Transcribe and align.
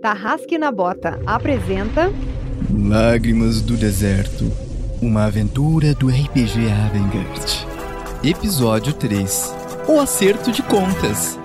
Tarrasque 0.00 0.56
na 0.56 0.72
Bota 0.72 1.20
apresenta 1.26 2.10
Lágrimas 2.72 3.60
do 3.60 3.76
Deserto 3.76 4.50
Uma 5.02 5.26
aventura 5.26 5.94
do 5.94 6.08
RPG 6.08 6.70
Avengard 6.86 7.66
Episódio 8.24 8.94
3 8.94 9.54
O 9.86 10.00
Acerto 10.00 10.50
de 10.50 10.62
Contas 10.62 11.38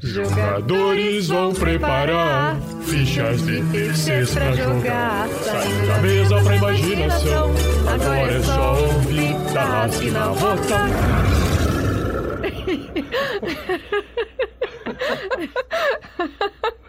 Jogadores 0.00 1.28
vão 1.28 1.54
preparar 1.54 2.60
fichas 2.82 3.42
difíceis 3.46 4.34
pra 4.34 4.52
jogar. 4.52 5.28
Saindo 5.28 5.86
da 5.86 5.98
mesa 5.98 6.42
pra 6.42 6.56
imaginação. 6.56 7.50
Agora 7.90 8.32
é 8.32 8.42
só 8.42 8.82
ouvir 8.82 9.34
Tarrasque 9.54 10.10
na 10.10 10.28
Bota. 10.28 10.84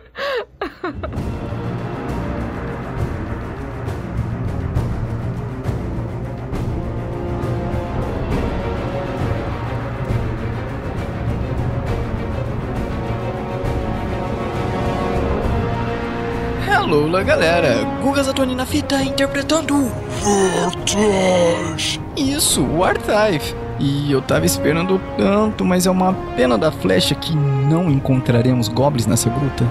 Hello 16.68 17.08
lá 17.08 17.24
galera, 17.24 17.84
Guga 18.02 18.22
Zatoni 18.24 18.56
na 18.56 18.66
fita 18.66 19.02
interpretando 19.02 19.90
Fortes. 20.10 22.00
Isso, 22.16 22.64
o 22.64 22.84
Archive 22.84 23.56
E 23.80 24.12
eu 24.12 24.22
tava 24.22 24.46
esperando 24.46 25.02
tanto, 25.18 25.66
mas 25.66 25.88
é 25.88 25.92
uma 25.92 26.14
pena 26.36 26.58
da 26.58 26.72
flecha 26.72 27.16
que 27.16 27.36
não 27.36 27.90
encontraremos 27.90 28.68
goblins 28.68 29.08
nessa 29.08 29.30
gruta 29.30 29.66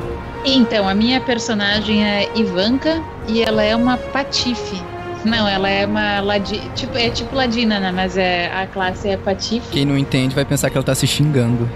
Então, 0.45 0.89
a 0.89 0.95
minha 0.95 1.21
personagem 1.21 2.05
é 2.05 2.29
Ivanka 2.35 3.03
e 3.29 3.43
ela 3.43 3.63
é 3.63 3.75
uma 3.75 3.97
patife. 3.97 4.81
Não, 5.25 5.49
ela 5.49 5.71
é 5.71 5.87
uma 5.87 6.21
ladi... 6.21 6.61
tipo, 6.75 6.99
é 6.99 7.09
tipo 7.09 7.35
ladina, 7.35 7.81
né? 7.81 7.91
Mas 7.91 8.19
é 8.19 8.53
a 8.55 8.67
classe 8.67 9.09
é 9.09 9.17
patife. 9.17 9.69
Quem 9.71 9.87
não 9.87 9.97
entende 9.97 10.35
vai 10.35 10.45
pensar 10.45 10.69
que 10.69 10.77
ela 10.77 10.85
tá 10.85 10.95
se 10.95 11.07
xingando 11.07 11.67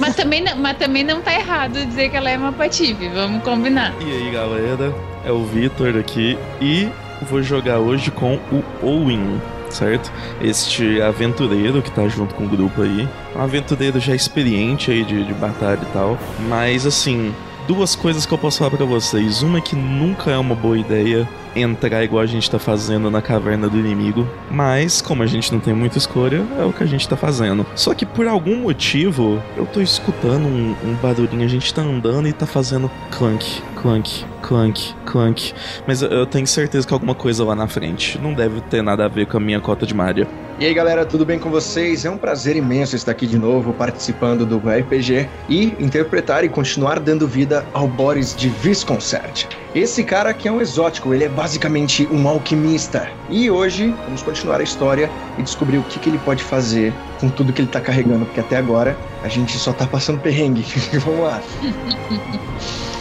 Mas 0.00 0.16
também, 0.16 0.40
não- 0.42 0.56
mas 0.56 0.78
também 0.78 1.04
não 1.04 1.20
tá 1.20 1.34
errado 1.34 1.72
dizer 1.84 2.08
que 2.08 2.16
ela 2.16 2.30
é 2.30 2.38
uma 2.38 2.52
patife, 2.52 3.08
vamos 3.10 3.42
combinar. 3.42 3.92
E 4.00 4.10
aí 4.10 4.30
galera, 4.30 4.94
é 5.22 5.30
o 5.30 5.44
Vitor 5.44 5.94
aqui 5.98 6.38
e 6.62 6.88
vou 7.28 7.42
jogar 7.42 7.78
hoje 7.78 8.10
com 8.10 8.38
o 8.50 8.64
Owen, 8.82 9.38
certo? 9.68 10.10
Este 10.40 11.02
aventureiro 11.02 11.82
que 11.82 11.90
tá 11.90 12.08
junto 12.08 12.34
com 12.34 12.44
o 12.44 12.48
grupo 12.48 12.80
aí. 12.80 13.06
Um 13.36 13.42
aventureiro 13.42 14.00
já 14.00 14.14
experiente 14.14 14.90
aí 14.90 15.04
de, 15.04 15.24
de 15.24 15.34
batalha 15.34 15.80
e 15.82 15.92
tal. 15.92 16.16
Mas 16.48 16.86
assim, 16.86 17.34
duas 17.66 17.94
coisas 17.94 18.26
que 18.26 18.32
eu 18.32 18.38
posso 18.38 18.58
falar 18.58 18.70
pra 18.70 18.84
vocês. 18.84 19.42
Uma 19.42 19.58
é 19.58 19.60
que 19.60 19.76
nunca 19.76 20.30
é 20.30 20.38
uma 20.38 20.54
boa 20.54 20.78
ideia 20.78 21.28
entrar 21.54 22.02
igual 22.04 22.22
a 22.22 22.26
gente 22.26 22.50
tá 22.50 22.58
fazendo 22.58 23.10
na 23.10 23.22
caverna 23.22 23.68
do 23.68 23.78
inimigo. 23.78 24.26
Mas, 24.50 25.00
como 25.00 25.22
a 25.22 25.26
gente 25.26 25.52
não 25.52 25.60
tem 25.60 25.74
muita 25.74 25.98
escolha, 25.98 26.42
é 26.58 26.64
o 26.64 26.72
que 26.72 26.82
a 26.82 26.86
gente 26.86 27.08
tá 27.08 27.16
fazendo. 27.16 27.64
Só 27.74 27.94
que 27.94 28.04
por 28.06 28.26
algum 28.26 28.56
motivo, 28.56 29.42
eu 29.56 29.66
tô 29.66 29.80
escutando 29.80 30.46
um, 30.46 30.74
um 30.84 30.94
barulhinho. 30.94 31.44
A 31.44 31.48
gente 31.48 31.72
tá 31.72 31.82
andando 31.82 32.26
e 32.28 32.32
tá 32.32 32.46
fazendo 32.46 32.90
clunk, 33.10 33.62
clunk, 33.80 34.24
clunk, 34.42 34.94
clunk. 35.06 35.52
Mas 35.86 36.02
eu- 36.02 36.26
tenho 36.26 36.46
certeza 36.46 36.86
que 36.86 36.92
alguma 36.92 37.14
coisa 37.14 37.44
lá 37.44 37.54
na 37.54 37.68
frente. 37.68 38.18
Não 38.20 38.32
deve 38.34 38.60
ter 38.62 38.82
nada 38.82 39.04
a 39.04 39.08
ver 39.08 39.26
com 39.26 39.36
a 39.36 39.40
minha 39.40 39.60
cota 39.60 39.86
de 39.86 39.94
malha. 39.94 40.26
E 40.58 40.64
aí 40.64 40.72
galera, 40.72 41.04
tudo 41.04 41.24
bem 41.26 41.38
com 41.38 41.50
vocês? 41.50 42.04
É 42.04 42.10
um 42.10 42.16
prazer 42.16 42.54
imenso 42.56 42.94
estar 42.94 43.10
aqui 43.10 43.26
de 43.26 43.36
novo 43.38 43.72
participando 43.72 44.46
do 44.46 44.58
RPG 44.58 45.28
e 45.48 45.74
interpretar 45.80 46.44
e 46.44 46.48
continuar 46.48 47.00
dando 47.00 47.26
vida 47.26 47.64
ao 47.74 47.88
Boris 47.88 48.34
de 48.36 48.48
Visconcert. 48.48 49.46
Esse 49.74 50.04
cara 50.04 50.30
aqui 50.30 50.46
é 50.46 50.52
um 50.52 50.60
exótico, 50.60 51.12
ele 51.12 51.24
é 51.24 51.28
basicamente 51.28 52.06
um 52.12 52.28
alquimista. 52.28 53.10
E 53.28 53.50
hoje 53.50 53.92
vamos 54.04 54.22
continuar 54.22 54.60
a 54.60 54.62
história 54.62 55.10
e 55.36 55.42
descobrir 55.42 55.78
o 55.78 55.82
que, 55.82 55.98
que 55.98 56.08
ele 56.08 56.18
pode 56.18 56.44
fazer 56.44 56.92
com 57.18 57.28
tudo 57.28 57.52
que 57.52 57.60
ele 57.60 57.68
tá 57.68 57.80
carregando, 57.80 58.24
porque 58.24 58.38
até 58.38 58.56
agora 58.56 58.96
a 59.24 59.28
gente 59.28 59.58
só 59.58 59.72
tá 59.72 59.84
passando 59.84 60.20
perrengue. 60.20 60.64
vamos 61.04 61.24
lá. 61.24 61.42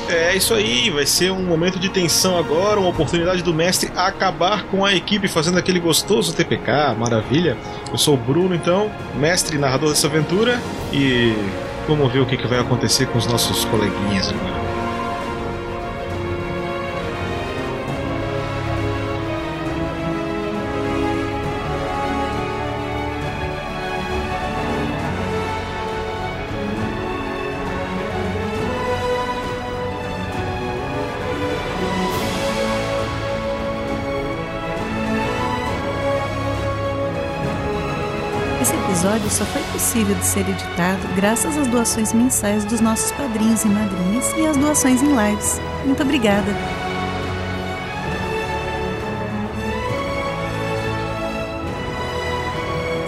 É 0.09 0.35
isso 0.35 0.55
aí, 0.55 0.89
vai 0.89 1.05
ser 1.05 1.31
um 1.31 1.43
momento 1.43 1.77
de 1.77 1.89
tensão 1.89 2.39
agora, 2.39 2.79
uma 2.79 2.89
oportunidade 2.89 3.43
do 3.43 3.53
mestre 3.53 3.91
acabar 3.95 4.63
com 4.65 4.83
a 4.83 4.95
equipe 4.95 5.27
fazendo 5.27 5.59
aquele 5.59 5.79
gostoso 5.79 6.33
TPK, 6.33 6.95
maravilha. 6.97 7.55
Eu 7.91 7.99
sou 7.99 8.15
o 8.15 8.17
Bruno, 8.17 8.55
então, 8.55 8.91
mestre 9.19 9.59
narrador 9.59 9.89
dessa 9.89 10.07
aventura, 10.07 10.59
e 10.91 11.35
vamos 11.87 12.11
ver 12.11 12.19
o 12.19 12.25
que, 12.25 12.35
que 12.35 12.47
vai 12.47 12.59
acontecer 12.59 13.05
com 13.05 13.19
os 13.19 13.27
nossos 13.27 13.63
coleguinhas 13.65 14.29
agora. 14.29 14.62
Episódio 39.13 39.29
só 39.29 39.45
foi 39.45 39.61
possível 39.71 40.15
de 40.15 40.25
ser 40.25 40.47
editado 40.49 41.07
graças 41.15 41.57
às 41.57 41.67
doações 41.67 42.13
mensais 42.13 42.65
dos 42.65 42.81
nossos 42.81 43.11
padrinhos 43.11 43.63
e 43.63 43.67
madrinhas 43.67 44.33
e 44.37 44.45
às 44.45 44.57
doações 44.57 45.01
em 45.01 45.07
lives. 45.07 45.61
Muito 45.85 46.01
obrigada! 46.01 46.51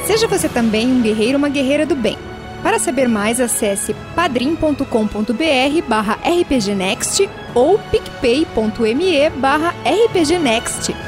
Seja 0.06 0.28
você 0.28 0.48
também 0.48 0.88
um 0.88 1.02
guerreiro 1.02 1.34
ou 1.34 1.38
uma 1.40 1.50
guerreira 1.50 1.86
do 1.86 1.96
bem. 1.96 2.18
Para 2.62 2.80
saber 2.80 3.08
mais, 3.08 3.40
acesse 3.40 3.96
padrim.com.br 4.16 5.88
barra 5.88 6.20
rpgnext 6.24 7.28
ou 7.54 7.80
picpay.me 7.80 9.30
barra 9.32 9.74
rpgnext. 9.84 11.05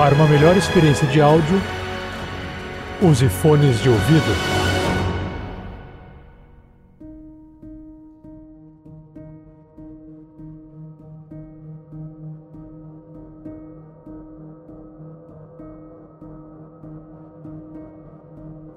Para 0.00 0.14
uma 0.14 0.26
melhor 0.26 0.56
experiência 0.56 1.06
de 1.08 1.20
áudio, 1.20 1.60
use 3.02 3.28
fones 3.28 3.82
de 3.82 3.90
ouvido. 3.90 4.24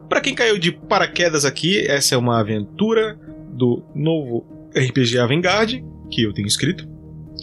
Para 0.10 0.20
quem 0.20 0.36
caiu 0.36 0.60
de 0.60 0.74
paraquedas 0.74 1.46
aqui, 1.46 1.88
essa 1.88 2.16
é 2.16 2.18
uma 2.18 2.42
aventura 2.42 3.18
do 3.48 3.82
novo 3.96 4.46
RPG 4.76 5.20
Avengard, 5.20 5.82
que 6.12 6.24
eu 6.24 6.34
tenho 6.34 6.48
escrito. 6.50 6.93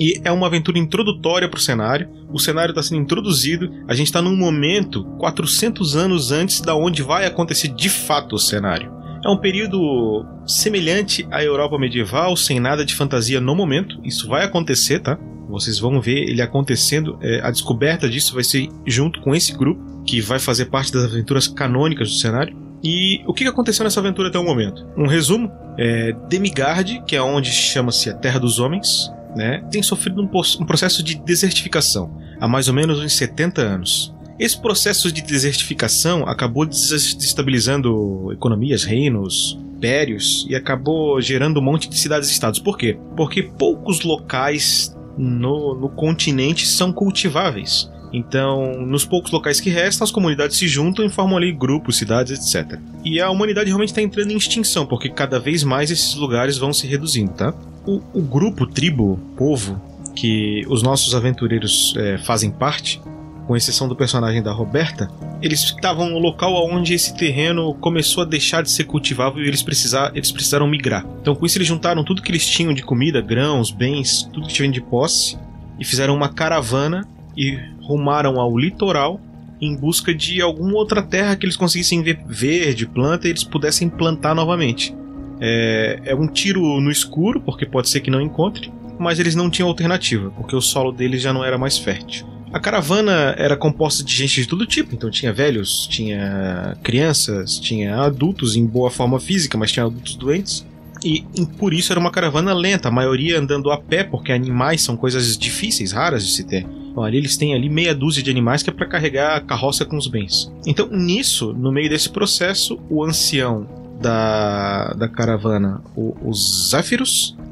E 0.00 0.18
é 0.24 0.32
uma 0.32 0.46
aventura 0.46 0.78
introdutória 0.78 1.46
para 1.46 1.58
o 1.58 1.60
cenário. 1.60 2.08
O 2.32 2.38
cenário 2.38 2.72
está 2.72 2.82
sendo 2.82 3.02
introduzido. 3.02 3.70
A 3.86 3.94
gente 3.94 4.06
está 4.06 4.22
num 4.22 4.34
momento 4.34 5.04
400 5.18 5.94
anos 5.94 6.32
antes 6.32 6.62
da 6.62 6.74
onde 6.74 7.02
vai 7.02 7.26
acontecer 7.26 7.68
de 7.68 7.90
fato 7.90 8.34
o 8.34 8.38
cenário. 8.38 8.90
É 9.22 9.28
um 9.28 9.36
período 9.36 10.24
semelhante 10.46 11.28
à 11.30 11.44
Europa 11.44 11.78
medieval, 11.78 12.34
sem 12.34 12.58
nada 12.58 12.82
de 12.82 12.94
fantasia 12.94 13.38
no 13.38 13.54
momento. 13.54 14.00
Isso 14.02 14.26
vai 14.26 14.42
acontecer, 14.42 15.00
tá? 15.00 15.18
Vocês 15.50 15.78
vão 15.78 16.00
ver 16.00 16.30
ele 16.30 16.40
acontecendo. 16.40 17.18
É, 17.20 17.42
a 17.42 17.50
descoberta 17.50 18.08
disso 18.08 18.32
vai 18.32 18.42
ser 18.44 18.68
junto 18.86 19.20
com 19.20 19.34
esse 19.34 19.52
grupo, 19.52 20.02
que 20.06 20.22
vai 20.22 20.38
fazer 20.38 20.66
parte 20.66 20.90
das 20.90 21.04
aventuras 21.04 21.46
canônicas 21.46 22.08
do 22.08 22.14
cenário. 22.14 22.56
E 22.82 23.20
o 23.26 23.34
que 23.34 23.44
aconteceu 23.44 23.84
nessa 23.84 24.00
aventura 24.00 24.28
até 24.28 24.38
o 24.38 24.44
momento? 24.44 24.86
Um 24.96 25.06
resumo: 25.06 25.52
é, 25.78 26.12
Demigard, 26.30 27.02
que 27.06 27.14
é 27.14 27.20
onde 27.20 27.50
chama-se 27.50 28.08
a 28.08 28.14
Terra 28.14 28.38
dos 28.38 28.58
Homens, 28.58 29.10
né, 29.36 29.62
tem 29.70 29.82
sofrido 29.82 30.22
um, 30.22 30.64
processo 30.66 31.02
de 31.02 31.14
desertificação 31.16 32.16
há 32.40 32.48
mais 32.48 32.68
ou 32.68 32.74
menos 32.74 32.98
uns 32.98 33.14
70 33.14 33.60
anos. 33.60 34.14
Esse 34.38 34.58
processo 34.60 35.12
de 35.12 35.20
desertificação 35.20 36.26
acabou 36.26 36.64
des- 36.64 37.14
desestabilizando 37.14 38.32
economias, 38.32 38.84
reinos, 38.84 39.58
impérios 39.76 40.46
e 40.48 40.54
acabou 40.54 41.20
gerando 41.20 41.60
um 41.60 41.62
monte 41.62 41.88
de 41.88 41.98
cidades-estados. 41.98 42.58
Por 42.58 42.78
quê? 42.78 42.98
Porque 43.16 43.42
poucos 43.42 44.02
locais 44.02 44.96
no, 45.16 45.74
no 45.74 45.88
continente 45.90 46.66
são 46.66 46.92
cultiváveis. 46.92 47.90
Então, 48.12 48.72
nos 48.80 49.04
poucos 49.04 49.30
locais 49.30 49.60
que 49.60 49.70
restam, 49.70 50.04
as 50.04 50.10
comunidades 50.10 50.56
se 50.56 50.66
juntam 50.66 51.04
e 51.04 51.10
formam 51.10 51.36
ali 51.36 51.52
grupos, 51.52 51.96
cidades, 51.96 52.54
etc. 52.54 52.78
E 53.04 53.20
a 53.20 53.30
humanidade 53.30 53.68
realmente 53.68 53.90
está 53.90 54.02
entrando 54.02 54.32
em 54.32 54.36
extinção, 54.36 54.86
porque 54.86 55.08
cada 55.08 55.38
vez 55.38 55.62
mais 55.62 55.90
esses 55.90 56.14
lugares 56.14 56.58
vão 56.58 56.72
se 56.72 56.86
reduzindo, 56.86 57.32
tá? 57.32 57.54
O, 57.86 58.00
o 58.12 58.22
grupo, 58.22 58.66
tribo, 58.66 59.18
povo, 59.36 59.80
que 60.14 60.64
os 60.68 60.82
nossos 60.82 61.14
aventureiros 61.14 61.94
eh, 61.96 62.18
fazem 62.18 62.50
parte, 62.50 63.00
com 63.46 63.56
exceção 63.56 63.88
do 63.88 63.96
personagem 63.96 64.40
da 64.40 64.52
Roberta, 64.52 65.10
eles 65.42 65.60
estavam 65.64 66.08
no 66.08 66.20
local 66.20 66.52
onde 66.70 66.94
esse 66.94 67.16
terreno 67.16 67.74
começou 67.74 68.22
a 68.22 68.26
deixar 68.26 68.62
de 68.62 68.70
ser 68.70 68.84
cultivável 68.84 69.42
e 69.42 69.48
eles, 69.48 69.60
precisar, 69.60 70.12
eles 70.14 70.30
precisaram 70.30 70.68
migrar. 70.68 71.04
Então, 71.20 71.34
com 71.34 71.44
isso, 71.44 71.58
eles 71.58 71.66
juntaram 71.66 72.04
tudo 72.04 72.22
que 72.22 72.30
eles 72.30 72.46
tinham 72.46 72.72
de 72.72 72.82
comida, 72.82 73.20
grãos, 73.20 73.72
bens, 73.72 74.22
tudo 74.32 74.46
que 74.46 74.54
tinham 74.54 74.70
de 74.70 74.80
posse 74.80 75.36
e 75.80 75.84
fizeram 75.84 76.14
uma 76.14 76.28
caravana 76.28 77.08
e 77.36 77.58
rumaram 77.82 78.40
ao 78.40 78.56
litoral 78.56 79.20
em 79.60 79.76
busca 79.76 80.14
de 80.14 80.40
alguma 80.40 80.74
outra 80.74 81.02
terra 81.02 81.36
que 81.36 81.44
eles 81.44 81.56
conseguissem 81.56 82.02
ver 82.02 82.18
verde, 82.26 82.86
planta 82.86 83.26
e 83.26 83.30
eles 83.30 83.44
pudessem 83.44 83.88
plantar 83.88 84.34
novamente. 84.34 84.94
É, 85.40 86.00
é 86.06 86.14
um 86.14 86.26
tiro 86.26 86.80
no 86.80 86.90
escuro, 86.90 87.40
porque 87.40 87.66
pode 87.66 87.88
ser 87.88 88.00
que 88.00 88.10
não 88.10 88.20
encontre, 88.20 88.72
mas 88.98 89.18
eles 89.18 89.34
não 89.34 89.50
tinham 89.50 89.68
alternativa, 89.68 90.30
porque 90.30 90.56
o 90.56 90.60
solo 90.60 90.92
deles 90.92 91.22
já 91.22 91.32
não 91.32 91.44
era 91.44 91.58
mais 91.58 91.78
fértil. 91.78 92.26
A 92.52 92.58
caravana 92.58 93.34
era 93.38 93.56
composta 93.56 94.02
de 94.02 94.12
gente 94.12 94.40
de 94.40 94.48
todo 94.48 94.66
tipo, 94.66 94.94
então 94.94 95.08
tinha 95.08 95.32
velhos, 95.32 95.86
tinha 95.86 96.76
crianças, 96.82 97.58
tinha 97.58 97.96
adultos 97.96 98.56
em 98.56 98.66
boa 98.66 98.90
forma 98.90 99.20
física, 99.20 99.56
mas 99.56 99.70
tinha 99.70 99.86
adultos 99.86 100.16
doentes. 100.16 100.66
E, 101.02 101.24
e 101.34 101.46
por 101.46 101.72
isso 101.72 101.92
era 101.92 102.00
uma 102.00 102.10
caravana 102.10 102.52
lenta, 102.52 102.88
a 102.88 102.90
maioria 102.90 103.38
andando 103.38 103.70
a 103.70 103.78
pé, 103.78 104.02
porque 104.02 104.32
animais 104.32 104.82
são 104.82 104.96
coisas 104.96 105.38
difíceis, 105.38 105.92
raras 105.92 106.26
de 106.26 106.32
se 106.32 106.44
ter. 106.44 106.66
Ali 106.98 107.18
eles 107.18 107.36
têm 107.36 107.54
ali 107.54 107.68
meia 107.68 107.94
dúzia 107.94 108.22
de 108.22 108.30
animais 108.30 108.62
que 108.62 108.70
é 108.70 108.72
para 108.72 108.86
carregar 108.86 109.36
a 109.36 109.40
carroça 109.40 109.84
com 109.84 109.96
os 109.96 110.06
bens. 110.06 110.52
Então, 110.66 110.88
nisso, 110.90 111.52
no 111.52 111.70
meio 111.70 111.88
desse 111.88 112.08
processo, 112.08 112.80
o 112.88 113.04
ancião 113.04 113.66
da, 114.00 114.92
da 114.94 115.08
caravana, 115.08 115.82
o, 115.94 116.16
o 116.22 116.32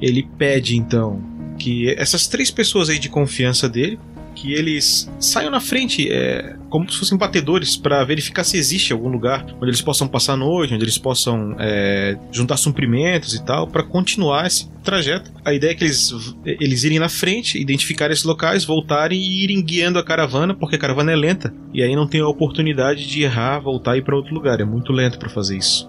ele 0.01 0.23
pede 0.39 0.77
então 0.77 1.21
que 1.59 1.91
essas 1.91 2.27
três 2.27 2.51
pessoas 2.51 2.89
aí 2.89 2.99
de 2.99 3.09
confiança 3.09 3.69
dele, 3.69 3.99
que 4.41 4.53
eles 4.53 5.11
saiam 5.19 5.51
na 5.51 5.61
frente 5.61 6.09
é, 6.11 6.55
como 6.71 6.91
se 6.91 6.97
fossem 6.97 7.19
batedores 7.19 7.77
para 7.77 8.05
verificar 8.05 8.45
se 8.45 8.57
existe 8.57 8.93
algum 8.93 9.09
lugar 9.09 9.45
onde 9.57 9.67
eles 9.67 9.83
possam 9.83 10.07
passar 10.07 10.35
a 10.35 10.37
noite, 10.37 10.73
onde 10.73 10.85
eles 10.85 10.97
possam 10.97 11.57
é, 11.59 12.17
juntar 12.31 12.57
suprimentos 12.57 13.35
e 13.35 13.45
tal, 13.45 13.67
para 13.67 13.83
continuar 13.83 14.47
esse 14.47 14.71
trajeto. 14.85 15.33
A 15.45 15.53
ideia 15.53 15.73
é 15.73 15.75
que 15.75 15.83
eles, 15.83 16.15
eles 16.45 16.85
irem 16.85 17.01
na 17.01 17.09
frente, 17.09 17.61
identificar 17.61 18.11
esses 18.13 18.25
locais, 18.25 18.65
voltarem 18.65 19.19
e 19.19 19.43
irem 19.43 19.61
guiando 19.61 19.99
a 19.99 20.05
caravana, 20.05 20.55
porque 20.55 20.77
a 20.77 20.79
caravana 20.79 21.11
é 21.11 21.17
lenta 21.17 21.53
e 21.75 21.83
aí 21.83 21.97
não 21.97 22.07
tem 22.07 22.21
a 22.21 22.29
oportunidade 22.29 23.09
de 23.09 23.23
errar, 23.23 23.59
voltar 23.59 23.97
e 23.97 23.99
ir 23.99 24.03
para 24.03 24.15
outro 24.15 24.33
lugar. 24.33 24.61
É 24.61 24.65
muito 24.65 24.93
lento 24.93 25.19
para 25.19 25.29
fazer 25.29 25.57
isso. 25.57 25.89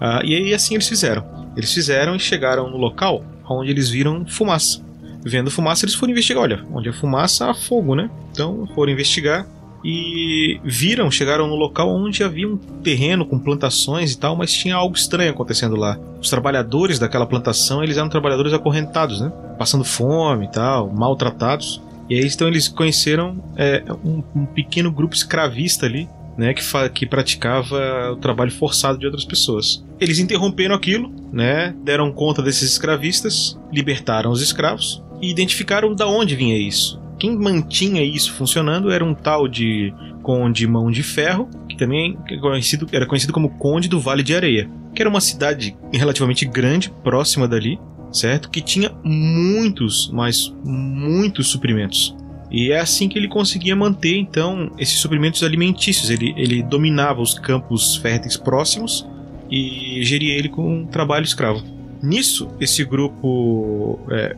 Ah, 0.00 0.22
e 0.24 0.36
aí 0.36 0.54
assim 0.54 0.74
eles 0.74 0.88
fizeram. 0.88 1.24
Eles 1.56 1.72
fizeram 1.72 2.14
e 2.14 2.20
chegaram 2.20 2.70
no 2.70 2.76
local 2.76 3.24
onde 3.50 3.70
eles 3.70 3.88
viram 3.88 4.26
fumaça 4.26 4.86
vendo 5.24 5.50
fumaça, 5.50 5.84
eles 5.84 5.94
foram 5.94 6.12
investigar. 6.12 6.42
Olha, 6.42 6.64
onde 6.72 6.88
é 6.88 6.92
fumaça, 6.92 7.50
há 7.50 7.54
fogo, 7.54 7.94
né? 7.94 8.10
Então 8.32 8.66
foram 8.74 8.92
investigar 8.92 9.46
e 9.84 10.60
viram, 10.64 11.10
chegaram 11.10 11.46
no 11.46 11.54
local 11.54 11.88
onde 11.88 12.24
havia 12.24 12.48
um 12.48 12.56
terreno 12.56 13.24
com 13.24 13.38
plantações 13.38 14.12
e 14.12 14.18
tal, 14.18 14.36
mas 14.36 14.52
tinha 14.52 14.74
algo 14.74 14.96
estranho 14.96 15.30
acontecendo 15.30 15.76
lá. 15.76 15.98
Os 16.20 16.28
trabalhadores 16.28 16.98
daquela 16.98 17.26
plantação, 17.26 17.82
eles 17.82 17.96
eram 17.96 18.08
trabalhadores 18.08 18.52
acorrentados, 18.52 19.20
né? 19.20 19.32
Passando 19.58 19.84
fome 19.84 20.46
e 20.46 20.50
tal, 20.50 20.90
maltratados. 20.92 21.80
E 22.08 22.14
aí 22.14 22.26
então 22.26 22.48
eles 22.48 22.68
conheceram 22.68 23.42
é, 23.56 23.84
um, 24.04 24.22
um 24.34 24.46
pequeno 24.46 24.90
grupo 24.90 25.14
escravista 25.14 25.86
ali 25.86 26.08
né, 26.38 26.54
que, 26.54 26.62
que 26.94 27.04
praticava 27.04 28.12
o 28.12 28.16
trabalho 28.16 28.52
forçado 28.52 28.96
de 28.96 29.04
outras 29.04 29.24
pessoas. 29.24 29.84
Eles 30.00 30.20
interromperam 30.20 30.74
aquilo, 30.74 31.12
né, 31.32 31.74
deram 31.84 32.12
conta 32.12 32.40
desses 32.40 32.70
escravistas, 32.70 33.58
libertaram 33.72 34.30
os 34.30 34.40
escravos 34.40 35.02
e 35.20 35.30
identificaram 35.30 35.94
da 35.94 36.06
onde 36.06 36.36
vinha 36.36 36.56
isso. 36.56 37.00
Quem 37.18 37.36
mantinha 37.36 38.02
isso 38.02 38.32
funcionando 38.32 38.90
era 38.90 39.04
um 39.04 39.14
tal 39.14 39.48
de 39.48 39.92
Conde 40.22 40.66
Mão 40.66 40.90
de 40.90 41.02
Ferro, 41.02 41.48
que 41.68 41.76
também 41.76 42.16
é 42.28 42.36
conhecido, 42.36 42.86
era 42.92 43.06
conhecido 43.06 43.32
como 43.32 43.50
Conde 43.50 43.88
do 43.88 43.98
Vale 43.98 44.22
de 44.22 44.34
Areia, 44.34 44.70
que 44.94 45.02
era 45.02 45.08
uma 45.08 45.20
cidade 45.20 45.76
relativamente 45.92 46.44
grande, 46.44 46.90
próxima 47.02 47.48
dali, 47.48 47.78
certo? 48.12 48.50
Que 48.50 48.60
tinha 48.60 48.92
muitos, 49.02 50.10
mas 50.12 50.54
muitos 50.64 51.48
suprimentos. 51.48 52.14
E 52.50 52.70
é 52.72 52.78
assim 52.78 53.08
que 53.08 53.18
ele 53.18 53.28
conseguia 53.28 53.76
manter 53.76 54.16
então 54.16 54.70
esses 54.78 54.98
suprimentos 54.98 55.42
alimentícios. 55.42 56.10
Ele, 56.10 56.32
ele 56.36 56.62
dominava 56.62 57.20
os 57.20 57.38
campos 57.38 57.96
férteis 57.96 58.36
próximos 58.36 59.06
e 59.50 60.02
geria 60.04 60.34
ele 60.34 60.48
com 60.48 60.80
um 60.80 60.86
trabalho 60.86 61.24
escravo. 61.24 61.62
Nisso, 62.02 62.48
esse 62.60 62.84
grupo 62.84 63.98
é, 64.10 64.36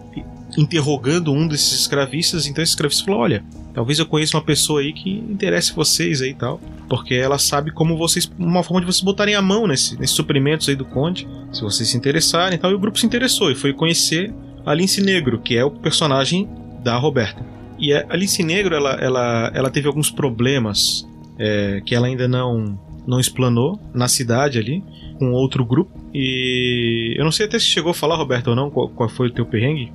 interrogando 0.59 1.33
um 1.33 1.47
desses 1.47 1.81
escravistas, 1.81 2.47
então 2.47 2.63
esse 2.63 2.73
escravista 2.73 3.05
falou: 3.05 3.21
Olha, 3.21 3.45
talvez 3.75 3.99
eu 3.99 4.07
conheça 4.07 4.37
uma 4.37 4.45
pessoa 4.45 4.81
aí 4.81 4.93
que 4.93 5.11
interesse 5.11 5.73
vocês 5.73 6.21
aí 6.23 6.31
e 6.31 6.35
tal, 6.35 6.61
porque 6.89 7.15
ela 7.15 7.39
sabe 7.39 7.71
como 7.71 7.97
vocês, 7.97 8.31
uma 8.39 8.63
forma 8.63 8.81
de 8.81 8.87
vocês 8.87 9.03
botarem 9.03 9.35
a 9.35 9.43
mão 9.43 9.67
nesse, 9.67 9.99
nesses 9.99 10.17
suprimentos 10.17 10.69
aí 10.69 10.77
do 10.77 10.85
conde, 10.85 11.29
se 11.53 11.63
vocês 11.63 11.89
se 11.89 11.97
interessarem 11.97 12.57
e 12.57 12.59
tal. 12.59 12.71
E 12.71 12.75
o 12.75 12.79
grupo 12.79 12.99
se 12.99 13.07
interessou 13.07 13.51
e 13.51 13.55
foi 13.55 13.73
conhecer 13.73 14.33
a 14.65 14.75
Lince 14.75 15.01
Negro, 15.01 15.41
que 15.41 15.57
é 15.57 15.65
o 15.65 15.71
personagem 15.71 16.49
da 16.83 16.97
Roberta. 16.97 17.45
E 17.79 17.95
a 17.95 18.05
Alice 18.11 18.43
Negro, 18.43 18.75
ela, 18.75 18.93
ela, 19.01 19.51
ela 19.55 19.71
teve 19.71 19.89
alguns 19.89 20.11
problemas 20.11 21.09
é, 21.39 21.81
que 21.85 21.95
ela 21.95 22.07
ainda 22.07 22.29
não, 22.29 22.79
não 23.07 23.19
explanou 23.19 23.81
na 23.95 24.07
cidade 24.07 24.59
ali, 24.59 24.85
com 25.19 25.33
outro 25.33 25.65
grupo. 25.65 25.91
E 26.13 27.15
eu 27.17 27.25
não 27.25 27.33
sei 27.33 27.47
até 27.47 27.59
se 27.59 27.65
chegou 27.65 27.91
a 27.91 27.95
falar, 27.95 28.17
Roberto, 28.17 28.49
ou 28.49 28.57
não, 28.57 28.71
qual, 28.71 28.89
qual 28.91 29.09
foi 29.09 29.29
o 29.29 29.33
teu 29.33 29.47
perrengue. 29.47 29.91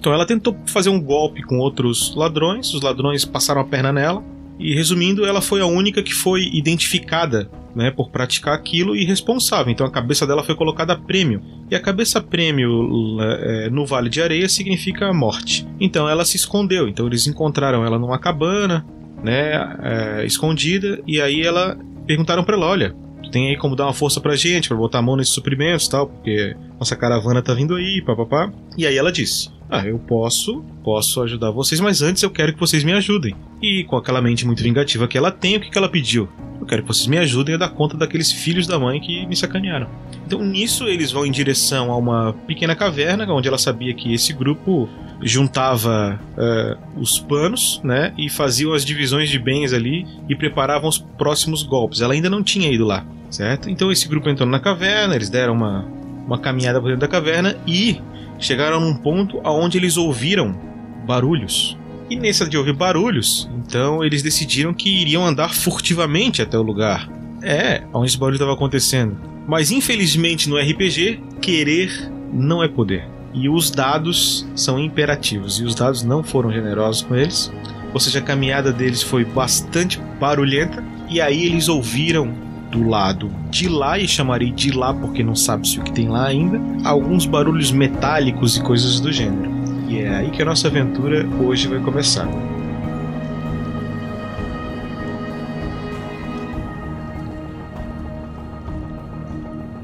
Então 0.00 0.14
ela 0.14 0.24
tentou 0.24 0.56
fazer 0.64 0.88
um 0.88 0.98
golpe 0.98 1.42
com 1.42 1.58
outros 1.58 2.14
ladrões, 2.16 2.72
os 2.72 2.80
ladrões 2.80 3.26
passaram 3.26 3.60
a 3.60 3.64
perna 3.64 3.92
nela. 3.92 4.24
E 4.58 4.74
resumindo, 4.74 5.24
ela 5.24 5.40
foi 5.40 5.60
a 5.60 5.66
única 5.66 6.02
que 6.02 6.12
foi 6.12 6.50
identificada 6.52 7.50
né, 7.74 7.90
por 7.90 8.10
praticar 8.10 8.54
aquilo 8.54 8.96
e 8.96 9.04
responsável. 9.04 9.70
Então 9.70 9.86
a 9.86 9.90
cabeça 9.90 10.26
dela 10.26 10.42
foi 10.42 10.54
colocada 10.54 10.94
a 10.94 10.96
prêmio. 10.96 11.42
E 11.70 11.74
a 11.74 11.80
cabeça 11.80 12.20
prêmio 12.20 13.18
é, 13.20 13.70
no 13.70 13.86
Vale 13.86 14.08
de 14.08 14.22
Areia 14.22 14.48
significa 14.48 15.12
morte. 15.12 15.66
Então 15.78 16.08
ela 16.08 16.24
se 16.24 16.36
escondeu. 16.36 16.88
Então 16.88 17.06
eles 17.06 17.26
encontraram 17.26 17.84
ela 17.84 17.98
numa 17.98 18.18
cabana, 18.18 18.86
né, 19.22 19.76
é, 19.82 20.24
escondida. 20.24 21.00
E 21.06 21.20
aí 21.20 21.42
ela 21.42 21.78
perguntaram 22.06 22.42
para 22.42 22.56
ela, 22.56 22.66
olha, 22.66 22.94
tem 23.30 23.48
aí 23.48 23.56
como 23.56 23.76
dar 23.76 23.84
uma 23.84 23.94
força 23.94 24.20
pra 24.20 24.34
gente, 24.34 24.68
para 24.68 24.76
botar 24.76 24.98
a 24.98 25.02
mão 25.02 25.16
nesses 25.16 25.34
suprimentos, 25.34 25.88
tal, 25.88 26.06
porque 26.06 26.56
nossa 26.78 26.96
caravana 26.96 27.42
tá 27.42 27.52
vindo 27.54 27.74
aí, 27.76 28.02
papapá. 28.04 28.50
E 28.76 28.86
aí 28.86 28.96
ela 28.96 29.12
disse: 29.12 29.50
ah, 29.70 29.86
eu 29.86 29.98
posso, 29.98 30.64
posso 30.82 31.22
ajudar 31.22 31.50
vocês, 31.52 31.80
mas 31.80 32.02
antes 32.02 32.22
eu 32.22 32.30
quero 32.30 32.52
que 32.52 32.58
vocês 32.58 32.82
me 32.82 32.92
ajudem. 32.92 33.36
E 33.62 33.84
com 33.84 33.96
aquela 33.96 34.20
mente 34.20 34.44
muito 34.44 34.62
vingativa 34.62 35.06
que 35.06 35.16
ela 35.16 35.30
tem, 35.30 35.56
o 35.56 35.60
que, 35.60 35.70
que 35.70 35.78
ela 35.78 35.88
pediu? 35.88 36.28
Eu 36.60 36.66
quero 36.66 36.82
que 36.82 36.88
vocês 36.88 37.06
me 37.06 37.16
ajudem 37.18 37.54
a 37.54 37.58
dar 37.58 37.68
conta 37.70 37.96
daqueles 37.96 38.32
filhos 38.32 38.66
da 38.66 38.78
mãe 38.78 39.00
que 39.00 39.24
me 39.26 39.36
sacanearam. 39.36 39.88
Então 40.26 40.42
nisso 40.42 40.88
eles 40.88 41.12
vão 41.12 41.24
em 41.24 41.30
direção 41.30 41.90
a 41.90 41.96
uma 41.96 42.32
pequena 42.46 42.74
caverna, 42.74 43.24
onde 43.32 43.48
ela 43.48 43.58
sabia 43.58 43.94
que 43.94 44.12
esse 44.12 44.32
grupo 44.32 44.88
juntava 45.22 46.20
uh, 46.36 47.00
os 47.00 47.20
panos, 47.20 47.80
né, 47.84 48.12
e 48.18 48.28
faziam 48.28 48.72
as 48.72 48.84
divisões 48.84 49.28
de 49.28 49.38
bens 49.38 49.72
ali 49.72 50.06
e 50.28 50.34
preparavam 50.34 50.88
os 50.88 50.98
próximos 50.98 51.62
golpes. 51.62 52.00
Ela 52.00 52.14
ainda 52.14 52.28
não 52.28 52.42
tinha 52.42 52.70
ido 52.70 52.84
lá, 52.84 53.06
certo? 53.30 53.70
Então 53.70 53.92
esse 53.92 54.08
grupo 54.08 54.28
entrou 54.28 54.48
na 54.48 54.58
caverna, 54.58 55.14
eles 55.14 55.30
deram 55.30 55.52
uma, 55.54 55.86
uma 56.26 56.38
caminhada 56.38 56.80
por 56.80 56.86
dentro 56.86 57.00
da 57.00 57.08
caverna 57.08 57.56
e 57.66 58.00
chegaram 58.40 58.80
num 58.80 58.94
ponto 58.94 59.40
aonde 59.44 59.78
eles 59.78 59.96
ouviram 59.96 60.58
barulhos. 61.06 61.76
E 62.08 62.16
nessa 62.16 62.48
de 62.48 62.56
ouvir 62.56 62.72
barulhos, 62.72 63.48
então 63.54 64.02
eles 64.02 64.22
decidiram 64.22 64.74
que 64.74 64.90
iriam 64.90 65.24
andar 65.24 65.54
furtivamente 65.54 66.42
até 66.42 66.58
o 66.58 66.62
lugar. 66.62 67.08
É, 67.42 67.82
onde 67.92 68.08
esse 68.08 68.18
barulho 68.18 68.34
estava 68.34 68.52
acontecendo. 68.52 69.16
Mas 69.46 69.70
infelizmente 69.70 70.48
no 70.48 70.58
RPG, 70.58 71.20
querer 71.40 72.10
não 72.32 72.62
é 72.62 72.68
poder. 72.68 73.06
E 73.32 73.48
os 73.48 73.70
dados 73.70 74.46
são 74.56 74.78
imperativos. 74.78 75.60
E 75.60 75.64
os 75.64 75.74
dados 75.74 76.02
não 76.02 76.22
foram 76.22 76.52
generosos 76.52 77.02
com 77.02 77.14
eles. 77.14 77.52
Ou 77.94 78.00
seja, 78.00 78.18
a 78.18 78.22
caminhada 78.22 78.72
deles 78.72 79.02
foi 79.02 79.24
bastante 79.24 80.00
barulhenta. 80.18 80.84
E 81.08 81.20
aí 81.20 81.44
eles 81.44 81.68
ouviram 81.68 82.32
do 82.70 82.88
lado 82.88 83.30
de 83.50 83.68
lá, 83.68 83.98
e 83.98 84.06
chamarei 84.06 84.50
de 84.52 84.70
lá 84.70 84.94
porque 84.94 85.22
não 85.22 85.34
sabe-se 85.34 85.78
o 85.78 85.82
que 85.82 85.92
tem 85.92 86.08
lá 86.08 86.26
ainda, 86.26 86.60
alguns 86.84 87.26
barulhos 87.26 87.72
metálicos 87.72 88.56
e 88.56 88.62
coisas 88.62 89.00
do 89.00 89.10
gênero. 89.10 89.50
E 89.88 89.98
é 89.98 90.08
aí 90.08 90.30
que 90.30 90.40
a 90.40 90.44
nossa 90.44 90.68
aventura 90.68 91.26
hoje 91.42 91.66
vai 91.66 91.80
começar. 91.80 92.28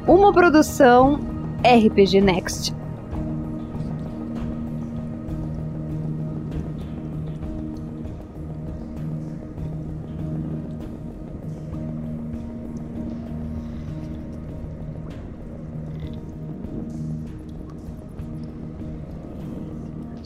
Uma 0.06 0.32
produção 0.32 1.18
RPG 1.64 2.20
Next. 2.20 2.72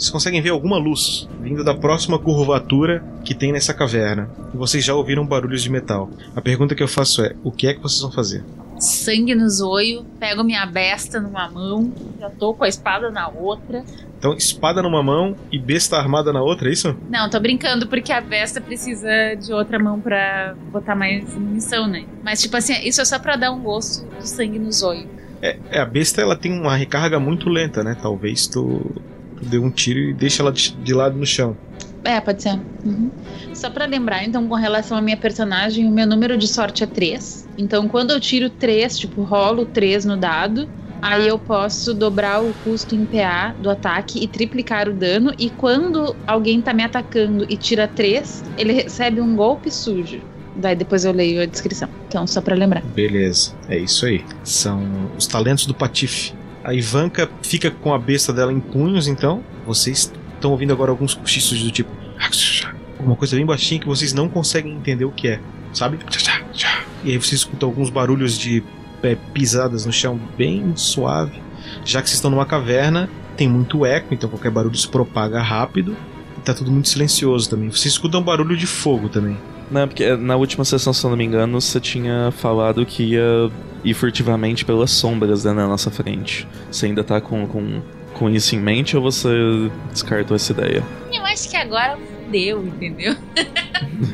Vocês 0.00 0.08
conseguem 0.08 0.40
ver 0.40 0.48
alguma 0.48 0.78
luz 0.78 1.28
vindo 1.42 1.62
da 1.62 1.74
próxima 1.74 2.18
curvatura 2.18 3.04
que 3.22 3.34
tem 3.34 3.52
nessa 3.52 3.74
caverna. 3.74 4.30
E 4.54 4.56
vocês 4.56 4.82
já 4.82 4.94
ouviram 4.94 5.26
barulhos 5.26 5.62
de 5.62 5.68
metal. 5.68 6.08
A 6.34 6.40
pergunta 6.40 6.74
que 6.74 6.82
eu 6.82 6.88
faço 6.88 7.22
é: 7.22 7.36
o 7.44 7.52
que 7.52 7.66
é 7.66 7.74
que 7.74 7.82
vocês 7.82 8.00
vão 8.00 8.10
fazer? 8.10 8.42
Sangue 8.78 9.34
no 9.34 9.46
zoio, 9.50 10.06
pego 10.18 10.42
minha 10.42 10.64
besta 10.64 11.20
numa 11.20 11.50
mão, 11.50 11.92
já 12.18 12.30
tô 12.30 12.54
com 12.54 12.64
a 12.64 12.68
espada 12.68 13.10
na 13.10 13.28
outra. 13.28 13.84
Então, 14.18 14.32
espada 14.34 14.80
numa 14.80 15.02
mão 15.02 15.36
e 15.52 15.58
besta 15.58 15.98
armada 15.98 16.32
na 16.32 16.42
outra, 16.42 16.70
é 16.70 16.72
isso? 16.72 16.96
Não, 17.10 17.28
tô 17.28 17.38
brincando 17.38 17.86
porque 17.86 18.10
a 18.10 18.22
besta 18.22 18.58
precisa 18.58 19.34
de 19.34 19.52
outra 19.52 19.78
mão 19.78 20.00
pra 20.00 20.54
botar 20.72 20.94
mais 20.94 21.34
munição, 21.34 21.86
né? 21.86 22.06
Mas, 22.24 22.40
tipo 22.40 22.56
assim, 22.56 22.72
isso 22.86 23.02
é 23.02 23.04
só 23.04 23.18
pra 23.18 23.36
dar 23.36 23.50
um 23.50 23.60
gosto 23.60 24.06
de 24.18 24.26
sangue 24.26 24.58
no 24.58 24.72
zoio. 24.72 25.06
É, 25.42 25.58
é, 25.70 25.80
a 25.80 25.86
besta 25.86 26.22
ela 26.22 26.36
tem 26.36 26.52
uma 26.52 26.74
recarga 26.74 27.20
muito 27.20 27.50
lenta, 27.50 27.82
né? 27.84 27.96
Talvez 28.00 28.46
tu, 28.46 29.02
dê 29.40 29.58
um 29.58 29.70
tiro 29.70 29.98
e 29.98 30.12
deixa 30.12 30.42
ela 30.42 30.52
de, 30.52 30.94
lado 30.94 31.16
no 31.16 31.26
chão. 31.26 31.56
É, 32.04 32.20
pode 32.20 32.42
ser. 32.42 32.58
Uhum. 32.84 33.10
Só 33.54 33.68
pra 33.68 33.84
lembrar, 33.84 34.24
então, 34.24 34.46
com 34.46 34.54
relação 34.54 34.96
à 34.96 35.02
minha 35.02 35.16
personagem, 35.16 35.86
o 35.86 35.90
meu 35.90 36.06
número 36.06 36.36
de 36.38 36.48
sorte 36.48 36.82
é 36.82 36.86
3. 36.86 37.48
Então, 37.58 37.86
quando 37.88 38.10
eu 38.10 38.20
tiro 38.20 38.48
3, 38.48 38.98
tipo, 38.98 39.22
rolo 39.22 39.66
3 39.66 40.06
no 40.06 40.16
dado, 40.16 40.68
aí 41.02 41.28
eu 41.28 41.38
posso 41.38 41.92
dobrar 41.92 42.42
o 42.42 42.54
custo 42.64 42.94
em 42.94 43.04
PA 43.04 43.54
do 43.60 43.68
ataque 43.68 44.22
e 44.22 44.26
triplicar 44.26 44.88
o 44.88 44.94
dano. 44.94 45.34
E 45.38 45.50
quando 45.50 46.16
alguém 46.26 46.60
tá 46.62 46.72
me 46.72 46.82
atacando 46.82 47.44
e 47.48 47.56
tira 47.56 47.86
3, 47.86 48.44
ele 48.56 48.72
recebe 48.72 49.20
um 49.20 49.36
golpe 49.36 49.70
sujo. 49.70 50.20
Daí 50.56 50.74
depois 50.74 51.04
eu 51.04 51.12
leio 51.12 51.42
a 51.42 51.46
descrição. 51.46 51.88
Então, 52.08 52.26
só 52.26 52.40
pra 52.40 52.54
lembrar. 52.54 52.82
Beleza, 52.82 53.52
é 53.68 53.78
isso 53.78 54.06
aí. 54.06 54.24
São 54.42 54.82
os 55.16 55.26
talentos 55.26 55.66
do 55.66 55.74
Patife. 55.74 56.32
A 56.70 56.74
Ivanka 56.74 57.28
fica 57.42 57.68
com 57.68 57.92
a 57.92 57.98
besta 57.98 58.32
dela 58.32 58.52
em 58.52 58.60
punhos, 58.60 59.08
então. 59.08 59.42
Vocês 59.66 60.12
estão 60.34 60.52
ouvindo 60.52 60.72
agora 60.72 60.92
alguns 60.92 61.14
cochichos 61.14 61.60
do 61.60 61.68
tipo. 61.72 61.90
Alguma 62.96 63.16
coisa 63.16 63.34
bem 63.34 63.44
baixinha 63.44 63.80
que 63.80 63.88
vocês 63.88 64.12
não 64.12 64.28
conseguem 64.28 64.74
entender 64.74 65.04
o 65.04 65.10
que 65.10 65.26
é, 65.26 65.40
sabe? 65.72 65.98
E 67.02 67.10
aí 67.10 67.16
vocês 67.16 67.40
escutam 67.40 67.68
alguns 67.68 67.90
barulhos 67.90 68.38
de 68.38 68.62
é, 69.02 69.16
pisadas 69.34 69.84
no 69.84 69.92
chão 69.92 70.16
bem 70.38 70.76
suave. 70.76 71.42
Já 71.84 72.00
que 72.02 72.08
vocês 72.08 72.18
estão 72.18 72.30
numa 72.30 72.46
caverna, 72.46 73.10
tem 73.36 73.48
muito 73.48 73.84
eco, 73.84 74.14
então 74.14 74.30
qualquer 74.30 74.52
barulho 74.52 74.76
se 74.76 74.86
propaga 74.86 75.42
rápido. 75.42 75.96
E 76.38 76.40
tá 76.40 76.54
tudo 76.54 76.70
muito 76.70 76.88
silencioso 76.88 77.50
também. 77.50 77.68
Vocês 77.68 77.94
escutam 77.94 78.22
barulho 78.22 78.56
de 78.56 78.68
fogo 78.68 79.08
também. 79.08 79.36
Não, 79.68 79.88
porque 79.88 80.16
na 80.16 80.36
última 80.36 80.64
sessão, 80.64 80.92
se 80.92 81.04
eu 81.04 81.10
não 81.10 81.16
me 81.16 81.24
engano, 81.24 81.60
você 81.60 81.80
tinha 81.80 82.30
falado 82.30 82.86
que 82.86 83.14
ia 83.14 83.50
ir 83.84 83.94
furtivamente 83.94 84.64
pelas 84.64 84.90
sombras 84.90 85.44
né, 85.44 85.52
na 85.52 85.66
nossa 85.66 85.90
frente. 85.90 86.46
Você 86.70 86.86
ainda 86.86 87.02
tá 87.02 87.20
com, 87.20 87.46
com, 87.46 87.80
com 88.14 88.30
isso 88.30 88.54
em 88.54 88.60
mente 88.60 88.96
ou 88.96 89.02
você 89.02 89.28
descartou 89.90 90.36
essa 90.36 90.52
ideia? 90.52 90.82
Eu 91.12 91.24
acho 91.24 91.48
que 91.48 91.56
agora 91.56 91.98
deu, 92.30 92.64
entendeu? 92.66 93.14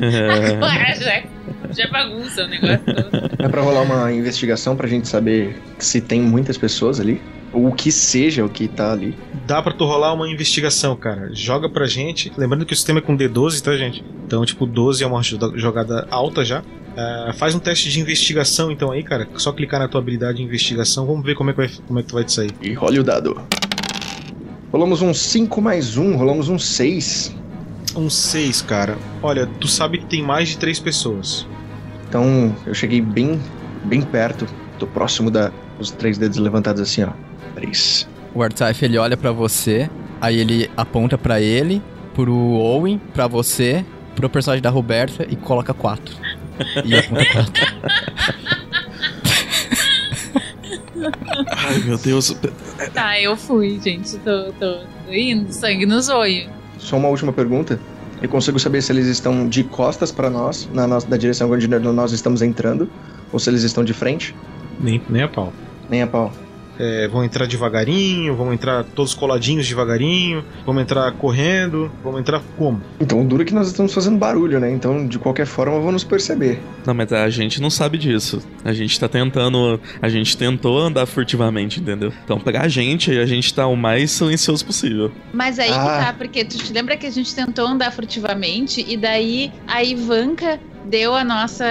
É. 0.01 0.55
Agora 0.57 0.95
já, 0.95 1.23
já 1.71 1.87
bagunça 1.89 2.43
o 2.43 2.47
negócio 2.47 2.79
todo. 2.79 3.31
É 3.39 3.47
pra 3.47 3.61
rolar 3.61 3.81
uma 3.81 4.11
investigação 4.11 4.75
pra 4.75 4.87
gente 4.87 5.07
saber 5.07 5.55
se 5.77 6.01
tem 6.01 6.21
muitas 6.21 6.57
pessoas 6.57 6.99
ali. 6.99 7.21
Ou 7.53 7.67
o 7.67 7.71
que 7.73 7.91
seja 7.91 8.43
o 8.43 8.49
que 8.49 8.67
tá 8.67 8.91
ali. 8.91 9.15
Dá 9.45 9.61
pra 9.61 9.71
tu 9.71 9.85
rolar 9.85 10.13
uma 10.13 10.29
investigação, 10.29 10.95
cara. 10.97 11.29
Joga 11.31 11.69
pra 11.69 11.85
gente. 11.87 12.31
Lembrando 12.37 12.65
que 12.65 12.73
o 12.73 12.75
sistema 12.75 12.99
é 12.99 13.01
com 13.01 13.15
D12, 13.15 13.61
tá, 13.61 13.75
gente? 13.77 14.03
Então, 14.25 14.45
tipo, 14.45 14.65
12 14.65 15.01
é 15.03 15.07
uma 15.07 15.23
jogada 15.23 16.05
alta 16.11 16.43
já. 16.43 16.61
Uh, 16.97 17.31
faz 17.33 17.53
um 17.53 17.59
teste 17.59 17.89
de 17.89 17.99
investigação, 17.99 18.71
então, 18.71 18.91
aí, 18.91 19.03
cara. 19.03 19.27
Só 19.35 19.51
clicar 19.51 19.79
na 19.79 19.87
tua 19.87 20.01
habilidade 20.01 20.37
de 20.37 20.43
investigação. 20.43 21.05
Vamos 21.05 21.23
ver 21.23 21.35
como 21.35 21.51
é 21.51 21.53
que, 21.53 21.57
vai, 21.57 21.69
como 21.85 21.99
é 21.99 22.01
que 22.01 22.09
tu 22.09 22.15
vai 22.15 22.23
te 22.23 22.33
sair. 22.33 22.51
E 22.59 22.73
role 22.73 22.99
o 22.99 23.03
dado. 23.03 23.39
Rolamos 24.71 25.01
um 25.01 25.13
5 25.13 25.61
mais 25.61 25.95
1, 25.95 26.17
rolamos 26.17 26.49
um 26.49 26.57
6. 26.57 27.35
Um 27.95 28.09
6, 28.09 28.61
cara. 28.63 28.97
Olha, 29.21 29.45
tu 29.45 29.67
sabe 29.67 29.99
que 29.99 30.05
tem 30.05 30.23
mais 30.23 30.49
de 30.49 30.57
3 30.57 30.79
pessoas. 30.79 31.47
Então 32.09 32.55
eu 32.65 32.73
cheguei 32.73 33.01
bem, 33.01 33.39
bem 33.85 34.01
perto. 34.01 34.47
Tô 34.79 34.87
próximo 34.87 35.29
da, 35.29 35.51
dos 35.77 35.91
três 35.91 36.17
dedos 36.17 36.37
levantados 36.37 36.81
assim, 36.81 37.03
ó. 37.03 37.09
Três. 37.55 38.07
O 38.33 38.41
Artif 38.41 38.83
ele 38.83 38.97
olha 38.97 39.17
pra 39.17 39.31
você, 39.31 39.89
aí 40.21 40.37
ele 40.37 40.69
aponta 40.77 41.17
pra 41.17 41.41
ele, 41.41 41.81
pro 42.13 42.33
Owen, 42.33 42.99
pra 43.13 43.27
você, 43.27 43.83
pro 44.15 44.29
personagem 44.29 44.61
da 44.61 44.69
Roberta 44.69 45.25
e 45.29 45.35
coloca 45.35 45.73
quatro. 45.73 46.15
Ai, 51.55 51.79
meu 51.85 51.97
Deus. 51.97 52.35
Tá, 52.93 53.19
eu 53.19 53.35
fui, 53.37 53.79
gente. 53.83 54.17
Tô, 54.19 54.51
tô, 54.53 54.79
tô 55.05 55.13
indo, 55.13 55.51
sangue 55.51 55.85
no 55.85 56.01
zoio. 56.01 56.49
Só 56.79 56.97
uma 56.97 57.07
última 57.07 57.31
pergunta. 57.31 57.79
Eu 58.21 58.29
consigo 58.29 58.59
saber 58.59 58.81
se 58.81 58.91
eles 58.91 59.05
estão 59.07 59.47
de 59.47 59.63
costas 59.63 60.11
pra 60.11 60.29
nós, 60.29 60.67
na 60.73 60.87
nossa, 60.87 61.07
da 61.07 61.17
direção 61.17 61.51
onde 61.51 61.67
nós 61.67 62.11
estamos 62.11 62.41
entrando, 62.41 62.89
ou 63.31 63.37
se 63.37 63.49
eles 63.49 63.61
estão 63.63 63.83
de 63.83 63.93
frente. 63.93 64.35
Nem, 64.79 65.01
nem 65.07 65.23
a 65.23 65.27
pau. 65.27 65.53
Nem 65.89 66.01
a 66.01 66.07
pau. 66.07 66.31
É, 66.79 67.07
vão 67.07 67.23
entrar 67.23 67.45
devagarinho, 67.47 68.35
vão 68.35 68.53
entrar 68.53 68.83
todos 68.83 69.13
coladinhos 69.13 69.67
devagarinho, 69.67 70.43
vamos 70.65 70.81
entrar 70.81 71.11
correndo, 71.13 71.91
vamos 72.03 72.19
entrar 72.19 72.41
como? 72.57 72.81
Então 72.99 73.21
o 73.21 73.25
duro 73.25 73.41
é 73.41 73.45
que 73.45 73.53
nós 73.53 73.67
estamos 73.67 73.93
fazendo 73.93 74.17
barulho, 74.17 74.59
né? 74.59 74.69
Então 74.71 75.07
de 75.07 75.17
qualquer 75.19 75.45
forma 75.45 75.79
vão 75.79 75.91
nos 75.91 76.03
perceber. 76.03 76.59
Não, 76.85 76.93
mas 76.93 77.11
a 77.11 77.29
gente 77.29 77.61
não 77.61 77.69
sabe 77.69 77.97
disso. 77.97 78.41
A 78.63 78.73
gente 78.73 78.99
tá 78.99 79.07
tentando. 79.07 79.79
A 80.01 80.09
gente 80.09 80.37
tentou 80.37 80.77
andar 80.79 81.05
furtivamente, 81.05 81.79
entendeu? 81.79 82.13
Então, 82.23 82.39
pra 82.39 82.67
gente, 82.67 83.11
a 83.17 83.25
gente 83.25 83.53
tá 83.53 83.67
o 83.67 83.75
mais 83.75 84.11
silencioso 84.11 84.65
possível. 84.65 85.11
Mas 85.33 85.59
aí 85.59 85.69
que 85.69 85.73
Ah. 85.77 86.05
tá, 86.07 86.13
porque 86.17 86.45
tu 86.45 86.57
te 86.57 86.71
lembra 86.73 86.95
que 86.97 87.05
a 87.05 87.11
gente 87.11 87.33
tentou 87.33 87.67
andar 87.67 87.91
furtivamente 87.91 88.85
e 88.87 88.95
daí 88.97 89.51
a 89.67 89.83
Ivanka 89.83 90.59
deu 90.87 91.15
a 91.15 91.23
nossa, 91.23 91.65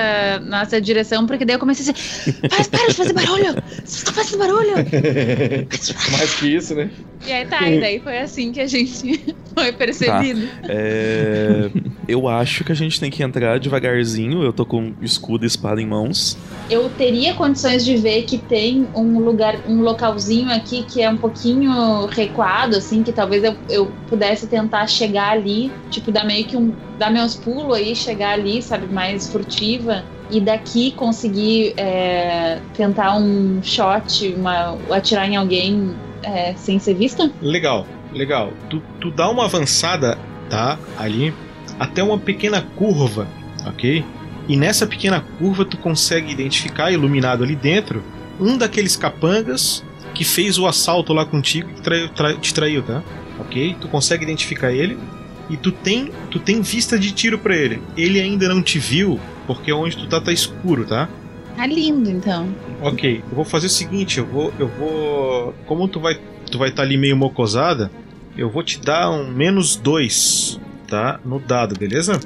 nossa 0.44 0.80
direção, 0.80 1.26
porque 1.26 1.44
daí 1.44 1.56
eu 1.56 1.60
comecei 1.60 1.88
a 1.88 1.92
dizer: 1.92 2.48
para, 2.48 2.86
de 2.88 2.94
fazer 2.94 3.12
barulho! 3.12 3.54
Você 3.84 4.04
tá 4.04 4.12
fazendo 4.12 4.38
barulho! 4.38 4.74
Mais 6.12 6.34
que 6.34 6.46
isso, 6.54 6.74
né? 6.74 6.90
E 7.26 7.32
aí 7.32 7.44
tá, 7.44 7.68
e 7.68 7.80
daí 7.80 7.98
foi 7.98 8.18
assim 8.18 8.52
que 8.52 8.60
a 8.60 8.66
gente 8.66 9.34
foi 9.52 9.72
percebido. 9.72 10.48
É. 10.68 11.68
eu 12.06 12.28
acho 12.28 12.62
que 12.62 12.70
a 12.70 12.74
gente 12.74 13.00
tem 13.00 13.10
que 13.10 13.22
entrar 13.22 13.58
devagarzinho. 13.58 14.42
Eu 14.42 14.52
tô 14.52 14.64
com 14.64 14.94
escudo 15.02 15.44
e 15.44 15.48
espada 15.48 15.82
em 15.82 15.86
mãos. 15.86 16.38
Eu 16.70 16.88
teria 16.90 17.34
condições 17.34 17.84
de 17.84 17.96
ver 17.96 18.22
que 18.22 18.38
tem 18.38 18.86
um 18.94 19.18
lugar, 19.18 19.56
um 19.68 19.80
localzinho 19.80 20.50
aqui 20.50 20.84
que 20.84 21.02
é 21.02 21.10
um 21.10 21.16
pouquinho 21.16 22.06
recuado, 22.06 22.76
assim, 22.76 23.02
que 23.02 23.12
talvez 23.12 23.42
eu, 23.42 23.56
eu 23.68 23.90
pudesse 24.08 24.46
tentar 24.46 24.86
chegar 24.86 25.30
ali, 25.30 25.72
tipo, 25.90 26.12
dar 26.12 26.24
meio 26.24 26.44
que 26.44 26.56
um. 26.56 26.72
dar 26.96 27.10
meus 27.10 27.34
pulos 27.34 27.76
aí, 27.76 27.96
chegar 27.96 28.34
ali, 28.34 28.62
sabe, 28.62 28.86
mais 28.92 29.28
furtiva. 29.28 30.04
E 30.30 30.40
daqui 30.40 30.90
conseguir 30.92 31.74
é, 31.76 32.58
tentar 32.74 33.16
um 33.16 33.60
shot, 33.62 34.34
uma, 34.36 34.76
atirar 34.90 35.28
em 35.28 35.36
alguém 35.36 35.94
é, 36.26 36.54
sem 36.56 36.78
ser 36.78 36.94
vista? 36.94 37.30
Legal, 37.40 37.86
legal. 38.12 38.52
Tu, 38.68 38.82
tu 39.00 39.10
dá 39.10 39.30
uma 39.30 39.44
avançada, 39.44 40.18
tá? 40.50 40.78
Ali, 40.98 41.32
até 41.78 42.02
uma 42.02 42.18
pequena 42.18 42.60
curva, 42.60 43.28
ok? 43.64 44.04
E 44.48 44.56
nessa 44.56 44.86
pequena 44.86 45.24
curva 45.38 45.64
tu 45.64 45.76
consegue 45.78 46.32
identificar, 46.32 46.90
iluminado 46.90 47.44
ali 47.44 47.54
dentro, 47.54 48.02
um 48.40 48.58
daqueles 48.58 48.96
capangas 48.96 49.84
que 50.14 50.24
fez 50.24 50.58
o 50.58 50.66
assalto 50.66 51.12
lá 51.12 51.24
contigo 51.24 51.70
e 51.70 52.38
te 52.40 52.52
traiu, 52.52 52.82
tá? 52.82 53.02
Ok? 53.38 53.76
Tu 53.80 53.88
consegue 53.88 54.24
identificar 54.24 54.72
ele 54.72 54.98
e 55.48 55.56
tu 55.56 55.70
tem, 55.70 56.10
tu 56.30 56.38
tem 56.38 56.60
vista 56.60 56.98
de 56.98 57.12
tiro 57.12 57.38
pra 57.38 57.54
ele. 57.56 57.80
Ele 57.96 58.20
ainda 58.20 58.48
não 58.48 58.62
te 58.62 58.78
viu 58.78 59.20
porque 59.46 59.72
onde 59.72 59.96
tu 59.96 60.06
tá 60.08 60.20
tá 60.20 60.32
escuro, 60.32 60.84
tá? 60.84 61.08
Tá 61.56 61.66
lindo, 61.66 62.10
então. 62.10 62.48
Ok, 62.82 63.22
eu 63.28 63.34
vou 63.34 63.44
fazer 63.44 63.66
o 63.66 63.70
seguinte, 63.70 64.18
eu 64.18 64.26
vou. 64.26 64.52
Eu 64.58 64.68
vou. 64.68 65.54
Como 65.66 65.88
tu 65.88 65.98
vai. 65.98 66.18
Tu 66.50 66.58
vai 66.58 66.68
estar 66.68 66.82
ali 66.82 66.96
meio 66.96 67.16
mocosada, 67.16 67.90
eu 68.36 68.48
vou 68.48 68.62
te 68.62 68.78
dar 68.78 69.10
um 69.10 69.28
menos 69.28 69.74
dois, 69.74 70.60
tá? 70.86 71.18
No 71.24 71.40
dado, 71.40 71.76
beleza? 71.76 72.20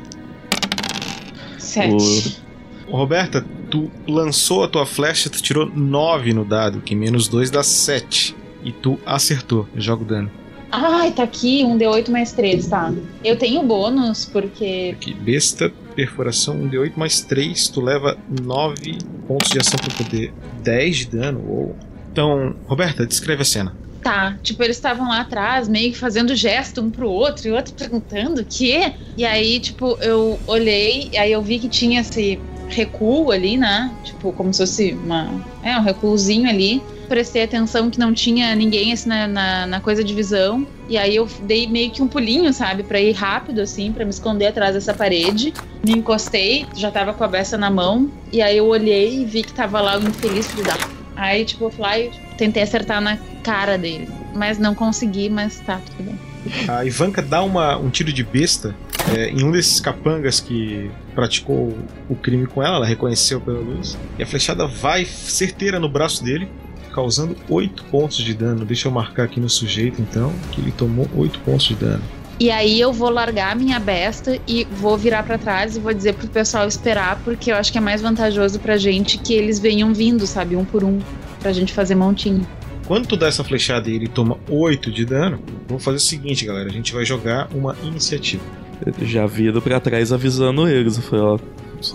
Sete. 1.57 2.43
Ô, 2.87 2.97
Roberta, 2.97 3.45
tu 3.71 3.91
lançou 4.07 4.65
a 4.65 4.69
tua 4.69 4.85
flecha, 4.85 5.31
tu 5.31 5.41
tirou 5.41 5.65
9 5.67 6.35
no 6.35 6.45
dado, 6.45 6.81
que 6.81 6.95
menos 6.95 7.29
2 7.29 7.51
dá 7.51 7.63
7. 7.63 8.35
E 8.65 8.73
tu 8.73 8.99
acertou. 9.07 9.67
Eu 9.75 9.81
jogo 9.81 10.05
dano. 10.05 10.31
Ai, 10.73 11.13
tá 11.13 11.23
aqui, 11.23 11.65
um 11.65 11.79
D8 11.79 12.11
mais 12.11 12.33
3, 12.33 12.67
tá. 12.67 12.93
Eu 13.25 13.37
tenho 13.37 13.63
bônus, 13.63 14.25
porque 14.27 14.95
Aqui, 14.97 15.15
besta, 15.15 15.73
perfuração, 16.01 16.59
1d8 16.59 16.93
mais 16.97 17.21
3, 17.21 17.69
tu 17.69 17.83
leva 17.83 18.17
9 18.43 18.99
pontos 19.29 19.51
de 19.51 19.59
ação 19.59 19.79
pra 19.79 19.95
poder 20.03 20.33
10 20.63 20.97
de 20.97 21.07
dano. 21.09 21.45
Ou... 21.47 21.77
Então, 22.11 22.57
Roberta, 22.67 23.07
descreve 23.07 23.43
a 23.43 23.45
cena. 23.45 23.77
Tá, 24.03 24.39
tipo, 24.43 24.63
eles 24.63 24.77
estavam 24.77 25.11
lá 25.11 25.21
atrás, 25.21 25.69
meio 25.69 25.93
que 25.93 25.99
fazendo 25.99 26.35
gesto 26.35 26.81
um 26.81 26.91
pro 26.91 27.07
outro, 27.07 27.49
e 27.49 27.51
o 27.51 27.55
outro 27.55 27.75
perguntando 27.75 28.41
o 28.41 28.45
quê? 28.45 28.95
E 29.15 29.27
aí, 29.27 29.61
tipo, 29.61 29.99
eu 30.01 30.41
olhei, 30.47 31.11
e 31.13 31.19
aí 31.19 31.31
eu 31.31 31.43
vi 31.43 31.59
que 31.59 31.69
tinha 31.69 32.01
esse 32.01 32.41
recuo 32.71 33.31
ali, 33.31 33.59
né? 33.59 33.93
Tipo, 34.03 34.33
como 34.33 34.55
se 34.55 34.61
fosse 34.61 34.93
uma. 34.93 35.29
É, 35.63 35.77
um 35.77 35.83
recuozinho 35.83 36.49
ali. 36.49 36.83
prestei 37.09 37.43
atenção 37.43 37.91
que 37.91 37.99
não 37.99 38.15
tinha 38.15 38.55
ninguém 38.55 38.93
assim 38.93 39.09
na, 39.09 39.29
na, 39.29 39.67
na, 39.67 39.81
coisa 39.81 40.03
de 40.03 40.15
visão. 40.15 40.67
E 40.91 40.99
aí 40.99 41.15
eu 41.15 41.29
dei 41.43 41.69
meio 41.69 41.93
que 41.93 42.03
um 42.03 42.09
pulinho, 42.09 42.53
sabe? 42.53 42.83
Pra 42.83 43.01
ir 43.01 43.13
rápido, 43.13 43.61
assim, 43.61 43.93
pra 43.93 44.05
me 44.05 44.11
esconder 44.11 44.49
atrás 44.49 44.75
dessa 44.75 44.93
parede. 44.93 45.55
Me 45.87 45.93
encostei, 45.93 46.67
já 46.77 46.91
tava 46.91 47.15
com 47.15 47.23
a 47.23 47.29
beça 47.29 47.57
na 47.57 47.71
mão. 47.71 48.11
E 48.33 48.43
aí 48.43 48.57
eu 48.57 48.67
olhei 48.67 49.21
e 49.21 49.25
vi 49.25 49.45
que 49.45 49.53
tava 49.53 49.81
lá 49.81 49.97
o 49.97 50.03
infeliz 50.03 50.49
filho 50.49 50.65
da. 50.65 50.77
Aí, 51.15 51.45
tipo, 51.45 51.65
eu 51.65 52.13
tentei 52.37 52.65
acertar 52.65 53.01
na 53.01 53.17
cara 53.45 53.79
dele. 53.79 54.09
Mas 54.35 54.59
não 54.59 54.75
consegui, 54.75 55.31
mas 55.31 55.61
tá, 55.61 55.81
tudo 55.97 56.07
bem. 56.07 56.19
A 56.67 56.85
Ivanka 56.85 57.23
dá 57.23 57.41
uma, 57.43 57.77
um 57.77 57.89
tiro 57.89 58.13
de 58.13 58.25
besta 58.25 58.75
é, 59.15 59.29
em 59.31 59.45
um 59.45 59.51
desses 59.51 59.81
capangas 59.81 60.41
que 60.41 60.91
praticou 61.15 61.77
o 62.09 62.17
crime 62.17 62.47
com 62.47 62.63
ela, 62.63 62.77
ela 62.77 62.87
reconheceu 62.87 63.41
pela 63.41 63.59
luz, 63.59 63.97
e 64.19 64.23
a 64.23 64.27
flechada 64.27 64.67
vai 64.67 65.05
certeira 65.05 65.79
no 65.79 65.89
braço 65.89 66.23
dele, 66.23 66.49
causando 66.91 67.37
8 67.49 67.85
pontos 67.85 68.19
de 68.19 68.35
dano. 68.35 68.65
Deixa 68.65 68.89
eu 68.89 68.93
marcar 68.93 69.25
aqui 69.25 69.41
no 69.41 69.49
sujeito 69.49 70.01
então, 70.01 70.33
que 70.53 70.61
ele 70.61 70.73
tomou 70.73 71.09
8 71.15 71.39
pontos 71.41 71.67
de 71.67 71.75
dano. 71.75 72.03
E 72.39 72.51
aí 72.51 72.81
eu 72.81 72.91
vou 72.91 73.11
largar 73.11 73.53
a 73.53 73.55
minha 73.55 73.79
besta 73.79 74.41
e 74.49 74.65
vou 74.65 74.97
virar 74.97 75.23
para 75.25 75.37
trás 75.37 75.77
e 75.77 75.81
vou 75.81 75.93
dizer 75.93 76.15
pro 76.15 76.27
pessoal 76.27 76.67
esperar, 76.67 77.21
porque 77.23 77.53
eu 77.53 77.57
acho 77.57 77.71
que 77.71 77.77
é 77.77 77.81
mais 77.83 78.01
vantajoso 78.01 78.59
pra 78.59 78.79
gente 78.79 79.19
que 79.19 79.35
eles 79.35 79.59
venham 79.59 79.93
vindo, 79.93 80.27
sabe, 80.27 80.57
um 80.57 80.65
por 80.65 80.83
um, 80.83 81.01
pra 81.39 81.53
gente 81.53 81.71
fazer 81.73 81.95
montinho. 81.95 82.47
Quando 82.87 83.07
tu 83.07 83.17
dá 83.17 83.29
essa 83.29 83.45
flechada 83.45 83.91
e 83.91 83.95
ele 83.95 84.09
toma 84.09 84.39
8 84.49 84.91
de 84.91 85.05
dano, 85.05 85.39
vamos 85.69 85.85
fazer 85.85 85.99
o 85.99 86.01
seguinte, 86.01 86.47
galera. 86.47 86.69
A 86.69 86.73
gente 86.73 86.95
vai 86.95 87.05
jogar 87.05 87.47
uma 87.55 87.77
iniciativa. 87.85 88.43
Eu 88.85 89.07
já 89.07 89.27
viro 89.27 89.61
pra 89.61 89.79
trás 89.79 90.11
avisando 90.11 90.67
eles. 90.67 90.97
Eu 90.97 91.03
falei, 91.03 91.25
ó. 91.25 91.39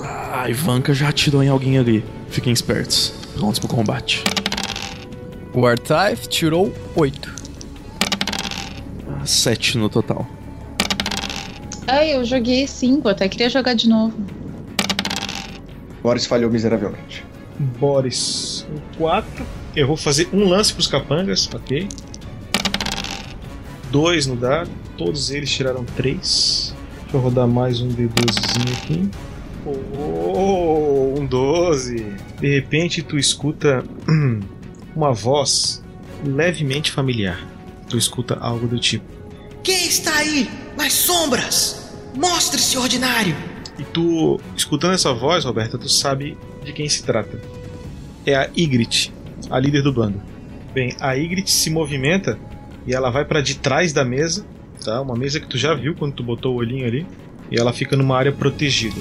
Ah, 0.01 0.49
Ivanka 0.49 0.93
já 0.93 1.09
atirou 1.09 1.43
em 1.43 1.49
alguém 1.49 1.77
ali. 1.77 2.03
Fiquem 2.29 2.53
espertos. 2.53 3.13
Prontos 3.35 3.59
pro 3.59 3.67
combate. 3.67 4.23
O 5.55 5.65
Artaif 5.65 6.27
tirou 6.27 6.73
8. 6.97 7.33
7 9.23 9.77
no 9.77 9.87
total. 9.87 10.27
Ai, 11.87 12.13
eu 12.13 12.25
joguei 12.25 12.67
5, 12.67 13.07
até 13.07 13.29
queria 13.29 13.49
jogar 13.49 13.73
de 13.73 13.87
novo. 13.87 14.13
Boris 16.03 16.25
falhou 16.25 16.51
miseravelmente. 16.51 17.23
Boris, 17.79 18.67
4. 18.97 19.45
Eu 19.77 19.87
vou 19.87 19.95
fazer 19.95 20.27
um 20.33 20.43
lance 20.49 20.73
pros 20.73 20.87
capangas, 20.87 21.49
ok? 21.53 21.87
Dois 23.89 24.27
no 24.27 24.35
dado. 24.35 24.69
Todos 24.97 25.31
eles 25.31 25.49
tiraram 25.49 25.85
3. 25.95 26.75
Deixa 27.03 27.15
eu 27.15 27.21
rodar 27.21 27.47
mais 27.47 27.79
um 27.79 27.87
D12zinho 27.87 28.77
aqui. 28.77 29.09
Oh, 29.65 31.15
um 31.17 31.25
12. 31.25 31.95
De 32.41 32.55
repente 32.55 33.01
tu 33.01 33.17
escuta 33.17 33.85
uma 34.95 35.11
voz 35.11 35.83
levemente 36.23 36.91
familiar. 36.91 37.45
Tu 37.89 37.97
escuta 37.97 38.35
algo 38.39 38.67
do 38.67 38.79
tipo: 38.79 39.05
Quem 39.63 39.87
está 39.87 40.15
aí? 40.15 40.49
Nas 40.77 40.93
sombras! 40.93 41.93
Mostre-se, 42.15 42.77
ordinário! 42.77 43.35
E 43.77 43.83
tu, 43.83 44.39
escutando 44.55 44.93
essa 44.93 45.13
voz, 45.13 45.43
Roberta, 45.43 45.77
tu 45.77 45.89
sabe 45.89 46.37
de 46.63 46.71
quem 46.71 46.87
se 46.87 47.03
trata. 47.03 47.41
É 48.25 48.35
a 48.35 48.49
Ygritte, 48.57 49.13
a 49.49 49.59
líder 49.59 49.83
do 49.83 49.91
bando. 49.91 50.21
Bem, 50.73 50.95
a 50.99 51.13
Ygritte 51.13 51.51
se 51.51 51.69
movimenta 51.69 52.39
e 52.87 52.93
ela 52.93 53.09
vai 53.09 53.25
para 53.25 53.41
de 53.41 53.55
trás 53.55 53.91
da 53.91 54.05
mesa, 54.05 54.45
tá? 54.83 55.01
Uma 55.01 55.15
mesa 55.15 55.39
que 55.39 55.47
tu 55.47 55.57
já 55.57 55.73
viu 55.73 55.93
quando 55.93 56.13
tu 56.13 56.23
botou 56.23 56.53
o 56.53 56.57
olhinho 56.57 56.85
ali, 56.85 57.05
e 57.51 57.59
ela 57.59 57.73
fica 57.73 57.95
numa 57.95 58.17
área 58.17 58.31
protegida. 58.31 58.99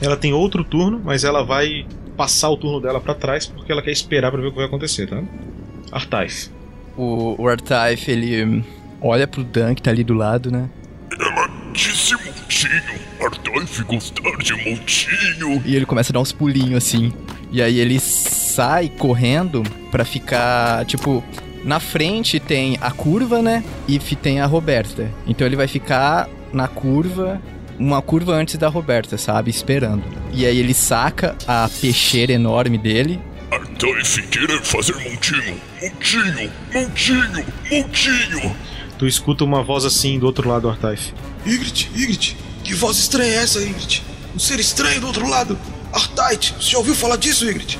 Ela 0.00 0.16
tem 0.16 0.32
outro 0.32 0.64
turno, 0.64 1.00
mas 1.04 1.24
ela 1.24 1.42
vai 1.44 1.86
passar 2.16 2.50
o 2.50 2.56
turno 2.56 2.80
dela 2.80 3.00
para 3.00 3.14
trás 3.14 3.46
porque 3.46 3.70
ela 3.70 3.82
quer 3.82 3.90
esperar 3.90 4.30
para 4.30 4.40
ver 4.40 4.48
o 4.48 4.50
que 4.50 4.56
vai 4.56 4.66
acontecer, 4.66 5.08
tá? 5.08 5.22
Artaif. 5.92 6.50
O, 6.96 7.40
o 7.40 7.48
Artaif, 7.48 8.10
ele 8.10 8.64
olha 9.00 9.26
pro 9.26 9.44
Dan 9.44 9.74
que 9.74 9.82
tá 9.82 9.90
ali 9.90 10.02
do 10.02 10.14
lado, 10.14 10.50
né? 10.50 10.68
Ela 11.12 11.48
disse 11.72 12.14
montinho. 12.14 13.00
Artaif 13.20 13.82
gostar 13.84 14.36
de 14.38 14.52
montinho. 14.64 15.62
E 15.64 15.76
ele 15.76 15.86
começa 15.86 16.12
a 16.12 16.14
dar 16.14 16.20
uns 16.20 16.32
pulinhos 16.32 16.84
assim. 16.84 17.12
E 17.52 17.62
aí 17.62 17.78
ele 17.78 18.00
sai 18.00 18.88
correndo 18.88 19.62
para 19.90 20.04
ficar, 20.04 20.84
tipo, 20.86 21.22
na 21.64 21.80
frente 21.80 22.40
tem 22.40 22.78
a 22.80 22.90
curva, 22.90 23.42
né? 23.42 23.62
E 23.86 23.98
tem 23.98 24.40
a 24.40 24.46
Roberta. 24.46 25.10
Então 25.26 25.46
ele 25.46 25.56
vai 25.56 25.68
ficar 25.68 26.28
na 26.52 26.68
curva, 26.68 27.40
uma 27.78 28.00
curva 28.02 28.32
antes 28.34 28.56
da 28.56 28.68
Roberta, 28.68 29.16
sabe? 29.16 29.50
Esperando. 29.50 30.04
E 30.32 30.44
aí 30.46 30.58
ele 30.58 30.74
saca 30.74 31.36
a 31.46 31.68
peixeira 31.80 32.32
enorme 32.32 32.78
dele. 32.78 33.20
Artaif 33.50 34.22
querer 34.28 34.60
fazer 34.62 34.94
montinho, 34.94 35.60
montinho, 35.80 36.52
montinho, 36.72 37.46
montinho. 37.70 38.56
Tu 38.98 39.06
escuta 39.06 39.44
uma 39.44 39.62
voz 39.62 39.84
assim 39.84 40.18
do 40.18 40.26
outro 40.26 40.48
lado 40.48 40.62
do 40.62 40.68
Artaif. 40.70 41.12
Ygritte, 41.46 41.90
Ygritte, 41.94 42.36
que 42.64 42.74
voz 42.74 42.98
estranha 42.98 43.32
é 43.32 43.36
essa, 43.36 43.60
Ygritte? 43.60 44.02
Um 44.34 44.38
ser 44.38 44.58
estranho 44.58 45.00
do 45.00 45.06
outro 45.06 45.28
lado. 45.28 45.58
Artait, 45.92 46.52
você 46.58 46.72
já 46.72 46.78
ouviu 46.78 46.94
falar 46.94 47.16
disso, 47.16 47.48
Ygritte? 47.48 47.78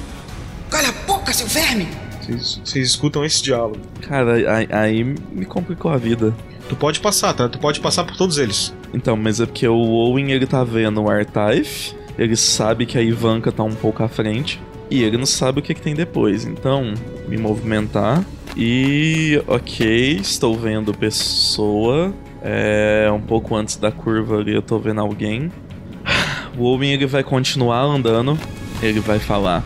Cala 0.71 0.89
a 0.89 0.93
boca, 0.93 1.33
seu 1.33 1.47
verme! 1.47 1.89
Vocês 2.29 2.89
escutam 2.89 3.25
esse 3.25 3.43
diálogo. 3.43 3.81
Cara, 4.01 4.35
aí, 4.35 4.69
aí, 4.71 5.05
me 5.05 5.45
complicou 5.45 5.91
a 5.91 5.97
vida. 5.97 6.35
Tu 6.69 6.75
pode 6.75 6.99
passar, 6.99 7.33
tá? 7.35 7.49
Tu 7.49 7.59
pode 7.59 7.79
passar 7.81 8.05
por 8.05 8.17
todos 8.17 8.39
eles. 8.39 8.75
Então, 8.95 9.17
mas 9.17 9.41
é 9.41 9.47
porque 9.47 9.67
o 9.67 9.77
Owen 9.77 10.33
ele 10.33 10.47
tá 10.47 10.65
vendo 10.65 11.03
o 11.03 11.11
Artaif, 11.11 11.95
ele 12.19 12.37
sabe 12.37 12.87
que 12.87 12.97
a 12.97 13.03
Ivanka 13.03 13.53
tá 13.53 13.63
um 13.63 13.75
pouco 13.75 14.03
à 14.03 14.09
frente, 14.09 14.61
e 14.91 15.03
ele 15.03 15.17
não 15.17 15.27
sabe 15.27 15.59
o 15.61 15.63
que, 15.63 15.75
que 15.75 15.81
tem 15.83 15.95
depois. 15.95 16.45
Então, 16.45 16.95
me 17.29 17.37
movimentar. 17.37 18.25
E, 18.57 19.43
ok, 19.47 20.17
estou 20.17 20.57
vendo 20.57 20.95
pessoa. 20.95 22.15
É, 22.43 23.11
um 23.13 23.21
pouco 23.21 23.57
antes 23.57 23.77
da 23.77 23.91
curva 23.91 24.39
ali 24.39 24.55
eu 24.55 24.63
tô 24.63 24.79
vendo 24.79 25.01
alguém. 25.01 25.51
O 26.59 26.65
Owen 26.65 26.91
ele 26.91 27.05
vai 27.05 27.23
continuar 27.23 27.83
andando. 27.83 28.39
Ele 28.81 28.99
vai 28.99 29.19
falar: 29.19 29.63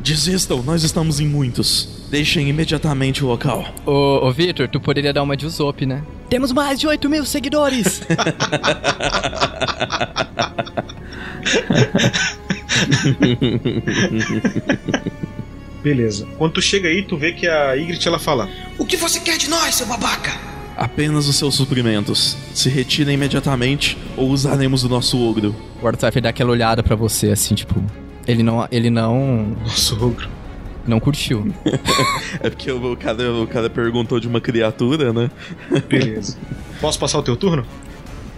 Desistam, 0.00 0.62
nós 0.62 0.82
estamos 0.82 1.20
em 1.20 1.26
muitos. 1.26 2.06
Deixem 2.10 2.48
imediatamente 2.50 3.24
o 3.24 3.28
local. 3.28 3.64
Ô, 3.86 4.26
ô 4.26 4.30
Victor, 4.30 4.68
tu 4.68 4.78
poderia 4.78 5.12
dar 5.12 5.22
uma 5.22 5.36
de 5.36 5.46
Usopp, 5.46 5.86
né? 5.86 6.02
Temos 6.28 6.52
mais 6.52 6.78
de 6.78 6.86
8 6.86 7.08
mil 7.08 7.24
seguidores! 7.24 8.02
Beleza. 15.82 16.26
Quando 16.36 16.52
tu 16.54 16.62
chega 16.62 16.88
aí, 16.88 17.02
tu 17.02 17.16
vê 17.16 17.32
que 17.32 17.46
a 17.46 17.74
Ygritte 17.74 18.06
ela 18.08 18.18
fala: 18.18 18.48
O 18.78 18.84
que 18.84 18.96
você 18.96 19.20
quer 19.20 19.38
de 19.38 19.48
nós, 19.48 19.76
seu 19.76 19.86
babaca? 19.86 20.32
Apenas 20.76 21.26
os 21.26 21.36
seus 21.36 21.54
suprimentos. 21.54 22.36
Se 22.54 22.68
retirem 22.68 23.14
imediatamente 23.14 23.96
ou 24.16 24.28
usaremos 24.28 24.84
o 24.84 24.88
nosso 24.88 25.18
ogro. 25.18 25.54
O 25.82 25.86
Arthur 25.88 26.20
dá 26.20 26.28
aquela 26.28 26.50
olhada 26.50 26.82
para 26.82 26.94
você, 26.94 27.30
assim, 27.30 27.54
tipo. 27.54 27.82
Ele 28.26 28.42
não. 28.42 28.68
Ele 28.70 28.90
não. 28.90 29.56
Nosso 29.64 29.94
ogro. 30.04 30.28
Não 30.88 30.98
curtiu. 30.98 31.46
é 32.40 32.48
porque 32.48 32.72
o 32.72 32.96
cara, 32.96 33.32
o 33.34 33.46
cara 33.46 33.68
perguntou 33.68 34.18
de 34.18 34.26
uma 34.26 34.40
criatura, 34.40 35.12
né? 35.12 35.30
Beleza. 35.86 36.38
Posso 36.80 36.98
passar 36.98 37.18
o 37.18 37.22
teu 37.22 37.36
turno? 37.36 37.66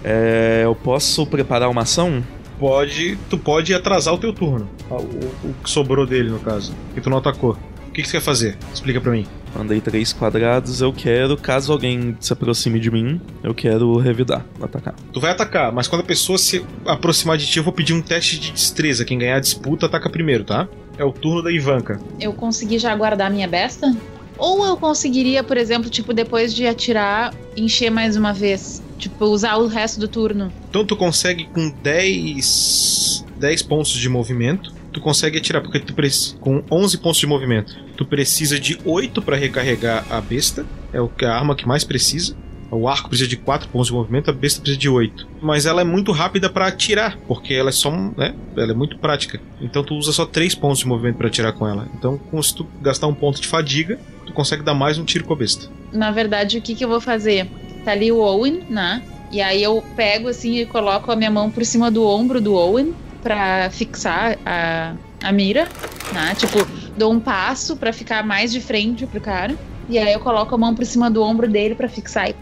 É, 0.02 0.62
eu 0.64 0.74
posso 0.74 1.24
preparar 1.24 1.70
uma 1.70 1.82
ação? 1.82 2.24
Pode. 2.58 3.16
Tu 3.30 3.38
pode 3.38 3.72
atrasar 3.72 4.12
o 4.12 4.18
teu 4.18 4.32
turno. 4.32 4.68
O, 4.90 4.94
o 4.96 5.54
que 5.62 5.70
sobrou 5.70 6.04
dele, 6.04 6.28
no 6.28 6.40
caso. 6.40 6.74
Que 6.92 7.00
tu 7.00 7.08
não 7.08 7.18
atacou. 7.18 7.56
O 7.86 7.92
que, 7.92 8.02
que 8.02 8.08
você 8.08 8.18
quer 8.18 8.22
fazer? 8.22 8.58
Explica 8.74 9.00
pra 9.00 9.12
mim. 9.12 9.26
Andei 9.56 9.80
três 9.80 10.12
quadrados, 10.12 10.80
eu 10.80 10.92
quero, 10.92 11.36
caso 11.36 11.72
alguém 11.72 12.16
se 12.20 12.32
aproxime 12.32 12.78
de 12.78 12.88
mim, 12.88 13.20
eu 13.42 13.52
quero 13.52 13.96
revidar, 13.98 14.46
atacar. 14.62 14.94
Tu 15.12 15.20
vai 15.20 15.32
atacar, 15.32 15.72
mas 15.72 15.88
quando 15.88 16.02
a 16.02 16.04
pessoa 16.04 16.38
se 16.38 16.64
aproximar 16.86 17.36
de 17.36 17.48
ti, 17.48 17.58
eu 17.58 17.64
vou 17.64 17.72
pedir 17.72 17.92
um 17.92 18.00
teste 18.00 18.38
de 18.38 18.52
destreza. 18.52 19.04
Quem 19.04 19.18
ganhar 19.18 19.36
a 19.36 19.40
disputa 19.40 19.86
ataca 19.86 20.08
primeiro, 20.08 20.44
tá? 20.44 20.68
É 20.98 21.04
o 21.04 21.12
turno 21.12 21.42
da 21.42 21.50
Ivanka. 21.50 22.00
Eu 22.20 22.32
consegui 22.32 22.78
já 22.78 22.94
guardar 22.94 23.30
minha 23.30 23.48
besta? 23.48 23.94
Ou 24.36 24.64
eu 24.64 24.76
conseguiria, 24.76 25.42
por 25.44 25.56
exemplo, 25.56 25.90
tipo, 25.90 26.14
depois 26.14 26.54
de 26.54 26.66
atirar, 26.66 27.34
encher 27.56 27.90
mais 27.90 28.16
uma 28.16 28.32
vez? 28.32 28.82
Tipo, 28.98 29.26
usar 29.26 29.56
o 29.56 29.66
resto 29.66 30.00
do 30.00 30.08
turno? 30.08 30.52
Então 30.68 30.84
tu 30.84 30.96
consegue 30.96 31.44
com 31.44 31.70
10, 31.82 33.24
10 33.38 33.62
pontos 33.62 33.92
de 33.92 34.08
movimento 34.08 34.80
tu 34.92 35.00
consegue 35.00 35.38
atirar, 35.38 35.62
porque 35.62 35.78
tu 35.78 35.94
com 36.40 36.62
11 36.70 36.98
pontos 36.98 37.20
de 37.20 37.26
movimento, 37.26 37.76
tu 37.96 38.04
precisa 38.04 38.58
de 38.58 38.78
8 38.84 39.22
para 39.22 39.36
recarregar 39.36 40.04
a 40.10 40.20
besta, 40.20 40.66
é 40.92 41.00
o 41.00 41.08
que 41.08 41.24
a 41.24 41.32
arma 41.34 41.54
que 41.54 41.66
mais 41.66 41.84
precisa. 41.84 42.36
O 42.70 42.88
arco 42.88 43.08
precisa 43.08 43.28
de 43.28 43.36
4 43.36 43.68
pontos 43.68 43.88
de 43.88 43.94
movimento, 43.94 44.30
a 44.30 44.32
besta 44.32 44.60
precisa 44.60 44.78
de 44.78 44.88
8. 44.88 45.26
Mas 45.42 45.66
ela 45.66 45.80
é 45.80 45.84
muito 45.84 46.12
rápida 46.12 46.48
para 46.48 46.66
atirar, 46.66 47.18
porque 47.26 47.52
ela 47.52 47.70
é 47.70 47.72
só, 47.72 47.90
né, 47.90 48.34
ela 48.56 48.72
é 48.72 48.74
muito 48.74 48.98
prática. 48.98 49.40
Então 49.60 49.82
tu 49.82 49.94
usa 49.94 50.12
só 50.12 50.24
3 50.24 50.54
pontos 50.54 50.78
de 50.78 50.86
movimento 50.86 51.16
para 51.16 51.28
atirar 51.28 51.52
com 51.52 51.66
ela. 51.66 51.88
Então, 51.94 52.20
se 52.42 52.54
tu 52.54 52.66
gastar 52.80 53.06
um 53.06 53.14
ponto 53.14 53.40
de 53.40 53.48
fadiga, 53.48 53.98
tu 54.26 54.32
consegue 54.32 54.62
dar 54.62 54.74
mais 54.74 54.98
um 54.98 55.04
tiro 55.04 55.24
com 55.24 55.32
a 55.32 55.36
besta. 55.36 55.68
Na 55.92 56.10
verdade, 56.10 56.58
o 56.58 56.62
que 56.62 56.74
que 56.74 56.84
eu 56.84 56.88
vou 56.88 57.00
fazer? 57.00 57.48
Tá 57.84 57.92
ali 57.92 58.12
o 58.12 58.18
Owen, 58.18 58.62
né? 58.68 59.02
E 59.30 59.40
aí 59.40 59.62
eu 59.62 59.82
pego 59.94 60.28
assim 60.28 60.58
e 60.58 60.66
coloco 60.66 61.10
a 61.10 61.16
minha 61.16 61.30
mão 61.30 61.50
por 61.50 61.64
cima 61.64 61.90
do 61.90 62.04
ombro 62.04 62.40
do 62.40 62.54
Owen 62.54 62.94
para 63.22 63.70
fixar 63.70 64.38
a, 64.44 64.94
a 65.22 65.32
mira. 65.32 65.68
Tá? 66.12 66.34
Tipo, 66.34 66.66
dou 66.96 67.12
um 67.12 67.20
passo 67.20 67.76
pra 67.76 67.92
ficar 67.92 68.24
mais 68.24 68.52
de 68.52 68.60
frente 68.60 69.06
pro 69.06 69.20
cara. 69.20 69.56
E 69.90 69.98
aí 69.98 70.12
eu 70.12 70.20
coloco 70.20 70.54
a 70.54 70.58
mão 70.58 70.72
por 70.72 70.86
cima 70.86 71.10
do 71.10 71.20
ombro 71.20 71.48
dele 71.48 71.74
pra 71.74 71.88
fixar 71.88 72.30
e 72.30 72.34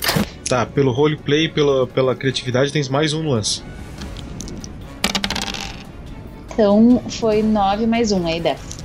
Tá, 0.47 0.67
pelo 0.67 0.93
roleplay, 0.93 1.49
pela, 1.49 1.87
pela 1.87 2.15
criatividade, 2.15 2.71
tens 2.71 2.91
mais 2.91 3.15
um 3.15 3.23
no 3.23 3.31
lance. 3.31 3.63
Então 6.53 7.03
foi 7.09 7.43
9 7.43 7.87
mais 7.87 8.13
1, 8.13 8.27
aí 8.27 8.39
10. 8.39 8.79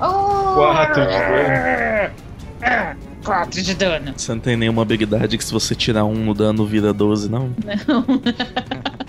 Oh! 0.00 0.54
Quatro 0.54 1.02
de 1.02 1.18
dano. 1.18 2.14
4 3.22 3.62
de 3.62 3.74
dano. 3.74 4.14
Você 4.16 4.32
não 4.32 4.40
tem 4.40 4.56
nenhuma 4.56 4.80
habilidade 4.80 5.36
que 5.36 5.44
se 5.44 5.52
você 5.52 5.74
tirar 5.74 6.06
um 6.06 6.14
no 6.14 6.32
dano 6.32 6.64
vira 6.64 6.94
12, 6.94 7.30
não? 7.30 7.50
Não. 7.62 8.04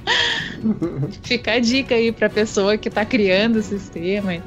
Fica 1.24 1.54
a 1.54 1.60
dica 1.60 1.96
aí 1.96 2.12
pra 2.12 2.30
pessoa 2.30 2.78
que 2.78 2.90
tá 2.90 3.06
criando 3.06 3.58
o 3.58 3.64
sistema. 3.64 4.34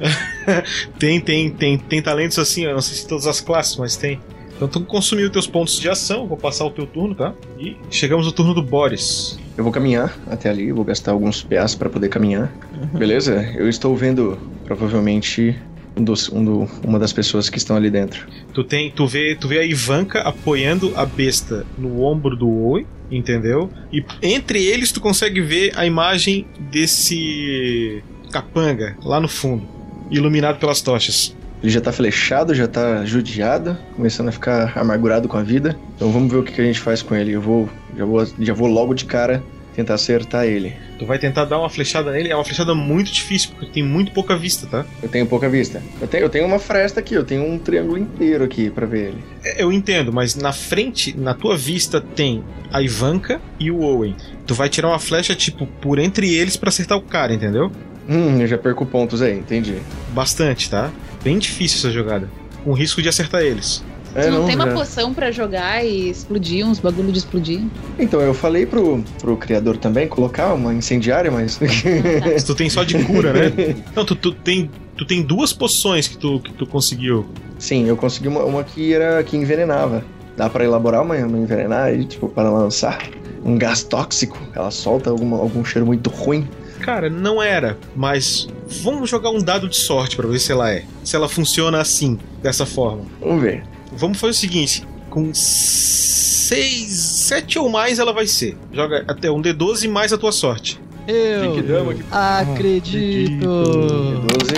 Tem, 0.97 1.19
tem, 1.19 1.49
tem, 1.49 1.77
tem 1.77 2.01
talentos 2.01 2.39
assim, 2.39 2.65
eu 2.65 2.73
não 2.73 2.81
sei 2.81 2.97
se 2.97 3.07
todas 3.07 3.27
as 3.27 3.41
classes, 3.41 3.75
mas 3.75 3.95
tem. 3.95 4.19
Então 4.55 4.67
tu 4.67 4.81
consumiu 4.81 5.29
teus 5.29 5.45
pontos 5.45 5.79
de 5.79 5.87
ação, 5.87 6.25
vou 6.25 6.37
passar 6.37 6.65
o 6.65 6.71
teu 6.71 6.87
turno, 6.87 7.13
tá? 7.13 7.33
E 7.59 7.77
chegamos 7.91 8.25
no 8.25 8.31
turno 8.31 8.53
do 8.53 8.63
Boris. 8.63 9.37
Eu 9.55 9.63
vou 9.63 9.71
caminhar 9.71 10.17
até 10.27 10.49
ali, 10.49 10.71
vou 10.71 10.83
gastar 10.83 11.11
alguns 11.11 11.43
PAs 11.43 11.75
pra 11.75 11.89
poder 11.89 12.09
caminhar. 12.09 12.51
Beleza? 12.93 13.53
Eu 13.55 13.69
estou 13.69 13.95
vendo 13.95 14.37
provavelmente 14.65 15.55
dos, 16.03 16.29
um 16.29 16.43
do- 16.43 16.67
uma 16.83 16.97
das 16.99 17.11
pessoas 17.13 17.49
que 17.49 17.57
estão 17.57 17.75
ali 17.75 17.89
dentro. 17.89 18.27
Tu 18.53 18.63
tem, 18.63 18.91
tu 18.91 19.05
vê, 19.07 19.35
tu 19.39 19.47
vê 19.47 19.59
a 19.59 19.63
Ivanka 19.65 20.21
apoiando 20.21 20.91
a 20.95 21.05
besta 21.05 21.65
no 21.77 22.01
ombro 22.03 22.35
do 22.35 22.49
Oi, 22.49 22.85
entendeu? 23.11 23.69
E 23.91 24.03
entre 24.21 24.63
eles 24.63 24.91
tu 24.91 24.99
consegue 25.01 25.41
ver 25.41 25.71
a 25.75 25.85
imagem 25.85 26.45
desse 27.07 28.03
capanga 28.31 28.97
lá 29.03 29.19
no 29.19 29.27
fundo, 29.27 29.63
iluminado 30.11 30.57
pelas 30.59 30.81
tochas. 30.81 31.35
Ele 31.61 31.71
já 31.71 31.81
tá 31.81 31.91
flechado, 31.91 32.53
já 32.53 32.67
tá 32.67 33.03
judiado, 33.03 33.75
começando 33.95 34.27
a 34.29 34.31
ficar 34.31 34.77
amargurado 34.77 35.27
com 35.27 35.37
a 35.37 35.41
vida. 35.43 35.75
Então 35.95 36.11
vamos 36.11 36.31
ver 36.31 36.37
o 36.37 36.43
que, 36.43 36.51
que 36.53 36.61
a 36.61 36.63
gente 36.63 36.79
faz 36.79 37.01
com 37.01 37.15
ele. 37.15 37.31
Eu 37.31 37.41
vou 37.41 37.67
já, 37.97 38.05
vou. 38.05 38.27
já 38.39 38.53
vou 38.53 38.67
logo 38.67 38.93
de 38.93 39.05
cara 39.05 39.43
tentar 39.77 39.93
acertar 39.93 40.45
ele. 40.45 40.73
Tu 40.97 41.05
vai 41.05 41.19
tentar 41.19 41.45
dar 41.45 41.59
uma 41.59 41.69
flechada 41.69 42.11
nele, 42.11 42.29
é 42.29 42.35
uma 42.35 42.43
flechada 42.43 42.73
muito 42.73 43.11
difícil, 43.11 43.51
porque 43.51 43.67
tem 43.71 43.83
muito 43.83 44.11
pouca 44.11 44.35
vista, 44.35 44.65
tá? 44.67 44.83
Eu 45.01 45.07
tenho 45.07 45.25
pouca 45.27 45.47
vista. 45.47 45.81
Eu 46.01 46.07
tenho, 46.07 46.23
eu 46.23 46.29
tenho 46.29 46.45
uma 46.47 46.57
fresta 46.59 46.99
aqui, 46.99 47.13
eu 47.13 47.23
tenho 47.23 47.43
um 47.45 47.59
triângulo 47.59 47.97
inteiro 47.97 48.43
aqui 48.43 48.69
pra 48.71 48.85
ver 48.87 49.09
ele. 49.09 49.23
É, 49.45 49.63
Eu 49.63 49.71
entendo, 49.71 50.11
mas 50.11 50.35
na 50.35 50.51
frente, 50.51 51.15
na 51.17 51.33
tua 51.35 51.55
vista, 51.55 52.01
tem 52.01 52.43
a 52.73 52.81
Ivanka 52.81 53.39
e 53.59 53.69
o 53.69 53.81
Owen. 53.81 54.15
Tu 54.47 54.53
vai 54.55 54.67
tirar 54.67 54.89
uma 54.89 54.99
flecha, 54.99 55.35
tipo, 55.35 55.67
por 55.67 55.99
entre 55.99 56.33
eles 56.33 56.57
pra 56.57 56.69
acertar 56.69 56.97
o 56.97 57.01
cara, 57.01 57.33
entendeu? 57.33 57.71
Hum, 58.09 58.41
eu 58.41 58.47
já 58.47 58.57
perco 58.57 58.85
pontos 58.85 59.21
aí, 59.21 59.37
entendi. 59.37 59.75
Bastante, 60.09 60.69
tá? 60.69 60.91
Bem 61.23 61.37
difícil 61.37 61.77
essa 61.77 61.91
jogada. 61.91 62.29
Com 62.63 62.73
risco 62.73 63.01
de 63.01 63.09
acertar 63.09 63.41
eles. 63.41 63.83
É, 64.17 64.23
tu 64.23 64.31
não, 64.31 64.45
tem 64.45 64.55
uma 64.55 64.65
já- 64.65 64.73
poção 64.73 65.13
pra 65.13 65.31
jogar 65.31 65.85
e 65.85 66.09
explodir, 66.09 66.65
uns 66.65 66.79
bagulho 66.79 67.11
de 67.11 67.19
explodir? 67.19 67.61
Então, 67.99 68.19
eu 68.19 68.33
falei 68.33 68.65
pro, 68.65 69.03
pro 69.21 69.37
criador 69.37 69.77
também 69.77 70.07
colocar 70.07 70.53
uma 70.53 70.73
incendiária, 70.73 71.29
mas. 71.31 71.59
Mas 72.25 72.43
tu 72.43 72.55
tem 72.55 72.69
só 72.69 72.83
de 72.83 72.97
cura, 73.03 73.31
né? 73.31 73.75
Não, 73.95 74.03
tu, 74.03 74.15
tu 74.15 74.31
tem, 74.31 74.69
tu 74.97 75.05
tem 75.05 75.21
duas 75.21 75.53
poções 75.53 76.07
que 76.07 76.17
tu, 76.17 76.39
que 76.39 76.51
tu 76.53 76.65
conseguiu. 76.65 77.25
Sim, 77.59 77.85
eu 77.87 77.95
consegui 77.95 78.27
uma, 78.27 78.43
uma 78.43 78.63
que 78.63 78.93
era 78.93 79.23
que 79.23 79.37
envenenava. 79.37 80.03
Dá 80.35 80.49
pra 80.49 80.63
elaborar 80.63 81.01
uma, 81.03 81.15
uma 81.15 81.37
envenenar 81.37 81.93
e, 81.93 82.05
tipo, 82.05 82.27
para 82.29 82.49
lançar 82.49 82.99
um 83.43 83.57
gás 83.57 83.83
tóxico. 83.83 84.37
Ela 84.55 84.69
solta 84.71 85.09
alguma, 85.09 85.37
algum 85.37 85.63
cheiro 85.65 85.85
muito 85.85 86.09
ruim. 86.09 86.47
Cara, 86.79 87.09
não 87.09 87.41
era, 87.41 87.75
mas 87.95 88.47
vamos 88.83 89.09
jogar 89.09 89.31
um 89.31 89.39
dado 89.39 89.67
de 89.67 89.75
sorte 89.75 90.15
pra 90.15 90.27
ver 90.27 90.39
se 90.39 90.51
ela 90.51 90.71
é. 90.71 90.83
Se 91.03 91.15
ela 91.15 91.27
funciona 91.27 91.79
assim, 91.81 92.19
dessa 92.41 92.65
forma. 92.67 93.01
Vamos 93.19 93.41
ver. 93.41 93.63
Vamos 93.91 94.19
fazer 94.19 94.31
o 94.31 94.35
seguinte: 94.35 94.87
com 95.09 95.33
seis, 95.33 96.91
sete 96.91 97.57
ou 97.59 97.69
mais 97.69 97.99
ela 97.99 98.13
vai 98.13 98.27
ser. 98.27 98.57
Joga 98.71 99.03
até 99.07 99.29
um 99.31 99.41
D12 99.41 99.89
mais 99.89 100.13
a 100.13 100.17
tua 100.17 100.31
sorte. 100.31 100.79
Eu 101.07 101.53
Que 101.55 101.61
dama, 101.61 101.93
que- 101.93 102.03
acredito. 102.11 103.45
12. 103.45 104.53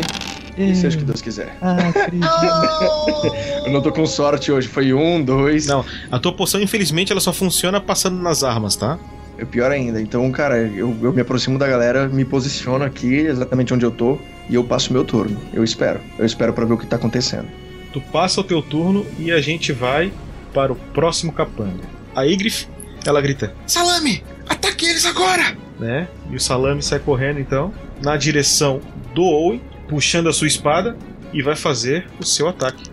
E 0.57 0.75
seja 0.75 0.97
o 0.97 0.99
que 0.99 1.05
Deus 1.05 1.21
quiser. 1.21 1.55
Eu 3.65 3.71
não 3.71 3.81
tô 3.81 3.91
com 3.91 4.05
sorte 4.05 4.51
hoje. 4.51 4.67
Foi 4.67 4.93
um, 4.93 5.23
dois. 5.23 5.67
Não, 5.67 5.85
a 6.11 6.19
tua 6.19 6.33
poção, 6.33 6.59
infelizmente, 6.61 7.11
ela 7.11 7.21
só 7.21 7.31
funciona 7.31 7.79
passando 7.79 8.21
nas 8.21 8.43
armas, 8.43 8.75
tá? 8.75 8.97
É 9.37 9.45
pior 9.45 9.71
ainda. 9.71 10.01
Então, 10.01 10.29
cara, 10.31 10.57
eu, 10.57 10.95
eu 11.01 11.13
me 11.13 11.21
aproximo 11.21 11.57
da 11.57 11.67
galera, 11.67 12.09
me 12.09 12.25
posiciono 12.25 12.83
aqui 12.83 13.15
exatamente 13.19 13.73
onde 13.73 13.85
eu 13.85 13.91
tô 13.91 14.17
e 14.49 14.55
eu 14.55 14.63
passo 14.63 14.91
meu 14.91 15.05
turno. 15.05 15.39
Eu 15.53 15.63
espero. 15.63 16.01
Eu 16.17 16.25
espero 16.25 16.51
pra 16.51 16.65
ver 16.65 16.73
o 16.73 16.77
que 16.77 16.85
tá 16.85 16.97
acontecendo. 16.97 17.47
Tu 17.93 18.01
passa 18.01 18.41
o 18.41 18.43
teu 18.43 18.61
turno 18.61 19.05
e 19.17 19.31
a 19.31 19.41
gente 19.41 19.71
vai 19.71 20.11
para 20.53 20.71
o 20.71 20.75
próximo 20.75 21.31
capanga. 21.31 21.83
A 22.15 22.25
Igrif, 22.25 22.67
ela 23.05 23.21
grita, 23.21 23.53
Salame! 23.65 24.23
Ataque 24.47 24.85
eles 24.85 25.05
agora! 25.05 25.55
né? 25.79 26.07
E 26.29 26.35
o 26.35 26.39
Salame 26.39 26.83
sai 26.83 26.99
correndo 26.99 27.39
então 27.39 27.73
na 28.03 28.17
direção 28.17 28.81
do 29.15 29.23
Owen, 29.23 29.61
puxando 29.87 30.27
a 30.27 30.33
sua 30.33 30.47
espada 30.47 30.95
e 31.33 31.41
vai 31.41 31.55
fazer 31.55 32.07
o 32.19 32.25
seu 32.25 32.47
ataque. 32.47 32.83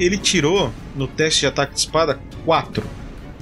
Ele 0.00 0.18
tirou 0.18 0.72
no 0.96 1.06
teste 1.06 1.40
de 1.40 1.46
ataque 1.46 1.74
de 1.74 1.80
espada 1.80 2.18
4, 2.44 2.82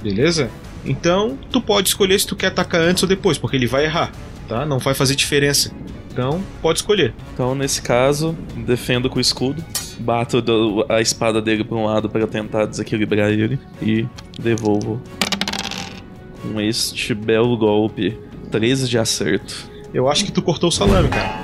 beleza? 0.01 0.49
Então 0.85 1.37
tu 1.51 1.59
pode 1.61 1.89
escolher 1.89 2.19
se 2.19 2.27
tu 2.27 2.35
quer 2.35 2.47
atacar 2.47 2.81
antes 2.81 3.01
ou 3.03 3.09
depois, 3.09 3.37
porque 3.37 3.55
ele 3.55 3.67
vai 3.67 3.85
errar, 3.85 4.11
tá? 4.47 4.65
Não 4.65 4.77
vai 4.79 4.93
fazer 4.93 5.15
diferença. 5.15 5.73
Então 6.11 6.41
pode 6.61 6.79
escolher. 6.79 7.13
Então, 7.33 7.55
nesse 7.55 7.81
caso, 7.81 8.35
defendo 8.55 9.09
com 9.09 9.17
o 9.17 9.21
escudo, 9.21 9.63
bato 9.99 10.43
a 10.89 11.01
espada 11.01 11.41
dele 11.41 11.63
pra 11.63 11.77
um 11.77 11.85
lado 11.85 12.09
para 12.09 12.27
tentar 12.27 12.65
desequilibrar 12.65 13.29
ele 13.31 13.59
e 13.81 14.05
devolvo 14.39 15.01
com 16.41 16.59
este 16.59 17.13
belo 17.13 17.57
golpe. 17.57 18.17
13 18.51 18.89
de 18.89 18.97
acerto. 18.97 19.71
Eu 19.93 20.09
acho 20.09 20.25
que 20.25 20.31
tu 20.31 20.41
cortou 20.41 20.69
o 20.69 20.71
salame, 20.71 21.07
cara. 21.07 21.39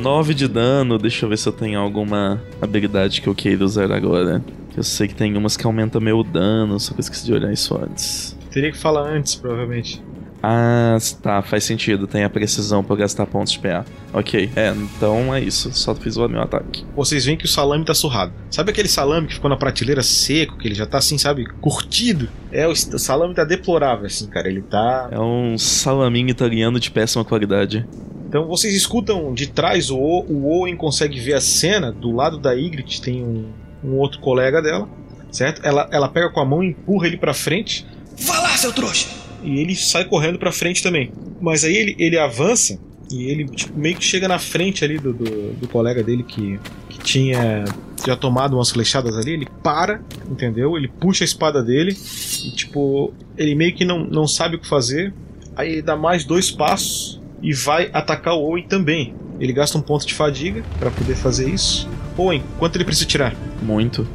9 0.00 0.34
de 0.34 0.46
dano, 0.46 0.98
deixa 0.98 1.24
eu 1.24 1.30
ver 1.30 1.38
se 1.38 1.48
eu 1.48 1.52
tenho 1.52 1.80
alguma 1.80 2.42
habilidade 2.60 3.22
que 3.22 3.28
eu 3.28 3.34
queira 3.34 3.64
usar 3.64 3.90
agora. 3.90 4.44
Eu 4.76 4.82
sei 4.82 5.08
que 5.08 5.14
tem 5.14 5.36
umas 5.36 5.56
que 5.56 5.66
aumentam 5.66 6.00
meu 6.00 6.22
dano, 6.22 6.78
só 6.78 6.92
que 6.92 7.00
eu 7.00 7.00
esqueci 7.00 7.24
de 7.24 7.32
olhar 7.32 7.52
isso 7.52 7.76
antes. 7.76 8.36
Teria 8.50 8.70
que 8.70 8.78
falar 8.78 9.08
antes, 9.08 9.34
provavelmente. 9.34 10.02
Ah, 10.42 10.96
tá, 11.20 11.42
faz 11.42 11.64
sentido, 11.64 12.06
tem 12.06 12.22
a 12.22 12.30
precisão 12.30 12.82
pra 12.84 12.94
gastar 12.94 13.26
pontos 13.26 13.52
de 13.52 13.58
PA. 13.58 13.84
Ok, 14.12 14.48
é, 14.54 14.70
então 14.70 15.34
é 15.34 15.40
isso, 15.40 15.72
só 15.72 15.94
fiz 15.94 16.16
o 16.16 16.28
meu 16.28 16.40
ataque. 16.40 16.84
Vocês 16.94 17.24
veem 17.24 17.36
que 17.36 17.44
o 17.44 17.48
salame 17.48 17.84
tá 17.84 17.92
surrado. 17.92 18.32
Sabe 18.50 18.70
aquele 18.70 18.86
salame 18.88 19.26
que 19.26 19.34
ficou 19.34 19.50
na 19.50 19.56
prateleira 19.56 20.02
seco, 20.02 20.56
que 20.56 20.68
ele 20.68 20.76
já 20.76 20.86
tá 20.86 20.98
assim, 20.98 21.18
sabe, 21.18 21.44
curtido? 21.60 22.28
É, 22.52 22.66
o 22.68 22.70
o 22.70 22.98
salame 22.98 23.34
tá 23.34 23.44
deplorável, 23.44 24.06
assim, 24.06 24.26
cara. 24.28 24.48
Ele 24.48 24.62
tá. 24.62 25.08
É 25.10 25.18
um 25.18 25.58
salaminho 25.58 26.28
italiano 26.30 26.78
de 26.78 26.90
péssima 26.90 27.24
qualidade. 27.24 27.84
Então 28.28 28.46
vocês 28.46 28.74
escutam 28.74 29.34
de 29.34 29.48
trás, 29.48 29.90
o, 29.90 29.96
O- 29.98 30.24
o 30.32 30.46
Owen 30.60 30.76
consegue 30.76 31.18
ver 31.18 31.34
a 31.34 31.40
cena. 31.40 31.90
Do 31.90 32.12
lado 32.14 32.38
da 32.38 32.52
Ygritte 32.54 33.02
tem 33.02 33.24
um, 33.24 33.50
um 33.82 33.94
outro 33.96 34.20
colega 34.20 34.62
dela, 34.62 34.88
certo? 35.32 35.60
Ela, 35.64 35.88
ela 35.90 36.08
pega 36.08 36.30
com 36.30 36.38
a 36.40 36.44
mão 36.44 36.62
e 36.62 36.68
empurra 36.68 37.06
ele 37.08 37.16
pra 37.16 37.34
frente. 37.34 37.84
Vá 38.20 38.38
lá, 38.40 38.50
seu 38.56 38.72
trouxa! 38.72 39.08
E 39.42 39.60
ele 39.60 39.74
sai 39.76 40.04
correndo 40.04 40.38
pra 40.38 40.52
frente 40.52 40.82
também. 40.82 41.12
Mas 41.40 41.64
aí 41.64 41.76
ele, 41.76 41.96
ele 41.98 42.18
avança 42.18 42.78
e 43.10 43.24
ele 43.24 43.46
tipo, 43.46 43.78
meio 43.78 43.96
que 43.96 44.04
chega 44.04 44.28
na 44.28 44.38
frente 44.38 44.84
ali 44.84 44.98
do, 44.98 45.12
do, 45.12 45.52
do 45.54 45.68
colega 45.68 46.02
dele 46.02 46.22
que, 46.22 46.60
que 46.90 46.98
tinha 46.98 47.64
já 48.06 48.16
tomado 48.16 48.54
umas 48.54 48.70
flechadas 48.70 49.16
ali. 49.16 49.32
Ele 49.32 49.48
para, 49.62 50.02
entendeu? 50.30 50.76
Ele 50.76 50.88
puxa 50.88 51.24
a 51.24 51.26
espada 51.26 51.62
dele 51.62 51.96
e, 52.44 52.50
tipo, 52.50 53.12
ele 53.36 53.54
meio 53.54 53.74
que 53.74 53.84
não, 53.84 54.04
não 54.04 54.26
sabe 54.26 54.56
o 54.56 54.58
que 54.58 54.68
fazer. 54.68 55.12
Aí 55.56 55.72
ele 55.72 55.82
dá 55.82 55.96
mais 55.96 56.24
dois 56.24 56.50
passos 56.50 57.20
e 57.42 57.52
vai 57.52 57.90
atacar 57.92 58.34
o 58.34 58.42
Owen 58.42 58.66
também. 58.66 59.14
Ele 59.40 59.52
gasta 59.52 59.78
um 59.78 59.80
ponto 59.80 60.06
de 60.06 60.14
fadiga 60.14 60.62
pra 60.78 60.90
poder 60.90 61.14
fazer 61.14 61.48
isso. 61.48 61.88
Owen, 62.16 62.42
quanto 62.58 62.76
ele 62.76 62.84
precisa 62.84 63.06
tirar? 63.06 63.34
Muito. 63.62 64.06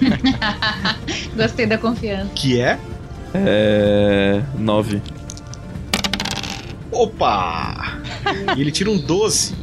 Gostei 1.36 1.66
da 1.66 1.76
confiança. 1.76 2.30
Que 2.34 2.60
é. 2.60 2.78
É. 3.34 4.42
9. 4.58 5.02
Opa! 6.92 7.98
E 8.56 8.60
ele 8.60 8.70
tira 8.70 8.90
um 8.90 8.98
12. 8.98 9.54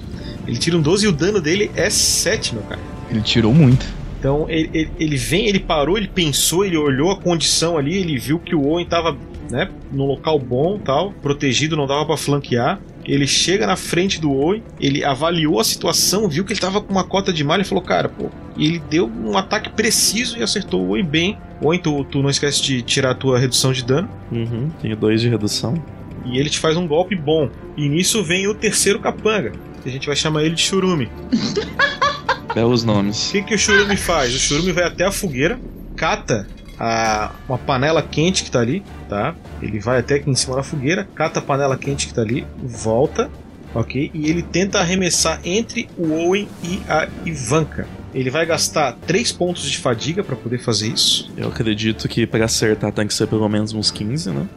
Ele 0.47 0.57
tira 0.57 0.77
um 0.77 0.81
12 0.81 1.05
e 1.05 1.07
o 1.07 1.11
dano 1.11 1.39
dele 1.39 1.69
é 1.75 1.89
7, 1.89 2.55
meu 2.55 2.63
cara. 2.63 2.81
Ele 3.09 3.21
tirou 3.21 3.53
muito. 3.53 3.85
Então 4.19 4.49
ele, 4.49 4.69
ele, 4.73 4.91
ele 4.99 5.15
vem, 5.15 5.47
ele 5.47 5.59
parou, 5.59 5.97
ele 5.97 6.07
pensou, 6.07 6.65
ele 6.65 6.75
olhou 6.77 7.11
a 7.11 7.17
condição 7.17 7.77
ali, 7.77 7.97
ele 7.97 8.17
viu 8.17 8.39
que 8.39 8.55
o 8.55 8.65
Owen 8.65 8.85
tava 8.85 9.15
né, 9.49 9.69
no 9.91 10.05
local 10.05 10.39
bom, 10.39 10.79
tal, 10.79 11.11
protegido, 11.21 11.75
não 11.75 11.85
dava 11.85 12.05
pra 12.05 12.17
flanquear. 12.17 12.79
Ele 13.07 13.25
chega 13.25 13.65
na 13.65 13.77
frente 13.77 14.19
do 14.19 14.31
Owen, 14.33 14.61
ele 14.81 15.03
avaliou 15.03 15.59
a 15.59 15.63
situação, 15.63 16.27
viu 16.27 16.43
que 16.43 16.51
ele 16.51 16.59
tava 16.59 16.81
com 16.81 16.91
uma 16.91 17.05
cota 17.05 17.31
de 17.31 17.43
malha 17.43 17.61
e 17.61 17.65
falou: 17.65 17.81
Cara, 17.83 18.09
pô. 18.09 18.29
E 18.57 18.65
ele 18.65 18.79
deu 18.89 19.07
um 19.09 19.37
ataque 19.37 19.69
preciso 19.69 20.37
e 20.37 20.43
acertou 20.43 20.81
o 20.83 20.89
Owen 20.89 21.05
bem. 21.05 21.37
Owen, 21.61 21.79
tu, 21.79 22.03
tu 22.03 22.21
não 22.21 22.29
esquece 22.29 22.61
de 22.61 22.81
tirar 22.81 23.11
a 23.11 23.15
tua 23.15 23.39
redução 23.39 23.71
de 23.71 23.83
dano. 23.83 24.09
Uhum, 24.31 24.69
tenho 24.81 24.95
2 24.97 25.21
de 25.21 25.29
redução. 25.29 25.81
E 26.25 26.37
ele 26.37 26.49
te 26.49 26.59
faz 26.59 26.75
um 26.75 26.85
golpe 26.85 27.15
bom. 27.15 27.49
E 27.77 27.87
nisso 27.87 28.21
vem 28.23 28.47
o 28.47 28.53
terceiro 28.53 28.99
capanga. 28.99 29.53
Que 29.81 29.87
a 29.87 29.91
gente 29.91 30.05
vai 30.07 30.15
chamar 30.15 30.43
ele 30.43 30.55
de 30.55 30.61
Churume. 30.61 31.09
Belos 32.53 32.83
O 32.83 32.87
nomes. 32.87 33.29
que, 33.31 33.41
que 33.43 33.53
o 33.55 33.57
Churume 33.57 33.95
faz? 33.95 34.33
O 34.35 34.39
Churume 34.39 34.71
vai 34.71 34.83
até 34.83 35.05
a 35.05 35.11
fogueira, 35.11 35.59
cata 35.95 36.47
a, 36.79 37.31
uma 37.47 37.57
panela 37.57 38.01
quente 38.01 38.43
que 38.43 38.51
tá 38.51 38.59
ali, 38.59 38.83
tá? 39.09 39.35
Ele 39.61 39.79
vai 39.79 39.99
até 39.99 40.15
aqui 40.15 40.29
em 40.29 40.35
cima 40.35 40.55
da 40.55 40.63
fogueira, 40.63 41.07
cata 41.15 41.39
a 41.39 41.41
panela 41.41 41.77
quente 41.77 42.07
que 42.07 42.13
tá 42.13 42.21
ali, 42.21 42.45
volta, 42.63 43.29
ok? 43.73 44.11
E 44.13 44.29
ele 44.29 44.41
tenta 44.41 44.79
arremessar 44.79 45.39
entre 45.43 45.89
o 45.97 46.11
Owen 46.11 46.47
e 46.63 46.81
a 46.87 47.07
Ivanka. 47.25 47.87
Ele 48.13 48.29
vai 48.29 48.45
gastar 48.45 48.93
3 49.05 49.31
pontos 49.33 49.69
de 49.69 49.77
fadiga 49.77 50.23
para 50.23 50.35
poder 50.35 50.59
fazer 50.59 50.87
isso. 50.87 51.31
Eu 51.37 51.49
acredito 51.49 52.07
que 52.07 52.25
pra 52.25 52.45
acertar 52.45 52.91
tem 52.91 53.07
que 53.07 53.13
ser 53.13 53.27
pelo 53.27 53.47
menos 53.47 53.73
uns 53.73 53.91
15, 53.91 54.31
né? 54.31 54.47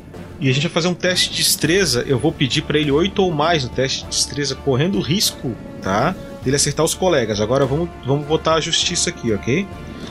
E 0.41 0.49
a 0.49 0.53
gente 0.55 0.63
vai 0.63 0.73
fazer 0.73 0.89
um 0.89 0.95
teste 0.95 1.31
de 1.31 1.37
destreza. 1.37 2.03
Eu 2.07 2.19
vou 2.19 2.33
pedir 2.33 2.63
para 2.63 2.79
ele 2.79 2.91
8 2.91 3.23
ou 3.23 3.31
mais 3.31 3.65
no 3.65 3.71
teste 3.71 4.05
de 4.05 4.11
destreza, 4.11 4.55
correndo 4.55 4.97
o 4.97 5.01
risco, 5.03 5.55
tá? 5.83 6.15
Dele 6.43 6.57
acertar 6.57 6.85
os 6.85 6.95
colegas. 6.95 7.41
Agora 7.41 7.67
vamos, 7.67 7.91
vamos 8.07 8.27
botar 8.27 8.55
a 8.55 8.61
justiça 8.61 9.11
aqui, 9.11 9.33
ok? 9.33 9.67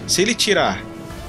Se 0.06 0.22
ele 0.22 0.36
tirar 0.36 0.84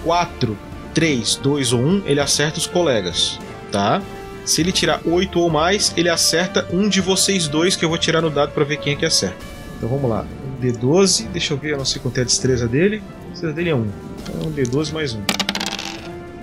4, 0.04 0.58
3, 0.94 1.36
2 1.36 1.72
ou 1.72 1.80
1, 1.80 2.02
ele 2.06 2.20
acerta 2.20 2.58
os 2.58 2.66
colegas, 2.66 3.38
tá? 3.70 4.02
Se 4.44 4.60
ele 4.60 4.72
tirar 4.72 5.00
8 5.04 5.38
ou 5.38 5.48
mais, 5.50 5.92
ele 5.96 6.08
acerta 6.08 6.66
um 6.72 6.88
de 6.88 7.00
vocês 7.00 7.46
dois 7.46 7.76
que 7.76 7.84
eu 7.84 7.88
vou 7.88 7.98
tirar 7.98 8.20
no 8.22 8.30
dado 8.30 8.52
para 8.52 8.64
ver 8.64 8.78
quem 8.78 8.94
é 8.94 8.96
que 8.96 9.06
acerta. 9.06 9.36
Então 9.76 9.88
vamos 9.88 10.10
lá. 10.10 10.24
Um 10.44 10.60
D12, 10.60 11.28
deixa 11.28 11.52
eu 11.54 11.56
ver, 11.58 11.72
eu 11.72 11.78
não 11.78 11.84
sei 11.84 12.00
quanto 12.02 12.18
é 12.18 12.22
a 12.22 12.24
destreza 12.24 12.66
dele. 12.66 13.02
A 13.28 13.30
destreza 13.30 13.54
dele 13.54 13.70
é 13.70 13.74
1. 13.74 13.86
Então 14.22 14.48
um 14.48 14.52
D12 14.52 14.92
mais 14.92 15.14
1. 15.14 15.20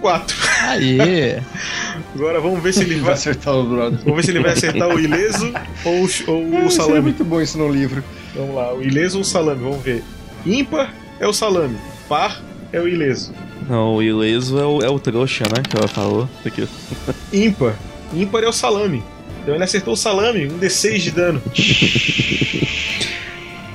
4. 0.02 0.38
Aê! 0.70 1.40
Agora 2.16 2.40
vamos 2.40 2.62
ver 2.62 2.74
se 2.74 2.82
ele 2.82 2.96
Vai 2.96 3.04
vai. 3.06 3.14
acertar 3.14 3.56
o 3.56 3.64
brother. 3.64 4.00
Vamos 4.04 4.16
ver 4.18 4.24
se 4.24 4.32
ele 4.32 4.40
vai 4.40 4.52
acertar 4.54 4.88
o 4.90 5.00
ileso 5.00 5.52
ou, 5.84 5.94
o 5.94 5.98
ou 6.02 6.06
o 6.06 6.08
Seria 6.52 6.70
salame. 6.72 7.02
muito 7.02 7.24
bom 7.26 7.42
isso 7.42 7.58
no 7.58 7.68
livro. 7.70 8.04
Vamos 8.36 8.56
lá, 8.56 8.74
o 8.74 8.82
ileso 8.84 9.18
ou 9.18 9.22
o 9.22 9.26
salame, 9.26 9.62
vamos 9.64 9.82
ver. 9.84 10.04
Ímpar 10.46 10.94
é 11.20 11.28
o 11.28 11.34
salame, 11.34 11.76
par 12.08 12.42
é 12.72 12.80
o 12.80 12.88
ileso. 12.88 13.34
Não, 13.70 13.96
o 13.96 14.04
ileso 14.04 14.58
é 14.60 14.66
o, 14.66 14.82
é 14.82 14.90
o 14.90 15.00
trouxa, 15.00 15.44
né? 15.46 15.62
Que 15.70 15.78
ela 15.78 15.88
falou. 15.88 16.30
Aqui. 16.46 16.68
Ímpar, 17.34 17.76
ímpar 18.14 18.44
é 18.44 18.48
o 18.48 18.54
salame. 18.54 19.04
Então 19.44 19.56
ele 19.56 19.64
acertou 19.64 19.94
o 19.94 19.98
salame, 19.98 20.48
um 20.48 20.58
D6 20.60 20.98
de 21.00 21.12
dano. 21.12 21.42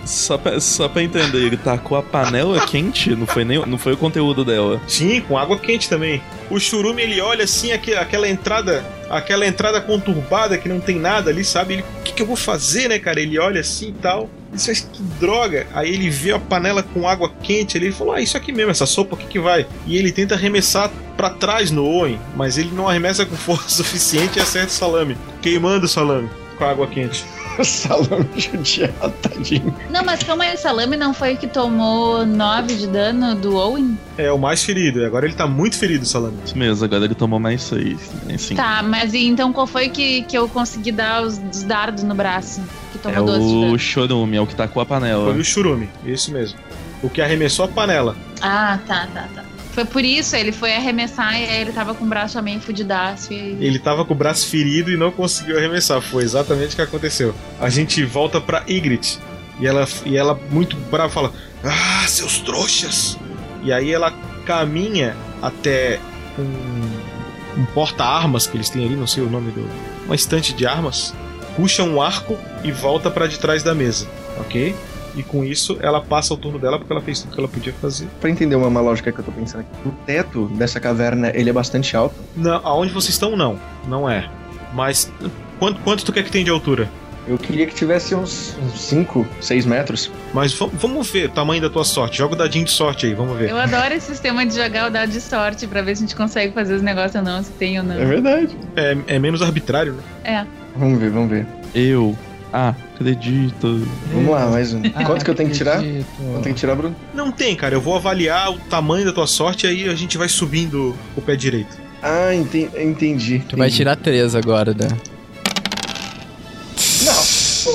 Só 0.05 0.37
pra, 0.37 0.61
só 0.61 0.89
pra 0.89 1.03
entender, 1.03 1.39
ele 1.47 1.57
tacou 1.57 1.97
a 1.97 2.03
panela 2.03 2.67
quente, 2.67 3.15
não 3.15 3.27
foi, 3.27 3.45
nem, 3.45 3.65
não 3.67 3.79
foi 3.79 3.93
o 3.93 3.97
conteúdo 3.97 4.45
dela. 4.45 4.81
Sim, 4.87 5.21
com 5.23 5.39
água 5.39 5.59
quente 5.59 5.89
também. 5.89 6.21
O 6.51 6.59
churume 6.59 7.03
ele 7.03 7.21
olha 7.21 7.45
assim 7.45 7.73
aque- 7.73 7.95
aquela 7.95 8.29
entrada, 8.29 8.85
aquela 9.09 9.47
entrada 9.47 9.81
conturbada 9.81 10.59
que 10.59 10.69
não 10.69 10.81
tem 10.81 10.99
nada 10.99 11.31
ali, 11.31 11.45
sabe? 11.45 11.75
Ele, 11.75 11.83
o 12.01 12.03
que, 12.03 12.13
que 12.13 12.23
eu 12.23 12.27
vou 12.27 12.37
fazer, 12.37 12.89
né, 12.89 12.99
cara? 12.99 13.21
Ele 13.21 13.39
olha 13.39 13.61
assim 13.61 13.89
e 13.91 13.93
tal. 13.93 14.29
Isso 14.53 14.71
é 14.71 14.75
que 14.75 15.03
droga. 15.19 15.67
Aí 15.73 15.93
ele 15.93 16.11
vê 16.11 16.33
a 16.33 16.39
panela 16.39 16.83
com 16.83 17.09
água 17.09 17.33
quente 17.43 17.77
ali, 17.77 17.87
ele 17.87 17.95
falou: 17.95 18.13
"Ah, 18.13 18.21
isso 18.21 18.37
aqui 18.37 18.53
mesmo, 18.53 18.71
essa 18.71 18.87
sopa, 18.87 19.15
o 19.15 19.19
que 19.19 19.27
que 19.27 19.39
vai?" 19.41 19.67
E 19.87 19.97
ele 19.97 20.13
tenta 20.13 20.35
arremessar 20.35 20.91
pra 21.17 21.31
trás 21.31 21.71
no 21.71 21.85
Owen, 21.85 22.19
mas 22.37 22.59
ele 22.59 22.71
não 22.73 22.89
arremessa 22.89 23.25
com 23.25 23.37
força 23.37 23.69
suficiente 23.83 24.39
e 24.39 24.43
acerta 24.43 24.69
o 24.69 24.75
salame, 24.75 25.17
queimando 25.41 25.87
o 25.87 25.89
salame 25.89 26.29
com 26.57 26.65
a 26.65 26.71
água 26.71 26.87
quente. 26.87 27.25
O 27.59 27.65
salame 27.65 28.29
judiado, 28.37 29.11
tadinho. 29.23 29.75
Não, 29.91 30.05
mas 30.05 30.23
calma 30.23 30.45
aí, 30.45 30.55
o 30.55 30.59
salame 30.59 30.97
não 30.97 31.13
foi 31.13 31.35
o 31.35 31.37
que 31.37 31.47
tomou 31.47 32.25
9 32.27 32.75
de 32.75 32.87
dano 32.87 33.35
do 33.35 33.57
Owen? 33.57 33.99
É 34.17 34.31
o 34.33 34.39
mais 34.39 34.63
ferido. 34.65 35.05
Agora 35.05 35.27
ele 35.27 35.35
tá 35.35 35.47
muito 35.47 35.77
ferido, 35.77 36.05
o 36.05 36.07
salame. 36.07 36.37
Isso 36.45 36.57
mesmo, 36.57 36.85
agora 36.85 37.05
ele 37.05 37.15
tomou 37.15 37.39
mais 37.39 37.63
seis. 37.63 37.99
né, 38.25 38.39
Sim. 38.39 38.55
Tá, 38.55 38.83
mas 38.83 39.13
e 39.15 39.27
então 39.27 39.53
qual 39.53 39.67
foi 39.67 39.89
que, 39.89 40.23
que 40.23 40.37
eu 40.37 40.49
consegui 40.49 40.93
dar 40.93 41.23
os, 41.23 41.41
os 41.53 41.63
dardos 41.63 42.03
no 42.05 42.15
braço? 42.15 42.63
Que 42.93 42.99
tomou 42.99 43.19
É 43.19 43.23
12 43.23 43.39
de 43.49 43.55
o 43.55 43.61
dano. 43.63 43.79
chorume, 43.79 44.37
é 44.37 44.41
o 44.41 44.47
que 44.47 44.55
tacou 44.55 44.83
a 44.83 44.87
panela. 44.87 45.31
Foi 45.33 45.41
o 45.41 45.45
churume, 45.45 45.89
isso 46.05 46.33
mesmo. 46.33 46.59
O 47.03 47.11
que 47.11 47.21
arremessou 47.21 47.65
a 47.65 47.69
panela. 47.69 48.17
Ah, 48.41 48.79
tá, 48.87 49.07
tá, 49.13 49.29
tá. 49.35 49.43
Foi 49.73 49.87
por 49.87 50.05
isso, 50.05 50.37
ele 50.37 50.53
foi 50.53 50.75
arremessar 50.75 51.41
e 51.41 51.45
ele 51.45 51.73
tava 51.73 51.95
com 51.95 52.05
o 52.05 52.09
braço 52.09 52.35
também 52.35 52.61
fudidaço. 52.61 53.33
E... 53.33 53.57
Ele 53.59 53.79
tava 53.79 54.05
com 54.05 54.13
o 54.13 54.17
braço 54.17 54.47
ferido 54.47 54.91
e 54.91 54.97
não 54.99 55.11
conseguiu 55.11 55.57
arremessar. 55.57 56.01
Foi 56.03 56.23
exatamente 56.23 56.75
o 56.75 56.77
que 56.77 56.83
aconteceu. 56.83 57.35
A 57.59 57.71
gente 57.71 58.05
volta 58.05 58.41
pra 58.41 58.65
Ygritte. 58.69 59.19
E 59.59 59.67
ela, 59.67 59.89
e 60.05 60.17
ela 60.17 60.39
muito 60.51 60.77
brava, 60.77 61.09
fala: 61.11 61.33
Ah, 61.65 62.05
seus 62.07 62.39
trouxas! 62.41 63.19
E 63.63 63.73
aí 63.73 63.91
ela 63.91 64.13
caminha 64.45 65.17
até 65.41 65.99
um, 66.39 67.61
um 67.61 67.65
porta-armas 67.67 68.47
que 68.47 68.57
eles 68.57 68.69
têm 68.69 68.85
ali, 68.85 68.97
não 68.97 69.07
sei 69.07 69.23
o 69.23 69.31
nome 69.31 69.53
do. 69.53 69.67
Uma 70.05 70.15
estante 70.15 70.53
de 70.53 70.67
armas. 70.67 71.15
Puxa 71.57 71.83
um 71.83 72.01
arco 72.01 72.39
e 72.65 72.73
volta 72.73 73.11
pra 73.11 73.27
de 73.27 73.39
trás 73.39 73.63
da 73.63 73.75
mesa, 73.75 74.07
ok? 74.39 74.75
E 75.15 75.23
com 75.23 75.45
isso 75.45 75.77
ela 75.81 76.01
passa 76.01 76.35
o 76.35 76.37
turno 76.37 76.59
dela 76.59 76.79
porque 76.79 76.93
ela 76.93 77.03
fez 77.03 77.21
tudo 77.21 77.35
que 77.35 77.41
ela 77.41 77.49
podia 77.49 77.73
fazer. 77.75 78.07
Pra 78.21 78.31
entender 78.31 78.57
uma, 78.57 78.69
uma 78.69 78.81
lógica 78.81 79.13
que 79.13 79.19
eu 79.19 79.25
tô 79.25 79.33
pensando 79.33 79.61
aqui. 79.61 79.89
O 79.89 79.93
teto 80.07 80.47
dessa 80.55 80.81
caverna, 80.81 81.31
ele 81.35 81.51
é 81.51 81.53
bastante 81.53 81.97
alto. 81.97 82.15
Não, 82.37 82.61
aonde 82.65 82.93
vocês 82.93 83.15
estão, 83.15 83.37
não. 83.37 83.59
Não 83.87 84.09
é. 84.09 84.29
Mas 84.73 85.13
quanto, 85.59 85.81
quanto 85.81 86.05
tu 86.05 86.13
quer 86.13 86.25
que 86.25 86.31
tem 86.31 86.45
de 86.45 86.51
altura? 86.51 86.89
Eu 87.27 87.39
queria 87.39 87.67
que 87.67 87.75
tivesse 87.75 88.15
uns 88.17 88.57
5, 88.75 89.27
6 89.41 89.65
metros. 89.65 90.11
Mas 90.35 90.53
vamos 90.53 91.09
ver 91.09 91.27
o 91.27 91.29
tamanho 91.29 91.63
da 91.63 91.71
tua 91.71 91.85
sorte. 91.85 92.19
Joga 92.19 92.35
o 92.35 92.37
dadinho 92.37 92.65
de 92.65 92.73
sorte 92.73 93.07
aí, 93.07 93.15
vamos 93.15 93.39
ver. 93.39 93.51
Eu 93.51 93.59
adoro 93.59 93.95
esse 93.95 94.07
sistema 94.07 94.45
de 94.45 94.57
jogar 94.57 94.89
o 94.89 94.91
dado 94.91 95.11
de 95.11 95.21
sorte 95.21 95.67
pra 95.69 95.83
ver 95.83 95.97
se 95.97 96.03
a 96.03 96.07
gente 96.07 96.17
consegue 96.17 96.53
fazer 96.53 96.75
os 96.75 96.83
negócios 96.83 97.15
ou 97.15 97.23
não, 97.23 97.43
se 97.43 97.53
tem 97.53 97.79
ou 97.79 97.85
não. 97.85 97.95
É 97.95 98.05
verdade. 98.05 98.57
É, 98.75 98.97
é 99.07 99.19
menos 99.21 99.41
arbitrário, 99.41 99.93
né? 99.93 100.03
É. 100.25 100.47
Vamos 100.77 100.99
ver, 100.99 101.11
vamos 101.11 101.31
ver. 101.31 101.47
Eu 101.73 102.17
acredito. 102.53 103.87
Vamos 104.13 104.31
lá, 104.31 104.47
mais 104.51 104.73
um. 104.75 104.83
Quanto 104.83 105.25
que 105.25 105.31
eu 105.31 105.35
tenho 105.35 105.51
que 105.51 105.57
tirar? 105.57 105.79
Acredito. 105.79 106.07
Quanto 106.33 106.43
tem 106.45 106.53
que 106.55 106.61
tirar, 106.61 106.75
Bruno? 106.77 106.95
Não 107.15 107.31
tem, 107.33 107.55
cara. 107.57 107.75
Eu 107.75 107.81
vou 107.81 107.97
avaliar 107.97 108.51
o 108.51 108.59
tamanho 108.59 109.05
da 109.05 109.13
tua 109.13 109.27
sorte 109.27 109.67
e 109.67 109.71
aí 109.71 109.89
a 109.89 109.95
gente 109.95 110.17
vai 110.19 110.29
subindo 110.29 110.97
o 111.17 111.21
pé 111.23 111.35
direito. 111.37 111.77
Ah, 112.03 112.35
enten- 112.35 112.69
entendi. 112.79 113.43
Tu 113.49 113.57
vai 113.57 113.71
tirar 113.71 113.97
três 113.97 114.35
agora, 114.35 114.75
Dan. 114.75 114.89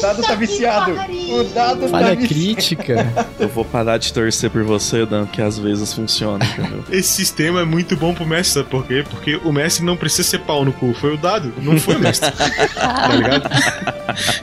Dado 0.07 0.21
tá 0.21 0.35
viciado. 0.35 0.91
O 0.93 1.43
dado 1.53 1.81
tá 1.81 1.87
Falha 1.89 2.15
viciado. 2.15 2.27
crítica. 2.27 3.13
Eu 3.37 3.49
vou 3.49 3.65
parar 3.65 3.97
de 3.97 4.13
torcer 4.13 4.49
por 4.49 4.63
você, 4.63 5.05
Dan, 5.05 5.25
que 5.25 5.41
às 5.41 5.59
vezes 5.59 5.93
funciona, 5.93 6.45
entendeu? 6.45 6.81
Esse 6.89 7.09
sistema 7.09 7.59
é 7.59 7.65
muito 7.65 7.97
bom 7.97 8.13
pro 8.13 8.25
mestre, 8.25 8.61
sabe 8.61 8.69
por 8.69 8.85
quê? 8.85 9.03
Porque 9.09 9.35
o 9.43 9.51
mestre 9.51 9.83
não 9.83 9.97
precisa 9.97 10.23
ser 10.23 10.39
pau 10.39 10.63
no 10.63 10.71
cu. 10.71 10.93
Foi 10.93 11.13
o 11.13 11.17
dado, 11.17 11.53
não 11.61 11.77
foi 11.77 11.95
o 11.95 11.99
mestre. 11.99 12.31
tá 12.73 13.07
ligado? 13.09 13.49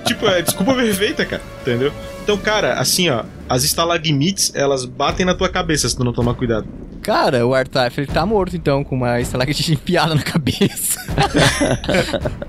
tipo, 0.05 0.27
é 0.27 0.43
desculpa 0.43 0.75
perfeita, 0.75 1.25
cara. 1.25 1.43
Entendeu? 1.63 1.91
Então, 2.23 2.37
cara, 2.37 2.75
assim, 2.75 3.09
ó. 3.09 3.25
As 3.49 3.65
estalagmites, 3.65 4.53
elas 4.55 4.85
batem 4.85 5.25
na 5.25 5.35
tua 5.35 5.49
cabeça 5.49 5.89
se 5.89 5.97
tu 5.97 6.05
não 6.05 6.13
tomar 6.13 6.35
cuidado. 6.35 6.67
Cara, 7.03 7.47
o 7.47 7.55
Artaf 7.55 8.01
ele 8.01 8.07
tá 8.07 8.25
morto 8.25 8.57
então, 8.57 8.83
com 8.85 8.97
uma 8.97 9.21
estalactite 9.21 9.73
enfiada 9.75 10.15
na 10.15 10.23
cabeça. 10.23 11.01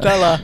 tá 0.02 0.16
lá. 0.16 0.42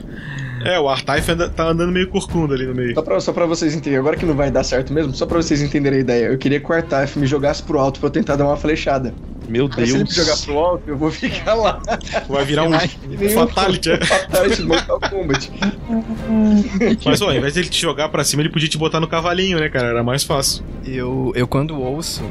É, 0.64 0.78
o 0.80 0.88
Artaif 0.88 1.28
anda- 1.30 1.48
tá 1.48 1.68
andando 1.68 1.92
meio 1.92 2.08
corcunda 2.08 2.54
ali 2.54 2.66
no 2.66 2.74
meio. 2.74 2.94
Só 2.94 3.02
pra, 3.02 3.20
só 3.20 3.32
pra 3.32 3.46
vocês 3.46 3.74
entenderem, 3.74 3.98
agora 3.98 4.16
que 4.16 4.24
não 4.26 4.34
vai 4.34 4.50
dar 4.50 4.64
certo 4.64 4.92
mesmo, 4.92 5.14
só 5.14 5.26
pra 5.26 5.36
vocês 5.40 5.60
entenderem 5.62 5.98
a 5.98 6.02
ideia, 6.02 6.26
eu 6.26 6.38
queria 6.38 6.60
que 6.60 6.70
o 6.70 6.72
Artaf 6.74 7.18
me 7.18 7.26
jogasse 7.26 7.62
pro 7.62 7.78
alto 7.78 7.98
pra 8.00 8.06
eu 8.08 8.10
tentar 8.10 8.36
dar 8.36 8.44
uma 8.46 8.56
flechada. 8.56 9.14
Meu 9.48 9.66
Mas 9.68 9.74
se 9.74 9.82
ele 9.82 9.92
me 9.98 10.04
Deus. 10.04 10.14
jogar 10.14 10.36
pro 10.38 10.58
alto, 10.58 10.82
eu 10.86 10.96
vou 10.96 11.10
ficar 11.10 11.54
lá. 11.54 11.80
Vai 12.28 12.44
virar 12.44 12.62
um, 12.64 12.70
um 12.74 13.28
fatality. 13.30 13.90
é. 13.90 14.04
Fatality 14.04 14.62
Mortal 14.62 15.00
Kombat. 15.00 15.50
Mas, 17.04 17.20
ó, 17.20 17.26
ao 17.30 17.34
invés 17.34 17.54
dele 17.54 17.68
te 17.68 17.80
jogar 17.80 18.08
pra 18.08 18.24
cima, 18.24 18.42
ele 18.42 18.48
podia 18.50 18.68
te 18.68 18.78
botar 18.78 19.00
no 19.00 19.08
cavalinho, 19.08 19.58
né, 19.58 19.68
cara? 19.68 19.88
Era 19.88 20.02
mais 20.02 20.22
fácil. 20.24 20.64
Eu, 20.86 21.32
eu 21.34 21.46
quando 21.46 21.78
ouço 21.80 22.22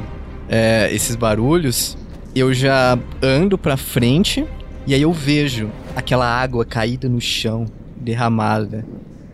é, 0.48 0.88
esses 0.92 1.14
barulhos, 1.16 1.96
eu 2.34 2.52
já 2.52 2.98
ando 3.22 3.56
pra 3.58 3.76
frente 3.76 4.44
e 4.86 4.94
aí 4.94 5.02
eu 5.02 5.12
vejo 5.12 5.70
aquela 5.94 6.26
água 6.26 6.64
caída 6.64 7.08
no 7.08 7.20
chão, 7.20 7.66
derramada. 8.02 8.84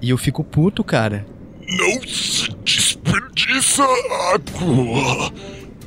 E 0.00 0.10
eu 0.10 0.18
fico 0.18 0.44
puto, 0.44 0.84
cara. 0.84 1.26
Não 1.66 2.00
se 2.06 2.50
desperdiça 2.64 3.82
água. 4.32 5.32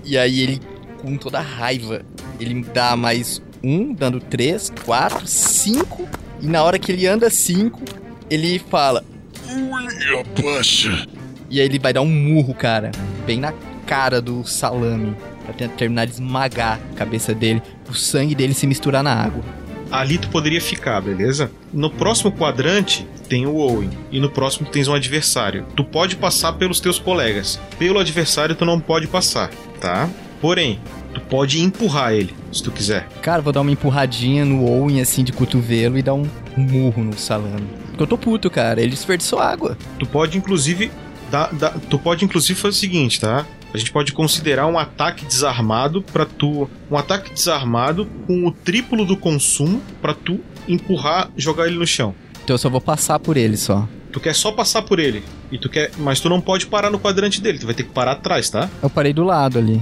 E 0.03 0.17
aí 0.17 0.41
ele, 0.41 0.59
com 1.01 1.15
toda 1.15 1.39
a 1.39 1.41
raiva, 1.41 2.01
ele 2.39 2.53
me 2.55 2.63
dá 2.63 2.95
mais 2.95 3.41
um, 3.63 3.93
dando 3.93 4.19
três, 4.19 4.71
quatro, 4.85 5.25
cinco. 5.25 6.07
E 6.41 6.47
na 6.47 6.63
hora 6.63 6.77
que 6.77 6.91
ele 6.91 7.07
anda 7.07 7.29
cinco, 7.29 7.81
ele 8.29 8.59
fala. 8.59 9.03
Ui, 9.49 10.19
abaixa. 10.19 11.07
E 11.49 11.59
aí 11.59 11.65
ele 11.65 11.79
vai 11.79 11.93
dar 11.93 12.01
um 12.01 12.07
murro, 12.07 12.53
cara, 12.53 12.91
bem 13.25 13.39
na 13.39 13.53
cara 13.85 14.21
do 14.21 14.43
salame. 14.45 15.15
Pra 15.45 15.53
tentar 15.53 15.75
terminar 15.75 16.05
de 16.05 16.13
esmagar 16.13 16.79
a 16.93 16.95
cabeça 16.95 17.33
dele, 17.33 17.61
o 17.89 17.93
sangue 17.93 18.35
dele 18.35 18.53
se 18.53 18.67
misturar 18.67 19.03
na 19.03 19.13
água. 19.13 19.43
Ali 19.91 20.17
tu 20.17 20.29
poderia 20.29 20.61
ficar, 20.61 21.01
beleza? 21.01 21.51
No 21.73 21.89
próximo 21.89 22.31
quadrante 22.31 23.05
tem 23.27 23.45
o 23.45 23.55
Owen. 23.57 23.89
E 24.11 24.19
no 24.19 24.29
próximo 24.29 24.67
tens 24.69 24.87
um 24.87 24.93
adversário. 24.93 25.65
Tu 25.75 25.83
pode 25.83 26.15
passar 26.15 26.53
pelos 26.53 26.79
teus 26.79 26.97
colegas. 26.97 27.59
Pelo 27.77 27.99
adversário 27.99 28.55
tu 28.55 28.65
não 28.65 28.79
pode 28.79 29.07
passar, 29.07 29.49
tá? 29.79 30.09
Porém, 30.39 30.79
tu 31.13 31.19
pode 31.21 31.61
empurrar 31.61 32.13
ele, 32.13 32.33
se 32.51 32.63
tu 32.63 32.71
quiser. 32.71 33.07
Cara, 33.21 33.41
vou 33.41 33.51
dar 33.53 33.61
uma 33.61 33.71
empurradinha 33.71 34.43
no 34.45 34.65
Owen, 34.65 35.01
assim, 35.01 35.23
de 35.23 35.31
cotovelo 35.31 35.97
e 35.97 36.01
dar 36.01 36.13
um 36.13 36.27
murro 36.57 37.03
no 37.03 37.17
salame. 37.17 37.67
Porque 37.89 38.03
eu 38.03 38.07
tô 38.07 38.17
puto, 38.17 38.49
cara. 38.49 38.81
Ele 38.81 38.91
desperdiçou 38.91 39.39
água. 39.39 39.77
Tu 39.99 40.05
pode, 40.05 40.37
inclusive, 40.37 40.89
dar- 41.29 41.51
tu 41.89 41.99
pode, 41.99 42.23
inclusive, 42.25 42.57
fazer 42.59 42.75
o 42.75 42.79
seguinte, 42.79 43.19
tá? 43.19 43.45
A 43.73 43.77
gente 43.77 43.91
pode 43.91 44.11
considerar 44.11 44.67
um 44.67 44.77
ataque 44.77 45.25
desarmado 45.25 46.01
pra 46.01 46.25
tu. 46.25 46.69
Um 46.89 46.97
ataque 46.97 47.33
desarmado 47.33 48.05
com 48.27 48.45
o 48.45 48.51
triplo 48.51 49.05
do 49.05 49.15
consumo 49.15 49.81
pra 50.01 50.13
tu 50.13 50.39
empurrar, 50.67 51.29
jogar 51.37 51.67
ele 51.67 51.77
no 51.77 51.87
chão. 51.87 52.13
Então 52.43 52.53
eu 52.53 52.57
só 52.57 52.69
vou 52.69 52.81
passar 52.81 53.17
por 53.19 53.37
ele 53.37 53.55
só. 53.55 53.87
Tu 54.11 54.19
quer 54.19 54.35
só 54.35 54.51
passar 54.51 54.81
por 54.81 54.99
ele. 54.99 55.23
E 55.51 55.57
tu 55.57 55.69
quer. 55.69 55.91
Mas 55.97 56.19
tu 56.19 56.27
não 56.27 56.41
pode 56.41 56.67
parar 56.67 56.89
no 56.89 56.99
quadrante 56.99 57.39
dele, 57.41 57.59
tu 57.59 57.65
vai 57.65 57.73
ter 57.75 57.83
que 57.83 57.91
parar 57.91 58.13
atrás, 58.13 58.49
tá? 58.49 58.69
Eu 58.83 58.89
parei 58.89 59.13
do 59.13 59.23
lado 59.23 59.57
ali. 59.57 59.81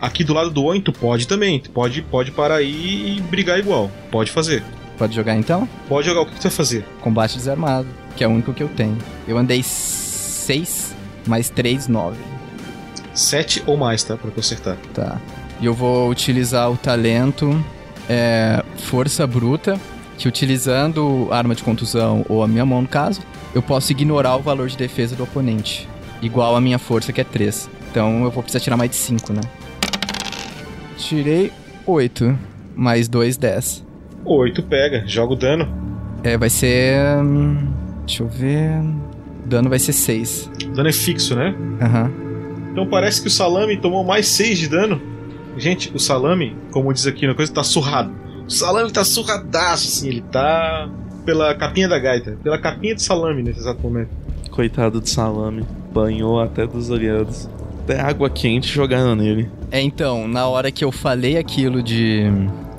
Aqui 0.00 0.22
do 0.22 0.34
lado 0.34 0.50
do 0.50 0.62
Owen, 0.62 0.80
tu 0.80 0.92
pode 0.92 1.26
também. 1.26 1.58
Tu 1.58 1.70
pode, 1.70 2.02
pode 2.02 2.30
parar 2.30 2.56
aí 2.56 3.16
e 3.16 3.20
brigar 3.20 3.58
igual. 3.58 3.90
Pode 4.10 4.30
fazer. 4.30 4.62
Pode 4.96 5.14
jogar 5.14 5.34
então? 5.34 5.68
Pode 5.88 6.06
jogar 6.06 6.20
o 6.20 6.26
que, 6.26 6.32
que 6.32 6.38
tu 6.38 6.42
vai 6.42 6.52
fazer. 6.52 6.84
Combate 7.00 7.36
desarmado, 7.36 7.88
que 8.16 8.22
é 8.22 8.28
o 8.28 8.30
único 8.30 8.52
que 8.54 8.62
eu 8.62 8.68
tenho. 8.68 8.96
Eu 9.26 9.36
andei 9.36 9.62
6 9.62 10.94
mais 11.26 11.50
3, 11.50 11.88
9. 11.88 12.33
Sete 13.14 13.62
ou 13.66 13.76
mais, 13.76 14.02
tá? 14.02 14.16
Pra 14.16 14.30
tu 14.30 14.40
acertar. 14.40 14.76
Tá. 14.92 15.20
E 15.60 15.66
eu 15.66 15.72
vou 15.74 16.10
utilizar 16.10 16.70
o 16.70 16.76
talento 16.76 17.64
é, 18.08 18.62
Força 18.76 19.26
Bruta, 19.26 19.78
que 20.18 20.26
utilizando 20.28 21.28
arma 21.30 21.54
de 21.54 21.62
contusão 21.62 22.24
ou 22.28 22.42
a 22.42 22.48
minha 22.48 22.66
mão 22.66 22.82
no 22.82 22.88
caso, 22.88 23.20
eu 23.54 23.62
posso 23.62 23.92
ignorar 23.92 24.36
o 24.36 24.40
valor 24.42 24.68
de 24.68 24.76
defesa 24.76 25.14
do 25.14 25.22
oponente. 25.22 25.88
Igual 26.20 26.56
a 26.56 26.60
minha 26.60 26.78
força, 26.78 27.12
que 27.12 27.20
é 27.20 27.24
3. 27.24 27.70
Então 27.90 28.24
eu 28.24 28.30
vou 28.30 28.42
precisar 28.42 28.60
tirar 28.62 28.76
mais 28.76 28.90
de 28.90 28.96
5, 28.96 29.32
né? 29.32 29.40
Tirei 30.96 31.52
8. 31.86 32.36
Mais 32.74 33.06
2, 33.08 33.36
10. 33.36 33.84
Oito 34.24 34.62
pega, 34.62 35.04
joga 35.06 35.34
o 35.34 35.36
dano. 35.36 35.68
É, 36.24 36.36
vai 36.36 36.50
ser. 36.50 36.98
hum, 37.18 37.72
Deixa 38.06 38.22
eu 38.22 38.28
ver. 38.28 38.80
O 39.44 39.46
dano 39.48 39.68
vai 39.68 39.78
ser 39.78 39.92
6. 39.92 40.50
O 40.64 40.72
dano 40.72 40.88
é 40.88 40.92
fixo, 40.92 41.36
né? 41.36 41.54
Aham. 41.80 42.10
Então 42.74 42.88
parece 42.88 43.22
que 43.22 43.28
o 43.28 43.30
salame 43.30 43.76
tomou 43.76 44.02
mais 44.02 44.26
6 44.26 44.58
de 44.58 44.68
dano. 44.68 45.00
Gente, 45.56 45.92
o 45.94 45.98
salame, 46.00 46.56
como 46.72 46.92
diz 46.92 47.06
aqui 47.06 47.24
na 47.24 47.32
coisa, 47.32 47.52
tá 47.52 47.62
surrado. 47.62 48.12
O 48.48 48.50
salame 48.50 48.90
tá 48.90 49.04
surradaço, 49.04 49.86
assim, 49.86 50.08
ele 50.08 50.22
tá 50.22 50.90
pela 51.24 51.54
capinha 51.54 51.88
da 51.88 51.96
gaita, 52.00 52.36
pela 52.42 52.58
capinha 52.58 52.96
de 52.96 53.00
salame 53.00 53.44
nesse 53.44 53.60
exato 53.60 53.80
momento. 53.80 54.08
Coitado 54.50 55.00
de 55.00 55.08
salame. 55.08 55.64
Banhou 55.92 56.40
até 56.40 56.66
dos 56.66 56.90
olhados. 56.90 57.48
Até 57.84 58.00
água 58.00 58.28
quente 58.28 58.66
jogaram 58.66 59.14
nele. 59.14 59.48
É, 59.70 59.80
então, 59.80 60.26
na 60.26 60.48
hora 60.48 60.72
que 60.72 60.84
eu 60.84 60.90
falei 60.90 61.38
aquilo 61.38 61.80
de 61.80 62.24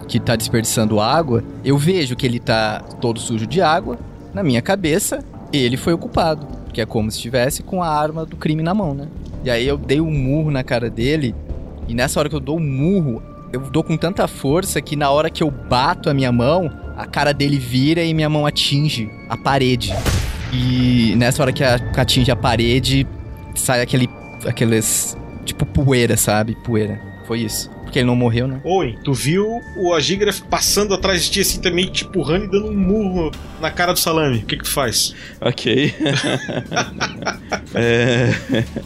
que 0.10 0.20
tá 0.20 0.36
desperdiçando 0.36 1.00
água, 1.00 1.42
eu 1.64 1.78
vejo 1.78 2.18
que 2.18 2.26
ele 2.26 2.40
tá 2.40 2.80
todo 3.00 3.18
sujo 3.18 3.48
de 3.48 3.62
água. 3.62 3.98
Na 4.34 4.44
minha 4.44 4.62
cabeça, 4.62 5.24
ele 5.54 5.78
foi 5.78 5.94
o 5.94 5.98
culpado. 5.98 6.46
Que 6.74 6.82
é 6.82 6.86
como 6.86 7.10
se 7.10 7.16
estivesse 7.16 7.64
com 7.64 7.82
a 7.82 7.88
arma 7.88 8.26
do 8.26 8.36
crime 8.36 8.62
na 8.62 8.74
mão, 8.74 8.94
né? 8.94 9.08
E 9.46 9.50
aí 9.52 9.68
eu 9.68 9.78
dei 9.78 10.02
um 10.02 10.10
murro 10.12 10.50
na 10.50 10.64
cara 10.64 10.90
dele. 10.90 11.36
E 11.88 11.94
nessa 11.94 12.20
hora 12.20 12.28
que 12.28 12.36
eu 12.36 12.40
dou 12.40 12.58
um 12.58 12.64
murro, 12.64 13.22
eu 13.54 13.62
dou 13.62 13.84
com 13.84 13.96
tanta 13.96 14.28
força 14.28 14.82
que 14.82 14.96
na 14.96 15.12
hora 15.12 15.30
que 15.30 15.44
eu 15.44 15.52
bato 15.52 16.10
a 16.10 16.14
minha 16.16 16.32
mão, 16.32 16.72
a 16.98 17.06
cara 17.06 17.32
dele 17.32 17.60
vira 17.60 18.04
e 18.04 18.12
minha 18.14 18.28
mão 18.28 18.46
atinge 18.48 19.08
a 19.30 19.38
parede. 19.38 19.94
E 20.52 21.14
nessa 21.16 21.44
hora 21.44 21.54
que 21.54 21.64
a- 21.64 21.78
que 21.78 22.00
atinge 22.00 22.32
a 22.32 22.36
parede, 22.36 23.08
sai 23.54 23.82
aquele. 23.82 24.10
aqueles. 24.48 25.16
tipo 25.46 25.64
poeira, 25.64 26.18
sabe? 26.18 26.56
Poeira. 26.66 27.00
Foi 27.28 27.42
isso. 27.42 27.70
Porque 27.96 28.02
ele 28.02 28.08
não 28.08 28.16
morreu, 28.18 28.46
né? 28.46 28.60
Oi, 28.66 28.98
tu 29.06 29.14
viu 29.14 29.62
o 29.78 29.94
Agigraf 29.94 30.42
passando 30.50 30.94
atrás 30.94 31.24
de 31.24 31.32
ti 31.32 31.40
assim 31.40 31.62
também, 31.62 31.86
te 31.86 32.04
empurrando 32.04 32.44
e 32.44 32.48
dando 32.50 32.68
um 32.68 32.76
murro 32.76 33.32
na 33.62 33.72
cara 33.72 33.94
do 33.94 34.00
salame. 34.00 34.40
O 34.40 34.46
que 34.46 34.58
que 34.58 34.66
tu 34.66 34.70
faz? 34.70 35.16
Ok. 35.40 35.94
é... 37.74 38.32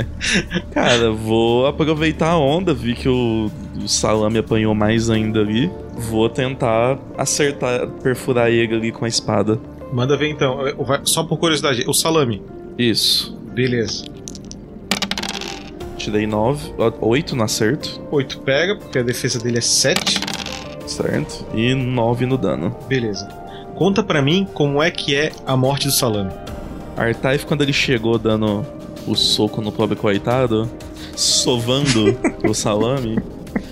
Cara, 0.72 1.10
vou 1.12 1.65
aproveitar 1.65 2.30
a 2.30 2.38
onda, 2.38 2.72
vi 2.72 2.93
que 2.93 3.10
o, 3.10 3.50
o 3.84 3.88
salame 3.88 4.38
apanhou 4.38 4.76
mais 4.76 5.10
ainda 5.10 5.39
ali. 5.39 5.72
Vou 5.98 6.30
tentar 6.30 7.00
acertar, 7.17 7.88
perfurar 8.04 8.52
ele 8.52 8.76
ali 8.76 8.91
com 8.91 9.06
a 9.06 9.08
espada. 9.08 9.60
Manda 9.91 10.15
ver 10.15 10.30
então. 10.30 10.60
Vai- 10.86 11.02
Só 11.04 11.24
por 11.24 11.38
curiosidade, 11.39 11.84
o 11.88 11.93
salame. 11.95 12.43
Isso. 12.78 13.36
Beleza. 13.56 14.06
Tirei 16.00 16.26
9, 16.26 16.74
8 17.02 17.36
no 17.36 17.44
acerto, 17.44 18.02
8 18.10 18.40
pega, 18.40 18.76
porque 18.78 18.98
a 19.00 19.04
defesa 19.04 19.38
dele 19.38 19.58
é 19.58 19.62
7. 19.62 20.18
certo? 20.88 21.46
E 21.54 21.76
9 21.76 22.26
no 22.26 22.38
dano. 22.38 22.74
Beleza. 22.88 23.28
Conta 23.76 24.02
pra 24.02 24.22
mim 24.22 24.48
como 24.54 24.82
é 24.82 24.90
que 24.90 25.14
é 25.14 25.32
a 25.46 25.58
morte 25.58 25.88
do 25.88 25.94
salame. 25.94 26.32
Artaif, 26.96 27.46
quando 27.46 27.62
ele 27.64 27.74
chegou 27.74 28.18
dando 28.18 28.66
o 29.06 29.14
soco 29.14 29.62
no 29.62 29.74
pobre 29.74 29.98
coitado, 29.98 30.72
sovando 31.16 32.18
o 32.48 32.54
salame 32.54 33.20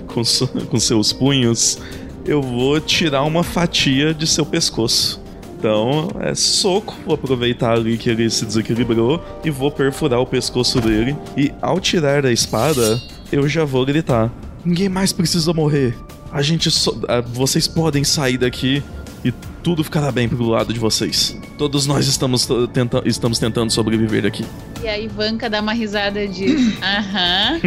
com, 0.06 0.22
com 0.66 0.78
seus 0.78 1.12
punhos, 1.14 1.78
eu 2.26 2.42
vou 2.42 2.78
tirar 2.78 3.22
uma 3.22 3.42
fatia 3.42 4.12
de 4.12 4.26
seu 4.26 4.44
pescoço. 4.44 5.20
Então, 5.58 6.08
é 6.20 6.36
soco, 6.36 6.94
vou 7.04 7.16
aproveitar 7.16 7.72
ali 7.72 7.98
que 7.98 8.08
ele 8.08 8.30
se 8.30 8.46
desequilibrou 8.46 9.20
e 9.44 9.50
vou 9.50 9.72
perfurar 9.72 10.20
o 10.20 10.26
pescoço 10.26 10.80
dele. 10.80 11.16
E 11.36 11.52
ao 11.60 11.80
tirar 11.80 12.24
a 12.24 12.30
espada, 12.30 13.02
eu 13.32 13.48
já 13.48 13.64
vou 13.64 13.84
gritar: 13.84 14.30
Ninguém 14.64 14.88
mais 14.88 15.12
precisa 15.12 15.52
morrer. 15.52 15.96
A 16.30 16.42
gente 16.42 16.70
só. 16.70 16.92
ah, 17.08 17.20
Vocês 17.20 17.66
podem 17.66 18.04
sair 18.04 18.38
daqui 18.38 18.82
e 19.24 19.32
tudo 19.62 19.82
ficará 19.82 20.10
bem 20.12 20.28
pro 20.28 20.46
lado 20.46 20.72
de 20.72 20.78
vocês. 20.78 21.38
Todos 21.56 21.86
nós 21.86 22.06
estamos, 22.06 22.48
tenta 22.72 23.02
estamos 23.04 23.38
tentando 23.38 23.72
sobreviver 23.72 24.24
aqui. 24.24 24.44
E 24.82 24.88
a 24.88 24.98
Ivanka 24.98 25.50
dá 25.50 25.60
uma 25.60 25.72
risada 25.72 26.26
de. 26.26 26.74
Aham. 26.82 27.60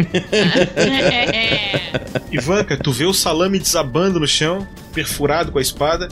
Ivanka, 2.32 2.76
tu 2.76 2.90
vê 2.90 3.04
o 3.04 3.12
salame 3.12 3.58
desabando 3.58 4.18
no 4.18 4.26
chão, 4.26 4.66
perfurado 4.94 5.52
com 5.52 5.58
a 5.58 5.62
espada, 5.62 6.08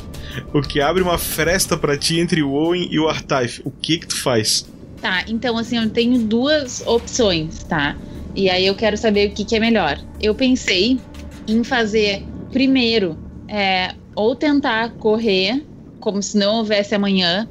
o 0.53 0.61
que 0.61 0.81
abre 0.81 1.03
uma 1.03 1.19
fresta 1.19 1.77
pra 1.77 1.97
ti 1.97 2.21
entre 2.21 2.43
o 2.43 2.53
Owen 2.53 2.89
e 2.91 2.99
o 2.99 3.09
Artaif. 3.09 3.63
O 3.65 3.71
que 3.71 3.99
que 3.99 4.07
tu 4.09 4.17
faz? 4.17 4.67
Tá, 5.01 5.25
então 5.27 5.57
assim, 5.57 5.79
eu 5.79 5.89
tenho 5.89 6.19
duas 6.19 6.87
opções, 6.87 7.65
tá? 7.65 7.97
E 8.35 8.51
aí 8.51 8.67
eu 8.67 8.75
quero 8.75 8.97
saber 8.97 9.31
o 9.31 9.33
que, 9.33 9.45
que 9.45 9.57
é 9.57 9.61
melhor. 9.61 9.99
Eu 10.21 10.35
pensei 10.35 10.99
em 11.49 11.65
fazer 11.65 12.23
primeiro, 12.53 13.19
é, 13.49 13.95
ou 14.17 14.35
tentar 14.37 14.97
correr 14.99 15.67
como 15.99 16.23
se 16.23 16.37
não 16.39 16.57
houvesse 16.59 16.95
amanhã. 16.95 17.49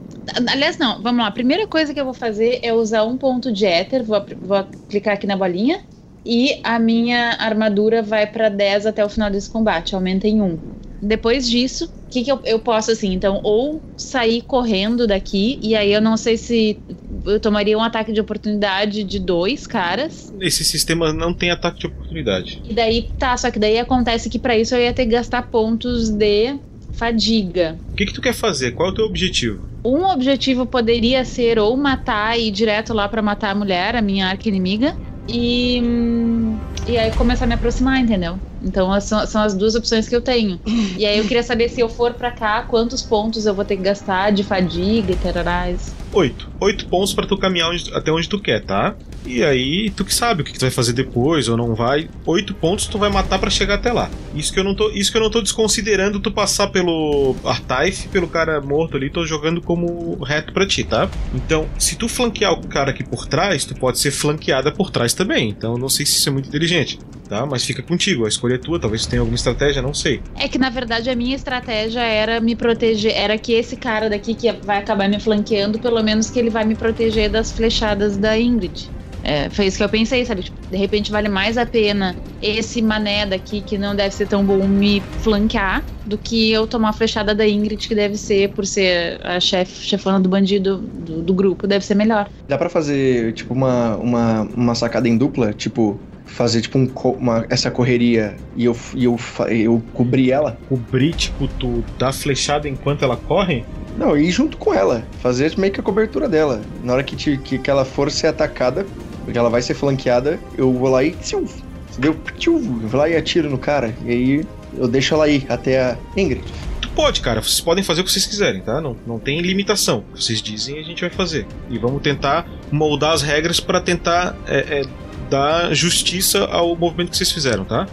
Aliás, 0.49 0.77
não, 0.77 1.01
vamos 1.01 1.21
lá. 1.21 1.27
A 1.27 1.31
primeira 1.31 1.67
coisa 1.67 1.93
que 1.93 1.99
eu 1.99 2.05
vou 2.05 2.13
fazer 2.13 2.59
é 2.63 2.73
usar 2.73 3.03
um 3.05 3.17
ponto 3.17 3.51
de 3.51 3.65
éter. 3.65 4.03
Vou, 4.03 4.23
vou 4.41 4.65
clicar 4.87 5.15
aqui 5.15 5.25
na 5.27 5.37
bolinha. 5.37 5.79
E 6.25 6.59
a 6.63 6.77
minha 6.79 7.31
armadura 7.39 8.01
vai 8.03 8.27
pra 8.27 8.49
10 8.49 8.85
até 8.85 9.03
o 9.03 9.09
final 9.09 9.29
desse 9.31 9.49
combate. 9.49 9.95
Aumenta 9.95 10.27
em 10.27 10.41
1. 10.41 10.61
Depois 11.01 11.47
disso, 11.47 11.85
o 11.85 11.89
que, 12.09 12.23
que 12.23 12.31
eu, 12.31 12.39
eu 12.43 12.59
posso, 12.59 12.91
assim? 12.91 13.13
Então, 13.13 13.39
ou 13.43 13.83
sair 13.97 14.41
correndo 14.43 15.07
daqui. 15.07 15.59
E 15.63 15.75
aí 15.75 15.91
eu 15.91 16.01
não 16.01 16.17
sei 16.17 16.37
se 16.37 16.83
eu 17.29 17.39
tomaria 17.39 17.77
um 17.77 17.81
ataque 17.81 18.11
de 18.11 18.19
oportunidade 18.19 19.03
de 19.03 19.19
dois 19.19 19.67
caras. 19.67 20.33
Esse 20.39 20.63
sistema 20.63 21.13
não 21.13 21.33
tem 21.33 21.51
ataque 21.51 21.79
de 21.79 21.87
oportunidade. 21.87 22.61
E 22.67 22.73
daí, 22.73 23.09
tá, 23.17 23.35
só 23.37 23.51
que 23.51 23.59
daí 23.59 23.77
acontece 23.77 24.29
que 24.29 24.39
pra 24.39 24.57
isso 24.57 24.75
eu 24.75 24.81
ia 24.81 24.93
ter 24.93 25.05
que 25.05 25.11
gastar 25.11 25.43
pontos 25.43 26.09
de 26.09 26.55
fadiga. 26.93 27.77
O 27.91 27.95
que 27.95 28.05
que 28.05 28.13
tu 28.13 28.21
quer 28.21 28.33
fazer? 28.33 28.71
Qual 28.71 28.89
é 28.89 28.91
o 28.91 28.95
teu 28.95 29.05
objetivo? 29.05 29.67
Um 29.83 30.05
objetivo 30.05 30.65
poderia 30.65 31.23
ser 31.23 31.57
ou 31.57 31.75
matar 31.77 32.37
e 32.37 32.47
ir 32.47 32.51
direto 32.51 32.93
lá 32.93 33.07
pra 33.07 33.21
matar 33.21 33.51
a 33.51 33.55
mulher, 33.55 33.95
a 33.95 34.01
minha 34.01 34.27
arca 34.27 34.49
inimiga, 34.49 34.97
e, 35.27 35.79
hum, 35.81 36.57
e 36.87 36.97
aí 36.97 37.11
começar 37.11 37.45
a 37.45 37.47
me 37.47 37.53
aproximar, 37.53 37.99
entendeu? 37.99 38.37
Então 38.63 38.99
são, 39.01 39.25
são 39.25 39.41
as 39.41 39.53
duas 39.53 39.75
opções 39.75 40.07
que 40.09 40.15
eu 40.15 40.21
tenho. 40.21 40.59
E 40.97 41.05
aí 41.05 41.17
eu 41.17 41.23
queria 41.25 41.43
saber 41.43 41.69
se 41.69 41.79
eu 41.79 41.87
for 41.89 42.13
pra 42.13 42.31
cá, 42.31 42.63
quantos 42.63 43.01
pontos 43.01 43.45
eu 43.45 43.53
vou 43.53 43.63
ter 43.65 43.77
que 43.77 43.83
gastar 43.83 44.31
de 44.31 44.43
fadiga 44.43 45.11
e 45.11 45.15
tararás. 45.15 45.93
Oito. 46.11 46.49
Oito 46.59 46.87
pontos 46.87 47.13
pra 47.13 47.25
tu 47.25 47.37
caminhar 47.37 47.69
onde- 47.69 47.93
até 47.93 48.11
onde 48.11 48.27
tu 48.27 48.39
quer, 48.39 48.63
tá? 48.65 48.95
E 49.25 49.43
aí, 49.43 49.89
tu 49.91 50.03
que 50.03 50.13
sabe 50.13 50.41
o 50.41 50.45
que, 50.45 50.53
tu 50.53 50.61
vai 50.61 50.71
fazer 50.71 50.93
depois 50.93 51.47
ou 51.47 51.55
não 51.55 51.75
vai. 51.75 52.09
Oito 52.25 52.53
pontos 52.53 52.87
tu 52.87 52.97
vai 52.97 53.09
matar 53.09 53.37
pra 53.37 53.49
chegar 53.49 53.75
até 53.75 53.93
lá. 53.93 54.09
Isso 54.33 54.51
que 54.51 54.59
eu 54.59 54.63
não 54.63 54.73
tô, 54.73 54.89
isso 54.91 55.11
que 55.11 55.17
eu 55.17 55.21
não 55.21 55.29
tô 55.29 55.41
desconsiderando 55.41 56.19
tu 56.19 56.31
passar 56.31 56.67
pelo 56.67 57.35
Artaif, 57.43 58.07
pelo 58.07 58.27
cara 58.27 58.59
morto 58.59 58.97
ali, 58.97 59.09
tô 59.09 59.25
jogando 59.25 59.61
como 59.61 60.15
reto 60.23 60.51
pra 60.51 60.65
ti, 60.65 60.83
tá? 60.83 61.07
Então, 61.33 61.67
se 61.77 61.95
tu 61.95 62.07
flanquear 62.09 62.53
o 62.53 62.67
cara 62.67 62.89
aqui 62.91 63.03
por 63.03 63.27
trás, 63.27 63.63
tu 63.65 63.75
pode 63.75 63.99
ser 63.99 64.11
flanqueada 64.11 64.71
por 64.71 64.89
trás 64.89 65.13
também. 65.13 65.49
Então, 65.49 65.77
não 65.77 65.89
sei 65.89 66.05
se 66.05 66.13
isso 66.17 66.29
é 66.29 66.31
muito 66.31 66.47
inteligente, 66.49 66.97
tá? 67.29 67.45
Mas 67.45 67.63
fica 67.63 67.83
contigo, 67.83 68.25
a 68.25 68.27
escolha 68.27 68.55
é 68.55 68.57
tua, 68.57 68.79
talvez 68.79 69.05
tenha 69.05 69.21
alguma 69.21 69.35
estratégia, 69.35 69.81
não 69.81 69.93
sei. 69.93 70.21
É 70.35 70.49
que 70.49 70.57
na 70.57 70.69
verdade 70.69 71.09
a 71.09 71.15
minha 71.15 71.35
estratégia 71.35 72.01
era 72.01 72.41
me 72.41 72.55
proteger, 72.55 73.15
era 73.15 73.37
que 73.37 73.53
esse 73.53 73.77
cara 73.77 74.09
daqui 74.09 74.33
que 74.33 74.51
vai 74.63 74.79
acabar 74.79 75.07
me 75.07 75.19
flanqueando, 75.19 75.79
pelo 75.79 76.01
menos 76.03 76.29
que 76.29 76.39
ele 76.39 76.49
vai 76.49 76.65
me 76.65 76.75
proteger 76.75 77.29
das 77.29 77.51
flechadas 77.51 78.17
da 78.17 78.37
Ingrid. 78.37 78.89
É, 79.21 79.49
foi 79.49 79.65
isso 79.65 79.77
que 79.77 79.83
eu 79.83 79.89
pensei, 79.89 80.25
sabe? 80.25 80.43
Tipo, 80.43 80.57
de 80.71 80.77
repente 80.77 81.11
vale 81.11 81.27
mais 81.27 81.57
a 81.57 81.65
pena 81.65 82.15
esse 82.41 82.81
mané 82.81 83.25
daqui, 83.25 83.61
que 83.61 83.77
não 83.77 83.93
deve 83.93 84.15
ser 84.15 84.27
tão 84.27 84.45
bom, 84.45 84.65
me 84.67 85.01
flanquear, 85.17 85.83
do 86.05 86.17
que 86.17 86.51
eu 86.51 86.65
tomar 86.65 86.89
a 86.89 86.93
flechada 86.93 87.35
da 87.35 87.47
Ingrid, 87.47 87.85
que 87.85 87.93
deve 87.93 88.17
ser, 88.17 88.49
por 88.53 88.65
ser 88.65 89.19
a 89.25 89.39
chef, 89.39 89.83
chefona 89.83 90.19
do 90.19 90.29
bandido 90.29 90.77
do, 90.77 91.21
do 91.21 91.33
grupo, 91.33 91.67
deve 91.67 91.85
ser 91.85 91.95
melhor. 91.95 92.29
Dá 92.47 92.57
pra 92.57 92.69
fazer, 92.69 93.33
tipo, 93.33 93.53
uma, 93.53 93.97
uma, 93.97 94.41
uma 94.55 94.75
sacada 94.75 95.07
em 95.07 95.17
dupla? 95.17 95.53
Tipo, 95.53 95.99
fazer, 96.29 96.61
tipo, 96.61 96.77
um, 96.77 96.89
uma, 97.17 97.45
essa 97.49 97.69
correria 97.69 98.35
e 98.55 98.65
eu, 98.65 98.75
e 98.95 99.05
eu, 99.05 99.19
eu 99.49 99.83
cobrir 99.93 100.31
ela? 100.31 100.57
Cobrir, 100.67 101.13
tipo, 101.13 101.47
tu 101.47 101.83
dá 101.97 102.11
flechada 102.11 102.67
enquanto 102.67 103.03
ela 103.03 103.17
corre? 103.17 103.65
Não, 103.97 104.17
ir 104.17 104.31
junto 104.31 104.57
com 104.57 104.73
ela. 104.73 105.03
Fazer 105.21 105.57
meio 105.57 105.73
que 105.73 105.79
a 105.79 105.83
cobertura 105.83 106.29
dela. 106.29 106.61
Na 106.83 106.93
hora 106.93 107.03
que, 107.03 107.15
te, 107.15 107.37
que, 107.37 107.57
que 107.57 107.69
ela 107.69 107.83
for 107.83 108.09
ser 108.09 108.27
atacada, 108.27 108.85
porque 109.25 109.37
ela 109.37 109.49
vai 109.49 109.61
ser 109.61 109.73
flanqueada, 109.73 110.39
eu 110.57 110.71
vou 110.71 110.89
lá 110.89 111.03
e. 111.03 111.11
Tchiu, 111.11 111.45
entendeu? 111.91 112.15
Tchiu, 112.37 112.55
eu 112.55 112.87
vou 112.87 112.99
lá 112.99 113.09
e 113.09 113.15
atiro 113.15 113.49
no 113.49 113.57
cara. 113.57 113.93
E 114.05 114.11
aí 114.11 114.45
eu 114.77 114.87
deixo 114.87 115.13
ela 115.13 115.27
ir 115.27 115.45
até 115.49 115.81
a 115.81 115.97
Ingrid. 116.15 116.43
Tu 116.81 116.89
pode, 116.91 117.21
cara. 117.21 117.41
Vocês 117.41 117.59
podem 117.59 117.83
fazer 117.83 118.01
o 118.01 118.03
que 118.03 118.11
vocês 118.11 118.25
quiserem, 118.25 118.61
tá? 118.61 118.79
Não, 118.79 118.95
não 119.05 119.19
tem 119.19 119.41
limitação. 119.41 120.05
O 120.11 120.13
que 120.15 120.23
vocês 120.23 120.41
dizem, 120.41 120.79
a 120.79 120.83
gente 120.83 121.01
vai 121.01 121.09
fazer. 121.09 121.45
E 121.69 121.77
vamos 121.77 122.01
tentar 122.01 122.47
moldar 122.71 123.11
as 123.11 123.21
regras 123.21 123.59
pra 123.59 123.81
tentar 123.81 124.35
é, 124.47 124.57
é, 124.57 124.83
dar 125.29 125.73
justiça 125.73 126.45
ao 126.45 126.75
movimento 126.75 127.11
que 127.11 127.17
vocês 127.17 127.31
fizeram, 127.31 127.63
tá? 127.63 127.87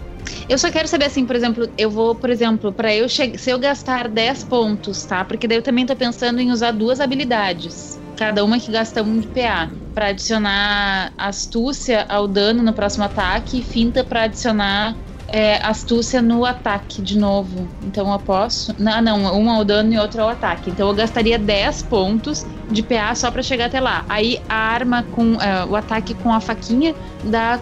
Eu 0.48 0.58
só 0.58 0.70
quero 0.70 0.88
saber 0.88 1.06
assim, 1.06 1.24
por 1.24 1.36
exemplo, 1.36 1.68
eu 1.78 1.90
vou, 1.90 2.14
por 2.14 2.30
exemplo, 2.30 2.72
pra 2.72 2.94
eu 2.94 3.08
se 3.08 3.32
eu 3.46 3.58
gastar 3.58 4.08
10 4.08 4.44
pontos, 4.44 5.04
tá? 5.04 5.24
Porque 5.24 5.46
daí 5.46 5.58
eu 5.58 5.62
também 5.62 5.86
tô 5.86 5.94
pensando 5.94 6.40
em 6.40 6.50
usar 6.50 6.72
duas 6.72 7.00
habilidades, 7.00 7.98
cada 8.16 8.44
uma 8.44 8.58
que 8.58 8.70
gasta 8.70 9.02
um 9.02 9.20
de 9.20 9.26
PA, 9.28 9.70
Pra 9.94 10.08
adicionar 10.08 11.12
astúcia 11.16 12.04
ao 12.08 12.28
dano 12.28 12.62
no 12.62 12.72
próximo 12.72 13.04
ataque 13.04 13.60
e 13.60 13.62
finta 13.62 14.04
pra 14.04 14.24
adicionar 14.24 14.94
é, 15.28 15.56
astúcia 15.64 16.22
no 16.22 16.44
ataque 16.44 17.02
de 17.02 17.18
novo. 17.18 17.68
Então 17.82 18.10
eu 18.12 18.18
posso, 18.18 18.74
não, 18.78 19.00
não, 19.02 19.40
um 19.40 19.50
ao 19.50 19.64
dano 19.64 19.92
e 19.92 19.98
outro 19.98 20.22
ao 20.22 20.28
ataque. 20.28 20.70
Então 20.70 20.88
eu 20.88 20.94
gastaria 20.94 21.38
10 21.38 21.82
pontos 21.84 22.46
de 22.70 22.82
PA 22.82 23.14
só 23.14 23.30
pra 23.30 23.42
chegar 23.42 23.66
até 23.66 23.80
lá. 23.80 24.04
Aí 24.08 24.40
a 24.48 24.54
arma 24.54 25.02
com 25.02 25.40
é, 25.40 25.64
o 25.64 25.74
ataque 25.76 26.14
com 26.14 26.32
a 26.32 26.40
faquinha 26.40 26.94
dá 27.24 27.58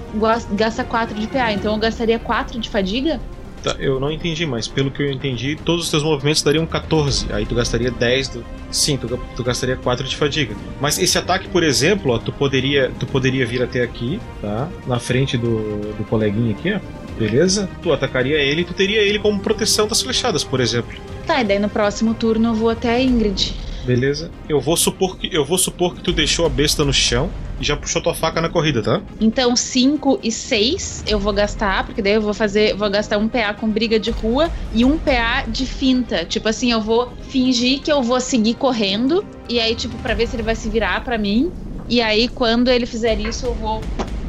gasta 0.53 0.85
4 0.85 1.19
de 1.19 1.27
PA. 1.27 1.53
Então 1.53 1.73
eu 1.73 1.79
gastaria 1.79 2.19
4 2.19 2.59
de 2.59 2.69
fadiga. 2.69 3.21
Tá, 3.65 3.75
eu 3.79 3.99
não 3.99 4.13
entendi, 4.13 4.45
mas 4.45 4.69
pelo 4.69 4.91
que 4.91 5.03
eu 5.03 5.11
entendi, 5.11 5.57
todos 5.57 5.87
os 5.87 5.91
teus 5.91 6.03
movimentos 6.03 6.43
dariam 6.43 6.67
14. 6.67 7.33
Aí 7.33 7.47
tu 7.47 7.55
gastaria 7.55 7.91
10 7.91 8.29
do. 8.29 8.45
Sim, 8.71 8.99
tu, 8.99 9.19
tu 9.35 9.43
gastaria 9.43 9.75
4 9.75 10.07
de 10.07 10.15
fadiga. 10.17 10.55
Mas 10.79 10.99
esse 10.99 11.17
ataque, 11.17 11.49
por 11.49 11.63
exemplo, 11.63 12.13
ó, 12.13 12.19
tu 12.19 12.31
poderia, 12.31 12.93
tu 13.01 13.07
poderia 13.07 13.47
vir 13.47 13.63
até 13.63 13.83
aqui, 13.83 14.21
tá? 14.43 14.69
Na 14.87 14.99
frente 14.99 15.39
do, 15.39 15.95
do 15.97 16.05
coleguinha 16.05 16.53
aqui, 16.53 16.75
ó. 16.75 17.04
Beleza? 17.19 17.69
Tu 17.83 17.93
atacaria 17.93 18.39
ele 18.39 18.63
e 18.63 18.65
tu 18.65 18.75
teria 18.75 19.01
ele 19.01 19.19
como 19.19 19.41
proteção 19.41 19.87
das 19.87 20.03
flechadas, 20.03 20.43
por 20.43 20.61
exemplo. 20.61 20.95
Tá, 21.27 21.41
e 21.41 21.45
daí 21.45 21.59
no 21.59 21.69
próximo 21.69 22.15
turno 22.15 22.49
eu 22.49 22.55
vou 22.55 22.71
até 22.71 22.95
a 22.95 23.01
Ingrid. 23.01 23.55
Beleza? 23.85 24.31
Eu 24.49 24.61
vou 24.61 24.77
supor 24.77 25.19
que 25.19 25.29
eu 25.35 25.45
vou 25.45 25.59
supor 25.59 25.95
que 25.95 26.01
tu 26.01 26.13
deixou 26.13 26.47
a 26.47 26.49
besta 26.49 26.85
no 26.85 26.93
chão 26.93 27.31
e 27.61 27.65
já 27.65 27.77
puxou 27.77 28.03
tua 28.03 28.15
faca 28.15 28.41
na 28.41 28.49
corrida, 28.49 28.83
tá? 28.83 29.03
Então 29.21 29.55
5 29.55 30.21
e 30.23 30.33
6 30.33 31.05
eu 31.07 31.19
vou 31.19 31.33
gastar, 31.33 31.85
porque 31.85 32.01
daí 32.01 32.15
eu 32.15 32.23
vou 32.23 32.33
fazer, 32.33 32.75
vou 32.75 32.89
gastar 32.91 33.19
um 33.19 33.29
PA 33.29 33.53
com 33.53 33.69
briga 33.69 33.99
de 34.01 34.11
rua 34.11 34.51
e 34.73 34.85
um 34.85 34.99
PA 34.99 35.45
de 35.47 35.67
finta. 35.67 36.25
Tipo 36.25 36.49
assim, 36.49 36.73
eu 36.73 36.81
vou 36.81 37.13
fingir 37.29 37.81
que 37.81 37.93
eu 37.93 38.03
vou 38.03 38.21
seguir 38.21 38.55
correndo 38.55 39.25
e 39.49 39.61
aí 39.61 39.75
tipo 39.75 39.97
para 39.99 40.15
ver 40.15 40.29
se 40.29 40.37
ele 40.37 40.43
vai 40.43 40.57
se 40.57 40.69
virar 40.69 41.05
para 41.05 41.19
mim. 41.19 41.53
E 41.89 42.01
aí 42.01 42.27
quando 42.29 42.69
ele 42.69 42.87
fizer 42.87 43.21
isso, 43.21 43.45
eu 43.45 43.55
vou 43.55 43.83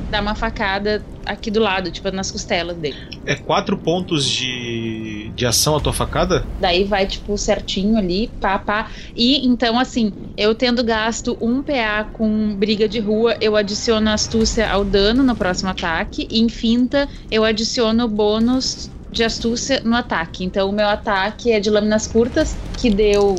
dar 0.10 0.22
uma 0.22 0.36
facada 0.36 1.04
aqui 1.26 1.50
do 1.50 1.60
lado, 1.60 1.92
tipo 1.92 2.10
nas 2.12 2.32
costelas 2.32 2.78
dele. 2.78 2.98
É 3.26 3.36
quatro 3.36 3.78
pontos 3.78 4.26
de, 4.26 5.32
de 5.36 5.46
ação 5.46 5.76
a 5.76 5.80
tua 5.80 5.94
facada? 5.94 6.46
Daí 6.60 6.84
vai, 6.84 7.08
tipo, 7.08 7.38
certinho 7.38 7.98
ali, 7.98 8.30
pá, 8.40 8.60
pá. 8.60 8.90
E 9.16 9.46
então, 9.46 9.80
assim, 9.80 10.14
eu 10.38 10.54
tendo 10.54 10.84
gasto 10.84 11.38
um 11.42 11.64
PA 11.64 12.08
com 12.14 12.56
briga 12.56 12.88
de 12.88 13.00
rua, 13.00 13.36
eu 13.42 13.56
adiciono 13.56 14.10
astúcia 14.10 14.70
ao 14.70 14.86
dano 14.86 15.24
no 15.24 15.36
próximo 15.36 15.70
ataque. 15.70 16.28
E 16.30 16.40
em 16.40 16.50
finta, 16.50 17.10
eu 17.32 17.44
adiciono 17.44 18.08
bônus 18.08 18.90
de 19.12 19.24
astúcia 19.24 19.82
no 19.84 19.96
ataque. 19.96 20.44
Então, 20.44 20.70
o 20.70 20.74
meu 20.74 20.88
ataque 20.88 21.52
é 21.52 21.60
de 21.60 21.70
lâminas 21.70 22.06
curtas, 22.06 22.56
que 22.78 22.90
deu. 22.90 23.36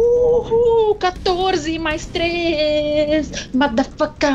Uhul, 0.00 0.94
14 0.94 1.78
mais 1.78 2.06
3, 2.06 3.50
motherfucker! 3.52 4.30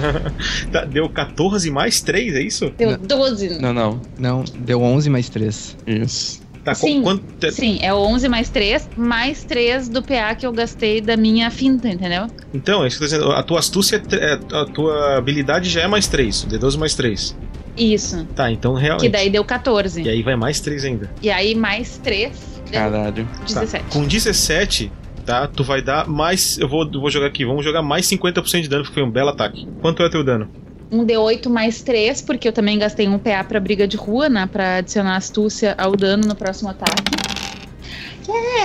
tá, 0.72 0.84
deu 0.86 1.08
14 1.10 1.70
mais 1.70 2.00
3, 2.00 2.34
é 2.34 2.42
isso? 2.42 2.72
Deu 2.78 2.96
12. 2.96 3.60
Não, 3.60 3.74
não. 3.74 4.00
Não, 4.18 4.44
deu 4.60 4.80
11 4.80 5.10
mais 5.10 5.28
3. 5.28 5.76
Isso. 5.86 6.40
Tá, 6.64 6.74
sim, 6.74 7.02
quanto... 7.02 7.50
sim, 7.50 7.78
é 7.82 7.92
o 7.92 7.98
11 7.98 8.28
mais 8.28 8.48
3, 8.48 8.90
mais 8.96 9.44
3 9.44 9.88
do 9.88 10.02
PA 10.02 10.34
que 10.34 10.46
eu 10.46 10.52
gastei 10.52 11.00
da 11.00 11.16
minha 11.16 11.50
finta, 11.50 11.88
entendeu? 11.88 12.26
Então, 12.52 12.84
é 12.84 12.88
isso 12.88 12.98
que 12.98 13.04
eu 13.04 13.08
tô 13.08 13.14
dizendo. 13.14 13.32
A 13.32 13.42
tua 13.42 13.58
astúcia, 13.58 14.02
é, 14.12 14.32
a 14.54 14.64
tua 14.66 15.16
habilidade 15.16 15.68
já 15.68 15.82
é 15.82 15.86
mais 15.86 16.06
3, 16.06 16.46
D12 16.46 16.78
mais 16.78 16.94
3. 16.94 17.36
Isso. 17.76 18.26
Tá, 18.34 18.50
então 18.50 18.74
realmente. 18.74 19.02
Que 19.02 19.08
daí 19.08 19.30
deu 19.30 19.44
14. 19.44 20.02
E 20.02 20.08
aí 20.08 20.22
vai 20.22 20.36
mais 20.36 20.60
3 20.60 20.84
ainda. 20.84 21.10
E 21.22 21.30
aí 21.30 21.54
mais 21.54 21.98
3. 21.98 22.57
Caralho. 22.72 23.28
17. 23.46 23.84
Tá. 23.84 23.90
Com 23.90 24.06
17, 24.06 24.92
tá? 25.24 25.46
Tu 25.46 25.64
vai 25.64 25.82
dar 25.82 26.08
mais. 26.08 26.58
Eu 26.58 26.68
vou, 26.68 26.88
vou 26.90 27.10
jogar 27.10 27.26
aqui, 27.26 27.44
vamos 27.44 27.64
jogar 27.64 27.82
mais 27.82 28.06
50% 28.06 28.62
de 28.62 28.68
dano, 28.68 28.82
porque 28.82 28.94
foi 28.94 29.02
um 29.02 29.10
belo 29.10 29.30
ataque. 29.30 29.66
Quanto 29.80 30.02
é 30.02 30.08
teu 30.08 30.24
dano? 30.24 30.48
Um 30.90 31.04
D8 31.04 31.48
mais 31.50 31.82
3, 31.82 32.22
porque 32.22 32.48
eu 32.48 32.52
também 32.52 32.78
gastei 32.78 33.06
um 33.06 33.18
PA 33.18 33.44
pra 33.44 33.60
briga 33.60 33.86
de 33.86 33.96
rua, 33.96 34.28
né? 34.28 34.48
Pra 34.50 34.76
adicionar 34.76 35.16
astúcia 35.16 35.74
ao 35.76 35.94
dano 35.94 36.26
no 36.26 36.34
próximo 36.34 36.70
ataque. 36.70 37.02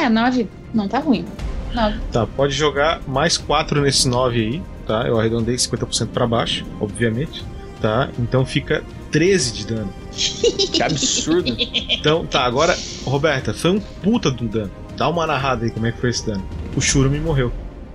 É, 0.01 0.09
9. 0.09 0.47
Não 0.73 0.87
tá 0.87 0.99
ruim. 0.99 1.25
9. 1.73 1.99
Tá, 2.11 2.25
pode 2.25 2.53
jogar 2.53 3.01
mais 3.07 3.37
4 3.37 3.81
nesse 3.81 4.07
9 4.07 4.39
aí, 4.39 4.61
tá? 4.87 5.05
Eu 5.07 5.19
arredondei 5.19 5.55
50% 5.55 6.07
pra 6.09 6.25
baixo, 6.27 6.65
obviamente. 6.79 7.43
Tá? 7.81 8.09
Então 8.17 8.45
fica 8.45 8.81
13 9.13 9.53
de 9.53 9.67
dano. 9.67 9.93
Que 10.11 10.81
absurdo. 10.81 11.55
Então, 11.57 12.25
tá, 12.25 12.43
agora, 12.43 12.77
Roberta, 13.05 13.53
foi 13.53 13.71
um 13.71 13.79
puta 13.79 14.29
um 14.29 14.47
dano. 14.47 14.71
Dá 14.97 15.07
uma 15.07 15.25
narrada 15.25 15.63
aí 15.63 15.71
como 15.71 15.85
é 15.85 15.91
que 15.91 15.99
foi 15.99 16.09
esse 16.09 16.25
dano. 16.25 16.43
O 16.75 16.81
Shurumi 16.81 17.19
morreu. 17.19 17.51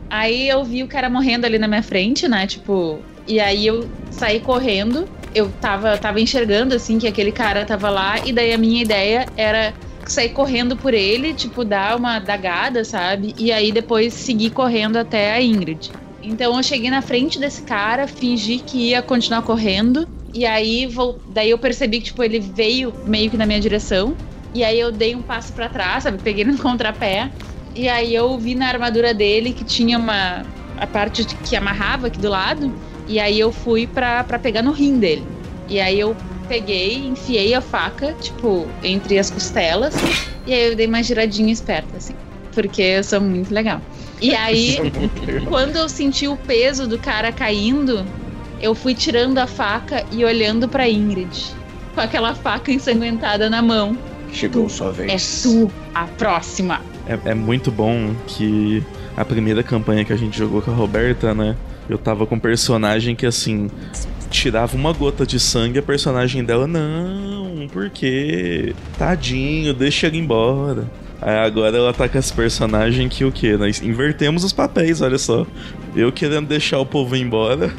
Aí 0.08 0.48
eu 0.48 0.64
vi 0.64 0.82
o 0.82 0.88
cara 0.88 1.10
morrendo 1.10 1.44
ali 1.44 1.58
na 1.58 1.68
minha 1.68 1.82
frente, 1.82 2.26
né? 2.28 2.46
Tipo. 2.46 3.00
E 3.26 3.40
aí 3.40 3.66
eu 3.66 3.86
saí 4.10 4.40
correndo. 4.40 5.06
Eu 5.34 5.50
tava, 5.60 5.98
tava 5.98 6.20
enxergando, 6.20 6.74
assim, 6.74 6.98
que 6.98 7.06
aquele 7.06 7.32
cara 7.32 7.64
tava 7.66 7.90
lá. 7.90 8.24
E 8.24 8.32
daí 8.32 8.52
a 8.52 8.58
minha 8.58 8.80
ideia 8.80 9.26
era 9.36 9.74
sair 10.06 10.30
correndo 10.30 10.76
por 10.76 10.94
ele, 10.94 11.34
tipo, 11.34 11.64
dar 11.64 11.96
uma 11.96 12.18
dagada, 12.20 12.84
sabe? 12.84 13.34
E 13.36 13.52
aí 13.52 13.72
depois 13.72 14.14
seguir 14.14 14.50
correndo 14.50 14.96
até 14.96 15.32
a 15.32 15.42
Ingrid. 15.42 15.90
Então 16.22 16.56
eu 16.56 16.62
cheguei 16.62 16.90
na 16.90 17.02
frente 17.02 17.38
desse 17.38 17.62
cara, 17.62 18.06
fingi 18.06 18.58
que 18.58 18.90
ia 18.90 19.02
continuar 19.02 19.42
correndo. 19.42 20.08
E 20.32 20.44
aí 20.44 20.86
vou, 20.86 21.18
daí 21.28 21.50
eu 21.50 21.58
percebi 21.58 21.98
que 21.98 22.06
tipo 22.06 22.22
ele 22.22 22.38
veio 22.38 22.92
meio 23.06 23.30
que 23.30 23.36
na 23.36 23.46
minha 23.46 23.60
direção. 23.60 24.16
E 24.54 24.64
aí 24.64 24.78
eu 24.78 24.90
dei 24.90 25.14
um 25.14 25.22
passo 25.22 25.52
para 25.52 25.68
trás, 25.68 26.04
sabe? 26.04 26.18
Peguei 26.22 26.44
no 26.44 26.56
contrapé. 26.58 27.30
E 27.74 27.88
aí 27.88 28.14
eu 28.14 28.38
vi 28.38 28.54
na 28.54 28.68
armadura 28.68 29.14
dele 29.14 29.52
que 29.52 29.64
tinha 29.64 29.98
uma 29.98 30.44
a 30.76 30.86
parte 30.86 31.24
que 31.24 31.56
amarrava 31.56 32.06
aqui 32.06 32.18
do 32.18 32.28
lado. 32.28 32.72
E 33.06 33.18
aí 33.18 33.38
eu 33.40 33.50
fui 33.50 33.86
pra, 33.86 34.22
pra 34.24 34.38
pegar 34.38 34.62
no 34.62 34.72
rim 34.72 34.98
dele. 34.98 35.24
E 35.68 35.80
aí 35.80 35.98
eu 35.98 36.16
peguei, 36.48 36.96
enfiei 36.96 37.54
a 37.54 37.60
faca, 37.60 38.14
tipo, 38.14 38.66
entre 38.82 39.18
as 39.18 39.30
costelas. 39.30 39.94
E 40.46 40.52
aí 40.52 40.70
eu 40.70 40.76
dei 40.76 40.86
uma 40.86 41.02
giradinha 41.02 41.52
esperta, 41.52 41.96
assim. 41.96 42.14
Porque 42.52 42.82
eu 42.82 43.04
sou 43.04 43.20
muito 43.20 43.52
legal. 43.52 43.80
E 44.20 44.34
aí, 44.34 44.78
quando 45.48 45.76
eu 45.76 45.88
senti 45.88 46.26
o 46.26 46.36
peso 46.36 46.86
do 46.86 46.98
cara 46.98 47.30
caindo, 47.30 48.04
eu 48.60 48.74
fui 48.74 48.94
tirando 48.94 49.38
a 49.38 49.46
faca 49.46 50.04
e 50.12 50.24
olhando 50.24 50.68
pra 50.68 50.88
Ingrid. 50.88 51.54
Com 51.94 52.00
aquela 52.00 52.34
faca 52.34 52.70
ensanguentada 52.70 53.48
na 53.50 53.62
mão. 53.62 53.96
Chegou 54.32 54.68
sua 54.68 54.92
vez. 54.92 55.10
É 55.10 55.42
tu, 55.42 55.70
a 55.94 56.04
próxima. 56.04 56.80
É, 57.06 57.30
é 57.30 57.34
muito 57.34 57.70
bom 57.70 58.14
que 58.26 58.82
a 59.16 59.24
primeira 59.24 59.62
campanha 59.62 60.04
que 60.04 60.12
a 60.12 60.16
gente 60.16 60.38
jogou 60.38 60.62
com 60.62 60.70
a 60.70 60.74
Roberta, 60.74 61.34
né? 61.34 61.56
Eu 61.88 61.96
tava 61.98 62.26
com 62.26 62.34
um 62.34 62.40
personagem 62.40 63.16
que 63.16 63.26
assim. 63.26 63.70
Tirava 64.30 64.76
uma 64.76 64.92
gota 64.92 65.24
de 65.24 65.40
sangue, 65.40 65.78
a 65.78 65.82
personagem 65.82 66.44
dela, 66.44 66.66
não, 66.66 67.66
por 67.72 67.88
quê? 67.88 68.74
Tadinho, 68.98 69.72
deixa 69.72 70.06
ele 70.06 70.18
embora. 70.18 70.84
Aí 71.20 71.36
agora 71.36 71.76
ela 71.76 71.92
tá 71.92 72.08
com 72.08 72.18
esse 72.18 72.32
personagem 72.32 73.08
que 73.08 73.24
o 73.24 73.32
quê? 73.32 73.56
Nós 73.56 73.82
invertemos 73.82 74.44
os 74.44 74.52
papéis, 74.52 75.00
olha 75.00 75.18
só. 75.18 75.46
Eu 75.94 76.12
querendo 76.12 76.46
deixar 76.46 76.78
o 76.78 76.86
povo 76.86 77.16
embora. 77.16 77.72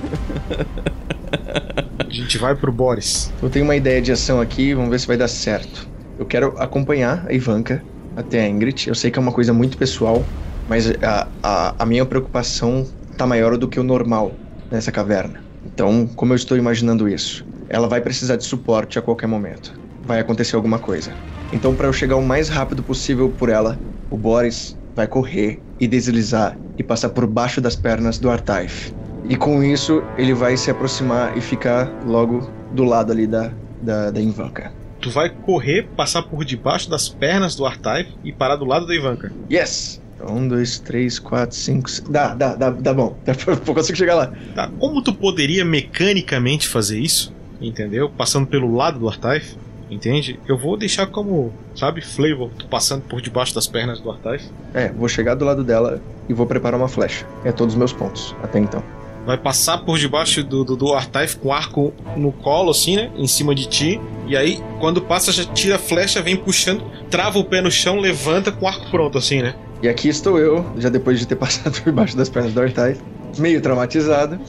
A 2.00 2.12
gente 2.12 2.38
vai 2.38 2.56
pro 2.56 2.72
Boris. 2.72 3.32
Eu 3.42 3.50
tenho 3.50 3.66
uma 3.66 3.76
ideia 3.76 4.02
de 4.02 4.12
ação 4.12 4.42
aqui, 4.42 4.74
vamos 4.74 4.90
ver 4.90 5.00
se 5.00 5.08
vai 5.08 5.16
dar 5.16 5.28
certo. 5.28 5.88
Eu 6.18 6.26
quero 6.26 6.54
acompanhar 6.58 7.26
a 7.28 7.34
Ivanka 7.34 7.84
até 8.16 8.42
a 8.42 8.50
Ingrid. 8.50 8.88
Eu 8.88 8.96
sei 8.96 9.10
que 9.12 9.18
é 9.18 9.22
uma 9.22 9.32
coisa 9.32 9.54
muito 9.54 9.78
pessoal, 9.78 10.26
mas 10.68 10.92
a, 11.02 11.28
a, 11.42 11.76
a 11.80 11.86
minha 11.86 12.06
preocupação 12.06 12.86
tá 13.18 13.26
maior 13.26 13.58
do 13.58 13.68
que 13.68 13.80
o 13.80 13.84
normal. 13.84 14.34
nessa 14.72 14.92
caverna. 14.92 15.42
Então, 15.66 16.08
como 16.08 16.34
eu 16.34 16.36
estou 16.36 16.58
imaginando 16.58 17.08
isso? 17.08 17.46
Ela 17.70 17.88
vai 17.88 18.02
precisar 18.02 18.36
de 18.36 18.44
suporte 18.44 18.98
a 19.00 19.02
qualquer 19.02 19.28
momento. 19.28 19.80
Vai 20.10 20.20
acontecer 20.22 20.56
alguma 20.56 20.80
coisa. 20.80 21.14
Então, 21.54 21.76
para 21.76 21.86
eu 21.88 21.94
chegar 21.94 22.16
o 22.16 22.26
mais 22.26 22.50
rápido 22.50 22.82
possível 22.82 23.30
por 23.30 23.48
ela, 23.48 23.78
o 24.10 24.18
Boris 24.18 24.76
vai 24.96 25.06
correr 25.06 25.60
e 25.80 25.88
deslizar 25.88 26.58
e 26.80 26.82
passar 26.82 27.10
por 27.10 27.28
baixo 27.28 27.62
das 27.62 27.76
pernas 27.76 28.18
do 28.18 28.28
Artaif. 28.28 28.92
E 29.30 29.36
com 29.36 29.64
isso, 29.64 30.02
ele 30.18 30.34
vai 30.34 30.58
se 30.58 30.72
aproximar 30.72 31.38
e 31.38 31.42
ficar 31.42 31.88
logo 32.08 32.50
do 32.74 32.84
lado 32.84 33.12
ali 33.12 33.28
da, 33.28 33.52
da, 33.84 34.10
da 34.10 34.20
Ivanka. 34.20 34.72
Tu 35.00 35.12
vai 35.12 35.30
correr, 35.30 35.88
passar 35.96 36.24
por 36.24 36.44
debaixo 36.44 36.90
das 36.90 37.08
pernas 37.08 37.56
do 37.56 37.64
Artaif 37.64 38.10
e 38.24 38.34
parar 38.34 38.56
do 38.56 38.66
lado 38.66 38.88
da 38.88 38.96
Ivanka. 38.96 39.32
Yes! 39.52 40.02
Um, 40.28 40.48
dois, 40.48 40.80
três, 40.80 41.20
quatro, 41.20 41.56
cinco. 41.56 41.88
seis- 41.88 42.10
Dá, 42.10 42.34
dá, 42.34 42.56
dá, 42.56 42.72
dá 42.72 42.94
bom. 42.96 43.16
Eu 43.68 43.76
consigo 43.76 43.96
chegar 43.96 44.16
lá. 44.16 44.34
Tá, 44.56 44.72
como 44.80 45.04
tu 45.04 45.14
poderia 45.14 45.64
mecanicamente 45.64 46.68
fazer 46.68 47.00
isso? 47.00 47.32
Entendeu? 47.62 48.10
Passando 48.10 48.48
pelo 48.48 48.74
lado 48.74 48.98
do 48.98 49.08
Artaif, 49.08 49.56
entende? 49.90 50.40
Eu 50.48 50.58
vou 50.58 50.78
deixar 50.78 51.08
como, 51.08 51.54
sabe, 51.76 52.02
flavor, 52.02 52.50
tu 52.58 52.68
passando 52.68 53.02
por 53.04 53.22
debaixo 53.22 53.54
das 53.54 53.68
pernas 53.68 54.00
do 54.00 54.12
Artaif. 54.12 54.50
É, 54.74 54.90
vou 54.90 55.08
chegar 55.08 55.36
do 55.36 55.46
lado 55.46 55.64
dela 55.64 56.02
e 56.28 56.34
vou 56.34 56.46
preparar 56.46 56.80
uma 56.80 56.88
flecha. 56.88 57.26
É 57.44 57.52
todos 57.52 57.74
os 57.74 57.78
meus 57.78 57.94
pontos, 57.94 58.36
até 58.44 58.60
então. 58.60 58.84
Vai 59.26 59.38
passar 59.38 59.80
por 59.80 59.98
debaixo 59.98 60.44
do, 60.44 60.64
do, 60.64 60.76
do 60.76 60.94
Artaif 60.94 61.38
com 61.38 61.52
arco 61.52 61.94
no 62.16 62.32
colo, 62.32 62.72
assim, 62.72 62.96
né? 62.96 63.12
Em 63.16 63.28
cima 63.28 63.54
de 63.54 63.68
ti. 63.68 64.02
E 64.28 64.36
aí, 64.36 64.64
quando 64.80 65.02
passa, 65.02 65.32
já 65.32 65.46
tira 65.46 65.76
a 65.76 65.80
flecha, 65.80 66.22
vem 66.22 66.36
puxando, 66.36 66.84
trava 67.10 67.38
o 67.38 67.44
pé 67.44 67.62
no 67.62 67.70
chão, 67.70 68.00
levanta 68.00 68.52
com 68.52 68.66
o 68.66 68.68
arco 68.68 68.90
pronto, 68.90 69.18
assim, 69.18 69.42
né? 69.42 69.54
E 69.82 69.88
aqui 69.88 70.10
estou 70.10 70.38
eu, 70.40 70.66
já 70.78 70.90
depois 70.90 71.20
de 71.20 71.28
ter 71.28 71.36
passado 71.38 71.82
por 71.82 71.92
baixo 71.94 72.16
das 72.18 72.30
pernas 72.30 72.54
do 72.54 72.62
Artai, 72.62 72.98
meio 73.38 73.62
traumatizado. 73.62 74.40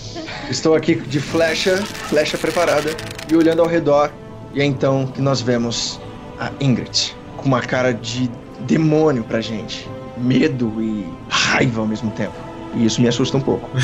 Estou 0.48 0.74
aqui 0.74 0.94
de 0.94 1.20
flecha, 1.20 1.76
flecha 2.08 2.38
preparada, 2.38 2.90
e 3.30 3.36
olhando 3.36 3.62
ao 3.62 3.68
redor. 3.68 4.10
E 4.54 4.60
é 4.60 4.64
então 4.64 5.06
que 5.06 5.20
nós 5.20 5.40
vemos 5.40 6.00
a 6.38 6.50
Ingrid, 6.60 7.14
com 7.36 7.46
uma 7.46 7.60
cara 7.60 7.92
de 7.92 8.30
demônio 8.60 9.22
pra 9.24 9.40
gente. 9.40 9.88
Medo 10.16 10.72
e 10.82 11.06
raiva 11.28 11.80
ao 11.80 11.86
mesmo 11.86 12.10
tempo. 12.10 12.34
E 12.74 12.84
isso 12.84 13.00
me 13.00 13.08
assusta 13.08 13.36
um 13.36 13.40
pouco. 13.40 13.68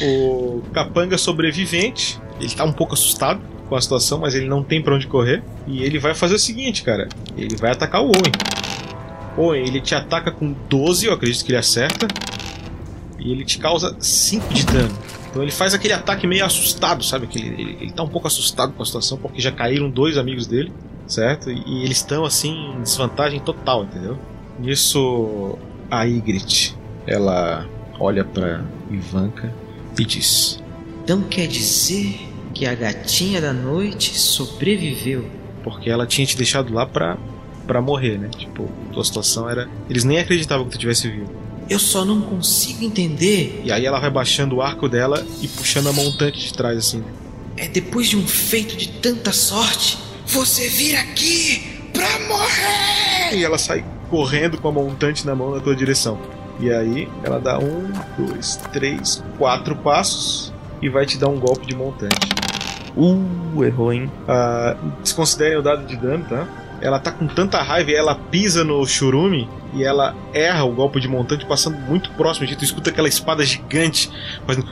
O 0.00 0.62
capanga 0.72 1.18
sobrevivente, 1.18 2.20
ele 2.40 2.54
tá 2.54 2.64
um 2.64 2.72
pouco 2.72 2.94
assustado 2.94 3.40
com 3.68 3.74
a 3.74 3.80
situação, 3.80 4.18
mas 4.18 4.34
ele 4.34 4.46
não 4.46 4.62
tem 4.62 4.80
pra 4.80 4.94
onde 4.94 5.06
correr. 5.06 5.42
E 5.66 5.82
ele 5.82 5.98
vai 5.98 6.14
fazer 6.14 6.34
o 6.34 6.38
seguinte, 6.38 6.82
cara: 6.82 7.08
ele 7.36 7.56
vai 7.56 7.72
atacar 7.72 8.02
o 8.02 8.06
Owen. 8.06 8.32
Owen, 9.36 9.66
ele 9.66 9.80
te 9.80 9.94
ataca 9.94 10.30
com 10.30 10.54
12, 10.68 11.06
eu 11.06 11.12
acredito 11.12 11.44
que 11.44 11.50
ele 11.50 11.58
acerta. 11.58 12.06
E 13.18 13.32
ele 13.32 13.44
te 13.44 13.58
causa 13.58 13.96
5 13.98 14.54
de 14.54 14.64
dano. 14.66 14.96
Então 15.30 15.42
ele 15.42 15.52
faz 15.52 15.74
aquele 15.74 15.92
ataque 15.92 16.26
meio 16.26 16.44
assustado, 16.44 17.04
sabe? 17.04 17.26
Aquele, 17.26 17.48
ele, 17.48 17.78
ele 17.80 17.92
tá 17.92 18.02
um 18.02 18.08
pouco 18.08 18.26
assustado 18.26 18.72
com 18.72 18.82
a 18.82 18.86
situação, 18.86 19.18
porque 19.18 19.40
já 19.40 19.52
caíram 19.52 19.90
dois 19.90 20.16
amigos 20.16 20.46
dele, 20.46 20.72
certo? 21.06 21.50
E, 21.50 21.84
eles 21.84 21.98
estão 21.98 22.24
assim 22.24 22.72
em 22.76 22.82
desvantagem 22.82 23.40
total, 23.40 23.84
entendeu? 23.84 24.18
Nisso, 24.58 25.58
a 25.90 26.04
Ygritte, 26.04 26.76
ela 27.06 27.66
olha 27.98 28.24
pra 28.24 28.64
Ivanka 28.90 29.52
e 29.98 30.04
diz: 30.04 30.62
Então 31.04 31.22
quer 31.22 31.46
dizer 31.46 32.18
que 32.54 32.66
a 32.66 32.74
gatinha 32.74 33.40
da 33.40 33.52
noite 33.52 34.18
sobreviveu? 34.18 35.24
Porque 35.62 35.90
ela 35.90 36.06
tinha 36.06 36.26
te 36.26 36.36
deixado 36.36 36.72
lá 36.72 36.86
pra, 36.86 37.18
pra 37.66 37.80
morrer, 37.80 38.18
né? 38.18 38.28
Tipo, 38.28 38.68
tua 38.92 39.04
situação 39.04 39.48
era. 39.48 39.68
Eles 39.88 40.04
nem 40.04 40.18
acreditavam 40.18 40.64
que 40.64 40.72
tu 40.72 40.78
tivesse 40.78 41.08
vivo. 41.08 41.32
Eu 41.68 41.78
só 41.78 42.04
não 42.04 42.20
consigo 42.22 42.84
entender. 42.84 43.60
E 43.64 43.70
aí 43.70 43.84
ela 43.84 44.00
vai 44.00 44.10
baixando 44.10 44.56
o 44.56 44.62
arco 44.62 44.88
dela 44.88 45.26
e 45.42 45.48
puxando 45.48 45.88
a 45.88 45.92
montante 45.92 46.38
de 46.38 46.52
trás, 46.52 46.78
assim. 46.78 47.04
É 47.56 47.68
depois 47.68 48.08
de 48.08 48.16
um 48.16 48.26
feito 48.26 48.76
de 48.76 48.88
tanta 48.88 49.32
sorte, 49.32 49.98
você 50.26 50.68
vir 50.68 50.96
aqui 50.96 51.80
pra 51.92 52.08
morrer! 52.20 53.36
E 53.36 53.44
ela 53.44 53.58
sai 53.58 53.84
correndo 54.08 54.58
com 54.58 54.68
a 54.68 54.72
montante 54.72 55.26
na 55.26 55.34
mão 55.34 55.54
na 55.54 55.60
tua 55.60 55.76
direção. 55.76 56.18
E 56.60 56.72
aí 56.72 57.08
ela 57.22 57.38
dá 57.38 57.58
um, 57.58 57.92
dois, 58.16 58.56
três, 58.72 59.22
quatro 59.36 59.76
passos 59.76 60.52
e 60.80 60.88
vai 60.88 61.04
te 61.04 61.18
dar 61.18 61.28
um 61.28 61.38
golpe 61.38 61.66
de 61.66 61.76
montante. 61.76 62.28
Uh, 62.96 63.64
errou, 63.64 63.92
hein? 63.92 64.10
Ah, 64.26 64.76
desconsiderem 65.02 65.58
o 65.58 65.62
dado 65.62 65.86
de 65.86 65.96
dano, 65.96 66.24
tá? 66.24 66.48
Ela 66.80 66.98
tá 66.98 67.12
com 67.12 67.26
tanta 67.26 67.60
raiva 67.62 67.90
e 67.90 67.94
ela 67.94 68.14
pisa 68.14 68.64
no 68.64 68.84
churume 68.86 69.48
e 69.74 69.84
ela 69.84 70.14
erra 70.32 70.64
o 70.64 70.72
golpe 70.72 71.00
de 71.00 71.08
montante 71.08 71.44
passando 71.46 71.76
muito 71.78 72.10
próximo 72.12 72.46
de 72.46 72.54
ti. 72.54 72.58
Tu 72.58 72.64
escuta 72.64 72.90
aquela 72.90 73.08
espada 73.08 73.44
gigante 73.44 74.10
fazendo 74.46 74.66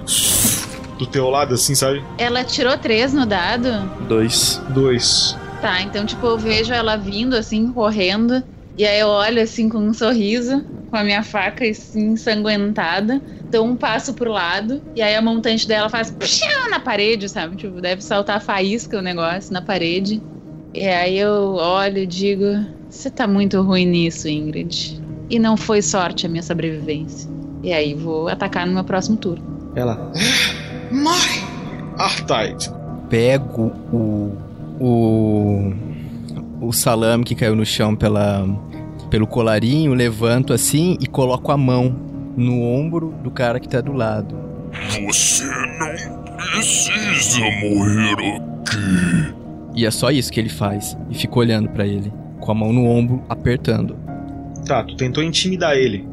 do 0.98 1.06
teu 1.06 1.28
lado 1.28 1.54
assim, 1.54 1.74
sabe? 1.74 2.02
Ela 2.18 2.44
tirou 2.44 2.76
três 2.78 3.12
no 3.12 3.26
dado? 3.26 3.68
Dois. 4.08 4.60
Dois. 4.70 5.36
Tá, 5.60 5.80
então, 5.82 6.04
tipo, 6.04 6.26
eu 6.26 6.38
vejo 6.38 6.72
ela 6.72 6.96
vindo, 6.96 7.34
assim, 7.34 7.72
correndo. 7.72 8.42
E 8.76 8.84
aí 8.84 9.00
eu 9.00 9.08
olho, 9.08 9.42
assim, 9.42 9.68
com 9.68 9.78
um 9.78 9.94
sorriso, 9.94 10.62
com 10.90 10.96
a 10.96 11.04
minha 11.04 11.22
faca, 11.22 11.64
assim, 11.64 12.10
ensanguentada. 12.10 13.22
Dou 13.50 13.64
um 13.64 13.74
passo 13.74 14.12
pro 14.12 14.30
lado. 14.30 14.82
E 14.94 15.00
aí 15.00 15.14
a 15.14 15.22
montante 15.22 15.66
dela 15.66 15.88
faz 15.88 16.14
na 16.70 16.78
parede, 16.78 17.28
sabe? 17.28 17.56
Tipo, 17.56 17.80
deve 17.80 18.02
saltar 18.02 18.40
faísca 18.40 18.98
o 18.98 19.02
negócio 19.02 19.52
na 19.52 19.62
parede. 19.62 20.22
E 20.74 20.86
aí 20.86 21.18
eu 21.18 21.54
olho 21.54 21.98
e 21.98 22.06
digo: 22.06 22.44
Você 22.88 23.10
tá 23.10 23.26
muito 23.26 23.60
ruim 23.62 23.86
nisso, 23.86 24.28
Ingrid. 24.28 25.00
E 25.28 25.38
não 25.38 25.56
foi 25.56 25.82
sorte 25.82 26.26
a 26.26 26.28
minha 26.28 26.42
sobrevivência. 26.42 27.28
E 27.62 27.72
aí 27.72 27.94
vou 27.94 28.28
atacar 28.28 28.66
no 28.66 28.72
meu 28.72 28.84
próximo 28.84 29.16
turno. 29.16 29.44
Ela. 29.74 30.12
Morre! 30.90 31.40
Artide. 31.98 32.70
Pego 33.08 33.72
o. 33.92 34.32
O. 34.80 35.72
O 36.60 36.72
salame 36.72 37.24
que 37.24 37.34
caiu 37.34 37.54
no 37.54 37.66
chão 37.66 37.94
pela, 37.94 38.46
pelo 39.10 39.26
colarinho, 39.26 39.92
levanto 39.92 40.52
assim 40.52 40.96
e 41.00 41.06
coloco 41.06 41.52
a 41.52 41.56
mão 41.56 41.94
no 42.36 42.62
ombro 42.62 43.14
do 43.22 43.30
cara 43.30 43.60
que 43.60 43.68
tá 43.68 43.80
do 43.80 43.92
lado. 43.92 44.34
Você 45.06 45.44
não 45.44 46.36
precisa 46.36 47.40
morrer 47.62 48.12
aqui. 48.12 49.34
E 49.74 49.84
é 49.84 49.90
só 49.90 50.10
isso 50.10 50.32
que 50.32 50.40
ele 50.40 50.48
faz. 50.48 50.96
E 51.10 51.14
fico 51.14 51.38
olhando 51.38 51.68
pra 51.68 51.86
ele, 51.86 52.12
com 52.46 52.52
a 52.52 52.54
mão 52.54 52.72
no 52.72 52.86
ombro, 52.86 53.22
apertando. 53.28 53.96
Tá, 54.64 54.84
tu 54.84 54.96
tentou 54.96 55.22
intimidar 55.22 55.76
ele. 55.76 56.08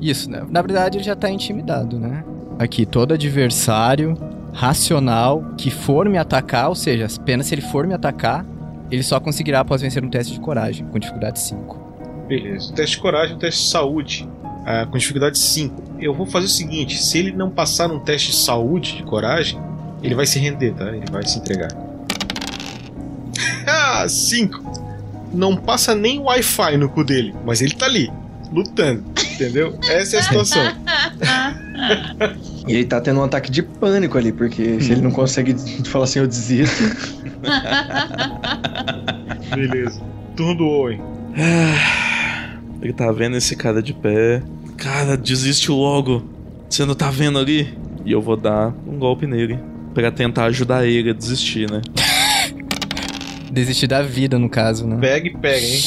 Isso, 0.00 0.30
né? 0.30 0.44
Na 0.50 0.60
verdade, 0.60 0.98
ele 0.98 1.04
já 1.04 1.16
tá 1.16 1.30
intimidado, 1.30 1.98
né? 1.98 2.24
Aqui, 2.58 2.84
todo 2.84 3.14
adversário 3.14 4.16
racional 4.52 5.44
que 5.56 5.70
for 5.70 6.08
me 6.08 6.18
atacar, 6.18 6.68
ou 6.68 6.74
seja, 6.74 7.06
apenas 7.20 7.46
se 7.46 7.54
ele 7.54 7.62
for 7.62 7.86
me 7.86 7.94
atacar, 7.94 8.44
ele 8.90 9.02
só 9.02 9.20
conseguirá 9.20 9.60
após 9.60 9.80
vencer 9.80 10.04
um 10.04 10.10
teste 10.10 10.32
de 10.34 10.40
coragem, 10.40 10.86
com 10.86 10.98
dificuldade 10.98 11.38
5. 11.40 11.78
Beleza. 12.26 12.72
Teste 12.72 12.96
de 12.96 13.02
coragem, 13.02 13.36
um 13.36 13.38
teste 13.38 13.62
de 13.62 13.70
saúde. 13.70 14.28
ah, 14.66 14.86
com 14.86 14.98
dificuldade 14.98 15.38
5. 15.38 15.82
Eu 16.00 16.12
vou 16.14 16.26
fazer 16.26 16.46
o 16.46 16.50
seguinte: 16.50 16.98
se 17.02 17.18
ele 17.18 17.32
não 17.32 17.50
passar 17.50 17.88
num 17.88 18.00
teste 18.00 18.32
de 18.32 18.36
saúde 18.36 18.96
de 18.96 19.02
coragem, 19.02 19.60
ele 20.02 20.14
vai 20.14 20.26
se 20.26 20.38
render, 20.38 20.74
tá? 20.74 20.88
Ele 20.88 21.06
vai 21.10 21.26
se 21.26 21.38
entregar. 21.38 21.70
ah, 23.66 24.06
5. 24.08 24.87
Não 25.32 25.56
passa 25.56 25.94
nem 25.94 26.18
Wi-Fi 26.18 26.76
no 26.76 26.88
cu 26.88 27.04
dele, 27.04 27.34
mas 27.44 27.60
ele 27.60 27.74
tá 27.74 27.86
ali, 27.86 28.10
lutando. 28.52 29.04
Entendeu? 29.34 29.78
Essa 29.88 30.16
é 30.16 30.18
a 30.18 30.22
situação. 30.22 30.62
E 32.66 32.74
ele 32.74 32.84
tá 32.84 33.00
tendo 33.00 33.20
um 33.20 33.24
ataque 33.24 33.50
de 33.50 33.62
pânico 33.62 34.18
ali, 34.18 34.32
porque 34.32 34.80
se 34.80 34.92
ele 34.92 35.00
não 35.00 35.10
consegue 35.10 35.54
falar 35.84 36.04
assim, 36.04 36.18
eu 36.18 36.26
desisto. 36.26 36.82
Beleza. 39.54 40.00
Turno 40.36 40.54
do 40.56 40.64
Owen. 40.64 41.00
Ele 42.82 42.92
tá 42.92 43.10
vendo 43.12 43.36
esse 43.36 43.54
cara 43.54 43.82
de 43.82 43.92
pé. 43.92 44.42
Cara, 44.76 45.16
desiste 45.16 45.70
logo. 45.70 46.24
Você 46.68 46.84
não 46.84 46.94
tá 46.94 47.10
vendo 47.10 47.38
ali? 47.38 47.76
E 48.04 48.12
eu 48.12 48.20
vou 48.20 48.36
dar 48.36 48.74
um 48.86 48.98
golpe 48.98 49.26
nele. 49.26 49.58
Pra 49.94 50.10
tentar 50.10 50.44
ajudar 50.44 50.86
ele 50.86 51.10
a 51.10 51.12
desistir, 51.14 51.70
né? 51.70 51.80
Desistir 53.50 53.86
da 53.86 54.02
vida, 54.02 54.38
no 54.38 54.48
caso, 54.48 54.86
né? 54.86 54.96
Pega 55.00 55.28
e 55.28 55.36
pega, 55.36 55.66
hein? 55.66 55.80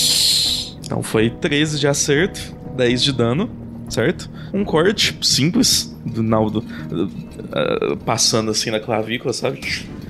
Então 0.84 1.02
foi 1.04 1.30
13 1.30 1.80
de 1.80 1.88
acerto, 1.88 2.56
10 2.76 3.04
de 3.04 3.14
dano, 3.14 3.50
certo? 3.90 4.30
Um 4.54 4.64
corte 4.64 5.18
simples 5.22 5.96
do 6.06 6.24
Naldo 6.24 6.60
uh, 6.92 7.98
passando 7.98 8.52
assim 8.52 8.72
na 8.72 8.80
clavícula, 8.80 9.34
sabe? 9.34 9.62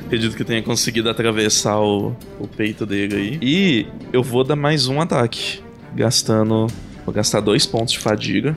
Acredito 0.05 0.35
que 0.35 0.43
tenha 0.43 0.61
conseguido 0.61 1.09
atravessar 1.09 1.79
o, 1.79 2.15
o 2.39 2.47
peito 2.47 2.85
dele 2.85 3.15
aí. 3.15 3.39
E 3.41 3.87
eu 4.11 4.21
vou 4.21 4.43
dar 4.43 4.55
mais 4.55 4.87
um 4.87 4.99
ataque. 4.99 5.61
Gastando. 5.95 6.67
Vou 7.05 7.13
gastar 7.13 7.39
dois 7.39 7.65
pontos 7.65 7.93
de 7.93 7.99
fadiga. 7.99 8.55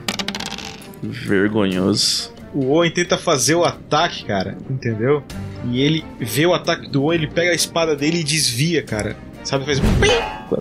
Vergonhoso. 1.01 2.34
O 2.55 2.71
Owen 2.71 2.89
tenta 2.89 3.17
fazer 3.17 3.53
o 3.55 3.65
ataque, 3.65 4.23
cara, 4.23 4.57
entendeu? 4.69 5.21
E 5.65 5.81
ele 5.81 6.05
vê 6.17 6.45
o 6.45 6.53
ataque 6.53 6.89
do 6.89 7.03
Owen, 7.03 7.19
ele 7.19 7.27
pega 7.27 7.51
a 7.51 7.53
espada 7.53 7.95
dele 7.97 8.21
e 8.21 8.23
desvia, 8.23 8.81
cara. 8.81 9.17
Sabe, 9.43 9.65
faz 9.65 9.79
um 9.79 9.83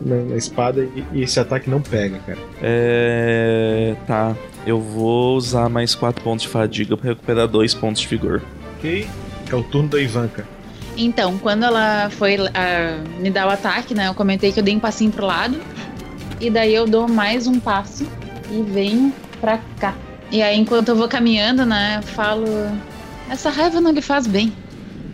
na, 0.04 0.36
espada 0.36 0.82
e, 0.82 1.04
e 1.12 1.22
esse 1.22 1.38
ataque 1.38 1.70
não 1.70 1.80
pega, 1.80 2.18
cara. 2.18 2.38
É. 2.60 3.94
Tá. 4.06 4.36
Eu 4.66 4.80
vou 4.80 5.36
usar 5.36 5.68
mais 5.68 5.94
4 5.94 6.22
pontos 6.22 6.42
de 6.42 6.48
fadiga 6.48 6.96
pra 6.96 7.10
recuperar 7.10 7.46
2 7.46 7.74
pontos 7.74 8.02
de 8.02 8.08
vigor. 8.08 8.42
Ok. 8.76 9.06
É 9.50 9.54
o 9.54 9.62
turno 9.62 9.88
da 9.88 10.00
Ivanka. 10.00 10.46
Então, 10.96 11.38
quando 11.38 11.64
ela 11.64 12.10
foi 12.10 12.36
ah, 12.54 13.02
me 13.18 13.30
dar 13.30 13.46
o 13.46 13.50
ataque, 13.50 13.94
né? 13.94 14.08
Eu 14.08 14.14
comentei 14.14 14.52
que 14.52 14.60
eu 14.60 14.64
dei 14.64 14.74
um 14.74 14.80
passinho 14.80 15.12
pro 15.12 15.24
lado. 15.24 15.58
E 16.40 16.50
daí 16.50 16.74
eu 16.74 16.86
dou 16.86 17.08
mais 17.08 17.46
um 17.46 17.58
passo 17.58 18.06
e 18.50 18.62
venho 18.62 19.12
pra 19.40 19.58
cá. 19.78 19.94
E 20.30 20.42
aí, 20.42 20.58
enquanto 20.58 20.88
eu 20.88 20.96
vou 20.96 21.08
caminhando, 21.08 21.64
né? 21.64 21.98
Eu 21.98 22.02
falo. 22.02 22.46
Essa 23.28 23.50
raiva 23.50 23.80
não 23.80 23.90
lhe 23.90 24.02
faz 24.02 24.26
bem. 24.26 24.52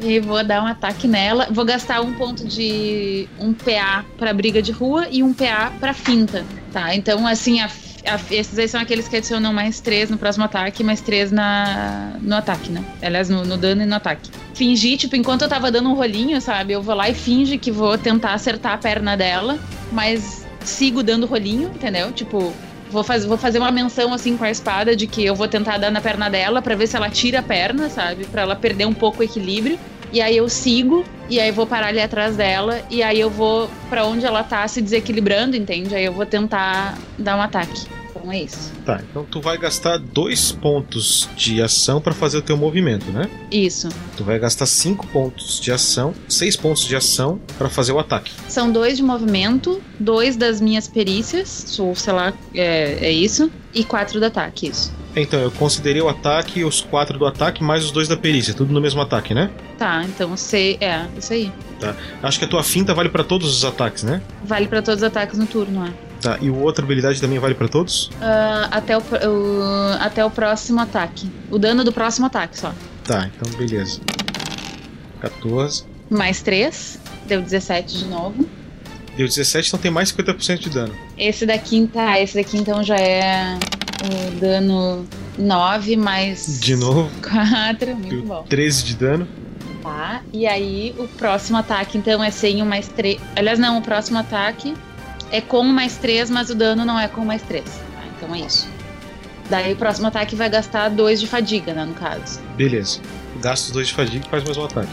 E 0.03 0.19
vou 0.19 0.43
dar 0.43 0.63
um 0.63 0.67
ataque 0.67 1.07
nela. 1.07 1.49
Vou 1.51 1.65
gastar 1.65 2.01
um 2.01 2.15
ponto 2.15 2.47
de. 2.47 3.29
um 3.39 3.53
PA 3.53 4.05
pra 4.17 4.33
briga 4.33 4.63
de 4.63 4.73
rua 4.73 5.07
e 5.11 5.23
um 5.23 5.33
PA 5.33 5.73
pra 5.79 5.93
finta. 5.93 6.45
Tá? 6.73 6.95
Então, 6.95 7.27
assim, 7.27 7.61
a, 7.61 7.67
a, 8.07 8.19
esses 8.31 8.59
aí 8.59 8.69
são 8.69 8.81
aqueles 8.81 9.09
que 9.09 9.17
adicionam 9.17 9.53
mais 9.53 9.81
três 9.81 10.09
no 10.09 10.17
próximo 10.17 10.45
ataque, 10.45 10.83
mais 10.83 11.01
três 11.01 11.31
na, 11.31 12.17
no 12.21 12.35
ataque, 12.35 12.71
né? 12.71 12.83
Aliás, 13.03 13.29
no, 13.29 13.45
no 13.45 13.57
dano 13.57 13.83
e 13.83 13.87
no 13.87 13.95
ataque. 13.95 14.31
Fingir, 14.55 14.97
tipo, 14.97 15.17
enquanto 15.17 15.43
eu 15.43 15.49
tava 15.49 15.71
dando 15.71 15.91
um 15.91 15.95
rolinho, 15.95 16.41
sabe? 16.41 16.73
Eu 16.73 16.83
vou 16.83 16.95
lá 16.95 17.11
e 17.11 17.15
finge 17.15 17.59
que 17.59 17.71
vou 17.71 17.99
tentar 17.99 18.33
acertar 18.33 18.73
a 18.73 18.79
perna 18.79 19.17
dela, 19.17 19.59
mas 19.93 20.47
sigo 20.65 21.03
dando 21.03 21.27
rolinho, 21.27 21.71
entendeu? 21.75 22.13
Tipo, 22.13 22.53
vou, 22.91 23.05
faz, 23.05 23.25
vou 23.25 23.39
fazer 23.39 23.59
uma 23.59 23.71
menção 23.71 24.13
assim 24.13 24.37
com 24.37 24.45
a 24.45 24.51
espada 24.51 24.95
de 24.95 25.07
que 25.07 25.25
eu 25.25 25.35
vou 25.35 25.49
tentar 25.49 25.79
dar 25.79 25.91
na 25.91 26.01
perna 26.01 26.29
dela 26.29 26.61
pra 26.61 26.75
ver 26.75 26.87
se 26.87 26.97
ela 26.97 27.09
tira 27.09 27.39
a 27.39 27.43
perna, 27.43 27.89
sabe? 27.89 28.25
Pra 28.27 28.43
ela 28.43 28.57
perder 28.57 28.87
um 28.87 28.95
pouco 28.95 29.21
o 29.21 29.23
equilíbrio. 29.23 29.79
E 30.13 30.21
aí 30.21 30.37
eu 30.37 30.49
sigo, 30.49 31.05
e 31.29 31.39
aí 31.39 31.53
vou 31.53 31.67
parar 31.67 31.87
ali 31.87 32.01
atrás 32.01 32.37
dela, 32.37 32.83
e 32.91 33.01
aí 33.01 33.21
eu 33.21 33.31
vou 33.31 33.71
pra 33.89 34.05
onde 34.05 34.27
ela 34.27 34.43
tá 34.43 34.67
se 34.67 34.83
desequilibrando, 34.83 35.57
entende? 35.57 35.95
Aí 35.95 36.05
eu 36.05 36.13
vou 36.13 36.27
tentar 36.27 36.99
dar 37.17 37.37
um 37.37 37.43
ataque. 37.43 38.00
Então 38.21 38.33
é 38.33 38.43
isso. 38.43 38.73
Tá, 38.85 39.01
então 39.11 39.25
tu 39.25 39.41
vai 39.41 39.57
gastar 39.57 39.99
dois 39.99 40.53
pontos 40.53 41.29
de 41.37 41.63
ação 41.63 42.01
pra 42.01 42.13
fazer 42.13 42.39
o 42.39 42.43
teu 42.43 42.57
movimento, 42.57 43.11
né? 43.11 43.29
Isso. 43.51 43.89
Tu 44.17 44.23
vai 44.23 44.39
gastar 44.39 44.67
cinco 44.67 45.07
pontos 45.07 45.59
de 45.59 45.73
ação, 45.73 46.15
seis 46.29 46.55
pontos 46.57 46.87
de 46.87 46.95
ação 46.95 47.41
pra 47.57 47.69
fazer 47.69 47.93
o 47.93 47.99
ataque. 47.99 48.33
São 48.47 48.71
dois 48.71 48.97
de 48.97 49.03
movimento, 49.03 49.81
dois 49.99 50.37
das 50.37 50.61
minhas 50.61 50.87
perícias, 50.87 51.79
ou 51.79 51.95
sei 51.95 52.13
lá, 52.13 52.35
é, 52.55 53.07
é 53.07 53.13
isso, 53.13 53.51
e 53.75 53.83
quatro 53.85 54.21
do 54.21 54.27
ataque, 54.27 54.69
isso. 54.69 54.93
Então, 55.17 55.41
eu 55.41 55.51
considerei 55.51 56.01
o 56.01 56.09
ataque, 56.09 56.63
os 56.63 56.83
quatro 56.83 57.19
do 57.19 57.27
ataque, 57.27 57.65
mais 57.65 57.85
os 57.85 57.91
dois 57.91 58.07
da 58.07 58.17
perícia, 58.17 58.55
tudo 58.55 58.73
no 58.73 58.81
mesmo 58.81 59.01
ataque, 59.01 59.35
né? 59.35 59.51
Tá, 59.77 60.05
então 60.05 60.31
você. 60.31 60.77
É, 60.81 61.05
isso 61.19 61.33
aí. 61.33 61.51
Tá. 61.81 61.97
Acho 62.23 62.39
que 62.39 62.45
a 62.45 62.49
tua 62.49 62.63
finta 62.63 62.95
vale 62.95 63.09
pra 63.09 63.25
todos 63.25 63.57
os 63.57 63.65
ataques, 63.65 64.05
né? 64.05 64.23
Vale 64.45 64.69
pra 64.69 64.81
todos 64.81 65.01
os 65.01 65.05
ataques 65.05 65.37
no 65.37 65.47
turno, 65.47 65.85
é. 65.85 66.10
Tá, 66.21 66.37
e 66.41 66.51
o 66.51 66.59
outra 66.61 66.85
habilidade 66.85 67.21
também 67.21 67.39
vale 67.39 67.55
pra 67.55 67.67
todos? 67.69 68.11
Ah, 68.21 68.69
até, 68.71 68.97
o, 68.97 69.01
o- 69.01 69.93
até 70.01 70.25
o 70.25 70.31
próximo 70.31 70.81
ataque. 70.81 71.31
O 71.51 71.59
dano 71.59 71.83
do 71.83 71.93
próximo 71.93 72.27
ataque 72.27 72.59
só. 72.59 72.73
Tá, 73.05 73.27
então 73.35 73.51
beleza. 73.59 74.01
14. 75.21 75.85
Mais 76.11 76.43
3, 76.43 76.99
deu 77.27 77.41
17 77.41 77.99
de 77.99 78.05
novo. 78.07 78.47
Deu 79.17 79.27
17, 79.27 79.69
então 79.69 79.81
tem 79.81 79.91
mais 79.91 80.13
50% 80.13 80.59
de 80.59 80.71
dano. 80.71 80.95
Esse 81.17 81.45
daqui, 81.47 81.89
tá, 81.93 82.21
esse 82.21 82.35
daqui 82.37 82.57
então 82.59 82.83
já 82.83 82.97
é 82.97 83.59
o 84.05 84.41
dano 84.41 85.07
9 85.39 85.97
mais 85.97 86.59
De 86.61 86.77
novo, 86.77 87.11
4, 87.23 87.95
muito 87.97 88.09
deu 88.09 88.23
bom. 88.25 88.43
13 88.49 88.85
de 88.85 88.95
dano. 88.97 89.29
Tá, 89.83 90.23
e 90.33 90.47
aí 90.47 90.95
o 90.99 91.09
próximo 91.09 91.57
ataque 91.59 91.97
então 91.99 92.23
é 92.23 92.31
sem 92.31 92.61
o 92.63 92.67
mais 92.67 92.89
3. 92.89 93.19
Aliás, 93.35 93.59
não, 93.59 93.79
o 93.79 93.83
próximo 93.83 94.19
ataque 94.19 94.75
é 95.31 95.41
com 95.41 95.63
mais 95.65 95.97
3, 95.97 96.31
mas 96.31 96.51
o 96.51 96.55
dano 96.55 96.85
não 96.85 96.99
é 96.99 97.09
com 97.09 97.25
mais 97.25 97.43
3. 97.43 97.65
Tá, 97.65 98.03
então 98.17 98.35
é 98.35 98.41
isso. 98.41 98.69
Daí 99.49 99.73
o 99.73 99.77
próximo 99.77 100.07
ataque 100.07 100.37
vai 100.37 100.49
gastar 100.49 100.89
2 100.89 101.21
de 101.21 101.27
fadiga, 101.27 101.75
né, 101.75 101.85
no 101.85 101.95
caso. 101.95 102.41
Beleza. 102.57 103.01
Gasta 103.41 103.67
os 103.67 103.73
dois 103.73 103.89
de 103.89 103.95
fadiga 103.95 104.25
e 104.27 104.31
faz 104.31 104.45
mais 104.45 104.57
um 104.57 104.65
ataque. 104.65 104.93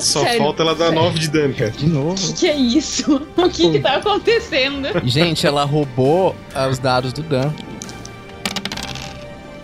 Só 0.00 0.22
Sério, 0.22 0.38
falta 0.38 0.62
ela 0.62 0.74
dar 0.74 0.88
sério. 0.88 1.02
9 1.02 1.18
de 1.18 1.28
dano, 1.28 1.54
cara. 1.54 1.70
De 1.70 1.86
novo. 1.86 2.30
O 2.30 2.34
que 2.34 2.46
é 2.46 2.56
isso? 2.56 3.26
O 3.36 3.48
que 3.48 3.70
que 3.70 3.78
tá 3.78 3.96
acontecendo? 3.96 4.88
Gente, 5.04 5.46
ela 5.46 5.64
roubou 5.64 6.34
ah, 6.54 6.68
os 6.68 6.78
dados 6.78 7.12
do 7.12 7.22
Dan. 7.22 7.52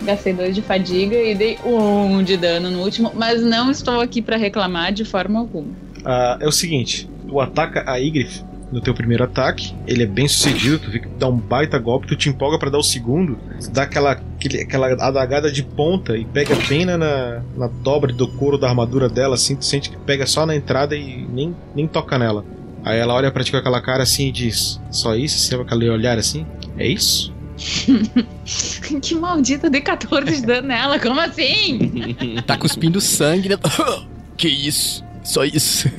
Gastei 0.01 0.33
2 0.33 0.55
de 0.55 0.61
fadiga 0.61 1.15
e 1.15 1.35
dei 1.35 1.57
1 1.63 1.69
um 1.69 2.23
de 2.23 2.35
dano 2.37 2.69
no 2.69 2.81
último, 2.81 3.11
mas 3.15 3.41
não 3.41 3.71
estou 3.71 4.01
aqui 4.01 4.21
pra 4.21 4.35
reclamar 4.35 4.91
de 4.91 5.05
forma 5.05 5.39
alguma. 5.39 5.69
Ah, 6.03 6.37
é 6.41 6.47
o 6.47 6.51
seguinte, 6.51 7.07
tu 7.27 7.39
ataca 7.39 7.83
a 7.89 7.97
Ygriff 7.97 8.43
no 8.71 8.81
teu 8.81 8.93
primeiro 8.93 9.23
ataque, 9.23 9.71
ele 9.85 10.01
é 10.01 10.05
bem 10.07 10.27
sucedido, 10.27 10.79
tu 10.79 10.89
vê 10.89 10.97
que 10.99 11.07
dá 11.07 11.27
um 11.27 11.37
baita 11.37 11.77
golpe, 11.77 12.07
tu 12.07 12.15
te 12.15 12.27
empolga 12.27 12.57
pra 12.57 12.71
dar 12.71 12.79
o 12.79 12.83
segundo, 12.83 13.37
tu 13.63 13.69
dá 13.69 13.83
aquela, 13.83 14.13
aquele- 14.13 14.61
aquela 14.61 14.87
adagada 14.93 15.51
de 15.51 15.61
ponta 15.61 16.17
e 16.17 16.25
pega 16.25 16.55
bem 16.67 16.83
na, 16.83 16.97
na, 16.97 17.41
na 17.55 17.67
dobra 17.67 18.11
do 18.11 18.27
couro 18.27 18.57
da 18.57 18.67
armadura 18.67 19.07
dela, 19.07 19.35
assim, 19.35 19.55
tu 19.55 19.63
sente 19.63 19.91
que 19.91 19.97
pega 19.97 20.25
só 20.25 20.43
na 20.45 20.55
entrada 20.55 20.95
e 20.95 21.23
nem, 21.31 21.55
nem 21.75 21.85
toca 21.87 22.17
nela. 22.17 22.43
Aí 22.83 22.97
ela 22.97 23.13
olha 23.13 23.31
pra 23.31 23.43
ti 23.43 23.51
com 23.51 23.57
aquela 23.57 23.79
cara 23.79 24.01
assim 24.03 24.29
e 24.29 24.31
diz, 24.31 24.81
só 24.89 25.15
isso? 25.15 25.37
Você 25.37 25.55
vai 25.55 25.65
aquele 25.67 25.87
olhar 25.89 26.17
assim? 26.17 26.43
É 26.75 26.87
isso? 26.87 27.31
que 29.01 29.15
maldita, 29.15 29.69
dei 29.69 29.81
14 29.81 30.41
de 30.41 30.41
dano 30.47 30.67
nela, 30.67 30.99
como 30.99 31.19
assim? 31.19 32.41
Tá 32.45 32.57
cuspindo 32.57 32.99
sangue. 32.99 33.49
né? 33.49 33.55
que 34.35 34.47
isso? 34.47 35.02
Só 35.23 35.43
isso. 35.43 35.89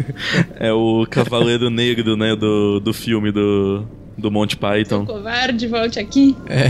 É 0.57 0.73
o 0.73 1.07
Cavaleiro 1.09 1.71
Negro, 1.71 2.17
né, 2.17 2.37
do, 2.37 2.81
do 2.81 2.93
filme 2.93 3.33
do, 3.33 3.85
do 4.17 4.31
Monty 4.31 4.57
Python. 4.57 5.05
Covarde, 5.07 5.67
volte 5.67 5.99
aqui. 5.99 6.37
É. 6.47 6.69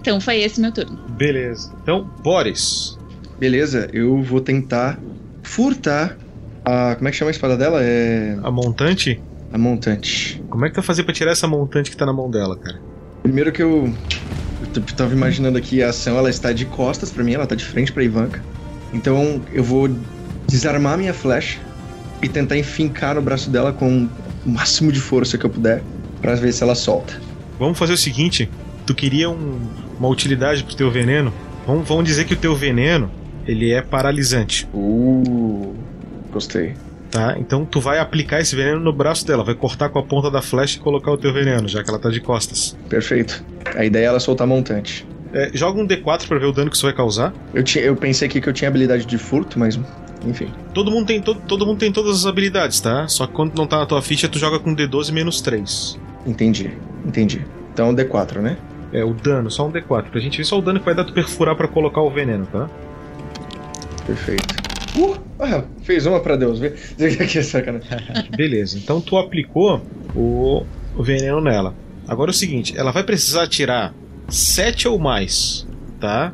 Então 0.00 0.20
foi 0.20 0.40
esse 0.40 0.60
meu 0.60 0.72
turno. 0.72 0.98
Beleza. 1.10 1.72
Então, 1.82 2.10
Boris. 2.22 2.98
Beleza, 3.38 3.88
eu 3.92 4.20
vou 4.22 4.40
tentar 4.40 4.98
furtar 5.42 6.16
a. 6.64 6.96
Como 6.96 7.08
é 7.08 7.10
que 7.10 7.16
chama 7.16 7.30
a 7.30 7.32
espada 7.32 7.56
dela? 7.56 7.80
É. 7.82 8.36
A 8.42 8.50
montante? 8.50 9.20
A 9.52 9.58
montante. 9.58 10.42
Como 10.48 10.64
é 10.64 10.68
que 10.68 10.74
tu 10.74 10.78
vai 10.78 10.84
fazer 10.84 11.04
pra 11.04 11.14
tirar 11.14 11.32
essa 11.32 11.46
montante 11.46 11.90
que 11.90 11.96
tá 11.96 12.04
na 12.04 12.12
mão 12.12 12.30
dela, 12.30 12.56
cara? 12.56 12.80
Primeiro 13.22 13.52
que 13.52 13.62
eu. 13.62 13.92
Eu 14.74 14.82
tava 14.96 15.12
imaginando 15.12 15.58
aqui 15.58 15.82
a 15.82 15.90
ação, 15.90 16.16
ela 16.16 16.30
está 16.30 16.52
de 16.52 16.64
costas 16.64 17.10
pra 17.10 17.22
mim, 17.22 17.34
ela 17.34 17.46
tá 17.46 17.54
de 17.54 17.64
frente 17.64 17.92
pra 17.92 18.02
Ivanka. 18.02 18.42
Então 18.92 19.40
eu 19.52 19.62
vou 19.62 19.88
desarmar 20.48 20.98
minha 20.98 21.14
flecha 21.14 21.58
e 22.22 22.28
tentar 22.28 22.56
enfincar 22.56 23.14
no 23.14 23.22
braço 23.22 23.50
dela 23.50 23.72
com 23.72 24.08
o 24.46 24.50
máximo 24.50 24.92
de 24.92 25.00
força 25.00 25.36
que 25.38 25.44
eu 25.46 25.50
puder 25.50 25.82
pra 26.20 26.34
ver 26.34 26.52
se 26.52 26.62
ela 26.62 26.74
solta. 26.74 27.14
Vamos 27.58 27.78
fazer 27.78 27.92
o 27.92 27.96
seguinte: 27.96 28.48
tu 28.86 28.94
queria 28.94 29.28
um- 29.30 29.60
uma 29.98 30.08
utilidade 30.08 30.62
pro 30.64 30.74
teu 30.74 30.90
veneno? 30.90 31.32
Vamos, 31.66 31.86
vamos 31.88 32.04
dizer 32.04 32.24
que 32.24 32.34
o 32.34 32.36
teu 32.36 32.54
veneno 32.56 33.10
ele 33.46 33.72
é 33.72 33.82
paralisante. 33.82 34.68
Uh, 34.72 35.74
gostei. 36.32 36.74
Tá? 37.10 37.36
Então 37.38 37.64
tu 37.66 37.78
vai 37.80 37.98
aplicar 37.98 38.40
esse 38.40 38.56
veneno 38.56 38.80
no 38.80 38.92
braço 38.92 39.26
dela, 39.26 39.44
vai 39.44 39.54
cortar 39.54 39.90
com 39.90 39.98
a 39.98 40.02
ponta 40.02 40.30
da 40.30 40.40
flecha 40.40 40.78
e 40.78 40.80
colocar 40.80 41.10
o 41.12 41.18
teu 41.18 41.32
veneno, 41.32 41.68
já 41.68 41.82
que 41.82 41.90
ela 41.90 41.98
tá 41.98 42.08
de 42.08 42.20
costas. 42.20 42.76
Perfeito. 42.88 43.44
A 43.76 43.84
ideia 43.84 44.04
é 44.04 44.06
ela 44.06 44.18
soltar 44.20 44.46
a 44.46 44.48
montante. 44.48 45.06
É, 45.34 45.50
joga 45.54 45.80
um 45.80 45.86
D4 45.86 46.26
pra 46.26 46.38
ver 46.38 46.46
o 46.46 46.52
dano 46.52 46.70
que 46.70 46.76
isso 46.76 46.86
vai 46.86 46.94
causar. 46.94 47.32
Eu, 47.52 47.62
tinha, 47.62 47.84
eu 47.84 47.94
pensei 47.96 48.26
aqui 48.28 48.40
que 48.40 48.48
eu 48.48 48.52
tinha 48.52 48.68
habilidade 48.68 49.04
de 49.06 49.18
furto, 49.18 49.58
mas 49.58 49.78
enfim. 50.26 50.48
Todo 50.72 50.90
mundo 50.90 51.06
tem, 51.06 51.20
todo, 51.20 51.40
todo 51.40 51.66
mundo 51.66 51.78
tem 51.78 51.92
todas 51.92 52.18
as 52.18 52.26
habilidades, 52.26 52.80
tá? 52.80 53.06
Só 53.08 53.26
que 53.26 53.32
quando 53.32 53.54
não 53.54 53.66
tá 53.66 53.78
na 53.78 53.86
tua 53.86 54.02
ficha, 54.02 54.28
tu 54.28 54.38
joga 54.38 54.58
com 54.58 54.74
D12 54.74 55.12
menos 55.12 55.40
3. 55.40 55.98
Entendi, 56.26 56.70
entendi. 57.04 57.44
Então 57.72 57.94
D4, 57.94 58.40
né? 58.40 58.56
É, 58.92 59.02
o 59.04 59.14
dano, 59.14 59.50
só 59.50 59.66
um 59.66 59.72
D4. 59.72 60.10
Pra 60.10 60.20
gente 60.20 60.38
ver 60.38 60.44
só 60.44 60.58
o 60.58 60.62
dano 60.62 60.78
que 60.78 60.84
vai 60.84 60.94
dar 60.94 61.04
tu 61.04 61.12
perfurar 61.12 61.56
pra 61.56 61.66
colocar 61.66 62.02
o 62.02 62.10
veneno, 62.10 62.46
tá? 62.46 62.68
Perfeito. 64.06 64.62
Uh, 64.96 65.18
ah, 65.38 65.64
fez 65.82 66.04
uma 66.04 66.20
pra 66.20 66.36
Deus, 66.36 66.60
é 66.62 66.72
sacanagem. 67.42 68.30
Beleza, 68.36 68.76
então 68.76 69.00
tu 69.00 69.16
aplicou 69.16 69.80
o, 70.14 70.64
o 70.94 71.02
veneno 71.02 71.40
nela. 71.40 71.74
Agora 72.06 72.30
é 72.30 72.32
o 72.32 72.36
seguinte, 72.36 72.74
ela 72.76 72.90
vai 72.90 73.02
precisar 73.02 73.46
tirar 73.46 73.94
7 74.28 74.88
ou 74.88 74.98
mais, 74.98 75.66
tá? 75.98 76.32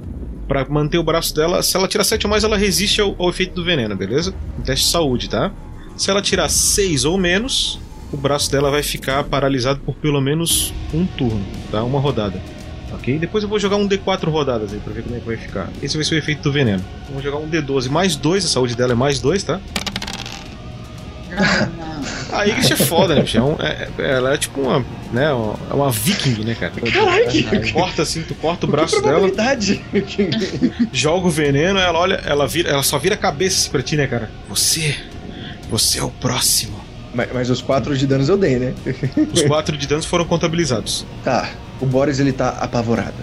Pra 0.48 0.66
manter 0.68 0.98
o 0.98 1.02
braço 1.02 1.34
dela. 1.34 1.62
Se 1.62 1.76
ela 1.76 1.86
tirar 1.86 2.04
7 2.04 2.26
ou 2.26 2.30
mais, 2.30 2.42
ela 2.42 2.56
resiste 2.56 3.00
ao, 3.00 3.14
ao 3.18 3.28
efeito 3.28 3.54
do 3.54 3.62
veneno, 3.62 3.94
beleza? 3.94 4.34
Um 4.58 4.62
teste 4.62 4.86
de 4.86 4.90
saúde, 4.90 5.28
tá? 5.28 5.52
Se 5.96 6.10
ela 6.10 6.22
tirar 6.22 6.48
6 6.48 7.04
ou 7.04 7.18
menos, 7.18 7.78
o 8.12 8.16
braço 8.16 8.50
dela 8.50 8.70
vai 8.70 8.82
ficar 8.82 9.22
paralisado 9.24 9.80
por 9.80 9.94
pelo 9.96 10.20
menos 10.20 10.72
um 10.94 11.06
turno, 11.06 11.44
tá? 11.70 11.82
Uma 11.84 12.00
rodada. 12.00 12.40
Ok? 12.94 13.18
Depois 13.18 13.44
eu 13.44 13.50
vou 13.50 13.58
jogar 13.58 13.76
um 13.76 13.86
D4 13.86 14.30
rodadas 14.30 14.72
aí 14.72 14.80
pra 14.80 14.92
ver 14.92 15.02
como 15.02 15.16
é 15.16 15.20
que 15.20 15.26
vai 15.26 15.36
ficar. 15.36 15.68
Esse 15.82 15.96
vai 15.96 16.04
ser 16.04 16.14
o 16.14 16.18
efeito 16.18 16.42
do 16.42 16.50
veneno. 16.50 16.82
Vamos 17.08 17.22
jogar 17.22 17.38
um 17.38 17.48
D12 17.48 17.90
mais 17.90 18.16
2, 18.16 18.44
a 18.44 18.48
saúde 18.48 18.74
dela 18.74 18.92
é 18.92 18.96
mais 18.96 19.20
2, 19.20 19.42
tá? 19.42 19.60
A 22.38 22.44
Ygritte 22.46 22.72
é 22.72 22.76
foda, 22.76 23.14
né, 23.14 23.22
bicho? 23.22 23.38
É 23.38 23.42
um- 23.42 23.56
é- 23.58 23.88
é- 23.98 24.10
ela 24.12 24.34
é 24.34 24.36
tipo 24.36 24.60
uma, 24.60 24.84
né, 25.12 25.32
uma, 25.32 25.54
é 25.70 25.74
uma 25.74 25.90
viking, 25.90 26.44
né, 26.44 26.54
cara? 26.58 26.72
Caralho! 26.72 27.72
Corta 27.72 28.02
assim, 28.02 28.22
tu 28.22 28.34
corta 28.34 28.66
o 28.66 28.68
braço 28.70 29.00
dela, 29.02 29.18
joga 30.92 31.26
o 31.26 31.30
veneno, 31.30 31.78
ela 31.78 31.98
olha, 31.98 32.14
ela 32.24 32.46
vira, 32.46 32.70
ela 32.70 32.82
só 32.82 32.98
vira 32.98 33.14
a 33.14 33.18
cabeça 33.18 33.68
pra 33.70 33.82
ti, 33.82 33.96
né, 33.96 34.06
cara? 34.06 34.30
Você, 34.48 34.94
você 35.70 35.98
é 35.98 36.02
o 36.04 36.10
próximo. 36.10 36.78
mas, 37.14 37.28
mas 37.32 37.50
os 37.50 37.60
quatro 37.62 37.96
de 37.96 38.06
danos 38.06 38.28
eu 38.28 38.36
dei, 38.36 38.58
né? 38.58 38.74
Os 39.32 39.42
quatro 39.42 39.76
de 39.76 39.86
danos 39.86 40.04
foram 40.06 40.24
contabilizados. 40.24 41.04
Tá, 41.24 41.50
O 41.80 41.86
Boris 41.86 42.18
ele 42.20 42.32
tá 42.32 42.50
apavorado. 42.60 43.14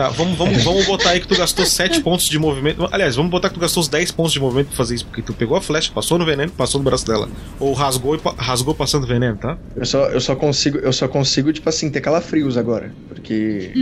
Tá, 0.00 0.08
vamos, 0.08 0.38
vamos, 0.38 0.62
vamos 0.64 0.86
botar 0.86 1.10
aí 1.10 1.20
que 1.20 1.28
tu 1.28 1.36
gastou 1.36 1.66
7 1.66 2.00
pontos 2.00 2.26
de 2.26 2.38
movimento. 2.38 2.88
Aliás, 2.90 3.16
vamos 3.16 3.30
botar 3.30 3.48
que 3.50 3.54
tu 3.56 3.60
gastou 3.60 3.82
os 3.82 3.88
10 3.88 4.10
pontos 4.12 4.32
de 4.32 4.40
movimento 4.40 4.68
pra 4.68 4.76
fazer 4.78 4.94
isso, 4.94 5.04
porque 5.04 5.20
tu 5.20 5.34
pegou 5.34 5.58
a 5.58 5.60
flecha, 5.60 5.92
passou 5.94 6.16
no 6.16 6.24
veneno, 6.24 6.50
passou 6.52 6.80
no 6.80 6.84
braço 6.86 7.06
dela. 7.06 7.28
Ou 7.58 7.74
rasgou, 7.74 8.14
e 8.14 8.18
pa- 8.18 8.34
rasgou 8.38 8.74
passando 8.74 9.06
veneno, 9.06 9.36
tá? 9.36 9.58
Eu 9.76 9.84
só, 9.84 10.06
eu 10.06 10.18
só 10.22 10.34
consigo, 10.34 10.78
eu 10.78 10.90
só 10.90 11.06
consigo, 11.06 11.52
tipo 11.52 11.68
assim, 11.68 11.90
ter 11.90 12.00
calafrios 12.00 12.56
agora. 12.56 12.94
Porque 13.10 13.72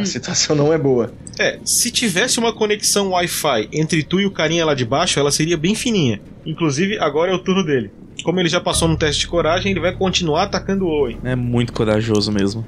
a 0.00 0.04
situação 0.06 0.56
não 0.56 0.72
é 0.72 0.78
boa. 0.78 1.12
É, 1.38 1.60
se 1.64 1.92
tivesse 1.92 2.40
uma 2.40 2.52
conexão 2.52 3.10
Wi-Fi 3.10 3.68
entre 3.72 4.02
tu 4.02 4.18
e 4.20 4.26
o 4.26 4.30
carinha 4.32 4.66
lá 4.66 4.74
de 4.74 4.84
baixo, 4.84 5.20
ela 5.20 5.30
seria 5.30 5.56
bem 5.56 5.76
fininha. 5.76 6.20
Inclusive, 6.44 6.98
agora 6.98 7.30
é 7.30 7.34
o 7.34 7.38
turno 7.38 7.64
dele. 7.64 7.92
Como 8.24 8.40
ele 8.40 8.48
já 8.48 8.60
passou 8.60 8.88
no 8.88 8.96
teste 8.96 9.20
de 9.20 9.28
coragem, 9.28 9.70
ele 9.70 9.78
vai 9.80 9.92
continuar 9.94 10.42
atacando 10.42 10.84
o 10.84 10.88
Owen. 10.88 11.18
É 11.22 11.36
muito 11.36 11.72
corajoso 11.72 12.32
mesmo. 12.32 12.66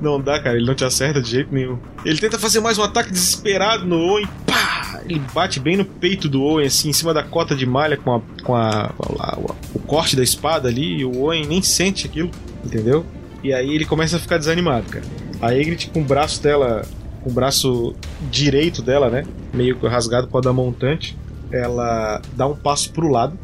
Não 0.00 0.20
dá, 0.20 0.40
cara, 0.40 0.56
ele 0.56 0.66
não 0.66 0.74
te 0.74 0.84
acerta 0.84 1.20
de 1.20 1.30
jeito 1.30 1.52
nenhum. 1.52 1.78
Ele 2.04 2.18
tenta 2.18 2.38
fazer 2.38 2.60
mais 2.60 2.78
um 2.78 2.82
ataque 2.82 3.10
desesperado 3.10 3.84
no 3.86 3.98
Owen. 3.98 4.26
Pá! 4.46 5.00
Ele 5.04 5.20
bate 5.32 5.58
bem 5.58 5.76
no 5.76 5.84
peito 5.84 6.28
do 6.28 6.42
Owen, 6.42 6.66
assim, 6.66 6.90
em 6.90 6.92
cima 6.92 7.12
da 7.12 7.22
cota 7.22 7.54
de 7.54 7.66
malha 7.66 7.96
com, 7.96 8.14
a, 8.14 8.20
com 8.42 8.54
a, 8.54 8.92
lá, 9.16 9.38
o, 9.74 9.78
corte 9.80 10.14
da 10.14 10.22
espada 10.22 10.68
ali. 10.68 10.98
E 10.98 11.04
o 11.04 11.22
Owen 11.22 11.46
nem 11.46 11.62
sente 11.62 12.06
aquilo, 12.06 12.30
entendeu? 12.64 13.04
E 13.42 13.52
aí 13.52 13.74
ele 13.74 13.84
começa 13.84 14.16
a 14.16 14.20
ficar 14.20 14.38
desanimado, 14.38 14.86
cara. 14.86 15.04
A 15.40 15.52
Ygritte 15.52 15.88
com 15.90 16.00
o 16.00 16.04
braço 16.04 16.42
dela, 16.42 16.82
com 17.22 17.30
o 17.30 17.32
braço 17.32 17.94
direito 18.30 18.82
dela, 18.82 19.08
né? 19.08 19.24
Meio 19.52 19.78
rasgado 19.86 20.26
com 20.28 20.38
a 20.38 20.40
da 20.40 20.52
montante. 20.52 21.16
Ela 21.50 22.20
dá 22.36 22.46
um 22.46 22.54
passo 22.54 22.92
pro 22.92 23.08
lado. 23.08 23.38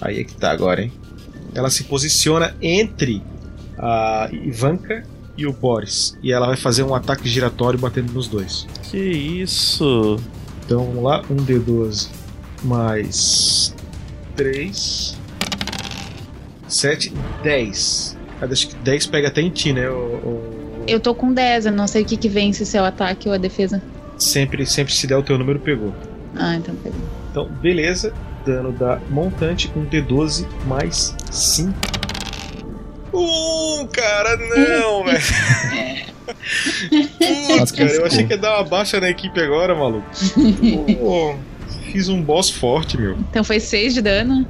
Aí 0.00 0.20
é 0.20 0.24
que 0.24 0.34
tá 0.34 0.50
agora, 0.50 0.82
hein? 0.82 0.92
Ela 1.54 1.68
se 1.68 1.84
posiciona 1.84 2.54
entre 2.62 3.22
a 3.76 4.28
Ivanka 4.32 5.04
e 5.42 5.46
o 5.46 5.52
Boris. 5.52 6.16
E 6.22 6.32
ela 6.32 6.46
vai 6.46 6.56
fazer 6.56 6.82
um 6.82 6.94
ataque 6.94 7.28
giratório 7.28 7.78
batendo 7.78 8.12
nos 8.12 8.28
dois. 8.28 8.66
Que 8.90 8.98
isso? 8.98 10.16
Então 10.64 10.84
vamos 10.86 11.02
lá, 11.02 11.22
um 11.30 11.36
D12 11.36 12.08
mais 12.62 13.74
3, 14.36 15.16
7, 16.68 17.12
10. 17.42 18.16
Cada- 18.38 18.52
Acho 18.52 18.68
que 18.68 18.74
10 18.76 19.06
pega 19.06 19.28
até 19.28 19.40
em 19.40 19.50
ti, 19.50 19.72
né? 19.72 19.88
O, 19.90 19.94
o- 19.94 20.84
Eu 20.86 21.00
tô 21.00 21.14
com 21.14 21.32
10, 21.32 21.66
eu 21.66 21.72
não 21.72 21.86
sei 21.86 22.02
o 22.02 22.04
que, 22.04 22.16
que 22.16 22.28
vence 22.28 22.64
se 22.64 22.76
é 22.76 22.82
o 22.82 22.84
ataque 22.84 23.28
ou 23.28 23.34
a 23.34 23.38
defesa. 23.38 23.82
Sempre, 24.18 24.64
sempre 24.66 24.92
se 24.92 25.06
der 25.06 25.16
o 25.16 25.22
teu 25.22 25.38
número, 25.38 25.58
pegou. 25.58 25.94
Ah, 26.36 26.54
então 26.56 26.74
pegou. 26.76 27.00
Então, 27.30 27.48
beleza. 27.60 28.12
Dano 28.46 28.72
da 28.72 28.98
montante, 29.10 29.70
um 29.76 29.84
D12 29.84 30.46
mais 30.66 31.14
5. 31.30 31.72
Uh, 33.12 33.59
cara, 33.86 34.36
não, 34.36 35.04
velho. 35.04 35.20
Putz, 37.48 37.72
cara, 37.72 37.90
eu 37.90 38.06
achei 38.06 38.24
que 38.24 38.32
ia 38.32 38.38
dar 38.38 38.56
uma 38.56 38.64
baixa 38.64 39.00
na 39.00 39.10
equipe 39.10 39.40
agora, 39.40 39.74
maluco. 39.74 40.06
Pô, 40.98 41.34
fiz 41.92 42.08
um 42.08 42.22
boss 42.22 42.50
forte, 42.50 42.96
meu. 42.96 43.16
Então 43.30 43.42
foi 43.44 43.60
6 43.60 43.94
de 43.94 44.02
dano. 44.02 44.46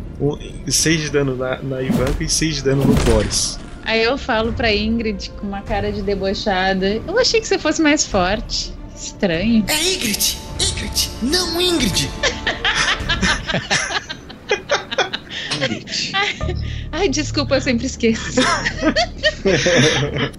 6 0.66 1.00
de 1.00 1.10
dano 1.10 1.36
na, 1.36 1.56
na 1.62 1.82
Ivanka 1.82 2.22
e 2.22 2.28
6 2.28 2.56
de 2.56 2.62
dano 2.64 2.84
no 2.84 2.94
Boris. 3.04 3.58
Aí 3.84 4.02
eu 4.02 4.16
falo 4.18 4.52
pra 4.52 4.72
Ingrid 4.72 5.30
com 5.40 5.46
uma 5.46 5.62
cara 5.62 5.90
de 5.90 6.02
debochada. 6.02 7.00
Eu 7.06 7.18
achei 7.18 7.40
que 7.40 7.48
você 7.48 7.58
fosse 7.58 7.82
mais 7.82 8.06
forte. 8.06 8.72
Estranho. 8.94 9.64
É 9.66 9.94
Ingrid! 9.94 10.38
Ingrid! 10.60 11.10
Não 11.22 11.60
Ingrid! 11.60 12.10
Ai, 16.92 17.08
desculpa, 17.08 17.56
eu 17.56 17.60
sempre 17.60 17.86
esqueço. 17.86 18.40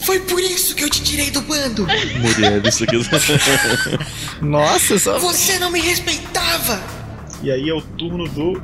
Foi 0.02 0.20
por 0.22 0.40
isso 0.40 0.76
que 0.76 0.84
eu 0.84 0.90
te 0.90 1.02
tirei 1.04 1.32
do 1.32 1.42
bando! 1.42 1.86
Mulher, 1.86 2.66
isso 2.66 2.84
aqui. 2.84 2.98
Nossa, 4.42 5.00
só. 5.00 5.20
Você 5.20 5.60
não 5.60 5.72
me 5.72 5.80
respeitava! 5.80 6.82
E 7.44 7.50
aí 7.52 7.70
é 7.70 7.74
o 7.74 7.82
turno 7.82 8.28
do 8.30 8.62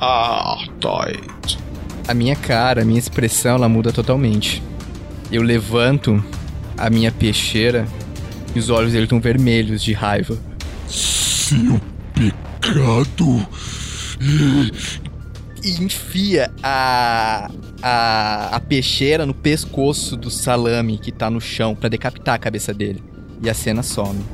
Artoid. 0.00 1.58
A 2.08 2.14
minha 2.14 2.36
cara, 2.36 2.82
a 2.82 2.84
minha 2.84 2.98
expressão, 2.98 3.56
ela 3.56 3.68
muda 3.68 3.92
totalmente. 3.92 4.62
Eu 5.30 5.42
levanto 5.42 6.22
a 6.78 6.88
minha 6.88 7.10
peixeira 7.10 7.86
e 8.54 8.58
os 8.58 8.70
olhos 8.70 8.92
dele 8.92 9.04
estão 9.04 9.20
vermelhos 9.20 9.82
de 9.82 9.92
raiva. 9.92 10.38
Seu 10.88 11.80
pecado. 12.14 13.46
E 15.66 15.82
enfia 15.82 16.48
a, 16.62 17.50
a, 17.82 18.54
a 18.54 18.60
peixeira 18.60 19.26
no 19.26 19.34
pescoço 19.34 20.16
do 20.16 20.30
salame 20.30 20.96
que 20.96 21.10
tá 21.10 21.28
no 21.28 21.40
chão 21.40 21.74
pra 21.74 21.88
decapitar 21.88 22.36
a 22.36 22.38
cabeça 22.38 22.72
dele. 22.72 23.02
E 23.42 23.50
a 23.50 23.54
cena 23.54 23.82
some. 23.82 24.24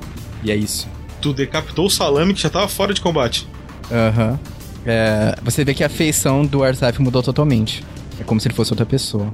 E 0.45 0.51
é 0.51 0.55
isso. 0.55 0.87
Tu 1.23 1.33
decapitou 1.33 1.87
o 1.87 1.91
salame 1.91 2.35
que 2.35 2.43
já 2.43 2.51
tava 2.51 2.69
fora 2.69 2.93
de 2.93 3.01
combate. 3.01 3.49
Aham. 3.91 4.39
É, 4.85 5.35
você 5.43 5.65
vê 5.65 5.73
que 5.73 5.83
a 5.83 5.89
feição 5.89 6.45
do 6.45 6.63
Arsaf 6.63 7.01
mudou 7.01 7.23
totalmente. 7.23 7.83
É 8.21 8.25
como 8.25 8.39
se 8.39 8.49
ele 8.49 8.55
fosse 8.55 8.71
outra 8.71 8.85
pessoa. 8.85 9.33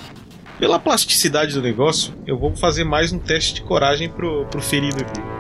Pela 0.57 0.78
plasticidade 0.78 1.53
do 1.55 1.62
negócio, 1.62 2.14
eu 2.24 2.38
vou 2.38 2.55
fazer 2.55 2.84
mais 2.84 3.12
um 3.12 3.18
teste 3.18 3.55
de 3.55 3.62
coragem 3.62 4.09
pro, 4.09 4.46
pro 4.46 4.62
ferido 4.62 5.03
aqui. 5.03 5.38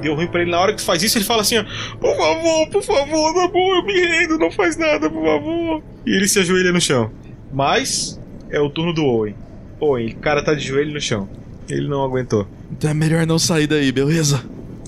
Deu 0.00 0.14
ruim 0.14 0.26
pra 0.26 0.42
ele. 0.42 0.50
Na 0.50 0.58
hora 0.60 0.74
que 0.74 0.80
faz 0.82 1.02
isso, 1.02 1.18
ele 1.18 1.24
fala 1.24 1.42
assim: 1.42 1.58
ó, 1.58 1.64
Por 1.98 2.16
favor, 2.16 2.68
por 2.70 2.82
favor, 2.82 3.34
tá 3.34 3.48
bom, 3.48 3.74
eu 3.76 3.84
me 3.84 3.92
rendo, 4.00 4.38
não 4.38 4.50
faz 4.50 4.76
nada, 4.76 5.10
por 5.10 5.22
favor. 5.24 5.82
E 6.06 6.16
ele 6.16 6.26
se 6.28 6.38
ajoelha 6.38 6.72
no 6.72 6.80
chão. 6.80 7.10
Mas 7.52 8.20
é 8.50 8.60
o 8.60 8.70
turno 8.70 8.92
do 8.92 9.04
Owen. 9.04 9.34
Owen, 9.80 10.08
o 10.12 10.16
cara 10.16 10.42
tá 10.44 10.54
de 10.54 10.60
joelho 10.66 10.92
no 10.92 11.00
chão. 11.00 11.28
Ele 11.68 11.88
não 11.88 12.02
aguentou. 12.04 12.46
Então 12.72 12.90
é 12.90 12.94
melhor 12.94 13.26
não 13.26 13.38
sair 13.38 13.66
daí, 13.66 13.92
beleza? 13.92 14.42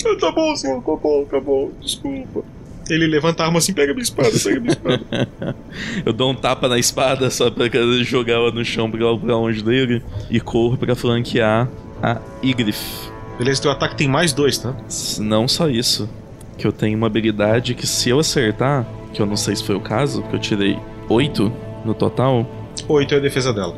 Ah, 0.05 0.17
Tá 0.19 0.31
bom, 0.33 0.55
senhor, 0.57 0.83
tá 0.83 0.97
bom, 0.97 1.25
tá 1.31 1.41
bom, 1.41 1.71
desculpa. 1.81 2.43
Ele 2.91 3.07
levanta 3.07 3.43
a 3.45 3.47
arma 3.47 3.59
assim, 3.59 3.73
pega 3.73 3.93
minha 3.93 4.03
espada, 4.03 4.31
pega 4.43 4.61
minha 4.61 4.73
espada. 4.73 5.29
Eu 6.05 6.13
dou 6.13 6.33
um 6.33 6.35
tapa 6.35 6.67
na 6.69 6.79
espada 6.79 7.31
só 7.31 7.51
pra 7.51 7.67
jogar 8.03 8.33
ela 8.35 8.51
no 8.51 8.65
chão 8.65 8.91
pra, 8.91 8.99
pra 9.17 9.37
longe 9.37 9.63
dele 9.63 10.03
e 10.29 10.41
corro 10.41 10.77
pra 10.77 10.97
flanquear 10.97 11.69
a 12.03 12.21
Igrif. 12.43 13.12
Beleza, 13.43 13.63
teu 13.63 13.73
ataque 13.73 13.97
tem 13.97 14.07
mais 14.07 14.33
dois, 14.33 14.57
tá? 14.57 14.73
Não 15.19 15.49
só 15.49 15.69
isso, 15.69 16.09
que 16.57 16.65
eu 16.65 16.71
tenho 16.71 16.97
uma 16.97 17.09
habilidade 17.09 17.75
que 17.75 17.89
se 17.89 18.09
eu 18.09 18.21
acertar, 18.21 18.87
que 19.13 19.21
eu 19.21 19.27
não 19.27 19.35
sei 19.35 19.57
se 19.57 19.65
foi 19.65 19.75
o 19.75 19.81
caso, 19.81 20.23
porque 20.23 20.37
eu 20.37 20.41
tirei 20.41 20.79
8 21.09 21.53
no 21.85 21.93
total. 21.93 22.47
8 22.87 23.15
é 23.15 23.17
a 23.17 23.21
defesa 23.21 23.53
dela. 23.53 23.77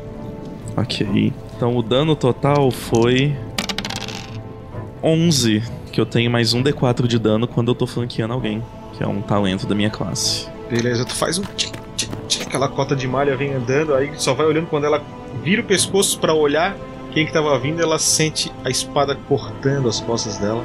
Ok. 0.77 1.33
Então 1.57 1.75
o 1.75 1.81
dano 1.81 2.15
total 2.15 2.69
foi 2.69 3.35
11, 5.01 5.63
que 5.91 5.99
eu 5.99 6.05
tenho 6.05 6.29
mais 6.29 6.53
um 6.53 6.61
D4 6.61 7.07
de 7.07 7.17
dano 7.17 7.47
quando 7.47 7.69
eu 7.69 7.75
tô 7.75 7.87
flanqueando 7.87 8.35
alguém, 8.35 8.61
que 8.95 9.03
é 9.03 9.07
um 9.07 9.19
talento 9.19 9.65
da 9.65 9.73
minha 9.73 9.89
classe. 9.89 10.47
Beleza, 10.69 11.05
tu 11.05 11.15
faz 11.15 11.39
um 11.39 11.43
tchic, 11.57 11.73
tchic, 11.97 12.15
tchic, 12.27 12.43
aquela 12.45 12.67
cota 12.67 12.95
de 12.95 13.07
malha 13.07 13.35
vem 13.35 13.55
andando, 13.55 13.95
aí 13.95 14.11
só 14.15 14.35
vai 14.35 14.45
olhando 14.45 14.67
quando 14.67 14.83
ela 14.83 15.01
vira 15.43 15.63
o 15.63 15.65
pescoço 15.65 16.19
pra 16.19 16.35
olhar 16.35 16.77
quem 17.15 17.25
que 17.25 17.31
tava 17.31 17.57
vindo, 17.57 17.81
ela 17.81 17.97
sente 17.97 18.51
a 18.65 18.69
espada 18.69 19.15
cortando 19.15 19.87
as 19.87 20.01
costas 20.01 20.37
dela, 20.37 20.61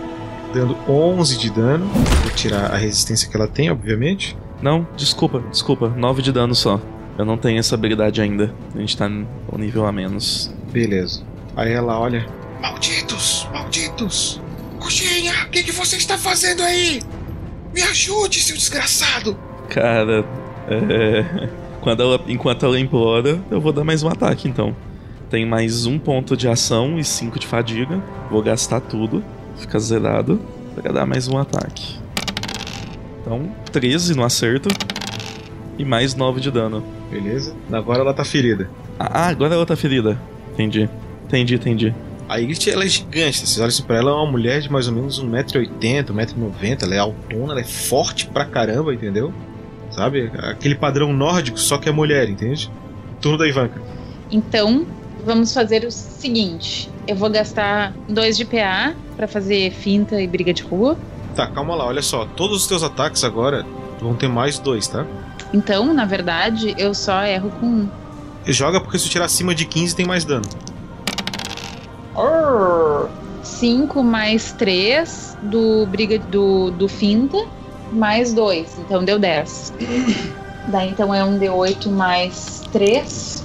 dando 0.53 0.77
11 0.89 1.39
de 1.39 1.49
dano. 1.49 1.87
Vou 1.87 2.31
tirar 2.33 2.73
a 2.73 2.77
resistência 2.77 3.31
que 3.31 3.37
ela 3.37 3.47
tem, 3.47 3.71
obviamente. 3.71 4.37
Não, 4.61 4.85
desculpa, 4.97 5.41
desculpa, 5.49 5.89
9 5.89 6.23
de 6.23 6.33
dano 6.33 6.53
só. 6.53 6.81
Eu 7.17 7.25
não 7.25 7.39
tenho 7.39 7.61
essa 7.61 7.77
habilidade 7.77 8.21
ainda. 8.21 8.53
A 8.75 8.79
gente 8.81 8.97
tá 8.97 9.09
no 9.09 9.29
nível 9.57 9.87
a 9.87 9.93
menos. 9.93 10.53
Beleza. 10.73 11.23
Aí 11.57 11.73
ela 11.73 11.97
olha. 12.01 12.27
Malditos! 12.61 13.49
Malditos! 13.53 14.41
Coxinha, 14.81 15.33
o 15.47 15.51
que, 15.51 15.63
que 15.63 15.73
você 15.73 15.99
está 15.99 16.19
fazendo 16.19 16.65
aí? 16.65 17.01
Me 17.73 17.83
ajude, 17.83 18.43
seu 18.43 18.57
desgraçado! 18.57 19.39
Cara, 19.69 20.25
é... 20.69 21.49
Quando 21.81 22.03
ela, 22.03 22.21
enquanto 22.27 22.67
ela 22.67 22.79
implora, 22.79 23.41
eu 23.51 23.61
vou 23.61 23.73
dar 23.73 23.85
mais 23.85 24.03
um 24.03 24.09
ataque 24.09 24.49
então. 24.49 24.75
Tem 25.31 25.47
mais 25.47 25.87
um 25.87 25.97
ponto 25.97 26.37
de 26.37 26.49
ação 26.49 26.99
e 26.99 27.05
cinco 27.05 27.39
de 27.39 27.47
fadiga. 27.47 28.03
Vou 28.29 28.43
gastar 28.43 28.81
tudo, 28.81 29.23
fica 29.57 29.79
zerado, 29.79 30.41
pra 30.75 30.91
dar 30.91 31.07
mais 31.07 31.29
um 31.29 31.39
ataque. 31.39 31.97
Então, 33.21 33.49
13 33.71 34.17
no 34.17 34.25
acerto 34.25 34.69
e 35.79 35.85
mais 35.85 36.17
9 36.17 36.41
de 36.41 36.51
dano. 36.51 36.83
Beleza. 37.09 37.55
Agora 37.71 38.01
ela 38.01 38.13
tá 38.13 38.25
ferida. 38.25 38.69
Ah, 38.99 39.29
agora 39.29 39.55
ela 39.55 39.65
tá 39.65 39.77
ferida. 39.77 40.21
Entendi. 40.53 40.91
Entendi, 41.27 41.55
entendi. 41.55 41.95
A 42.29 42.39
Ygritte, 42.39 42.69
ela 42.69 42.83
é 42.83 42.89
gigante. 42.89 43.39
Vocês 43.39 43.59
olham 43.59 43.69
assim 43.69 43.85
pra 43.85 43.99
ela, 43.99 44.11
é 44.11 44.15
uma 44.15 44.33
mulher 44.33 44.61
de 44.61 44.73
mais 44.73 44.89
ou 44.89 44.95
menos 44.95 45.23
1,80m, 45.23 46.07
1,90m. 46.07 46.83
Ela 46.83 46.95
é 46.97 46.99
autona, 46.99 47.53
ela 47.53 47.61
é 47.61 47.65
forte 47.65 48.27
pra 48.27 48.45
caramba, 48.45 48.93
entendeu? 48.93 49.33
Sabe? 49.93 50.29
Aquele 50.39 50.75
padrão 50.75 51.13
nórdico, 51.13 51.59
só 51.61 51.79
que 51.79 51.89
é 51.89 51.93
mulher, 51.93 52.29
entende? 52.29 52.69
Turno 53.21 53.39
da 53.39 53.47
Ivanka. 53.47 53.81
Então, 54.29 54.87
vamos 55.25 55.53
fazer 55.53 55.85
o 55.85 55.91
seguinte: 55.91 56.91
eu 57.07 57.17
vou 57.17 57.31
gastar 57.31 57.93
2 58.09 58.37
de 58.37 58.45
PA 58.45 58.95
pra 59.17 59.29
fazer 59.29 59.73
finta 59.73 60.21
e 60.21 60.27
briga 60.27 60.53
de 60.53 60.63
rua. 60.63 60.97
Tá, 61.35 61.47
calma 61.47 61.75
lá, 61.75 61.87
olha 61.87 62.03
só. 62.03 62.25
Todos 62.37 62.63
os 62.63 62.67
teus 62.67 62.83
ataques 62.83 63.23
agora 63.25 63.65
vão 64.01 64.15
ter 64.15 64.29
mais 64.29 64.59
dois, 64.59 64.89
tá? 64.89 65.07
Então, 65.53 65.93
na 65.93 66.05
verdade, 66.05 66.75
eu 66.79 66.95
só 66.95 67.23
erro 67.25 67.51
com 67.61 67.67
um. 67.67 67.89
Joga 68.47 68.81
porque 68.81 68.99
se 68.99 69.09
tirar 69.09 69.27
acima 69.27 69.55
de 69.55 69.65
15 69.65 69.95
tem 69.95 70.07
mais 70.07 70.25
dano. 70.25 70.45
5 73.61 74.03
mais 74.03 74.53
3 74.53 75.37
do 75.43 75.85
briga 75.87 76.19
do, 76.19 76.71
do 76.71 76.89
finta, 76.89 77.47
mais 77.93 78.33
2. 78.33 78.79
Então 78.79 79.05
deu 79.05 79.19
10. 79.19 79.75
Daí 80.69 80.89
então 80.89 81.15
é 81.15 81.23
um 81.23 81.39
D8 81.39 81.91
mais 81.91 82.63
3. 82.73 83.40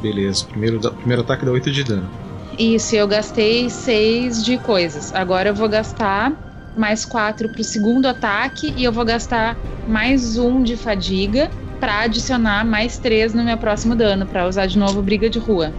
Beleza, 0.00 0.44
primeiro, 0.44 0.78
primeiro 0.92 1.22
ataque 1.22 1.44
dá 1.44 1.50
8 1.50 1.70
de 1.70 1.84
dano. 1.84 2.08
Isso, 2.58 2.94
eu 2.94 3.06
gastei 3.06 3.68
6 3.68 4.44
de 4.44 4.58
coisas. 4.58 5.14
Agora 5.14 5.50
eu 5.50 5.54
vou 5.54 5.68
gastar 5.68 6.32
mais 6.76 7.04
4 7.04 7.48
pro 7.48 7.64
segundo 7.64 8.06
ataque 8.06 8.72
e 8.76 8.84
eu 8.84 8.92
vou 8.92 9.04
gastar 9.04 9.56
mais 9.88 10.38
1 10.38 10.62
de 10.62 10.76
fadiga 10.76 11.50
pra 11.80 12.00
adicionar 12.00 12.64
mais 12.64 12.98
3 12.98 13.34
no 13.34 13.44
meu 13.44 13.56
próximo 13.56 13.94
dano, 13.94 14.26
pra 14.26 14.46
usar 14.46 14.66
de 14.66 14.78
novo 14.78 15.02
briga 15.02 15.28
de 15.28 15.38
rua. 15.38 15.72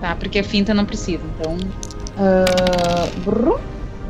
Tá? 0.00 0.14
Porque 0.14 0.38
a 0.38 0.44
finta 0.44 0.72
não 0.72 0.84
precisa. 0.84 1.22
Então. 1.34 1.56
brum. 3.24 3.58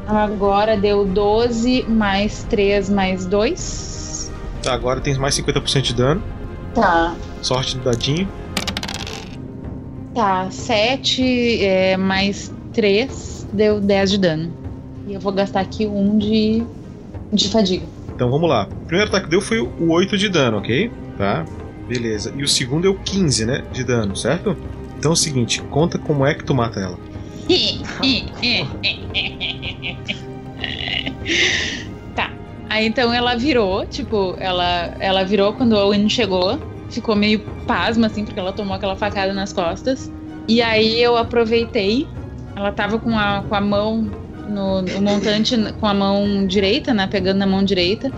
agora 0.06 0.76
deu 0.76 1.04
12 1.04 1.84
mais 1.88 2.44
3 2.44 2.90
mais 2.90 3.26
2. 3.26 4.30
Tá, 4.62 4.74
agora 4.74 5.00
tem 5.00 5.16
mais 5.18 5.34
50% 5.34 5.80
de 5.80 5.94
dano. 5.94 6.22
Tá. 6.74 7.14
Sorte 7.40 7.76
do 7.78 7.84
dadinho. 7.84 8.28
Tá, 10.14 10.50
7 10.50 11.64
é, 11.64 11.96
mais 11.96 12.52
3 12.72 13.48
deu 13.52 13.80
10 13.80 14.10
de 14.10 14.18
dano. 14.18 14.52
E 15.06 15.14
eu 15.14 15.20
vou 15.20 15.32
gastar 15.32 15.60
aqui 15.60 15.86
um 15.86 16.18
de, 16.18 16.64
de 17.32 17.48
fadiga. 17.48 17.86
Então 18.14 18.30
vamos 18.30 18.48
lá. 18.48 18.68
O 18.70 18.86
primeiro 18.86 19.08
ataque 19.08 19.28
deu 19.28 19.40
foi 19.40 19.60
o 19.60 19.90
8 19.90 20.18
de 20.18 20.28
dano, 20.28 20.58
ok? 20.58 20.90
Tá. 21.16 21.44
Beleza. 21.88 22.32
E 22.36 22.42
o 22.42 22.48
segundo 22.48 22.86
é 22.86 22.90
o 22.90 22.98
15, 22.98 23.46
né? 23.46 23.64
De 23.72 23.82
dano, 23.82 24.14
certo? 24.16 24.56
Então 24.98 25.12
é 25.12 25.14
o 25.14 25.16
seguinte, 25.16 25.62
conta 25.62 25.98
como 25.98 26.26
é 26.26 26.34
que 26.34 26.44
tu 26.44 26.54
mata 26.54 26.78
ela. 26.78 26.98
tá. 32.14 32.30
Aí 32.68 32.86
então 32.86 33.12
ela 33.12 33.34
virou, 33.36 33.84
tipo, 33.86 34.36
ela, 34.38 34.94
ela 35.00 35.24
virou 35.24 35.54
quando 35.54 35.72
o 35.72 35.78
Owen 35.78 36.08
chegou. 36.08 36.60
Ficou 36.90 37.16
meio 37.16 37.40
pasma, 37.66 38.06
assim, 38.06 38.24
porque 38.24 38.38
ela 38.38 38.52
tomou 38.52 38.74
aquela 38.74 38.96
facada 38.96 39.32
nas 39.32 39.52
costas. 39.52 40.10
E 40.48 40.60
aí 40.60 41.00
eu 41.00 41.16
aproveitei. 41.16 42.06
Ela 42.56 42.72
tava 42.72 42.98
com 42.98 43.16
a, 43.18 43.44
com 43.48 43.54
a 43.54 43.60
mão 43.60 44.10
no, 44.48 44.82
no 44.82 45.00
montante, 45.00 45.56
com 45.78 45.86
a 45.86 45.94
mão 45.94 46.46
direita, 46.46 46.92
né? 46.92 47.06
Pegando 47.06 47.38
na 47.38 47.46
mão 47.46 47.62
direita. 47.62 48.10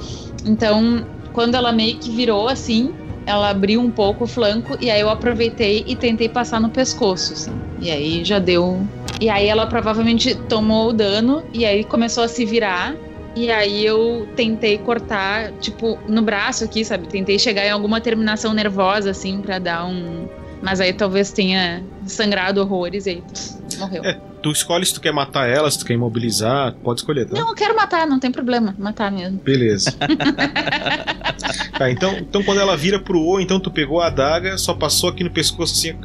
Então, 0.46 1.04
quando 1.32 1.54
ela 1.54 1.72
meio 1.72 1.98
que 1.98 2.10
virou 2.10 2.48
assim, 2.48 2.92
ela 3.26 3.50
abriu 3.50 3.80
um 3.80 3.90
pouco 3.90 4.24
o 4.24 4.26
flanco 4.26 4.76
e 4.80 4.90
aí 4.90 5.00
eu 5.00 5.08
aproveitei 5.08 5.84
e 5.86 5.94
tentei 5.94 6.28
passar 6.28 6.60
no 6.60 6.68
pescoço, 6.68 7.32
assim. 7.32 7.52
E 7.80 7.90
aí 7.90 8.24
já 8.24 8.38
deu. 8.38 8.86
E 9.20 9.28
aí 9.28 9.46
ela 9.46 9.66
provavelmente 9.66 10.34
tomou 10.34 10.88
o 10.88 10.92
dano 10.92 11.44
e 11.52 11.64
aí 11.64 11.84
começou 11.84 12.24
a 12.24 12.28
se 12.28 12.44
virar. 12.44 12.94
E 13.34 13.50
aí 13.50 13.84
eu 13.84 14.28
tentei 14.36 14.76
cortar, 14.78 15.52
tipo, 15.52 15.98
no 16.06 16.20
braço 16.20 16.64
aqui, 16.64 16.84
sabe? 16.84 17.06
Tentei 17.08 17.38
chegar 17.38 17.64
em 17.64 17.70
alguma 17.70 18.00
terminação 18.00 18.52
nervosa, 18.52 19.10
assim, 19.10 19.40
pra 19.40 19.58
dar 19.58 19.86
um. 19.86 20.28
Mas 20.60 20.80
aí 20.80 20.92
talvez 20.92 21.32
tenha 21.32 21.82
sangrado 22.06 22.60
horrores 22.60 23.06
e 23.06 23.10
aí 23.10 23.22
pff, 23.22 23.78
morreu. 23.78 24.04
É, 24.04 24.20
tu 24.42 24.52
escolhe 24.52 24.86
se 24.86 24.94
tu 24.94 25.00
quer 25.00 25.12
matar 25.12 25.48
ela, 25.48 25.68
se 25.70 25.78
tu 25.78 25.84
quer 25.84 25.94
imobilizar, 25.94 26.74
pode 26.84 27.00
escolher, 27.00 27.26
tá? 27.26 27.40
Não, 27.40 27.48
eu 27.48 27.54
quero 27.54 27.74
matar, 27.74 28.06
não 28.06 28.20
tem 28.20 28.30
problema. 28.30 28.74
Matar 28.78 29.10
mesmo. 29.10 29.38
Beleza. 29.38 29.92
tá, 31.76 31.90
então, 31.90 32.12
então 32.18 32.42
quando 32.44 32.60
ela 32.60 32.76
vira 32.76 33.00
pro 33.00 33.18
O, 33.18 33.40
então 33.40 33.58
tu 33.58 33.70
pegou 33.70 34.00
a 34.00 34.06
adaga, 34.06 34.56
só 34.58 34.74
passou 34.74 35.08
aqui 35.08 35.24
no 35.24 35.30
pescoço 35.30 35.72
assim. 35.74 35.96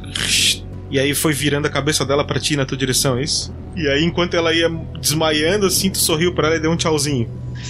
E 0.90 0.98
aí 0.98 1.14
foi 1.14 1.32
virando 1.32 1.66
a 1.66 1.70
cabeça 1.70 2.04
dela 2.04 2.24
pra 2.24 2.40
ti 2.40 2.56
na 2.56 2.64
tua 2.64 2.76
direção, 2.76 3.18
é 3.18 3.22
isso? 3.22 3.54
E 3.78 3.88
aí, 3.88 4.04
enquanto 4.04 4.34
ela 4.34 4.52
ia 4.52 4.68
desmaiando, 5.00 5.66
assim, 5.66 5.88
tu 5.88 5.98
sorriu 5.98 6.34
pra 6.34 6.48
ela 6.48 6.56
e 6.56 6.60
deu 6.60 6.70
um 6.72 6.76
tchauzinho. 6.76 7.28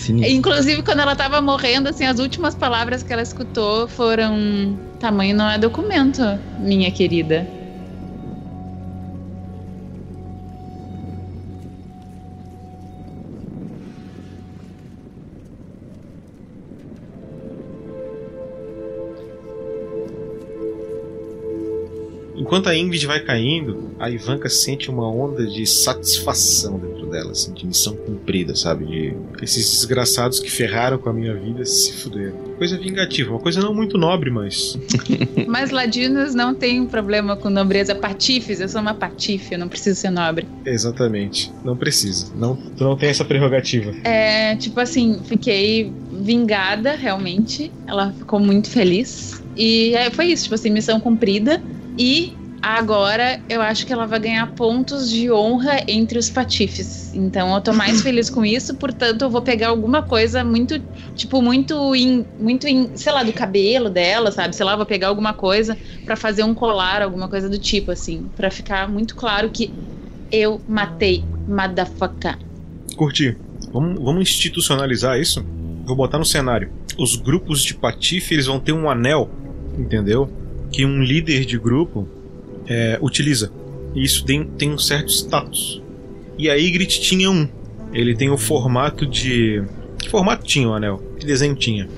Inclusive, 0.08 0.82
quando 0.82 1.00
ela 1.00 1.14
tava 1.14 1.40
morrendo, 1.40 1.88
assim, 1.88 2.04
as 2.04 2.18
últimas 2.18 2.54
palavras 2.54 3.02
que 3.02 3.12
ela 3.12 3.22
escutou 3.22 3.86
foram: 3.86 4.78
Tamanho 4.98 5.36
não 5.36 5.50
é 5.50 5.58
documento, 5.58 6.22
minha 6.58 6.90
querida. 6.90 7.46
Enquanto 22.48 22.70
a 22.70 22.74
Ingrid 22.74 23.06
vai 23.06 23.20
caindo, 23.20 23.90
a 24.00 24.08
Ivanka 24.08 24.48
sente 24.48 24.90
uma 24.90 25.06
onda 25.06 25.46
de 25.46 25.66
satisfação 25.66 26.78
dentro 26.78 27.04
dela, 27.10 27.32
assim, 27.32 27.52
de 27.52 27.66
missão 27.66 27.94
cumprida, 27.94 28.56
sabe? 28.56 28.86
De 28.86 29.14
esses 29.42 29.70
desgraçados 29.70 30.40
que 30.40 30.50
ferraram 30.50 30.96
com 30.96 31.10
a 31.10 31.12
minha 31.12 31.34
vida 31.34 31.62
se 31.66 31.92
fuderam. 31.92 32.32
Coisa 32.56 32.78
vingativa, 32.78 33.32
uma 33.32 33.38
coisa 33.38 33.60
não 33.60 33.74
muito 33.74 33.98
nobre, 33.98 34.30
mas. 34.30 34.78
Mas 35.46 35.70
ladinos 35.70 36.34
não 36.34 36.54
tem 36.54 36.86
problema 36.86 37.36
com 37.36 37.50
nobreza. 37.50 37.94
Patifes, 37.94 38.60
eu 38.60 38.68
sou 38.68 38.80
uma 38.80 38.94
patife, 38.94 39.52
eu 39.52 39.58
não 39.58 39.68
preciso 39.68 40.00
ser 40.00 40.10
nobre. 40.10 40.46
Exatamente. 40.64 41.52
Não 41.62 41.76
precisa. 41.76 42.32
Não, 42.34 42.56
tu 42.56 42.82
não 42.82 42.96
tem 42.96 43.10
essa 43.10 43.26
prerrogativa. 43.26 43.94
É, 44.04 44.56
tipo 44.56 44.80
assim, 44.80 45.20
fiquei 45.24 45.92
vingada, 46.12 46.92
realmente. 46.92 47.70
Ela 47.86 48.10
ficou 48.12 48.40
muito 48.40 48.70
feliz. 48.70 49.42
E 49.54 49.94
é, 49.94 50.10
foi 50.10 50.26
isso, 50.26 50.44
tipo 50.44 50.54
assim, 50.54 50.70
missão 50.70 50.98
cumprida. 50.98 51.62
E 51.98 52.37
agora 52.60 53.40
eu 53.48 53.62
acho 53.62 53.86
que 53.86 53.92
ela 53.92 54.06
vai 54.06 54.18
ganhar 54.18 54.46
pontos 54.52 55.10
de 55.10 55.30
honra 55.30 55.82
entre 55.86 56.18
os 56.18 56.28
patifes. 56.28 57.14
Então 57.14 57.54
eu 57.54 57.60
tô 57.60 57.72
mais 57.72 58.00
feliz 58.02 58.28
com 58.28 58.44
isso, 58.44 58.74
portanto 58.74 59.22
eu 59.22 59.30
vou 59.30 59.42
pegar 59.42 59.68
alguma 59.68 60.02
coisa 60.02 60.44
muito, 60.44 60.80
tipo, 61.14 61.40
muito 61.40 61.94
in, 61.94 62.24
muito 62.38 62.66
in, 62.66 62.90
sei 62.96 63.12
lá, 63.12 63.22
do 63.22 63.32
cabelo 63.32 63.88
dela, 63.88 64.30
sabe? 64.30 64.54
Sei 64.54 64.64
lá, 64.64 64.76
vou 64.76 64.86
pegar 64.86 65.08
alguma 65.08 65.32
coisa 65.32 65.76
pra 66.04 66.16
fazer 66.16 66.42
um 66.42 66.54
colar, 66.54 67.02
alguma 67.02 67.28
coisa 67.28 67.48
do 67.48 67.58
tipo, 67.58 67.90
assim. 67.90 68.28
pra 68.36 68.50
ficar 68.50 68.88
muito 68.88 69.14
claro 69.14 69.50
que 69.50 69.72
eu 70.30 70.60
matei 70.68 71.24
Motherfucker. 71.46 72.36
Curti. 72.96 73.36
Vamos, 73.72 74.02
vamos 74.02 74.22
institucionalizar 74.22 75.18
isso? 75.18 75.44
Vou 75.84 75.96
botar 75.96 76.18
no 76.18 76.24
cenário. 76.24 76.70
Os 76.98 77.16
grupos 77.16 77.62
de 77.62 77.74
patife 77.74 78.34
eles 78.34 78.46
vão 78.46 78.58
ter 78.58 78.72
um 78.72 78.90
anel, 78.90 79.30
entendeu? 79.78 80.30
Que 80.70 80.84
um 80.84 81.02
líder 81.02 81.44
de 81.44 81.58
grupo 81.58 82.08
é, 82.68 82.98
utiliza. 83.00 83.50
E 83.94 84.04
isso 84.04 84.24
tem, 84.24 84.44
tem 84.44 84.70
um 84.70 84.78
certo 84.78 85.10
status. 85.10 85.82
E 86.36 86.48
a 86.48 86.54
Ygritte 86.54 87.00
tinha 87.00 87.30
um. 87.30 87.48
Ele 87.92 88.14
tem 88.14 88.30
o 88.30 88.38
formato 88.38 89.06
de. 89.06 89.64
Que 89.98 90.08
formato 90.08 90.46
tinha 90.46 90.68
o 90.68 90.74
anel? 90.74 91.02
Que 91.18 91.26
desenho 91.26 91.56
tinha? 91.56 91.88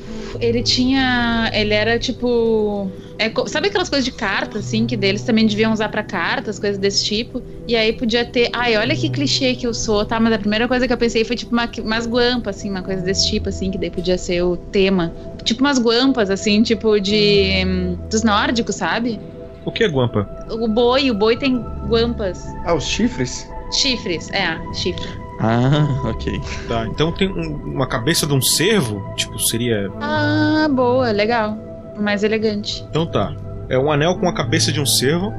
Ele 0.40 0.62
tinha. 0.62 1.50
Ele 1.52 1.74
era 1.74 1.98
tipo. 1.98 2.90
É, 3.18 3.30
sabe 3.48 3.68
aquelas 3.68 3.90
coisas 3.90 4.04
de 4.04 4.12
carta, 4.12 4.60
assim, 4.60 4.86
que 4.86 4.96
deles 4.96 5.22
também 5.22 5.46
deviam 5.46 5.74
usar 5.74 5.90
pra 5.90 6.02
cartas, 6.02 6.58
coisas 6.58 6.78
desse 6.78 7.04
tipo? 7.04 7.42
E 7.68 7.76
aí 7.76 7.92
podia 7.92 8.24
ter. 8.24 8.48
Ai, 8.52 8.78
olha 8.78 8.96
que 8.96 9.10
clichê 9.10 9.54
que 9.54 9.66
eu 9.66 9.74
sou, 9.74 10.06
tá? 10.06 10.18
Mas 10.18 10.32
a 10.32 10.38
primeira 10.38 10.66
coisa 10.66 10.86
que 10.86 10.92
eu 10.92 10.96
pensei 10.96 11.24
foi 11.24 11.36
tipo 11.36 11.52
uma, 11.52 11.68
umas 11.82 12.06
guampas, 12.06 12.56
assim, 12.56 12.70
uma 12.70 12.82
coisa 12.82 13.02
desse 13.02 13.28
tipo, 13.28 13.50
assim, 13.50 13.70
que 13.70 13.76
daí 13.76 13.90
podia 13.90 14.16
ser 14.16 14.42
o 14.42 14.56
tema. 14.56 15.12
Tipo 15.44 15.60
umas 15.60 15.78
guampas, 15.78 16.30
assim, 16.30 16.62
tipo 16.62 16.98
de. 16.98 17.64
dos 18.08 18.22
nórdicos, 18.22 18.76
sabe? 18.76 19.20
O 19.64 19.70
que 19.72 19.84
é 19.84 19.88
guampa? 19.88 20.28
O 20.50 20.66
boi, 20.68 21.11
o 21.11 21.14
boi 21.14 21.36
tem 21.36 21.58
guampas. 21.88 22.44
Ah, 22.64 22.74
os 22.74 22.84
chifres? 22.84 23.48
Chifres, 23.72 24.30
é, 24.30 24.58
chifre. 24.74 25.06
Ah, 25.40 25.86
ok. 26.04 26.40
Tá, 26.68 26.86
então 26.86 27.12
tem 27.12 27.28
um- 27.28 27.56
uma 27.74 27.86
cabeça 27.86 28.26
de 28.26 28.32
um 28.34 28.42
cervo? 28.42 29.02
Tipo, 29.16 29.38
seria. 29.38 29.90
Ah, 30.00 30.68
boa, 30.70 31.11
legal. 31.12 31.56
Mais 31.98 32.22
elegante. 32.24 32.84
Então 32.90 33.06
tá. 33.06 33.34
É 33.68 33.78
um 33.78 33.90
anel 33.92 34.18
com 34.18 34.28
a 34.28 34.34
cabeça 34.34 34.72
de 34.72 34.80
um 34.80 34.86
cervo. 34.86 35.32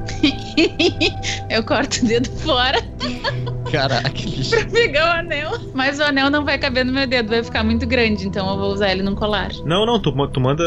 eu 1.49 1.61
corto 1.63 2.03
o 2.03 2.07
dedo 2.07 2.29
fora. 2.39 2.79
Caraca, 3.71 4.09
que 4.09 4.47
pra 4.49 4.65
pegar 4.65 5.05
o 5.15 5.19
anel. 5.19 5.51
Mas 5.73 5.99
o 5.99 6.03
anel 6.03 6.29
não 6.29 6.45
vai 6.45 6.57
caber 6.57 6.85
no 6.85 6.93
meu 6.93 7.05
dedo, 7.05 7.29
vai 7.29 7.43
ficar 7.43 7.63
muito 7.63 7.85
grande, 7.85 8.25
então 8.27 8.49
eu 8.49 8.57
vou 8.57 8.71
usar 8.71 8.89
ele 8.91 9.03
num 9.03 9.15
colar. 9.15 9.49
Não, 9.65 9.85
não, 9.85 9.99
tu, 10.01 10.11
tu 10.29 10.39
manda. 10.39 10.63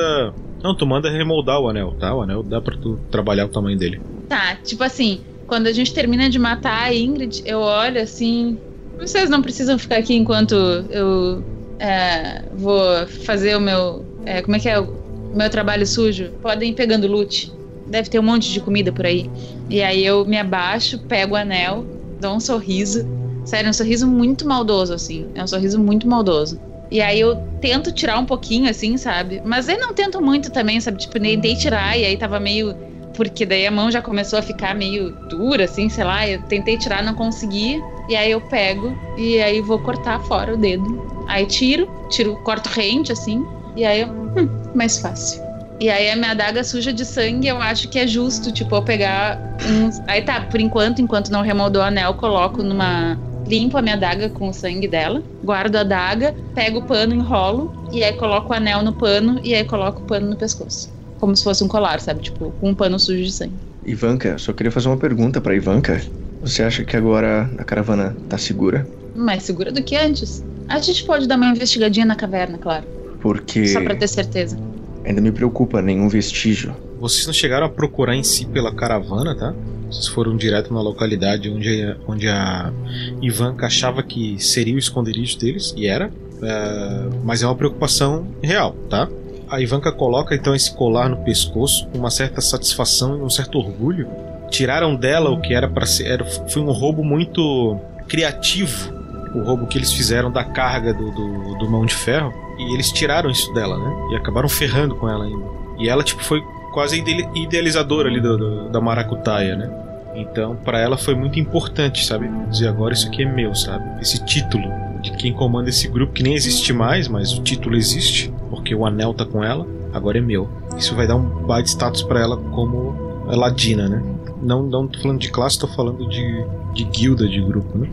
Não, 0.65 0.75
tu 0.75 0.87
manda 0.87 1.11
remoldar 1.11 1.61
o 1.61 1.69
anel, 1.69 1.95
tá? 2.01 2.15
O 2.15 2.23
anel 2.23 2.43
dá 2.43 2.59
pra 2.59 2.75
tu 2.75 2.99
trabalhar 3.11 3.45
o 3.45 3.51
tamanho 3.51 3.79
dele. 3.79 4.01
Tá, 4.27 4.57
tipo 4.65 4.83
assim, 4.83 5.21
quando 5.47 5.67
a 5.67 5.73
gente 5.73 5.93
termina 5.93 6.31
de 6.31 6.39
matar 6.39 6.85
a 6.85 6.95
Ingrid, 6.95 7.43
eu 7.45 7.61
olho 7.61 8.01
assim. 8.01 8.59
Vocês 8.99 9.29
não 9.29 9.43
precisam 9.43 9.79
ficar 9.79 9.99
aqui 9.99 10.15
enquanto 10.15 10.55
eu 10.55 11.45
é, 11.79 12.43
vou 12.57 13.07
fazer 13.27 13.55
o 13.57 13.61
meu. 13.61 14.07
é, 14.25 14.41
como 14.41 14.57
é 14.57 14.59
que 14.59 14.67
é? 14.67 14.81
O 14.81 15.37
meu 15.37 15.51
trabalho 15.51 15.87
sujo. 15.87 16.31
Podem 16.41 16.71
ir 16.71 16.75
pegando 16.75 17.07
loot. 17.07 17.53
Deve 17.87 18.09
ter 18.09 18.19
um 18.19 18.23
monte 18.23 18.51
de 18.51 18.61
comida 18.61 18.91
por 18.91 19.05
aí. 19.05 19.31
E 19.69 19.83
aí 19.83 20.03
eu 20.03 20.25
me 20.25 20.39
abaixo, 20.39 20.99
pego 21.01 21.35
o 21.35 21.37
anel, 21.37 21.85
dou 22.19 22.37
um 22.37 22.41
sorriso. 22.41 23.07
Sério, 23.45 23.69
um 23.69 23.75
sorriso 23.75 24.07
muito 24.07 24.49
maldoso, 24.49 24.95
assim. 24.95 25.27
É 25.35 25.45
um 25.45 25.47
sorriso 25.47 25.79
muito 25.79 26.09
maldoso. 26.09 26.59
E 26.91 27.01
aí 27.01 27.19
eu 27.21 27.37
tento 27.61 27.93
tirar 27.93 28.19
um 28.19 28.27
pouquinho, 28.27 28.69
assim, 28.69 28.97
sabe? 28.97 29.41
Mas 29.45 29.69
eu 29.69 29.79
não 29.79 29.95
tento 29.95 30.21
muito 30.21 30.51
também, 30.51 30.81
sabe? 30.81 30.99
Tipo, 30.99 31.19
tentei 31.19 31.57
tirar 31.57 31.99
e 31.99 32.05
aí 32.05 32.17
tava 32.17 32.39
meio 32.39 32.75
porque 33.15 33.47
daí 33.47 33.67
a 33.67 33.71
mão 33.71 33.91
já 33.91 34.03
começou 34.03 34.39
a 34.39 34.43
ficar 34.43 34.75
meio 34.75 35.11
dura, 35.29 35.65
assim, 35.65 35.89
sei 35.89 36.05
lá. 36.05 36.29
Eu 36.29 36.43
tentei 36.43 36.77
tirar, 36.77 37.03
não 37.03 37.15
consegui. 37.15 37.83
E 38.09 38.15
aí 38.17 38.31
eu 38.31 38.41
pego 38.41 38.95
e 39.17 39.41
aí 39.41 39.61
vou 39.61 39.79
cortar 39.79 40.21
fora 40.21 40.55
o 40.55 40.57
dedo. 40.57 41.01
Aí 41.27 41.47
tiro, 41.47 41.89
tiro, 42.11 42.37
corto 42.45 42.69
rente, 42.69 43.13
assim. 43.13 43.45
E 43.77 43.85
aí 43.85 44.01
eu. 44.01 44.09
Hum, 44.09 44.49
mais 44.75 44.99
fácil. 44.99 45.43
E 45.81 45.91
aí 45.91 46.11
a 46.11 46.17
minha 46.17 46.33
adaga 46.33 46.63
suja 46.63 46.93
de 46.93 47.05
sangue, 47.05 47.49
eu 47.49 47.61
acho 47.61 47.89
que 47.89 47.99
é 47.99 48.07
justo, 48.07 48.53
tipo, 48.53 48.75
eu 48.75 48.83
pegar 48.83 49.39
uns. 49.67 50.01
Aí 50.07 50.23
tá, 50.23 50.41
por 50.41 50.61
enquanto, 50.61 51.01
enquanto 51.01 51.31
não 51.31 51.43
remoldou 51.43 51.83
o 51.83 51.85
anel, 51.85 52.15
coloco 52.15 52.63
numa. 52.63 53.19
Limpo 53.47 53.77
a 53.77 53.83
minha 53.83 53.95
adaga 53.95 54.29
com 54.29 54.49
o 54.49 54.53
sangue 54.55 54.89
dela, 54.89 55.23
guardo 55.43 55.77
a 55.77 55.81
adaga, 55.81 56.35
pego 56.55 56.79
o 56.79 56.87
pano, 56.87 57.15
enrolo, 57.15 57.73
e 57.93 58.03
aí 58.03 58.13
coloco 58.15 58.53
o 58.53 58.57
anel 58.57 58.83
no 58.83 58.93
pano, 58.93 59.39
e 59.45 59.55
aí 59.55 59.65
coloco 59.65 60.03
o 60.03 60.07
pano 60.07 60.31
no 60.31 60.37
pescoço. 60.37 60.91
Como 61.19 61.37
se 61.37 61.45
fosse 61.45 61.63
um 61.63 61.69
colar, 61.69 62.01
sabe? 62.01 62.23
Tipo, 62.23 62.51
com 62.53 62.71
um 62.71 62.75
pano 62.75 62.99
sujo 62.99 63.23
de 63.23 63.33
sangue. 63.33 63.55
Ivanka, 63.85 64.39
só 64.39 64.53
queria 64.53 64.73
fazer 64.73 64.89
uma 64.89 64.97
pergunta 64.97 65.41
pra 65.41 65.55
Ivanka. 65.55 66.01
Você 66.41 66.63
acha 66.63 66.85
que 66.85 66.97
agora 66.97 67.51
a 67.59 67.65
caravana 67.65 68.17
tá 68.29 68.39
segura? 68.39 68.87
Mais 69.15 69.43
segura 69.43 69.71
do 69.71 69.83
que 69.83 69.97
antes. 69.97 70.43
A 70.69 70.79
gente 70.79 71.05
pode 71.05 71.27
dar 71.29 71.37
uma 71.37 71.47
investigadinha 71.47 72.07
na 72.07 72.17
caverna, 72.17 72.59
claro. 72.59 72.87
Porque 73.21 73.67
Só 73.67 73.81
pra 73.83 73.95
ter 73.95 74.09
certeza. 74.09 74.59
ainda 75.05 75.21
me 75.21 75.33
preocupa 75.33 75.81
nenhum 75.81 76.09
vestígio. 76.09 76.75
Vocês 77.05 77.27
não 77.27 77.35
chegaram 77.35 77.67
a 77.67 77.69
procurar 77.69 78.17
em 78.17 78.23
si 78.23 78.47
pela 78.47 78.73
caravana, 78.75 79.35
tá? 79.35 79.53
Vocês 79.91 80.09
foram 80.09 80.35
direto 80.37 80.73
na 80.73 80.81
localidade 80.81 81.51
onde, 81.51 81.83
a- 81.83 81.97
onde 82.09 82.27
a 82.27 82.73
Ivanka 83.21 83.67
achava 83.67 84.03
que 84.03 84.39
seria 84.43 84.75
o 84.75 84.79
esconderijo 84.79 85.39
deles, 85.39 85.75
e 85.77 85.87
era. 85.87 86.11
é, 86.43 87.09
mas 87.23 87.43
é 87.43 87.47
uma 87.47 87.55
preocupação 87.55 88.27
real, 88.43 88.73
tá? 88.89 89.07
A 89.51 89.61
Ivanka 89.61 89.93
coloca 89.93 90.35
então 90.35 90.55
esse 90.55 90.75
colar 90.75 91.09
no 91.11 91.19
pescoço 91.19 91.87
com 91.89 91.99
uma 91.99 92.11
certa 92.11 92.41
satisfação 92.41 93.19
e 93.19 93.21
um 93.21 93.29
certo 93.31 93.59
orgulho. 93.59 94.09
Tiraram 94.51 94.97
dela 94.97 95.29
o 95.31 95.41
que 95.43 95.53
era 95.53 95.69
para 95.69 95.85
ser. 95.85 96.07
Era, 96.07 96.25
foi 96.25 96.63
um 96.63 96.73
roubo 96.73 97.05
muito 97.05 97.79
criativo. 98.09 98.93
O 99.35 99.43
roubo 99.43 99.67
que 99.67 99.77
eles 99.77 99.93
fizeram 99.93 100.31
da 100.31 100.43
carga 100.45 100.95
do, 100.95 101.11
do, 101.11 101.59
do 101.59 101.71
mão 101.71 101.85
de 101.85 101.95
ferro. 101.95 102.33
E 102.59 102.73
eles 102.75 102.91
tiraram 102.91 103.31
isso 103.31 103.53
dela, 103.53 103.77
né? 103.79 104.09
E 104.13 104.17
acabaram 104.17 104.49
ferrando 104.49 104.95
com 104.97 105.09
ela 105.09 105.25
ainda. 105.25 105.45
E 105.79 105.89
ela, 105.89 106.03
tipo, 106.03 106.23
foi 106.23 106.41
quase 106.75 107.03
idealizadora 107.35 108.09
ali 108.09 108.21
do, 108.21 108.37
do- 108.37 108.69
da 108.69 108.81
maracutaia, 108.81 109.57
né? 109.57 109.71
Então, 110.17 110.55
pra 110.57 110.79
ela 110.81 110.97
foi 110.97 111.15
muito 111.15 111.39
importante, 111.41 112.05
sabe? 112.05 112.29
Dizer 112.51 112.69
agora 112.69 112.93
isso 112.95 113.07
aqui 113.09 113.23
é 113.23 113.33
meu, 113.33 113.55
sabe? 113.55 113.85
Esse 114.01 114.25
título 114.25 114.65
de 115.01 115.11
quem 115.13 115.33
comanda 115.33 115.69
esse 115.71 115.89
grupo 115.89 116.13
que 116.13 116.23
nem 116.23 116.35
existe 116.35 116.73
mais, 116.73 117.09
mas 117.09 117.33
o 117.33 117.43
título 117.43 117.77
existe, 117.77 118.33
porque 118.51 118.75
o 118.75 118.85
anel 118.87 119.13
tá 119.15 119.25
com 119.25 119.43
ela, 119.43 119.67
agora 119.93 120.19
é 120.19 120.21
meu. 120.21 120.49
Isso 120.77 120.95
vai 120.95 121.07
dar 121.07 121.17
um 121.17 121.23
baita 121.47 121.69
status 121.69 122.03
pra 122.03 122.21
ela 122.21 122.37
como 122.37 122.95
ladina, 123.27 123.89
né? 123.89 124.03
Não, 124.43 124.63
não 124.63 124.87
tô 124.87 124.99
falando 125.01 125.19
de 125.21 125.31
classe, 125.31 125.59
tô 125.59 125.67
falando 125.67 126.07
de, 126.09 126.45
de 126.75 126.85
guilda 126.85 127.27
de 127.29 127.41
grupo, 127.41 127.77
né? 127.79 127.89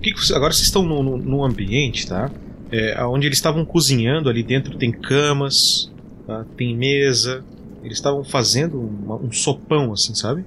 Que 0.00 0.12
que 0.12 0.32
agora 0.34 0.52
vocês 0.52 0.66
estão 0.66 0.82
num, 0.84 1.44
ambiente, 1.44 2.06
tá? 2.06 2.30
É, 2.70 3.02
onde 3.04 3.26
eles 3.26 3.38
estavam 3.38 3.64
cozinhando 3.64 4.28
ali 4.28 4.42
dentro 4.42 4.76
tem 4.76 4.92
camas, 4.92 5.90
tá? 6.26 6.44
tem 6.56 6.76
mesa. 6.76 7.44
Eles 7.82 7.96
estavam 7.98 8.22
fazendo 8.24 8.78
uma- 8.78 9.16
um 9.16 9.32
sopão, 9.32 9.92
assim, 9.92 10.14
sabe? 10.14 10.44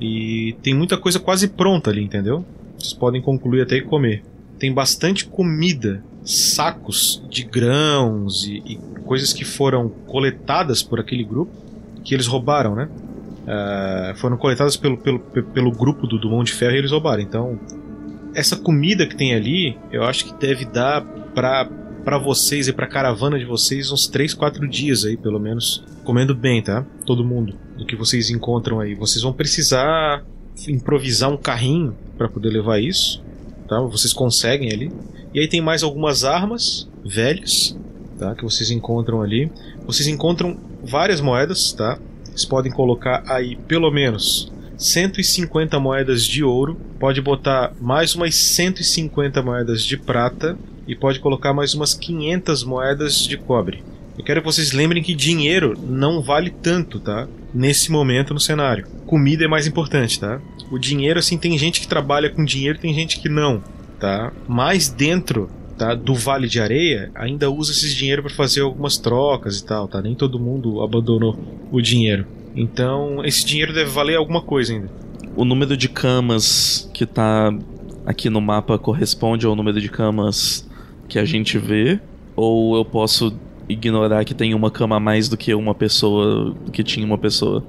E 0.00 0.54
tem 0.62 0.74
muita 0.74 0.96
coisa 0.96 1.18
quase 1.18 1.48
pronta 1.48 1.90
ali, 1.90 2.02
entendeu? 2.04 2.44
Vocês 2.78 2.92
podem 2.92 3.20
concluir 3.20 3.62
até 3.62 3.76
e 3.76 3.82
comer. 3.82 4.22
Tem 4.58 4.72
bastante 4.72 5.24
comida, 5.24 6.02
sacos 6.22 7.22
de 7.28 7.42
grãos 7.42 8.44
e, 8.46 8.62
e 8.64 8.76
coisas 9.04 9.32
que 9.32 9.44
foram 9.44 9.88
coletadas 9.88 10.82
por 10.82 11.00
aquele 11.00 11.24
grupo, 11.24 11.50
que 12.04 12.14
eles 12.14 12.26
roubaram, 12.26 12.74
né? 12.76 12.88
Ah, 13.46 14.12
foram 14.16 14.36
coletadas 14.36 14.76
pelo, 14.76 14.96
pelo, 14.98 15.18
pe- 15.18 15.42
pelo 15.42 15.72
grupo 15.72 16.06
do, 16.06 16.18
do 16.18 16.28
Monte 16.30 16.52
Ferro 16.52 16.74
e 16.74 16.78
eles 16.78 16.90
roubaram. 16.92 17.22
Então, 17.22 17.58
essa 18.34 18.56
comida 18.56 19.06
que 19.06 19.16
tem 19.16 19.34
ali, 19.34 19.76
eu 19.92 20.04
acho 20.04 20.24
que 20.26 20.34
deve 20.34 20.64
dar 20.64 21.02
pra, 21.34 21.68
pra 22.04 22.18
vocês 22.18 22.68
e 22.68 22.72
pra 22.72 22.86
caravana 22.86 23.38
de 23.38 23.44
vocês 23.44 23.90
uns 23.90 24.06
3, 24.06 24.34
4 24.34 24.66
dias 24.68 25.04
aí, 25.04 25.16
pelo 25.16 25.38
menos, 25.38 25.84
comendo 26.04 26.34
bem, 26.34 26.62
tá? 26.62 26.84
Todo 27.04 27.24
mundo, 27.24 27.54
do 27.76 27.86
que 27.86 27.96
vocês 27.96 28.30
encontram 28.30 28.80
aí. 28.80 28.94
Vocês 28.94 29.22
vão 29.22 29.32
precisar 29.32 30.24
improvisar 30.68 31.30
um 31.30 31.36
carrinho 31.36 31.96
pra 32.16 32.28
poder 32.28 32.50
levar 32.50 32.80
isso, 32.80 33.22
tá? 33.68 33.80
Vocês 33.80 34.12
conseguem 34.12 34.72
ali. 34.72 34.90
E 35.32 35.40
aí 35.40 35.48
tem 35.48 35.60
mais 35.60 35.82
algumas 35.82 36.24
armas 36.24 36.88
velhas, 37.04 37.76
tá? 38.18 38.34
Que 38.34 38.42
vocês 38.42 38.70
encontram 38.70 39.22
ali. 39.22 39.50
Vocês 39.86 40.08
encontram 40.08 40.58
várias 40.82 41.20
moedas, 41.20 41.72
tá? 41.72 41.98
Vocês 42.24 42.44
podem 42.44 42.72
colocar 42.72 43.22
aí 43.26 43.56
pelo 43.68 43.90
menos 43.90 44.50
150 44.78 45.78
moedas 45.80 46.24
de 46.24 46.44
ouro, 46.44 46.80
pode 47.00 47.20
botar 47.20 47.72
mais 47.80 48.14
umas 48.14 48.36
150 48.36 49.42
moedas 49.42 49.82
de 49.82 49.96
prata 49.96 50.56
e 50.86 50.94
pode 50.94 51.18
colocar 51.18 51.52
mais 51.52 51.74
umas 51.74 51.92
500 51.92 52.62
moedas 52.62 53.26
de 53.26 53.36
cobre. 53.36 53.82
Eu 54.16 54.24
quero 54.24 54.40
que 54.40 54.46
vocês 54.46 54.72
lembrem 54.72 55.02
que 55.02 55.14
dinheiro 55.14 55.78
não 55.86 56.22
vale 56.22 56.50
tanto, 56.50 56.98
tá? 56.98 57.28
Nesse 57.52 57.90
momento 57.90 58.32
no 58.32 58.40
cenário. 58.40 58.86
Comida 59.06 59.44
é 59.44 59.48
mais 59.48 59.66
importante, 59.66 60.18
tá? 60.18 60.40
O 60.70 60.78
dinheiro, 60.78 61.18
assim, 61.18 61.38
tem 61.38 61.56
gente 61.58 61.80
que 61.80 61.88
trabalha 61.88 62.30
com 62.30 62.44
dinheiro, 62.44 62.78
tem 62.78 62.94
gente 62.94 63.20
que 63.20 63.28
não, 63.28 63.62
tá? 64.00 64.32
Mas 64.48 64.88
dentro 64.88 65.48
tá, 65.76 65.94
do 65.94 66.14
Vale 66.14 66.48
de 66.48 66.60
Areia, 66.60 67.10
ainda 67.14 67.50
usa 67.50 67.72
esses 67.72 67.94
dinheiro 67.94 68.22
para 68.22 68.34
fazer 68.34 68.62
algumas 68.62 68.98
trocas 68.98 69.60
e 69.60 69.64
tal, 69.64 69.86
tá? 69.86 70.02
Nem 70.02 70.14
todo 70.14 70.40
mundo 70.40 70.82
abandonou 70.82 71.38
o 71.70 71.80
dinheiro. 71.80 72.26
Então, 72.58 73.24
esse 73.24 73.46
dinheiro 73.46 73.72
deve 73.72 73.88
valer 73.88 74.16
alguma 74.16 74.42
coisa 74.42 74.72
ainda. 74.72 74.90
O 75.36 75.44
número 75.44 75.76
de 75.76 75.88
camas 75.88 76.90
que 76.92 77.06
tá 77.06 77.56
aqui 78.04 78.28
no 78.28 78.40
mapa 78.40 78.76
corresponde 78.76 79.46
ao 79.46 79.54
número 79.54 79.80
de 79.80 79.88
camas 79.88 80.68
que 81.08 81.20
a 81.20 81.24
gente 81.24 81.56
vê? 81.56 82.00
Ou 82.34 82.76
eu 82.76 82.84
posso 82.84 83.32
ignorar 83.68 84.24
que 84.24 84.34
tem 84.34 84.54
uma 84.54 84.72
cama 84.72 84.96
a 84.96 85.00
mais 85.00 85.28
do 85.28 85.36
que 85.36 85.54
uma 85.54 85.72
pessoa, 85.72 86.50
do 86.50 86.72
que 86.72 86.82
tinha 86.82 87.06
uma 87.06 87.16
pessoa? 87.16 87.64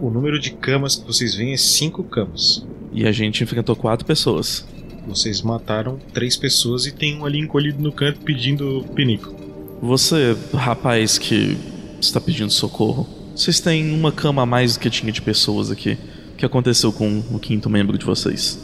O 0.00 0.08
número 0.08 0.38
de 0.38 0.52
camas 0.52 0.94
que 0.94 1.04
vocês 1.04 1.34
veem 1.34 1.52
é 1.52 1.56
cinco 1.56 2.04
camas. 2.04 2.64
E 2.92 3.08
a 3.08 3.10
gente 3.10 3.42
enfrentou 3.42 3.74
quatro 3.74 4.06
pessoas. 4.06 4.64
Vocês 5.04 5.42
mataram 5.42 5.98
três 6.12 6.36
pessoas 6.36 6.86
e 6.86 6.92
tem 6.92 7.18
um 7.18 7.26
ali 7.26 7.40
encolhido 7.40 7.82
no 7.82 7.90
canto 7.90 8.20
pedindo 8.20 8.84
pinico. 8.94 9.34
Você, 9.82 10.36
rapaz 10.54 11.18
que 11.18 11.56
está 12.00 12.20
pedindo 12.20 12.52
socorro, 12.52 13.17
vocês 13.38 13.60
têm 13.60 13.92
uma 13.94 14.10
cama 14.10 14.42
a 14.42 14.46
mais 14.46 14.74
do 14.74 14.80
que 14.80 14.90
tinha 14.90 15.12
de 15.12 15.22
pessoas 15.22 15.70
aqui. 15.70 15.96
O 16.32 16.36
que 16.36 16.44
aconteceu 16.44 16.92
com 16.92 17.22
o 17.30 17.38
quinto 17.38 17.70
membro 17.70 17.96
de 17.96 18.04
vocês? 18.04 18.58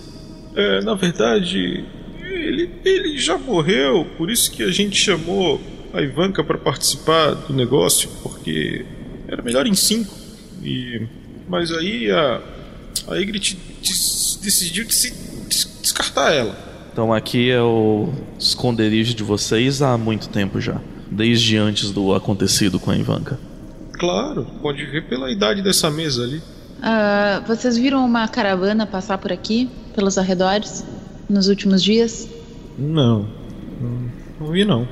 É, 0.55 0.81
na 0.83 0.95
verdade, 0.95 1.85
ele, 2.21 2.71
ele 2.85 3.19
já 3.19 3.39
morreu, 3.39 4.07
por 4.17 4.31
isso 4.31 4.51
que 4.51 4.63
a 4.63 4.71
gente 4.71 4.97
chamou 4.97 5.61
a 5.93 6.03
Ivanka 6.03 6.43
para 6.43 6.59
participar 6.59 7.35
do 7.35 7.53
negócio, 7.53 8.09
porque 8.23 8.85
era 9.29 9.43
melhor 9.43 9.67
em 9.67 9.75
cinco. 9.75 10.15
E, 10.63 11.07
mas 11.49 11.71
aí 11.73 12.11
a, 12.11 12.41
a 13.09 13.17
Ygritte 13.17 13.57
decidiu 14.43 14.85
de 14.85 14.95
se 14.95 15.11
des- 15.49 15.79
descartar 15.83 16.33
ela. 16.33 16.57
Então 16.93 17.13
aqui 17.13 17.51
é 17.51 17.61
o 17.63 18.13
esconderijo 18.39 19.15
de 19.15 19.23
vocês 19.23 19.83
há 19.83 19.97
muito 19.99 20.29
tempo 20.29 20.61
já. 20.61 20.81
Desde 21.11 21.57
antes 21.57 21.91
do 21.91 22.15
acontecido 22.15 22.81
com 22.81 22.91
a 22.91 22.97
Ivanka. 22.97 23.39
Claro, 23.99 24.47
pode 24.61 24.85
ver 24.87 25.09
pela 25.09 25.31
idade 25.31 25.63
dessa 25.63 25.91
mesa 25.91 26.25
ali. 26.25 26.43
Ah, 26.83 27.43
vocês 27.47 27.77
viram 27.77 28.05
uma 28.05 28.27
caravana 28.29 28.87
passar 28.87 29.19
por 29.19 29.33
aqui, 29.33 29.71
pelos 29.95 30.19
arredores, 30.19 30.85
nos 31.29 31.49
últimos 31.49 31.83
dias? 31.83 32.29
Não, 32.79 33.29
não, 33.81 34.11
não 34.41 34.53
vi 34.53 34.65
não. 34.65 34.87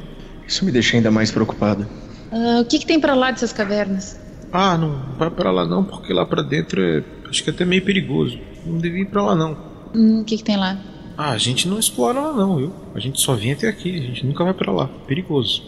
Isso 0.46 0.64
me 0.64 0.72
deixa 0.72 0.96
ainda 0.96 1.11
mais 1.11 1.30
preocupado. 1.30 1.86
Ah, 2.30 2.61
o 2.61 2.64
que, 2.64 2.78
que 2.78 2.86
tem 2.86 3.00
pra 3.00 3.14
lá 3.14 3.30
dessas 3.30 3.53
cavernas? 3.53 4.18
Ah, 4.53 4.76
não 4.78 5.16
vai 5.18 5.30
pra 5.30 5.50
lá 5.50 5.66
não, 5.66 5.84
porque 5.84 6.12
lá 6.12 6.24
pra 6.24 6.42
dentro 6.42 6.80
é 6.80 7.03
acho 7.28 7.42
que 7.42 7.50
é 7.50 7.53
até 7.53 7.64
meio 7.64 7.84
perigoso. 7.84 8.38
Não 8.64 8.78
devia 8.78 9.03
ir 9.03 9.07
pra 9.07 9.22
lá 9.22 9.34
não. 9.34 9.57
Hum, 9.94 10.20
o 10.20 10.24
que, 10.24 10.36
que 10.36 10.44
tem 10.44 10.57
lá? 10.57 10.78
Ah, 11.16 11.30
a 11.30 11.38
gente 11.38 11.68
não 11.68 11.78
explora 11.78 12.20
lá 12.20 12.32
não, 12.32 12.57
viu? 12.57 12.72
A 12.94 13.00
gente 13.00 13.20
só 13.20 13.34
vem 13.34 13.53
até 13.53 13.68
aqui, 13.68 13.98
a 13.98 14.03
gente 14.03 14.26
nunca 14.26 14.44
vai 14.44 14.55
pra 14.55 14.72
lá. 14.72 14.88
Perigoso. 15.07 15.62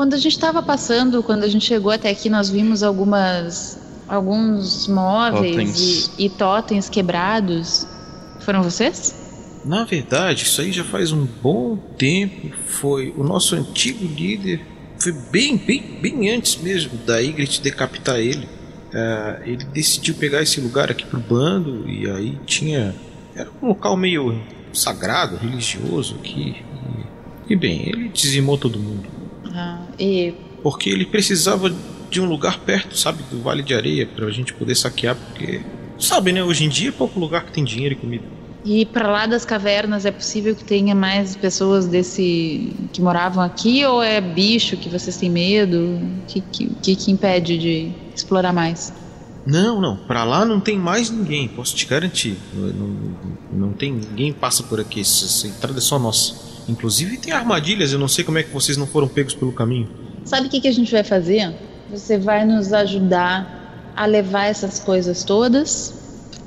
Quando 0.00 0.14
a 0.14 0.16
gente 0.16 0.32
estava 0.32 0.62
passando, 0.62 1.22
quando 1.22 1.44
a 1.44 1.48
gente 1.48 1.66
chegou 1.66 1.92
até 1.92 2.08
aqui, 2.08 2.30
nós 2.30 2.48
vimos 2.48 2.82
algumas. 2.82 3.78
alguns 4.08 4.88
móveis 4.88 5.50
Totens. 5.50 6.10
e, 6.16 6.24
e 6.24 6.30
totens 6.30 6.88
quebrados. 6.88 7.86
Foram 8.40 8.62
vocês? 8.62 9.60
Na 9.62 9.84
verdade, 9.84 10.44
isso 10.44 10.58
aí 10.62 10.72
já 10.72 10.84
faz 10.84 11.12
um 11.12 11.26
bom 11.42 11.76
tempo. 11.76 12.48
Foi 12.64 13.12
o 13.14 13.22
nosso 13.22 13.54
antigo 13.54 14.06
líder. 14.06 14.62
Foi 14.98 15.12
bem, 15.12 15.58
bem, 15.58 15.98
bem 16.00 16.30
antes 16.30 16.56
mesmo 16.56 16.96
da 17.04 17.20
Ygritte 17.20 17.60
decapitar 17.60 18.16
ele. 18.16 18.48
Ah, 18.94 19.40
ele 19.44 19.64
decidiu 19.64 20.14
pegar 20.14 20.40
esse 20.40 20.62
lugar 20.62 20.90
aqui 20.90 21.04
pro 21.04 21.20
bando 21.20 21.86
e 21.86 22.08
aí 22.10 22.38
tinha. 22.46 22.94
Era 23.34 23.50
um 23.62 23.68
local 23.68 23.98
meio 23.98 24.40
sagrado, 24.72 25.36
religioso 25.36 26.14
aqui. 26.14 26.56
E, 27.46 27.52
e 27.52 27.54
bem, 27.54 27.86
ele 27.86 28.08
dizimou 28.08 28.56
todo 28.56 28.78
mundo. 28.78 29.19
E 30.00 30.34
Porque 30.62 30.88
ele 30.88 31.04
precisava 31.04 31.72
de 32.10 32.20
um 32.20 32.24
lugar 32.24 32.58
perto, 32.60 32.96
sabe, 32.96 33.22
do 33.30 33.40
Vale 33.40 33.62
de 33.62 33.74
Areia, 33.74 34.06
pra 34.06 34.30
gente 34.30 34.52
poder 34.54 34.74
saquear, 34.74 35.14
porque. 35.14 35.60
Sabe, 35.98 36.32
né? 36.32 36.42
Hoje 36.42 36.64
em 36.64 36.68
dia 36.68 36.88
é 36.88 36.92
pouco 36.92 37.20
lugar 37.20 37.44
que 37.44 37.52
tem 37.52 37.62
dinheiro 37.62 37.94
e 37.94 37.98
comida. 37.98 38.24
E 38.64 38.84
para 38.84 39.08
lá 39.08 39.26
das 39.26 39.44
cavernas 39.44 40.04
é 40.04 40.10
possível 40.10 40.54
que 40.54 40.64
tenha 40.64 40.94
mais 40.94 41.34
pessoas 41.34 41.86
desse 41.86 42.74
que 42.92 43.00
moravam 43.00 43.42
aqui 43.42 43.84
ou 43.86 44.02
é 44.02 44.20
bicho 44.20 44.76
que 44.76 44.88
vocês 44.88 45.16
têm 45.16 45.30
medo? 45.30 45.78
O 45.78 46.26
que, 46.26 46.40
que, 46.40 46.96
que, 46.96 47.10
impede 47.10 47.56
de 47.58 47.92
explorar 48.14 48.52
mais? 48.52 48.92
Não, 49.46 49.80
não. 49.80 49.96
Pra 49.96 50.24
lá 50.24 50.44
não 50.44 50.60
tem 50.60 50.78
mais 50.78 51.10
ninguém, 51.10 51.48
posso 51.48 51.74
te 51.74 51.86
garantir. 51.86 52.36
Não, 52.52 52.68
não, 52.68 53.16
não 53.52 53.72
tem 53.72 53.92
ninguém 53.92 54.32
passa 54.32 54.62
por 54.62 54.78
aqui. 54.78 55.00
Essa 55.00 55.46
entrada 55.46 55.78
é 55.78 55.82
só 55.82 55.98
nossa. 55.98 56.49
Inclusive 56.70 57.16
tem 57.16 57.32
armadilhas, 57.32 57.92
eu 57.92 57.98
não 57.98 58.08
sei 58.08 58.22
como 58.22 58.38
é 58.38 58.42
que 58.42 58.50
vocês 58.50 58.76
não 58.76 58.86
foram 58.86 59.08
pegos 59.08 59.34
pelo 59.34 59.52
caminho. 59.52 59.88
Sabe 60.24 60.46
o 60.46 60.50
que, 60.50 60.60
que 60.60 60.68
a 60.68 60.72
gente 60.72 60.92
vai 60.92 61.02
fazer? 61.02 61.52
Você 61.90 62.16
vai 62.16 62.44
nos 62.44 62.72
ajudar 62.72 63.92
a 63.96 64.06
levar 64.06 64.44
essas 64.44 64.78
coisas 64.78 65.24
todas, 65.24 65.92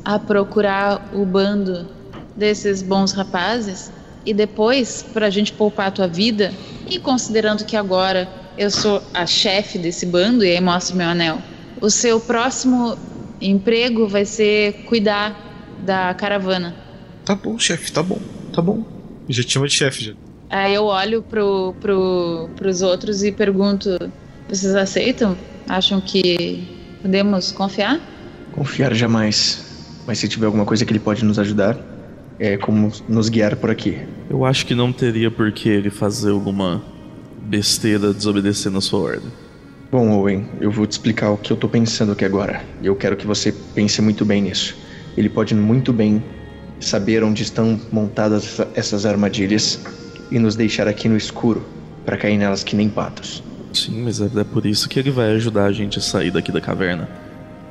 a 0.05 0.17
procurar 0.17 1.11
o 1.13 1.25
bando 1.25 1.87
desses 2.35 2.81
bons 2.81 3.11
rapazes 3.11 3.91
e 4.25 4.33
depois, 4.33 5.05
pra 5.13 5.29
gente 5.29 5.51
poupar 5.51 5.87
a 5.87 5.91
tua 5.91 6.07
vida, 6.07 6.53
e 6.87 6.97
considerando 6.97 7.65
que 7.65 7.75
agora 7.75 8.29
eu 8.57 8.71
sou 8.71 9.03
a 9.13 9.25
chefe 9.25 9.77
desse 9.77 10.05
bando 10.05 10.45
e 10.45 10.51
aí 10.51 10.61
mostro 10.61 10.95
meu 10.95 11.07
anel, 11.07 11.41
o 11.81 11.89
seu 11.89 12.19
próximo 12.19 12.97
emprego 13.41 14.07
vai 14.07 14.23
ser 14.23 14.85
cuidar 14.85 15.75
da 15.85 16.13
caravana. 16.13 16.73
Tá 17.25 17.35
bom, 17.35 17.59
chefe, 17.59 17.91
tá 17.91 18.01
bom, 18.01 18.19
tá 18.53 18.61
bom. 18.61 18.92
Já 19.29 19.43
te 19.43 19.51
chama 19.51 19.67
de 19.67 19.73
chefe 19.73 20.05
já. 20.05 20.13
Aí 20.49 20.73
eu 20.73 20.85
olho 20.85 21.21
pro, 21.21 21.73
pro, 21.81 22.49
pros 22.55 22.81
outros 22.81 23.23
e 23.23 23.31
pergunto: 23.31 23.89
vocês 24.47 24.75
aceitam? 24.75 25.37
Acham 25.67 25.99
que 26.01 26.67
podemos 27.01 27.51
confiar? 27.51 27.99
Confiar 28.51 28.93
jamais. 28.93 30.01
Mas 30.05 30.19
se 30.19 30.27
tiver 30.27 30.45
alguma 30.45 30.65
coisa 30.65 30.85
que 30.85 30.91
ele 30.91 30.99
pode 30.99 31.23
nos 31.23 31.39
ajudar, 31.39 31.77
é 32.39 32.57
como 32.57 32.91
nos 33.07 33.29
guiar 33.29 33.55
por 33.55 33.69
aqui. 33.69 33.97
Eu 34.29 34.45
acho 34.45 34.65
que 34.65 34.75
não 34.75 34.91
teria 34.91 35.31
por 35.31 35.51
que 35.51 35.69
ele 35.69 35.89
fazer 35.89 36.31
alguma 36.31 36.83
besteira 37.41 38.13
desobedecendo 38.13 38.77
a 38.77 38.81
sua 38.81 38.99
ordem. 38.99 39.31
Bom, 39.91 40.09
Owen, 40.11 40.47
eu 40.59 40.71
vou 40.71 40.85
te 40.85 40.91
explicar 40.91 41.31
o 41.31 41.37
que 41.37 41.51
eu 41.51 41.57
tô 41.57 41.69
pensando 41.69 42.11
aqui 42.11 42.25
agora. 42.25 42.63
E 42.81 42.87
eu 42.87 42.95
quero 42.95 43.15
que 43.15 43.27
você 43.27 43.53
pense 43.73 44.01
muito 44.01 44.25
bem 44.25 44.41
nisso. 44.41 44.75
Ele 45.15 45.29
pode 45.29 45.53
muito 45.53 45.93
bem 45.93 46.23
saber 46.85 47.23
onde 47.23 47.43
estão 47.43 47.79
montadas 47.91 48.43
essa- 48.45 48.67
essas 48.75 49.05
armadilhas 49.05 49.79
e 50.31 50.39
nos 50.39 50.55
deixar 50.55 50.87
aqui 50.87 51.07
no 51.09 51.17
escuro 51.17 51.65
para 52.05 52.17
cair 52.17 52.37
nelas 52.37 52.63
que 52.63 52.75
nem 52.75 52.89
patos. 52.89 53.43
Sim, 53.73 54.03
mas 54.03 54.19
é, 54.21 54.25
é 54.25 54.43
por 54.43 54.65
isso 54.65 54.87
que 54.89 54.99
ele 54.99 55.09
vai 55.11 55.31
ajudar 55.35 55.65
a 55.65 55.71
gente 55.71 55.97
a 55.97 56.01
sair 56.01 56.31
daqui 56.31 56.51
da 56.51 56.61
caverna. 56.61 57.09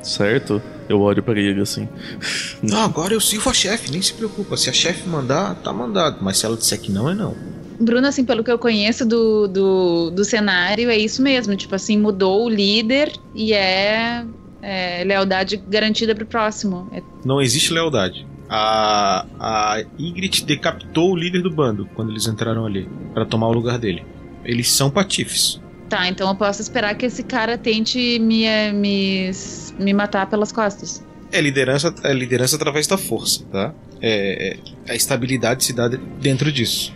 Certo? 0.03 0.61
Eu 0.89 1.01
olho 1.01 1.23
pra 1.23 1.39
ele 1.39 1.61
assim. 1.61 1.89
Não, 2.63 2.83
agora 2.83 3.15
eu 3.15 3.21
sirvo 3.21 3.49
a 3.51 3.55
chefe, 3.55 3.91
nem 3.93 4.03
se 4.03 4.13
preocupa. 4.13 4.57
Se 4.57 4.69
a 4.69 4.73
chefe 4.73 5.09
mandar, 5.09 5.55
tá 5.57 5.73
mandado. 5.73 6.19
Mas 6.21 6.39
se 6.39 6.47
ela 6.47 6.57
disser 6.57 6.81
que 6.81 6.91
não, 6.91 7.09
é 7.09 7.15
não. 7.15 7.37
Bruno, 7.81 8.07
assim, 8.07 8.25
pelo 8.25 8.43
que 8.45 8.51
eu 8.51 8.59
conheço 8.59 9.05
do, 9.07 9.47
do, 9.49 10.11
do 10.11 10.25
cenário, 10.25 10.91
é 10.91 10.97
isso 10.97 11.23
mesmo. 11.23 11.55
Tipo 11.57 11.75
assim, 11.77 11.97
mudou 11.97 12.45
o 12.45 12.49
líder 12.49 13.13
e 13.35 13.53
é, 13.53 14.25
é 14.61 15.05
lealdade 15.05 15.57
garantida 15.69 16.15
pro 16.15 16.27
próximo. 16.27 16.89
É- 16.93 17.03
Não 17.25 17.41
existe 17.41 17.73
lealdade. 17.73 18.27
A, 18.55 19.25
a 19.41 19.83
Ygritte 19.99 20.45
decapitou 20.45 21.13
o 21.13 21.17
líder 21.17 21.41
do 21.43 21.51
bando 21.51 21.89
quando 21.95 22.11
eles 22.11 22.27
entraram 22.27 22.67
ali 22.67 22.87
pra 23.15 23.25
tomar 23.25 23.49
o 23.49 23.53
lugar 23.53 23.79
dele. 23.79 24.05
Eles 24.45 24.71
são 24.71 24.91
patifes. 24.91 25.59
Tá, 25.89 26.07
então 26.07 26.29
eu 26.29 26.35
posso 26.35 26.61
esperar 26.61 26.95
que 26.95 27.07
esse 27.07 27.23
cara 27.23 27.57
tente 27.57 28.19
me, 28.19 28.45
me, 28.75 29.31
me 29.79 29.95
matar 29.95 30.27
pelas 30.29 30.53
costas. 30.53 31.03
É 31.33 31.41
liderança, 31.41 31.95
é 32.05 32.13
liderança 32.13 32.57
através 32.57 32.87
da 32.87 32.99
força, 32.99 33.43
tá? 33.51 33.73
É, 34.03 34.51
é- 34.51 34.59
a 34.93 34.95
estabilidade 34.95 35.65
se 35.65 35.73
dá 35.73 35.89
de- 35.89 35.97
dentro 35.97 36.53
disso, 36.53 36.93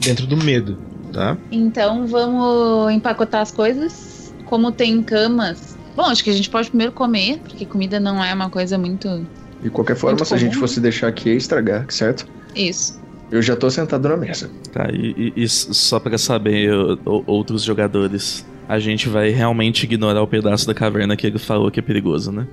dentro 0.00 0.26
do 0.26 0.36
medo, 0.36 0.76
tá? 1.12 1.36
Então 1.52 2.04
vamos 2.06 2.92
empacotar 2.92 3.42
as 3.42 3.52
coisas. 3.52 4.34
Como 4.46 4.72
tem 4.72 5.00
camas. 5.02 5.76
Bom, 5.94 6.04
acho 6.04 6.22
que 6.24 6.30
a 6.30 6.32
gente 6.32 6.50
pode 6.50 6.68
primeiro 6.68 6.92
comer, 6.92 7.38
porque 7.38 7.64
comida 7.64 8.00
não 8.00 8.22
é 8.24 8.32
uma 8.34 8.50
coisa 8.50 8.76
muito. 8.76 9.24
De 9.66 9.70
qualquer 9.70 9.96
forma, 9.96 10.12
Muito 10.16 10.24
se 10.28 10.32
a 10.32 10.36
gente 10.36 10.56
fosse 10.56 10.78
deixar 10.80 11.08
aqui, 11.08 11.28
ia 11.30 11.34
estragar, 11.34 11.86
certo? 11.88 12.24
Isso. 12.54 13.00
Eu 13.32 13.42
já 13.42 13.56
tô 13.56 13.68
sentado 13.68 14.08
na 14.08 14.16
mesa. 14.16 14.48
Tá, 14.72 14.86
e, 14.92 15.32
e- 15.36 15.42
e 15.42 15.48
só 15.48 15.98
pra 15.98 16.16
saber, 16.16 16.72
o- 16.72 17.24
outros 17.26 17.64
jogadores, 17.64 18.46
a 18.68 18.78
gente 18.78 19.08
vai 19.08 19.30
realmente 19.30 19.82
ignorar 19.82 20.22
o 20.22 20.26
pedaço 20.28 20.68
da 20.68 20.72
caverna 20.72 21.16
que 21.16 21.26
ele 21.26 21.40
falou 21.40 21.68
que 21.68 21.80
é 21.80 21.82
perigoso, 21.82 22.30
né? 22.30 22.46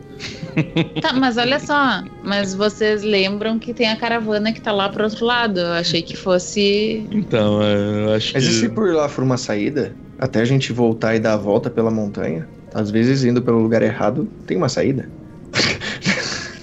Tá, 1.03 1.13
mas 1.13 1.37
olha 1.37 1.59
só. 1.59 2.03
Mas 2.23 2.55
vocês 2.55 3.03
lembram 3.03 3.59
que 3.59 3.75
tem 3.75 3.89
a 3.89 3.95
caravana 3.95 4.51
que 4.51 4.59
tá 4.59 4.71
lá 4.71 4.89
pro 4.89 5.03
outro 5.03 5.23
lado. 5.23 5.59
Eu 5.59 5.73
achei 5.73 6.01
que 6.01 6.17
fosse. 6.17 7.05
Então, 7.11 7.61
é, 7.61 8.05
eu 8.07 8.13
acho 8.15 8.33
Mas 8.33 8.43
que. 8.43 8.49
e 8.49 8.53
se 8.55 8.69
por 8.69 8.91
lá 8.91 9.07
for 9.07 9.23
uma 9.23 9.37
saída, 9.37 9.93
até 10.17 10.41
a 10.41 10.45
gente 10.45 10.73
voltar 10.73 11.13
e 11.15 11.19
dar 11.19 11.33
a 11.33 11.37
volta 11.37 11.69
pela 11.69 11.91
montanha? 11.91 12.47
Às 12.73 12.89
vezes, 12.89 13.23
indo 13.23 13.39
pelo 13.39 13.61
lugar 13.61 13.83
errado, 13.83 14.27
tem 14.47 14.57
uma 14.57 14.67
saída. 14.69 15.07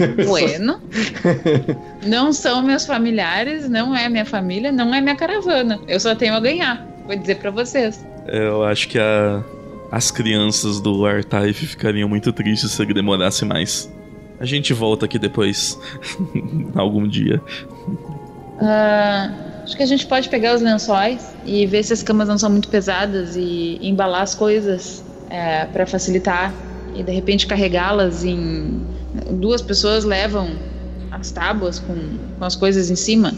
Bueno. 0.26 0.80
Não 2.06 2.32
são 2.32 2.62
meus 2.62 2.86
familiares, 2.86 3.68
não 3.68 3.94
é 3.94 4.08
minha 4.08 4.24
família, 4.24 4.72
não 4.72 4.94
é 4.94 5.00
minha 5.00 5.16
caravana. 5.16 5.78
Eu 5.86 5.98
só 6.00 6.14
tenho 6.14 6.34
a 6.34 6.40
ganhar. 6.40 6.86
Vou 7.06 7.16
dizer 7.16 7.36
pra 7.36 7.50
vocês. 7.50 8.04
Eu 8.26 8.62
acho 8.64 8.88
que 8.88 8.98
a- 8.98 9.42
as 9.90 10.10
crianças 10.10 10.80
do 10.80 11.04
Artaif 11.04 11.66
ficariam 11.66 12.08
muito 12.08 12.32
tristes 12.32 12.70
se 12.72 12.82
ele 12.82 12.94
demorasse 12.94 13.44
mais. 13.44 13.90
A 14.38 14.44
gente 14.46 14.72
volta 14.72 15.04
aqui 15.06 15.18
depois, 15.18 15.78
algum 16.74 17.06
dia. 17.06 17.42
Ah, 18.60 19.30
acho 19.64 19.76
que 19.76 19.82
a 19.82 19.86
gente 19.86 20.06
pode 20.06 20.28
pegar 20.28 20.54
os 20.54 20.62
lençóis 20.62 21.20
e 21.44 21.66
ver 21.66 21.82
se 21.82 21.92
as 21.92 22.02
camas 22.02 22.28
não 22.28 22.38
são 22.38 22.50
muito 22.50 22.68
pesadas 22.68 23.36
e 23.36 23.78
embalar 23.82 24.22
as 24.22 24.34
coisas 24.34 25.02
é, 25.30 25.64
para 25.66 25.86
facilitar 25.86 26.52
e 26.94 27.02
de 27.02 27.12
repente 27.12 27.46
carregá-las 27.46 28.24
em. 28.24 28.80
Duas 29.32 29.60
pessoas 29.60 30.04
levam 30.04 30.50
as 31.10 31.30
tábuas 31.30 31.78
com, 31.78 31.96
com 32.38 32.44
as 32.44 32.54
coisas 32.54 32.90
em 32.90 32.96
cima, 32.96 33.34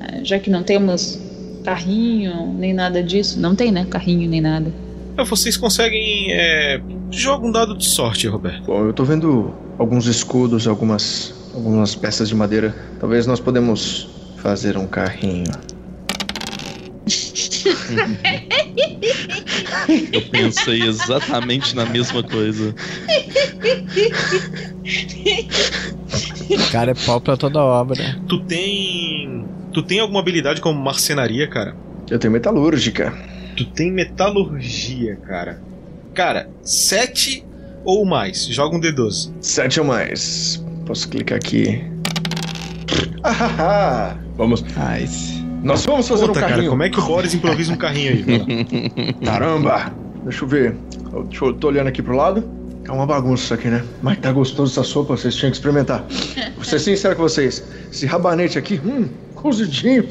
é, 0.00 0.24
já 0.24 0.38
que 0.38 0.50
não 0.50 0.62
temos 0.62 1.18
carrinho 1.64 2.52
nem 2.58 2.72
nada 2.72 3.02
disso. 3.02 3.40
Não 3.40 3.54
tem, 3.54 3.70
né? 3.70 3.86
Carrinho 3.88 4.28
nem 4.28 4.40
nada. 4.40 4.72
Vocês 5.26 5.56
conseguem. 5.56 6.32
É... 6.32 6.80
Joga 7.10 7.46
um 7.46 7.52
dado 7.52 7.76
de 7.76 7.84
sorte, 7.84 8.26
Roberto. 8.26 8.64
Bom, 8.64 8.86
eu 8.86 8.92
tô 8.92 9.04
vendo 9.04 9.52
alguns 9.78 10.06
escudos, 10.06 10.66
algumas, 10.66 11.34
algumas 11.54 11.94
peças 11.94 12.28
de 12.28 12.34
madeira. 12.34 12.74
Talvez 12.98 13.26
nós 13.26 13.38
podemos 13.38 14.08
fazer 14.38 14.78
um 14.78 14.86
carrinho. 14.86 15.52
Eu 20.12 20.22
pensei 20.30 20.82
exatamente 20.82 21.74
na 21.74 21.84
mesma 21.84 22.22
coisa. 22.22 22.74
Cara, 26.70 26.92
é 26.92 26.94
pau 26.94 27.20
pra 27.20 27.36
toda 27.36 27.60
obra. 27.60 28.16
Tu 28.28 28.38
tem. 28.40 29.44
Tu 29.72 29.82
tem 29.82 30.00
alguma 30.00 30.20
habilidade 30.20 30.60
como 30.60 30.80
marcenaria, 30.80 31.48
cara? 31.48 31.74
Eu 32.10 32.18
tenho 32.18 32.32
metalúrgica. 32.32 33.12
Tu 33.56 33.64
tem 33.66 33.90
metalurgia, 33.90 35.16
cara. 35.16 35.60
Cara, 36.14 36.48
7 36.62 37.44
ou 37.84 38.04
mais. 38.04 38.46
Joga 38.46 38.76
um 38.76 38.80
D12. 38.80 39.32
Sete 39.40 39.80
ou 39.80 39.86
mais. 39.86 40.62
Posso 40.86 41.08
clicar 41.08 41.38
aqui. 41.38 41.82
Ah, 43.24 44.16
vamos. 44.36 44.62
Nice. 44.62 45.41
Nós 45.62 45.86
vamos 45.86 46.08
fazer 46.08 46.26
Conta, 46.26 46.38
um 46.38 46.42
cara, 46.42 46.54
carrinho. 46.54 46.70
como 46.70 46.82
é 46.82 46.90
que 46.90 46.98
o 46.98 47.02
Boris 47.02 47.34
improvisa 47.34 47.72
um 47.72 47.76
carrinho 47.76 48.12
aí? 48.12 49.12
Caramba! 49.24 49.92
Deixa 50.24 50.44
eu 50.44 50.48
ver. 50.48 50.76
Eu, 51.12 51.22
deixa 51.24 51.44
eu 51.44 51.52
tô 51.52 51.68
olhando 51.68 51.86
aqui 51.86 52.02
pro 52.02 52.16
lado. 52.16 52.44
É 52.84 52.90
uma 52.90 53.06
bagunça 53.06 53.44
isso 53.44 53.54
aqui, 53.54 53.68
né? 53.68 53.84
Mas 54.02 54.18
tá 54.18 54.32
gostoso 54.32 54.72
essa 54.72 54.82
sopa, 54.82 55.16
vocês 55.16 55.36
tinham 55.36 55.50
que 55.52 55.56
experimentar. 55.56 56.04
Vou 56.56 56.64
ser 56.64 56.80
sincero 56.80 57.14
com 57.14 57.22
vocês. 57.22 57.62
Esse 57.92 58.06
rabanete 58.06 58.58
aqui, 58.58 58.80
hum, 58.84 59.08
cozidinho. 59.36 60.04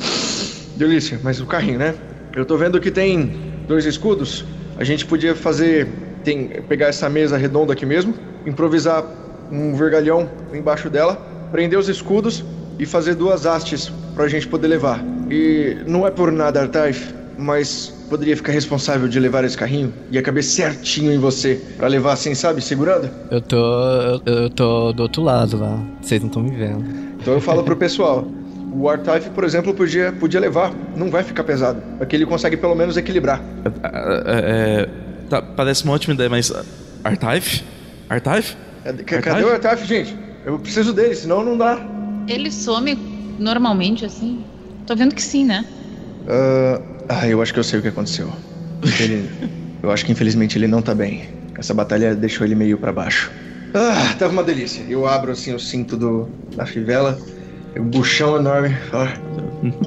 Delícia, 0.78 1.20
mas 1.22 1.42
o 1.42 1.46
carrinho, 1.46 1.80
né? 1.80 1.96
Eu 2.34 2.46
tô 2.46 2.56
vendo 2.56 2.80
que 2.80 2.90
tem 2.90 3.30
dois 3.68 3.86
escudos. 3.86 4.46
A 4.78 4.86
gente 4.86 5.06
podia 5.06 5.36
fazer. 5.36 5.88
Tem, 6.24 6.48
pegar 6.70 6.88
essa 6.88 7.10
mesa 7.10 7.36
redonda 7.36 7.74
aqui 7.74 7.86
mesmo, 7.86 8.14
improvisar 8.46 9.04
um 9.52 9.76
vergalhão 9.76 10.30
embaixo 10.54 10.90
dela, 10.90 11.16
prender 11.52 11.78
os 11.78 11.90
escudos 11.90 12.46
e 12.80 12.86
fazer 12.86 13.16
duas 13.16 13.46
hastes 13.46 13.92
pra 14.16 14.28
gente 14.28 14.48
poder 14.48 14.68
levar. 14.68 15.04
E 15.32 15.78
não 15.88 16.06
é 16.06 16.12
por 16.12 16.30
nada, 16.32 16.60
Artaif, 16.60 17.14
mas 17.38 17.94
poderia 18.10 18.36
ficar 18.36 18.52
responsável 18.52 19.08
de 19.08 19.18
levar 19.18 19.46
esse 19.46 19.58
carrinho? 19.58 19.94
Ia 20.12 20.22
caber 20.22 20.44
certinho 20.44 21.14
em 21.14 21.18
você 21.18 21.62
pra 21.78 21.88
levar 21.88 22.12
assim, 22.12 22.36
sabe? 22.36 22.62
Segurando? 22.62 23.10
Eu 23.32 23.40
tô. 23.40 23.56
Eu, 23.56 24.22
eu 24.26 24.50
tô 24.50 24.92
do 24.92 25.04
outro 25.04 25.22
lado 25.22 25.58
lá. 25.58 25.80
Vocês 26.02 26.20
não 26.22 26.28
estão 26.28 26.44
me 26.44 26.52
vendo. 26.52 26.84
Então 27.22 27.34
eu 27.34 27.40
falo 27.40 27.64
pro 27.64 27.78
pessoal: 27.78 28.28
O 28.74 28.90
Artife, 28.90 29.30
por 29.30 29.46
exemplo, 29.46 29.74
podia, 29.74 30.12
podia 30.12 30.40
levar. 30.42 30.74
Não 30.98 31.10
vai 31.10 31.24
ficar 31.24 31.46
pesado. 31.46 31.82
Aqui 32.02 32.18
ele 32.18 32.26
consegue 32.26 32.58
pelo 32.58 32.76
menos 32.76 32.98
equilibrar. 32.98 33.42
É, 34.26 34.84
é, 34.84 34.90
tá, 35.30 35.42
parece 35.42 35.86
uma 35.86 35.94
ótima 35.94 36.14
ideia, 36.14 36.30
mas. 36.30 36.52
Artife? 37.06 37.64
Artife? 38.10 38.58
Cadê, 38.84 39.04
cadê 39.04 39.44
o 39.46 39.50
Artife, 39.50 39.88
gente? 39.88 40.18
Eu 40.46 40.60
preciso 40.60 40.92
dele, 40.92 41.16
senão 41.16 41.42
não 41.42 41.58
dá. 41.58 41.80
Ele 42.28 42.52
some 42.52 42.96
normalmente 43.40 44.06
assim? 44.06 44.44
Tô 44.86 44.96
vendo 44.96 45.16
que 45.16 45.22
sim, 45.22 45.46
né? 45.46 45.66
Uh, 46.24 46.82
ah, 47.10 47.28
eu 47.28 47.42
acho 47.42 47.54
que 47.54 47.60
eu 47.60 47.64
sei 47.64 47.80
o 47.80 47.82
que 47.82 47.88
aconteceu. 47.88 48.32
Ele, 49.00 49.30
eu 49.84 49.92
acho 49.92 50.06
que 50.06 50.12
infelizmente 50.12 50.58
ele 50.58 50.68
não 50.68 50.82
tá 50.82 50.94
bem. 50.94 51.30
Essa 51.58 51.74
batalha 51.74 52.16
deixou 52.16 52.46
ele 52.46 52.56
meio 52.56 52.78
para 52.78 52.92
baixo. 52.92 53.32
Ah, 53.74 54.16
tava 54.18 54.34
uma 54.34 54.44
delícia. 54.44 54.84
Eu 54.90 55.08
abro 55.08 55.32
assim 55.32 55.54
o 55.54 55.60
cinto 55.60 55.96
do, 55.96 56.30
da 56.56 56.66
fivela. 56.66 57.18
Um 57.78 57.84
buchão 57.84 58.36
enorme. 58.38 58.76
Ah. 58.92 59.14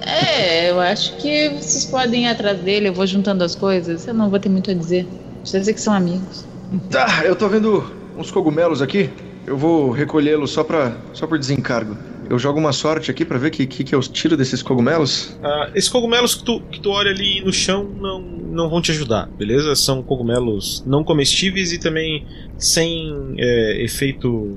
É, 0.07 0.71
eu 0.71 0.81
acho 0.81 1.17
que 1.17 1.49
vocês 1.51 1.85
podem 1.85 2.25
ir 2.25 2.29
atrás 2.29 2.59
dele, 2.61 2.89
eu 2.89 2.95
vou 2.95 3.07
juntando 3.07 3.45
as 3.45 3.55
coisas. 3.55 4.07
Eu 4.07 4.15
não 4.15 4.31
vou 4.31 4.39
ter 4.39 4.49
muito 4.49 4.71
a 4.71 4.75
dizer. 4.75 5.07
Precisa 5.41 5.61
dizer 5.61 5.75
que 5.75 5.81
são 5.81 5.93
amigos. 5.93 6.47
Tá, 6.91 7.25
eu 7.25 7.37
tô 7.37 7.49
vendo 7.49 7.85
uns 8.17 8.31
cogumelos 8.31 8.81
aqui. 8.81 9.11
Eu 9.47 9.59
vou 9.59 9.91
recolhê-los 9.91 10.51
só 10.51 10.65
pra. 10.65 10.93
só 11.13 11.27
por 11.27 11.39
desencargo. 11.39 11.97
Eu 12.29 12.39
jogo 12.39 12.59
uma 12.59 12.73
sorte 12.73 13.11
aqui 13.11 13.25
para 13.25 13.39
ver 13.39 13.51
que, 13.51 13.67
que, 13.67 13.85
que 13.85 13.95
eu 13.95 14.01
tiro 14.01 14.37
desses 14.37 14.63
cogumelos. 14.63 15.37
Ah, 15.43 15.71
esses 15.75 15.91
cogumelos 15.91 16.35
que 16.35 16.45
tu, 16.45 16.61
que 16.71 16.81
tu 16.81 16.91
olha 16.91 17.11
ali 17.11 17.43
no 17.45 17.53
chão 17.53 17.85
não, 18.01 18.21
não 18.21 18.71
vão 18.71 18.81
te 18.81 18.91
ajudar, 18.93 19.27
beleza? 19.39 19.75
São 19.77 20.03
cogumelos 20.03 20.83
não 20.87 21.05
comestíveis 21.05 21.73
e 21.73 21.79
também 21.79 22.27
sem 22.59 23.35
é, 23.39 23.83
efeito 23.85 24.57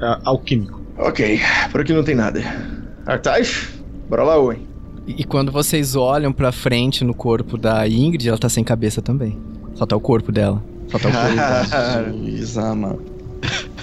ah, 0.00 0.20
alquímico. 0.24 0.80
Ok, 0.96 1.40
por 1.72 1.80
aqui 1.80 1.92
não 1.92 2.04
tem 2.04 2.14
nada. 2.14 2.40
Artaif, 3.06 3.68
bora 4.08 4.22
lá, 4.22 4.38
Owen. 4.38 4.60
E, 5.06 5.20
e 5.22 5.24
quando 5.24 5.52
vocês 5.52 5.94
olham 5.96 6.32
pra 6.32 6.50
frente 6.52 7.04
no 7.04 7.12
corpo 7.12 7.58
da 7.58 7.86
Ingrid, 7.86 8.28
ela 8.28 8.38
tá 8.38 8.48
sem 8.48 8.64
cabeça 8.64 9.02
também. 9.02 9.38
Só 9.74 9.84
tá 9.84 9.94
o 9.96 10.00
corpo 10.00 10.32
dela. 10.32 10.62
Só 10.88 10.98
tá 10.98 11.08
o 11.08 11.12
corpo 11.12 11.36
dela. 11.36 12.16
Isama. 12.28 12.96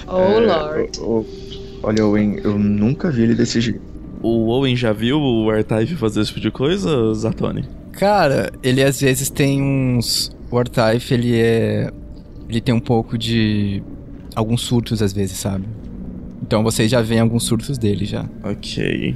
Oh, 0.07 0.39
Lord. 0.39 0.99
o- 0.99 1.19
o- 1.19 1.50
olha, 1.83 2.05
Owen, 2.05 2.39
eu 2.43 2.57
nunca 2.57 3.11
vi 3.11 3.23
ele 3.23 3.35
desse 3.35 3.59
jeito. 3.61 3.81
O 4.21 4.49
Owen 4.49 4.75
já 4.75 4.93
viu 4.93 5.19
o 5.19 5.49
Artife 5.49 5.95
fazer 5.95 6.21
esse 6.21 6.29
tipo 6.29 6.41
de 6.41 6.51
coisa, 6.51 7.13
Zatoni? 7.13 7.65
Cara, 7.93 8.51
ele 8.61 8.83
às 8.83 9.01
vezes 9.01 9.29
tem 9.29 9.61
uns. 9.61 10.35
O 10.49 10.57
Artife, 10.57 11.13
ele 11.13 11.39
é. 11.39 11.91
Ele 12.47 12.61
tem 12.61 12.73
um 12.73 12.79
pouco 12.79 13.17
de. 13.17 13.81
Alguns 14.35 14.61
surtos 14.61 15.01
às 15.01 15.11
vezes, 15.11 15.37
sabe? 15.37 15.65
Então 16.41 16.63
vocês 16.63 16.89
já 16.89 17.01
veem 17.01 17.19
alguns 17.21 17.43
surtos 17.43 17.77
dele 17.77 18.05
já. 18.05 18.25
Ok. 18.43 19.15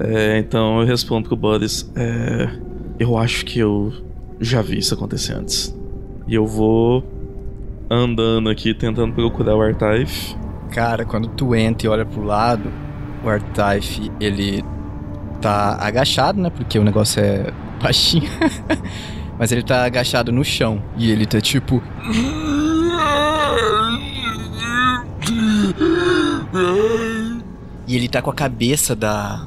É, 0.00 0.38
então 0.38 0.80
eu 0.80 0.86
respondo 0.86 1.28
pro 1.28 1.36
Boris. 1.36 1.90
É, 1.94 2.50
eu 2.98 3.16
acho 3.16 3.44
que 3.44 3.58
eu 3.58 3.92
já 4.40 4.60
vi 4.60 4.78
isso 4.78 4.94
acontecer 4.94 5.34
antes. 5.34 5.74
E 6.26 6.34
eu 6.34 6.46
vou 6.46 7.04
andando 7.90 8.48
aqui 8.48 8.74
tentando 8.74 9.12
procurar 9.12 9.56
o 9.56 9.60
Artife. 9.60 10.36
Cara, 10.72 11.04
quando 11.04 11.28
tu 11.28 11.54
entra 11.54 11.86
e 11.86 11.90
olha 11.90 12.04
pro 12.06 12.22
lado, 12.22 12.72
o 13.22 13.28
Artife, 13.28 14.10
ele 14.18 14.64
tá 15.40 15.76
agachado, 15.78 16.40
né? 16.40 16.48
Porque 16.48 16.78
o 16.78 16.84
negócio 16.84 17.22
é 17.22 17.52
baixinho. 17.82 18.30
Mas 19.38 19.52
ele 19.52 19.62
tá 19.62 19.84
agachado 19.84 20.32
no 20.32 20.42
chão. 20.42 20.82
E 20.96 21.10
ele 21.10 21.26
tá 21.26 21.40
tipo. 21.42 21.82
E 27.86 27.96
ele 27.96 28.08
tá 28.08 28.22
com 28.22 28.30
a 28.30 28.34
cabeça 28.34 28.96
da. 28.96 29.46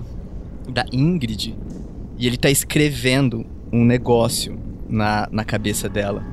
da 0.70 0.86
Ingrid. 0.92 1.58
E 2.20 2.28
ele 2.28 2.38
tá 2.38 2.52
escrevendo 2.52 3.46
um 3.74 3.84
negócio 3.84 4.60
na, 4.88 5.28
na 5.32 5.44
cabeça 5.44 5.90
dela. 5.90 6.24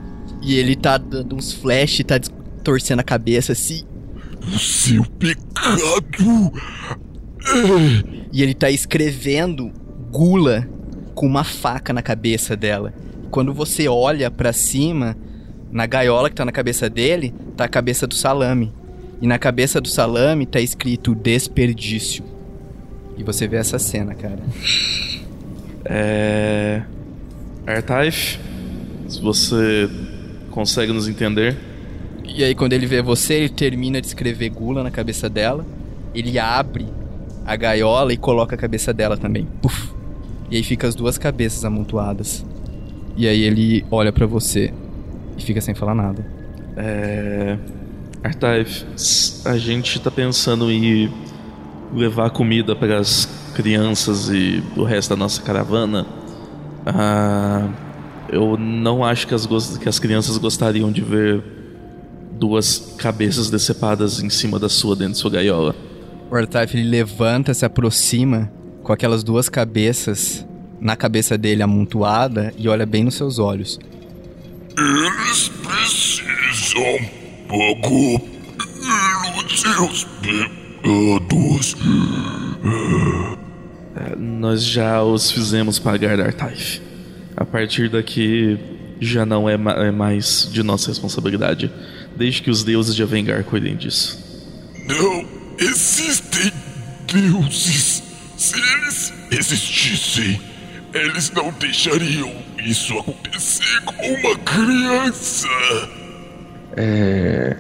E 0.43 0.55
ele 0.55 0.77
tá 0.77 0.98
dando 0.98 1.35
uns 1.35 1.51
flash, 1.51 2.02
tá 2.06 2.20
torcendo 2.62 3.01
a 3.01 3.05
cabeça 3.05 3.52
assim. 3.52 3.85
O 4.48 4.59
seu 4.59 5.05
pecado. 5.05 6.52
E 8.32 8.43
ele 8.43 8.55
tá 8.55 8.70
escrevendo 8.70 9.70
gula 10.10 10.69
com 11.14 11.27
uma 11.27 11.44
faca 11.44 11.93
na 11.93 12.02
cabeça 12.02 12.56
dela. 12.56 12.93
Quando 13.31 13.52
você 13.52 13.89
olha 13.89 14.31
pra 14.31 14.52
cima, 14.52 15.16
na 15.70 15.86
gaiola 15.86 16.28
que 16.28 16.36
tá 16.36 16.44
na 16.44 16.52
cabeça 16.52 16.89
dele, 16.89 17.35
tá 17.56 17.64
a 17.64 17.69
cabeça 17.69 18.06
do 18.06 18.14
salame. 18.14 18.73
E 19.20 19.27
na 19.27 19.39
cabeça 19.39 19.81
do 19.81 19.89
salame 19.89 20.47
tá 20.47 20.60
escrito 20.60 21.14
desperdício. 21.14 22.24
E 23.16 23.23
você 23.23 23.47
vê 23.47 23.56
essa 23.56 23.78
cena, 23.78 24.14
cara. 24.14 24.40
É. 25.85 26.82
Artife, 27.66 28.39
se 29.09 29.20
você 29.20 29.89
consegue 30.51 30.93
nos 30.93 31.09
entender. 31.09 31.56
E 32.35 32.43
aí 32.43 32.55
quando 32.55 32.73
ele 32.73 32.87
vê 32.87 33.03
você, 33.03 33.35
ele 33.35 33.49
termina 33.49 34.01
de 34.01 34.07
escrever 34.07 34.49
gula 34.49 34.83
na 34.83 34.91
cabeça 34.91 35.29
dela. 35.29 35.65
Ele 36.15 36.39
abre 36.39 36.87
a 37.45 37.57
gaiola 37.57 38.13
e 38.13 38.17
coloca 38.17 38.55
a 38.55 38.59
cabeça 38.59 38.93
dela 38.93 39.17
também. 39.17 39.47
Puf. 39.61 39.91
E 40.51 40.57
aí 40.57 40.63
fica 40.63 40.87
as 40.87 40.95
duas 40.95 41.19
cabeças 41.19 41.65
amontoadas. 41.65 42.45
E 43.17 43.27
aí 43.29 43.43
ele 43.43 43.85
olha 43.91 44.13
pra 44.13 44.27
você 44.27 44.73
e 45.37 45.43
fica 45.43 45.61
sem 45.61 45.75
falar 45.75 45.95
nada. 45.95 46.27
É. 46.77 47.59
A 49.45 49.59
gente 49.59 50.01
tá 50.01 50.11
pensando 50.11 50.71
em 50.71 51.13
levar 51.93 52.31
comida 52.31 52.75
para 52.75 52.99
as 52.99 53.27
crianças 53.55 54.29
e 54.29 54.63
o 54.77 54.85
resto 54.85 55.11
da 55.11 55.17
nossa 55.17 55.43
caravana. 55.43 56.07
Ah, 56.87 57.69
eu 58.31 58.57
não 58.57 59.05
acho 59.05 59.27
que 59.27 59.35
as, 59.35 59.47
que 59.77 59.89
as 59.89 59.99
crianças 59.99 60.39
gostariam 60.39 60.91
de 60.91 61.03
ver 61.03 61.43
duas 62.43 62.94
cabeças 62.98 63.48
decepadas 63.48 64.20
em 64.20 64.28
cima 64.28 64.59
da 64.59 64.69
sua 64.69 64.97
dentro 64.97 65.12
da 65.14 65.19
sua 65.20 65.31
gaiola. 65.31 65.77
O 66.28 66.35
Artife 66.35 66.77
ele 66.77 66.89
levanta, 66.89 67.55
se 67.55 67.64
aproxima 67.64 68.51
com 68.82 68.93
aquelas 68.93 69.23
duas 69.23 69.48
cabeças 69.48 70.44
na 70.81 70.97
cabeça 70.97 71.39
dele 71.39 71.62
amontoada 71.62 72.52
e 72.59 72.69
olha 72.69 72.85
bem 72.85 73.05
nos 73.05 73.14
seus 73.14 73.39
olhos. 73.39 73.78
Eles 74.77 75.48
precisam 75.62 76.98
pagar 77.47 78.20
pelos 79.39 79.60
seus 79.60 80.05
pecados. 80.20 81.77
É, 83.94 84.16
nós 84.16 84.64
já 84.64 85.01
os 85.01 85.31
fizemos 85.31 85.78
pagar 85.78 86.19
Artife. 86.20 86.81
A 87.36 87.44
partir 87.44 87.89
daqui 87.89 88.59
já 89.01 89.24
não 89.27 89.48
é, 89.48 89.56
ma- 89.56 89.73
é 89.74 89.90
mais 89.90 90.48
de 90.52 90.62
nossa 90.62 90.89
responsabilidade, 90.89 91.70
desde 92.17 92.43
que 92.43 92.51
os 92.51 92.63
deuses 92.65 92.95
de 92.95 93.03
Avengar 93.03 93.43
cuidem 93.45 93.77
disso. 93.77 94.19
Não 94.87 95.27
existem 95.59 96.53
deuses. 97.07 98.03
Se 98.37 98.57
eles 98.57 99.13
existissem, 99.31 100.41
eles 100.93 101.31
não 101.31 101.53
deixariam 101.53 102.33
isso 102.59 102.99
acontecer 102.99 103.81
com 103.83 104.15
uma 104.15 104.39
criança. 104.39 105.49
É. 106.77 107.57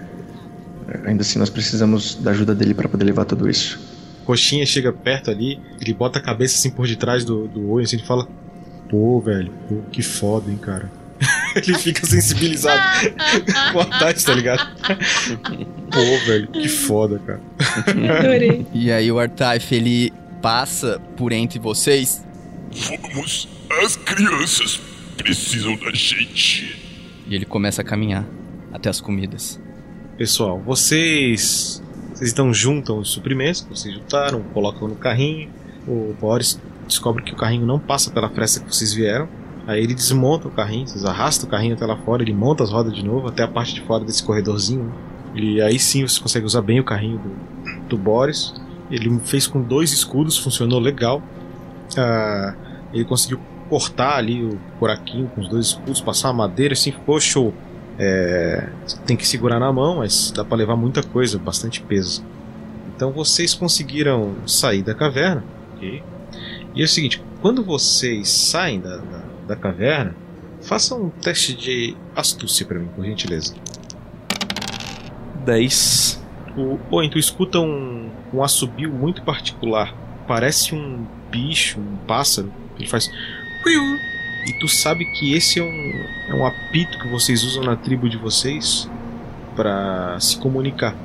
Ainda 1.06 1.22
assim, 1.22 1.38
nós 1.38 1.50
precisamos 1.50 2.16
da 2.16 2.32
ajuda 2.32 2.54
dele 2.54 2.74
para 2.74 2.88
poder 2.88 3.04
levar 3.04 3.24
tudo 3.24 3.48
isso. 3.48 3.78
Coxinha 4.24 4.64
chega 4.66 4.92
perto 4.92 5.30
ali, 5.30 5.60
ele 5.80 5.92
bota 5.94 6.18
a 6.18 6.22
cabeça 6.22 6.56
assim 6.56 6.70
por 6.70 6.86
detrás 6.86 7.24
do, 7.24 7.48
do 7.48 7.70
olho 7.70 7.84
assim 7.84 7.96
e 7.96 8.06
fala: 8.06 8.28
Pô, 8.88 9.20
velho, 9.20 9.52
pô, 9.68 9.76
que 9.90 10.02
foda, 10.02 10.50
hein, 10.50 10.58
cara. 10.58 10.90
ele 11.56 11.78
fica 11.78 12.06
sensibilizado 12.06 12.80
com 13.72 13.80
a 13.80 13.84
Tati, 13.84 14.24
tá 14.24 14.34
ligado? 14.34 14.76
Pô, 15.90 16.26
velho, 16.26 16.48
que 16.48 16.68
foda, 16.68 17.20
cara. 17.20 17.40
Adorei. 18.18 18.66
E 18.72 18.90
aí 18.90 19.10
o 19.10 19.18
Artife 19.18 19.74
ele 19.74 20.12
passa 20.40 21.00
por 21.16 21.32
entre 21.32 21.58
vocês 21.58 22.24
Vamos, 23.12 23.48
as 23.82 23.96
crianças 23.96 24.80
precisam 25.16 25.76
da 25.76 25.90
gente. 25.90 26.80
e 27.26 27.34
ele 27.34 27.44
começa 27.44 27.82
a 27.82 27.84
caminhar 27.84 28.24
até 28.72 28.88
as 28.88 29.00
comidas. 29.00 29.60
Pessoal, 30.16 30.58
vocês. 30.60 31.82
Vocês 32.14 32.32
então 32.32 32.52
juntam 32.52 32.98
os 32.98 33.10
suprimentos 33.10 33.60
que 33.60 33.68
vocês 33.68 33.94
juntaram, 33.94 34.42
colocam 34.54 34.88
no 34.88 34.96
carrinho. 34.96 35.50
O 35.86 36.14
Boris 36.18 36.58
descobre 36.86 37.22
que 37.22 37.32
o 37.32 37.36
carrinho 37.36 37.66
não 37.66 37.78
passa 37.78 38.10
pela 38.10 38.30
fresta 38.30 38.60
que 38.60 38.74
vocês 38.74 38.92
vieram. 38.94 39.28
Aí 39.66 39.82
ele 39.82 39.94
desmonta 39.94 40.48
o 40.48 40.50
carrinho, 40.50 40.86
vocês 40.86 41.04
arrastam 41.04 41.46
o 41.46 41.50
carrinho 41.50 41.74
até 41.74 41.86
lá 41.86 41.96
fora, 41.96 42.22
ele 42.22 42.34
monta 42.34 42.64
as 42.64 42.70
rodas 42.70 42.92
de 42.92 43.04
novo 43.04 43.28
até 43.28 43.42
a 43.42 43.48
parte 43.48 43.74
de 43.74 43.80
fora 43.82 44.04
desse 44.04 44.22
corredorzinho. 44.22 44.84
né? 44.84 44.92
E 45.34 45.62
aí 45.62 45.78
sim 45.78 46.06
você 46.06 46.20
consegue 46.20 46.44
usar 46.44 46.62
bem 46.62 46.80
o 46.80 46.84
carrinho 46.84 47.18
do, 47.18 47.88
do 47.88 47.96
Boris. 47.96 48.54
Ele 48.90 49.18
fez 49.20 49.46
com 49.46 49.62
dois 49.62 49.92
escudos, 49.92 50.36
funcionou 50.36 50.78
legal. 50.78 51.22
Ah, 51.96 52.54
ele 52.92 53.04
conseguiu 53.04 53.40
cortar 53.68 54.16
ali 54.16 54.44
o 54.44 54.58
buraquinho 54.78 55.28
com 55.28 55.40
os 55.40 55.48
dois 55.48 55.66
escudos, 55.66 56.00
passar 56.00 56.28
a 56.28 56.32
madeira, 56.32 56.74
assim 56.74 56.92
ficou 56.92 57.18
show. 57.18 57.54
É, 57.98 58.68
tem 59.06 59.16
que 59.16 59.26
segurar 59.26 59.58
na 59.58 59.72
mão, 59.72 59.98
mas 59.98 60.30
dá 60.30 60.44
pra 60.44 60.56
levar 60.56 60.76
muita 60.76 61.02
coisa, 61.02 61.38
bastante 61.38 61.80
peso. 61.80 62.24
Então 62.94 63.12
vocês 63.12 63.54
conseguiram 63.54 64.34
sair 64.46 64.82
da 64.82 64.94
caverna, 64.94 65.44
ok? 65.74 66.02
E 66.74 66.82
é 66.82 66.84
o 66.84 66.88
seguinte: 66.88 67.22
quando 67.40 67.64
vocês 67.64 68.28
saem 68.28 68.80
da, 68.80 68.96
da, 68.96 69.21
da 69.52 69.56
caverna, 69.56 70.14
façam 70.62 71.04
um 71.04 71.10
teste 71.10 71.54
de 71.54 71.94
astúcia 72.16 72.64
pra 72.66 72.78
mim, 72.78 72.88
por 72.94 73.04
gentileza. 73.04 73.54
10. 75.44 76.22
O 76.56 76.78
Owen, 76.90 77.10
tu 77.10 77.18
escuta 77.18 77.58
um, 77.60 78.10
um 78.32 78.42
assobio 78.42 78.90
muito 78.90 79.22
particular. 79.22 79.94
Parece 80.26 80.74
um 80.74 81.06
bicho, 81.30 81.78
um 81.80 81.96
pássaro. 82.06 82.52
Ele 82.78 82.88
faz. 82.88 83.10
E 84.46 84.52
tu 84.58 84.68
sabe 84.68 85.04
que 85.04 85.34
esse 85.34 85.60
é 85.60 85.62
um, 85.62 86.04
é 86.28 86.34
um 86.34 86.46
apito 86.46 86.98
que 86.98 87.08
vocês 87.08 87.44
usam 87.44 87.62
na 87.62 87.76
tribo 87.76 88.08
de 88.08 88.16
vocês 88.16 88.90
para 89.54 90.18
se 90.18 90.36
comunicar. 90.38 90.96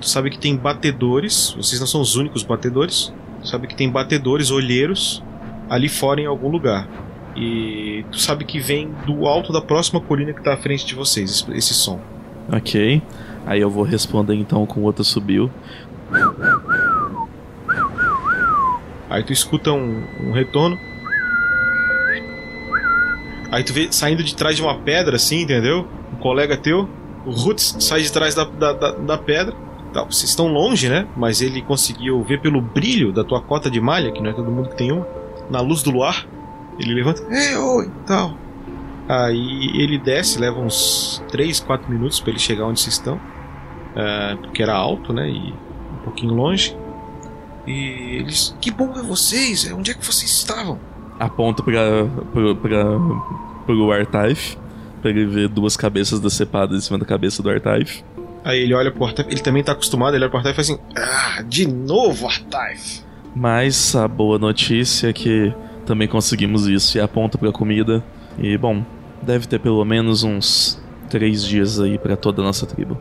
Tu 0.00 0.08
sabe 0.08 0.30
que 0.30 0.38
tem 0.38 0.56
batedores, 0.56 1.54
vocês 1.56 1.80
não 1.80 1.86
são 1.86 2.00
os 2.00 2.14
únicos 2.16 2.42
batedores. 2.42 3.12
Tu 3.40 3.48
sabe 3.48 3.66
que 3.66 3.74
tem 3.74 3.90
batedores, 3.90 4.50
olheiros, 4.50 5.22
ali 5.68 5.88
fora 5.88 6.20
em 6.20 6.26
algum 6.26 6.48
lugar. 6.48 6.88
E 7.36 8.04
tu 8.12 8.18
sabe 8.18 8.44
que 8.44 8.60
vem 8.60 8.90
do 9.06 9.26
alto 9.26 9.52
da 9.52 9.60
próxima 9.60 10.00
colina 10.00 10.32
que 10.32 10.42
tá 10.42 10.54
à 10.54 10.56
frente 10.56 10.86
de 10.86 10.94
vocês, 10.94 11.46
esse, 11.52 11.74
som. 11.74 12.00
Ok. 12.52 13.02
Aí 13.46 13.60
eu 13.60 13.68
vou 13.70 13.84
responder 13.84 14.34
então 14.34 14.64
com 14.66 14.82
outro 14.82 15.02
subiu. 15.04 15.50
Aí 19.10 19.22
tu 19.22 19.32
escuta 19.32 19.72
um, 19.72 20.02
um 20.20 20.32
retorno. 20.32 20.78
Aí 23.50 23.62
tu 23.62 23.72
vê 23.72 23.88
saindo 23.90 24.22
de 24.22 24.34
trás 24.34 24.56
de 24.56 24.62
uma 24.62 24.78
pedra, 24.78 25.16
assim, 25.16 25.42
entendeu? 25.42 25.86
Um 26.12 26.16
colega 26.16 26.56
teu, 26.56 26.88
o 27.24 27.30
Roots, 27.30 27.76
sai 27.80 28.02
de 28.02 28.12
trás 28.12 28.34
da, 28.34 28.44
da, 28.44 28.72
da, 28.72 28.92
da 28.92 29.18
pedra. 29.18 29.54
Tá, 29.92 30.02
vocês 30.02 30.30
estão 30.30 30.48
longe, 30.48 30.88
né? 30.88 31.06
Mas 31.16 31.40
ele 31.40 31.62
conseguiu 31.62 32.22
ver 32.24 32.40
pelo 32.40 32.60
brilho 32.60 33.12
da 33.12 33.22
tua 33.22 33.40
cota 33.40 33.70
de 33.70 33.80
malha, 33.80 34.10
que 34.10 34.20
não 34.20 34.30
é 34.30 34.32
todo 34.32 34.50
mundo 34.50 34.70
que 34.70 34.76
tem 34.76 34.90
uma, 34.90 35.06
na 35.48 35.60
luz 35.60 35.82
do 35.82 35.90
luar. 35.90 36.26
Ele 36.78 36.94
levanta. 36.94 37.22
É, 37.34 37.58
oi, 37.58 37.90
tal. 38.06 38.36
Aí 39.08 39.70
ele 39.74 39.98
desce, 39.98 40.38
leva 40.38 40.58
uns 40.58 41.22
3, 41.30 41.60
4 41.60 41.90
minutos 41.92 42.20
para 42.20 42.30
ele 42.30 42.38
chegar 42.38 42.66
onde 42.66 42.80
vocês 42.80 42.94
estão. 42.94 43.20
Ah, 43.94 44.36
porque 44.40 44.62
era 44.62 44.74
alto, 44.74 45.12
né? 45.12 45.28
E 45.28 45.52
um 45.52 46.04
pouquinho 46.04 46.34
longe. 46.34 46.76
E 47.66 48.16
eles. 48.18 48.56
Que 48.60 48.70
bom 48.70 48.92
ver 48.92 49.02
vocês! 49.02 49.66
é, 49.70 49.74
Onde 49.74 49.90
é 49.90 49.94
que 49.94 50.04
vocês 50.04 50.30
estavam? 50.30 50.78
Aponto 51.18 51.62
pra, 51.62 52.06
pro, 52.32 52.56
pra, 52.56 52.84
pro 53.66 53.92
Artaif. 53.92 54.56
Pra 55.00 55.10
ele 55.10 55.26
ver 55.26 55.48
duas 55.48 55.76
cabeças 55.76 56.18
decepadas 56.18 56.78
em 56.78 56.80
cima 56.80 56.98
da 56.98 57.04
cabeça 57.04 57.42
do 57.42 57.50
Artaif. 57.50 58.02
Aí 58.42 58.60
ele 58.60 58.74
olha 58.74 58.90
pro 58.90 59.04
Artaif, 59.04 59.30
ele 59.30 59.40
também 59.40 59.62
tá 59.62 59.72
acostumado, 59.72 60.14
ele 60.14 60.24
olha 60.24 60.30
pro 60.30 60.38
Artaif 60.38 60.54
e 60.54 60.56
faz 60.56 60.70
assim: 60.70 60.80
Ah, 60.96 61.42
de 61.42 61.66
novo, 61.68 62.26
Artaif! 62.26 63.02
Mas 63.36 63.94
a 63.94 64.08
boa 64.08 64.38
notícia 64.38 65.08
é 65.08 65.12
que 65.12 65.52
também 65.84 66.08
conseguimos 66.08 66.66
isso 66.66 66.96
e 66.98 67.00
aponta 67.00 67.38
pra 67.38 67.52
comida. 67.52 68.04
E 68.38 68.56
bom, 68.58 68.84
deve 69.22 69.46
ter 69.46 69.60
pelo 69.60 69.84
menos 69.84 70.22
uns 70.22 70.80
três 71.08 71.44
dias 71.44 71.80
aí 71.80 71.98
pra 71.98 72.16
toda 72.16 72.42
a 72.42 72.44
nossa 72.44 72.66
tribo. 72.66 72.98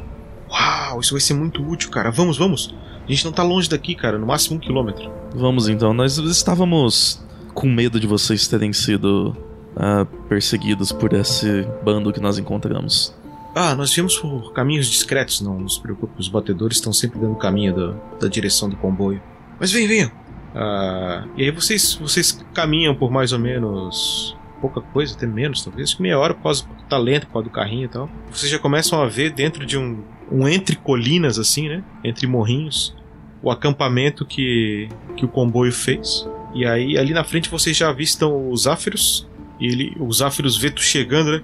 Uau, 0.49 0.99
isso 0.99 1.13
vai 1.13 1.21
ser 1.21 1.33
muito 1.33 1.67
útil, 1.67 1.89
cara. 1.89 2.11
Vamos, 2.11 2.37
vamos! 2.37 2.73
A 3.07 3.11
gente 3.11 3.25
não 3.25 3.31
tá 3.31 3.43
longe 3.43 3.69
daqui, 3.69 3.95
cara, 3.95 4.17
no 4.17 4.25
máximo 4.25 4.57
um 4.57 4.59
quilômetro. 4.59 5.11
Vamos 5.35 5.67
então, 5.67 5.93
nós 5.93 6.17
estávamos 6.17 7.21
com 7.53 7.67
medo 7.67 7.99
de 7.99 8.07
vocês 8.07 8.47
terem 8.47 8.71
sido 8.71 9.35
ah, 9.75 10.05
perseguidos 10.29 10.91
por 10.91 11.13
esse 11.13 11.67
bando 11.83 12.13
que 12.13 12.19
nós 12.19 12.37
encontramos. 12.37 13.13
Ah, 13.55 13.75
nós 13.75 13.93
viemos 13.93 14.17
por 14.17 14.53
caminhos 14.53 14.87
discretos, 14.87 15.41
não, 15.41 15.67
se 15.67 15.79
preocupe, 15.81 16.13
os 16.17 16.27
batedores 16.27 16.77
estão 16.77 16.93
sempre 16.93 17.19
dando 17.19 17.35
caminho 17.35 17.75
da, 17.75 17.93
da 18.21 18.27
direção 18.27 18.69
do 18.69 18.75
comboio. 18.75 19.21
Mas 19.59 19.71
vem, 19.71 19.87
venham. 19.87 20.11
Ah, 20.55 21.25
e 21.35 21.43
aí 21.43 21.51
vocês, 21.51 21.95
vocês 21.95 22.43
caminham 22.53 22.93
por 22.93 23.11
mais 23.11 23.33
ou 23.33 23.39
menos 23.39 24.35
pouca 24.61 24.79
coisa, 24.79 25.13
até 25.15 25.27
menos 25.27 25.61
talvez, 25.61 25.97
meia 25.97 26.17
hora 26.17 26.33
por 26.33 26.43
causa 26.43 26.63
do 26.65 26.83
talento, 26.83 27.27
por 27.27 27.33
causa 27.33 27.49
do 27.49 27.53
carrinho 27.53 27.85
e 27.85 27.89
tal. 27.89 28.09
Vocês 28.31 28.49
já 28.49 28.57
começam 28.57 29.01
a 29.01 29.07
ver 29.07 29.31
dentro 29.31 29.65
de 29.65 29.77
um, 29.77 30.03
um 30.31 30.47
entre 30.47 30.75
colinas 30.77 31.37
assim, 31.37 31.67
né? 31.67 31.83
Entre 32.03 32.25
morrinhos, 32.25 32.95
o 33.41 33.51
acampamento 33.51 34.25
que, 34.25 34.87
que 35.17 35.25
o 35.25 35.27
comboio 35.27 35.73
fez. 35.73 36.25
E 36.53 36.65
aí 36.65 36.97
ali 36.97 37.13
na 37.13 37.23
frente 37.23 37.49
vocês 37.49 37.75
já 37.75 37.89
avistam 37.89 38.49
os 38.49 38.63
Záfiros. 38.63 39.27
E 39.59 39.67
ele, 39.67 39.97
os 39.99 40.17
Záfiros 40.19 40.57
vê 40.57 40.69
tu 40.69 40.81
chegando, 40.81 41.31
né? 41.31 41.43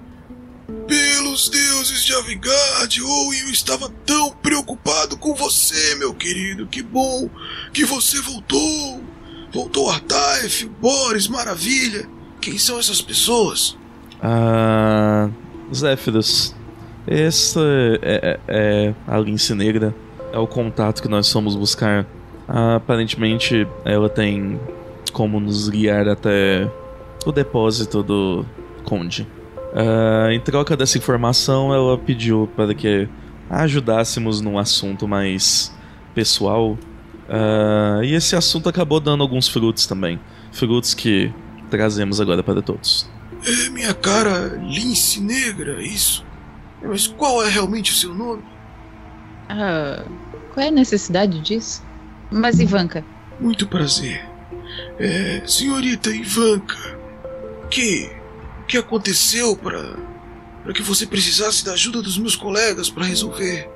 Avigard, 2.18 3.02
Owen, 3.02 3.40
eu 3.40 3.50
estava 3.50 3.88
tão 4.04 4.30
preocupado 4.32 5.16
com 5.16 5.34
você, 5.34 5.94
meu 5.96 6.14
querido. 6.14 6.66
Que 6.66 6.82
bom 6.82 7.28
que 7.72 7.84
você 7.84 8.20
voltou. 8.20 9.02
Voltou 9.52 9.90
Artaif, 9.90 10.66
Boris, 10.80 11.28
maravilha. 11.28 12.08
Quem 12.40 12.58
são 12.58 12.78
essas 12.78 13.02
pessoas? 13.02 13.76
Ah. 14.22 15.28
Zéfiros. 15.74 16.54
Essa 17.06 17.60
é, 17.60 17.98
é, 18.02 18.40
é 18.48 18.94
a 19.06 19.18
lince 19.18 19.54
negra. 19.54 19.94
É 20.32 20.38
o 20.38 20.46
contato 20.46 21.02
que 21.02 21.08
nós 21.08 21.30
fomos 21.30 21.56
buscar. 21.56 22.06
Aparentemente, 22.46 23.66
ela 23.84 24.08
tem 24.08 24.60
como 25.12 25.40
nos 25.40 25.68
guiar 25.68 26.08
até 26.08 26.70
o 27.24 27.32
depósito 27.32 28.02
do 28.02 28.44
Conde. 28.84 29.26
Ah, 29.74 30.28
em 30.32 30.40
troca 30.40 30.76
dessa 30.76 30.98
informação, 30.98 31.72
ela 31.72 31.96
pediu 31.96 32.48
para 32.56 32.74
que 32.74 33.08
ajudássemos 33.48 34.40
num 34.40 34.58
assunto 34.58 35.06
mais 35.06 35.74
pessoal. 36.14 36.78
Ah, 37.28 38.00
e 38.02 38.14
esse 38.14 38.34
assunto 38.36 38.68
acabou 38.68 39.00
dando 39.00 39.22
alguns 39.22 39.48
frutos 39.48 39.86
também. 39.86 40.18
Frutos 40.52 40.94
que 40.94 41.32
trazemos 41.70 42.20
agora 42.20 42.42
para 42.42 42.60
todos. 42.60 43.08
É 43.46 43.70
minha 43.70 43.94
cara 43.94 44.60
lince 44.62 45.20
negra, 45.20 45.80
é 45.80 45.86
isso? 45.86 46.24
Mas 46.82 47.06
qual 47.06 47.44
é 47.44 47.48
realmente 47.48 47.92
o 47.92 47.94
seu 47.94 48.14
nome? 48.14 48.42
Ah, 49.48 50.04
qual 50.52 50.66
é 50.66 50.68
a 50.68 50.72
necessidade 50.72 51.40
disso? 51.40 51.82
Mas 52.30 52.60
Ivanka, 52.60 53.04
Muito 53.40 53.66
prazer. 53.66 54.24
É, 54.98 55.42
senhorita 55.46 56.10
Ivanka, 56.10 56.76
que 57.70 58.10
que 58.70 58.78
aconteceu 58.78 59.56
para 59.56 59.96
para 60.62 60.74
que 60.74 60.82
você 60.82 61.06
precisasse 61.06 61.64
da 61.64 61.72
ajuda 61.72 62.02
dos 62.02 62.18
meus 62.18 62.36
colegas 62.36 62.90
para 62.90 63.04
resolver? 63.04 63.68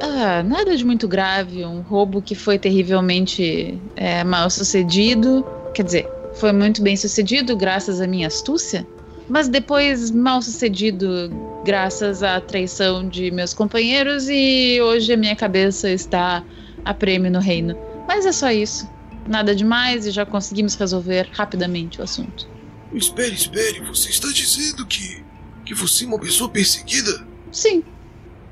ah, 0.00 0.42
nada 0.42 0.76
de 0.76 0.84
muito 0.84 1.06
grave. 1.08 1.64
Um 1.64 1.80
roubo 1.80 2.20
que 2.20 2.34
foi 2.34 2.58
terrivelmente 2.58 3.80
é, 3.96 4.24
mal 4.24 4.50
sucedido. 4.50 5.46
Quer 5.72 5.84
dizer, 5.84 6.08
foi 6.34 6.52
muito 6.52 6.82
bem 6.82 6.96
sucedido 6.96 7.56
graças 7.56 8.00
à 8.00 8.06
minha 8.06 8.26
astúcia. 8.26 8.86
Mas 9.28 9.48
depois 9.48 10.10
mal 10.10 10.42
sucedido 10.42 11.30
graças 11.64 12.22
à 12.22 12.40
traição 12.40 13.08
de 13.08 13.30
meus 13.30 13.54
companheiros. 13.54 14.28
E 14.28 14.80
hoje 14.82 15.12
a 15.12 15.16
minha 15.16 15.36
cabeça 15.36 15.88
está 15.88 16.44
a 16.84 16.92
prêmio 16.92 17.30
no 17.30 17.40
reino. 17.40 17.76
Mas 18.06 18.26
é 18.26 18.32
só 18.32 18.50
isso. 18.50 18.86
Nada 19.26 19.54
demais 19.54 20.06
e 20.06 20.10
já 20.10 20.26
conseguimos 20.26 20.74
resolver 20.74 21.28
rapidamente 21.32 22.00
o 22.00 22.04
assunto. 22.04 22.53
Espere, 22.94 23.34
espere, 23.34 23.80
você 23.80 24.08
está 24.10 24.28
dizendo 24.28 24.86
que 24.86 25.24
que 25.64 25.74
você 25.74 26.04
é 26.04 26.06
uma 26.06 26.18
pessoa 26.18 26.48
perseguida? 26.50 27.26
Sim, 27.50 27.82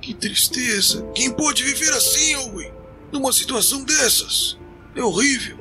Que 0.00 0.14
tristeza. 0.14 1.06
Quem 1.14 1.30
pode 1.30 1.62
viver 1.62 1.90
assim, 1.90 2.34
Owen? 2.36 2.72
Numa 3.12 3.32
situação 3.32 3.84
dessas? 3.84 4.58
É 4.96 5.02
horrível. 5.02 5.56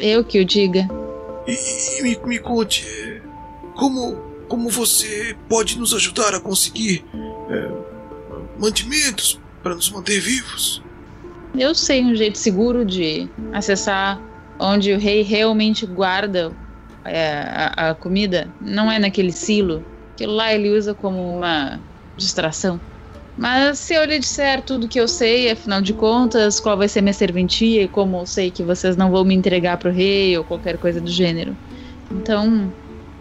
eu 0.00 0.24
que 0.24 0.40
o 0.40 0.44
diga. 0.44 0.88
E, 1.46 1.98
e 1.98 2.02
me, 2.02 2.18
me 2.26 2.38
conte, 2.38 2.84
é, 2.86 3.20
como, 3.76 4.16
como 4.48 4.68
você 4.68 5.36
pode 5.48 5.78
nos 5.78 5.94
ajudar 5.94 6.34
a 6.34 6.40
conseguir 6.40 7.04
é, 7.50 7.70
mantimentos 8.58 9.38
para 9.62 9.74
nos 9.74 9.90
manter 9.90 10.20
vivos? 10.20 10.82
Eu 11.56 11.74
sei 11.74 12.02
um 12.04 12.14
jeito 12.14 12.38
seguro 12.38 12.84
de 12.84 13.28
acessar 13.52 14.20
onde 14.58 14.92
o 14.92 14.98
rei 14.98 15.22
realmente 15.22 15.86
guarda 15.86 16.54
a, 17.04 17.90
a 17.90 17.94
comida. 17.94 18.48
Não 18.60 18.90
é 18.90 18.98
naquele 18.98 19.32
silo. 19.32 19.84
Aquilo 20.14 20.34
lá 20.34 20.52
ele 20.52 20.70
usa 20.70 20.94
como 20.94 21.36
uma 21.36 21.78
distração. 22.16 22.80
Mas 23.36 23.78
se 23.78 23.94
eu 23.94 24.04
lhe 24.04 24.18
disser 24.18 24.62
tudo 24.62 24.88
que 24.88 25.00
eu 25.00 25.06
sei, 25.06 25.48
afinal 25.48 25.80
de 25.80 25.92
contas, 25.92 26.58
qual 26.58 26.76
vai 26.76 26.88
ser 26.88 27.00
minha 27.00 27.12
serventia 27.12 27.84
e 27.84 27.88
como 27.88 28.18
eu 28.18 28.26
sei 28.26 28.50
que 28.50 28.64
vocês 28.64 28.96
não 28.96 29.12
vão 29.12 29.24
me 29.24 29.32
entregar 29.32 29.76
pro 29.76 29.92
rei 29.92 30.36
ou 30.36 30.42
qualquer 30.42 30.76
coisa 30.76 31.00
do 31.00 31.08
gênero. 31.08 31.56
Então, 32.10 32.72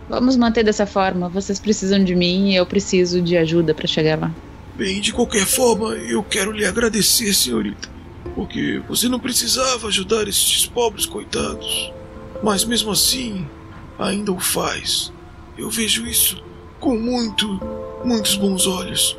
vamos 0.09 0.35
manter 0.35 0.63
dessa 0.63 0.87
forma. 0.87 1.29
Vocês 1.29 1.59
precisam 1.59 2.03
de 2.03 2.15
mim 2.15 2.49
e 2.49 2.55
eu 2.55 2.65
preciso 2.65 3.21
de 3.21 3.37
ajuda 3.37 3.75
para 3.75 3.85
chegar 3.85 4.19
lá. 4.19 4.31
Bem, 4.75 4.99
de 4.99 5.13
qualquer 5.13 5.45
forma, 5.45 5.89
eu 5.89 6.23
quero 6.23 6.51
lhe 6.51 6.65
agradecer, 6.65 7.31
senhorita. 7.33 7.87
Porque 8.33 8.81
você 8.87 9.07
não 9.07 9.19
precisava 9.19 9.87
ajudar 9.87 10.27
estes 10.27 10.65
pobres 10.65 11.05
coitados. 11.05 11.93
Mas 12.41 12.63
mesmo 12.65 12.91
assim, 12.91 13.47
ainda 13.97 14.31
o 14.31 14.39
faz. 14.39 15.11
Eu 15.57 15.69
vejo 15.69 16.05
isso 16.05 16.43
com 16.79 16.97
muito, 16.97 17.47
muitos 18.05 18.35
bons 18.35 18.67
olhos. 18.67 19.17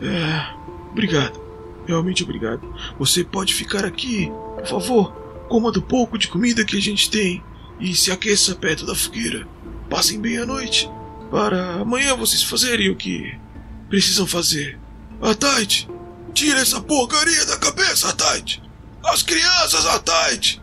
É. 0.00 0.54
Obrigado. 0.90 1.40
Realmente 1.86 2.22
obrigado. 2.22 2.62
Você 2.98 3.24
pode 3.24 3.54
ficar 3.54 3.84
aqui, 3.84 4.30
por 4.56 4.66
favor. 4.66 5.12
Coma 5.48 5.72
do 5.72 5.82
pouco 5.82 6.16
de 6.16 6.28
comida 6.28 6.64
que 6.64 6.76
a 6.76 6.80
gente 6.80 7.10
tem. 7.10 7.42
e 7.80 7.96
se 7.96 8.12
aqueça 8.12 8.54
perto 8.54 8.84
da 8.84 8.94
fogueira. 8.94 9.48
Passem 9.88 10.20
bem 10.20 10.36
a 10.36 10.44
noite, 10.46 10.88
para 11.30 11.76
amanhã 11.76 12.14
vocês 12.14 12.42
fazerem 12.42 12.90
o 12.90 12.94
que 12.96 13.34
precisam 13.88 14.26
fazer. 14.26 14.78
Ataite, 15.20 15.88
tira 16.34 16.60
essa 16.60 16.80
porcaria 16.80 17.44
da 17.46 17.56
cabeça, 17.56 18.10
Ataite! 18.10 18.62
As 19.02 19.22
crianças, 19.22 19.86
Ataite! 19.86 20.60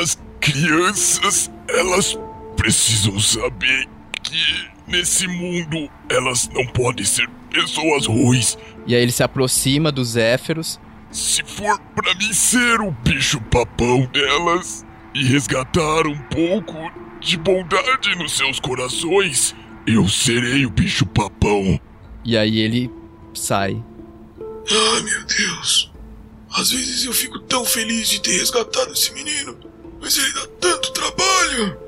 As 0.00 0.18
crianças, 0.40 1.50
elas 1.68 2.18
precisam 2.64 3.20
saber 3.20 3.86
que 4.22 4.70
nesse 4.86 5.26
mundo 5.28 5.90
elas 6.08 6.48
não 6.48 6.66
podem 6.68 7.04
ser 7.04 7.28
pessoas 7.50 8.06
ruins. 8.06 8.56
E 8.86 8.94
aí 8.94 9.02
ele 9.02 9.12
se 9.12 9.22
aproxima 9.22 9.92
dos 9.92 10.12
Zéferos. 10.12 10.80
Se 11.10 11.42
for 11.44 11.78
pra 11.94 12.14
mim 12.14 12.32
ser 12.32 12.80
o 12.80 12.90
bicho 12.90 13.38
papão 13.42 14.06
delas 14.06 14.84
e 15.14 15.26
resgatar 15.26 16.06
um 16.06 16.18
pouco 16.30 16.90
de 17.20 17.36
bondade 17.36 18.16
nos 18.16 18.32
seus 18.32 18.58
corações, 18.58 19.54
eu 19.86 20.08
serei 20.08 20.64
o 20.64 20.70
bicho 20.70 21.04
papão. 21.04 21.78
E 22.24 22.34
aí 22.34 22.60
ele 22.60 22.90
sai. 23.34 23.76
Ai 24.70 25.02
meu 25.02 25.24
Deus! 25.26 25.92
Às 26.50 26.70
vezes 26.70 27.04
eu 27.04 27.12
fico 27.12 27.38
tão 27.40 27.62
feliz 27.62 28.08
de 28.08 28.22
ter 28.22 28.38
resgatado 28.38 28.90
esse 28.92 29.12
menino, 29.12 29.54
mas 30.00 30.16
ele 30.16 30.32
dá 30.32 30.46
tanto 30.60 30.92
trabalho! 30.92 31.83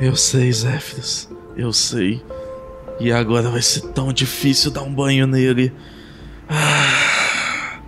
Eu 0.00 0.14
sei, 0.16 0.52
Zéfiros. 0.52 1.28
Eu 1.56 1.72
sei. 1.72 2.22
E 3.00 3.10
agora 3.12 3.50
vai 3.50 3.62
ser 3.62 3.80
tão 3.92 4.12
difícil 4.12 4.70
dar 4.70 4.82
um 4.82 4.92
banho 4.92 5.26
nele. 5.26 5.72
Ah, 6.48 7.80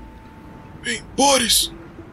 Bem, 0.82 1.02
Boris, 1.16 1.72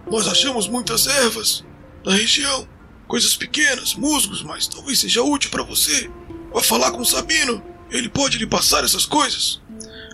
nós 0.10 0.28
achamos 0.28 0.68
muitas 0.68 1.08
ervas 1.08 1.64
na 2.06 2.14
região. 2.14 2.68
Coisas 3.08 3.36
pequenas, 3.38 3.96
musgos, 3.96 4.44
mas 4.44 4.68
talvez 4.68 5.00
seja 5.00 5.22
útil 5.24 5.50
pra 5.52 5.64
você. 5.64 6.10
Vá 6.54 6.62
falar 6.62 6.92
com 6.92 7.00
o 7.02 7.06
Sabino. 7.06 7.64
Ele 7.90 8.10
pode 8.10 8.38
lhe 8.38 8.48
passar 8.48 8.84
essas 8.84 9.06
coisas. 9.06 9.62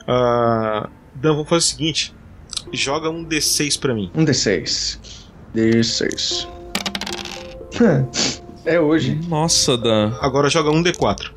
Ah, 0.07 0.89
Dan, 1.15 1.33
vamos 1.33 1.49
fazer 1.49 1.65
o 1.65 1.69
seguinte: 1.69 2.13
joga 2.73 3.09
um 3.09 3.23
D6 3.25 3.79
pra 3.79 3.93
mim. 3.93 4.11
Um 4.13 4.25
D6. 4.25 4.99
D6. 5.55 6.47
É 8.65 8.79
hoje. 8.79 9.19
nossa, 9.27 9.77
Dan. 9.77 10.13
Agora 10.21 10.49
joga 10.49 10.69
um 10.69 10.83
D4. 10.83 11.31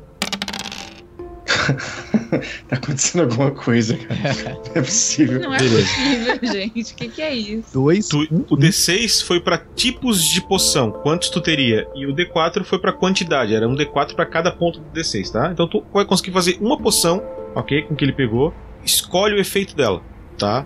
tá 2.67 2.75
acontecendo 2.75 3.21
alguma 3.23 3.51
coisa, 3.51 3.97
cara. 3.97 4.33
Não 4.65 4.71
é 4.75 4.81
possível. 4.81 5.39
Não 5.41 5.53
é 5.55 5.57
possível, 5.57 6.39
gente. 6.53 6.93
O 6.93 6.95
que, 6.95 7.07
que 7.09 7.21
é 7.21 7.33
isso? 7.33 7.73
Dois. 7.73 8.07
Tu- 8.07 8.27
um, 8.31 8.41
o 8.49 8.57
D6 8.57 9.23
foi 9.23 9.39
pra 9.39 9.57
tipos 9.57 10.23
de 10.23 10.41
poção, 10.41 10.91
quantos 10.91 11.29
tu 11.29 11.41
teria, 11.41 11.87
e 11.95 12.05
o 12.05 12.13
D4 12.15 12.63
foi 12.63 12.77
pra 12.79 12.91
quantidade, 12.93 13.55
era 13.55 13.67
um 13.67 13.75
D4 13.75 14.13
pra 14.15 14.25
cada 14.25 14.51
ponto 14.51 14.79
do 14.79 14.99
D6, 14.99 15.31
tá? 15.31 15.49
Então 15.51 15.67
tu 15.67 15.83
vai 15.93 16.05
conseguir 16.05 16.31
fazer 16.31 16.57
uma 16.61 16.77
poção, 16.77 17.23
ok, 17.55 17.83
com 17.83 17.93
o 17.93 17.97
que 17.97 18.05
ele 18.05 18.13
pegou, 18.13 18.53
escolhe 18.83 19.33
o 19.33 19.39
efeito 19.39 19.75
dela, 19.75 20.01
tá? 20.37 20.65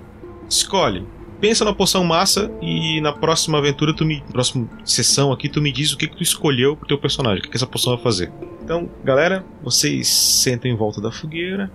Escolhe. 0.49 1.05
Pensa 1.39 1.63
na 1.63 1.73
poção 1.73 2.03
massa 2.03 2.51
e 2.61 2.99
na 3.01 3.13
próxima 3.13 3.57
aventura, 3.57 3.93
tu 3.95 4.05
me, 4.05 4.21
próxima 4.31 4.67
sessão 4.83 5.31
aqui, 5.31 5.47
tu 5.47 5.61
me 5.61 5.71
diz 5.71 5.93
o 5.93 5.97
que, 5.97 6.07
que 6.07 6.17
tu 6.17 6.23
escolheu 6.23 6.75
pro 6.75 6.87
teu 6.87 6.97
personagem, 6.97 7.39
o 7.39 7.41
que, 7.43 7.49
que 7.49 7.55
essa 7.57 7.67
poção 7.67 7.95
vai 7.95 8.03
fazer. 8.03 8.31
Então, 8.61 8.89
galera, 9.03 9.45
vocês 9.63 10.07
sentam 10.07 10.69
em 10.69 10.75
volta 10.75 10.99
da 10.99 11.11
fogueira. 11.11 11.71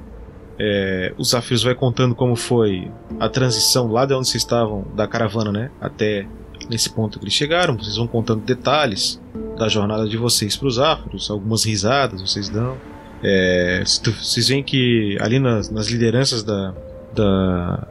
É, 0.58 1.12
o 1.18 1.24
Zafiros 1.24 1.62
vai 1.62 1.74
contando 1.74 2.14
como 2.14 2.36
foi 2.36 2.90
a 3.18 3.28
transição 3.28 3.90
lá 3.90 4.06
de 4.06 4.14
onde 4.14 4.28
vocês 4.28 4.42
estavam, 4.42 4.84
da 4.94 5.06
caravana, 5.08 5.50
né? 5.50 5.70
Até 5.80 6.26
nesse 6.68 6.90
ponto 6.90 7.18
que 7.18 7.24
eles 7.24 7.34
chegaram. 7.34 7.76
Vocês 7.76 7.96
vão 7.96 8.06
contando 8.06 8.42
detalhes 8.42 9.20
da 9.58 9.68
jornada 9.68 10.08
de 10.08 10.16
vocês 10.16 10.56
para 10.56 10.68
os 10.68 10.78
Áfrios, 10.78 11.30
algumas 11.30 11.64
risadas 11.64 12.20
vocês 12.20 12.48
dão. 12.48 12.76
É, 13.22 13.82
vocês 13.84 14.48
veem 14.48 14.62
que 14.62 15.16
ali 15.20 15.38
nas, 15.38 15.70
nas 15.70 15.88
lideranças 15.88 16.42
da, 16.42 16.74
da, 17.14 17.88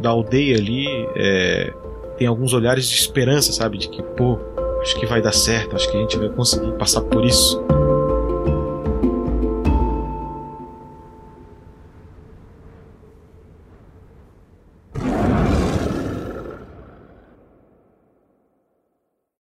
da 0.00 0.10
aldeia 0.10 0.56
ali 0.56 0.86
é, 1.14 1.72
tem 2.16 2.26
alguns 2.26 2.52
olhares 2.52 2.88
de 2.88 2.96
esperança, 2.96 3.52
sabe? 3.52 3.78
De 3.78 3.88
que, 3.88 4.02
pô, 4.02 4.38
acho 4.82 4.98
que 4.98 5.06
vai 5.06 5.22
dar 5.22 5.32
certo, 5.32 5.76
acho 5.76 5.90
que 5.90 5.96
a 5.96 6.00
gente 6.00 6.16
vai 6.16 6.28
conseguir 6.28 6.72
passar 6.72 7.02
por 7.02 7.24
isso. 7.24 7.62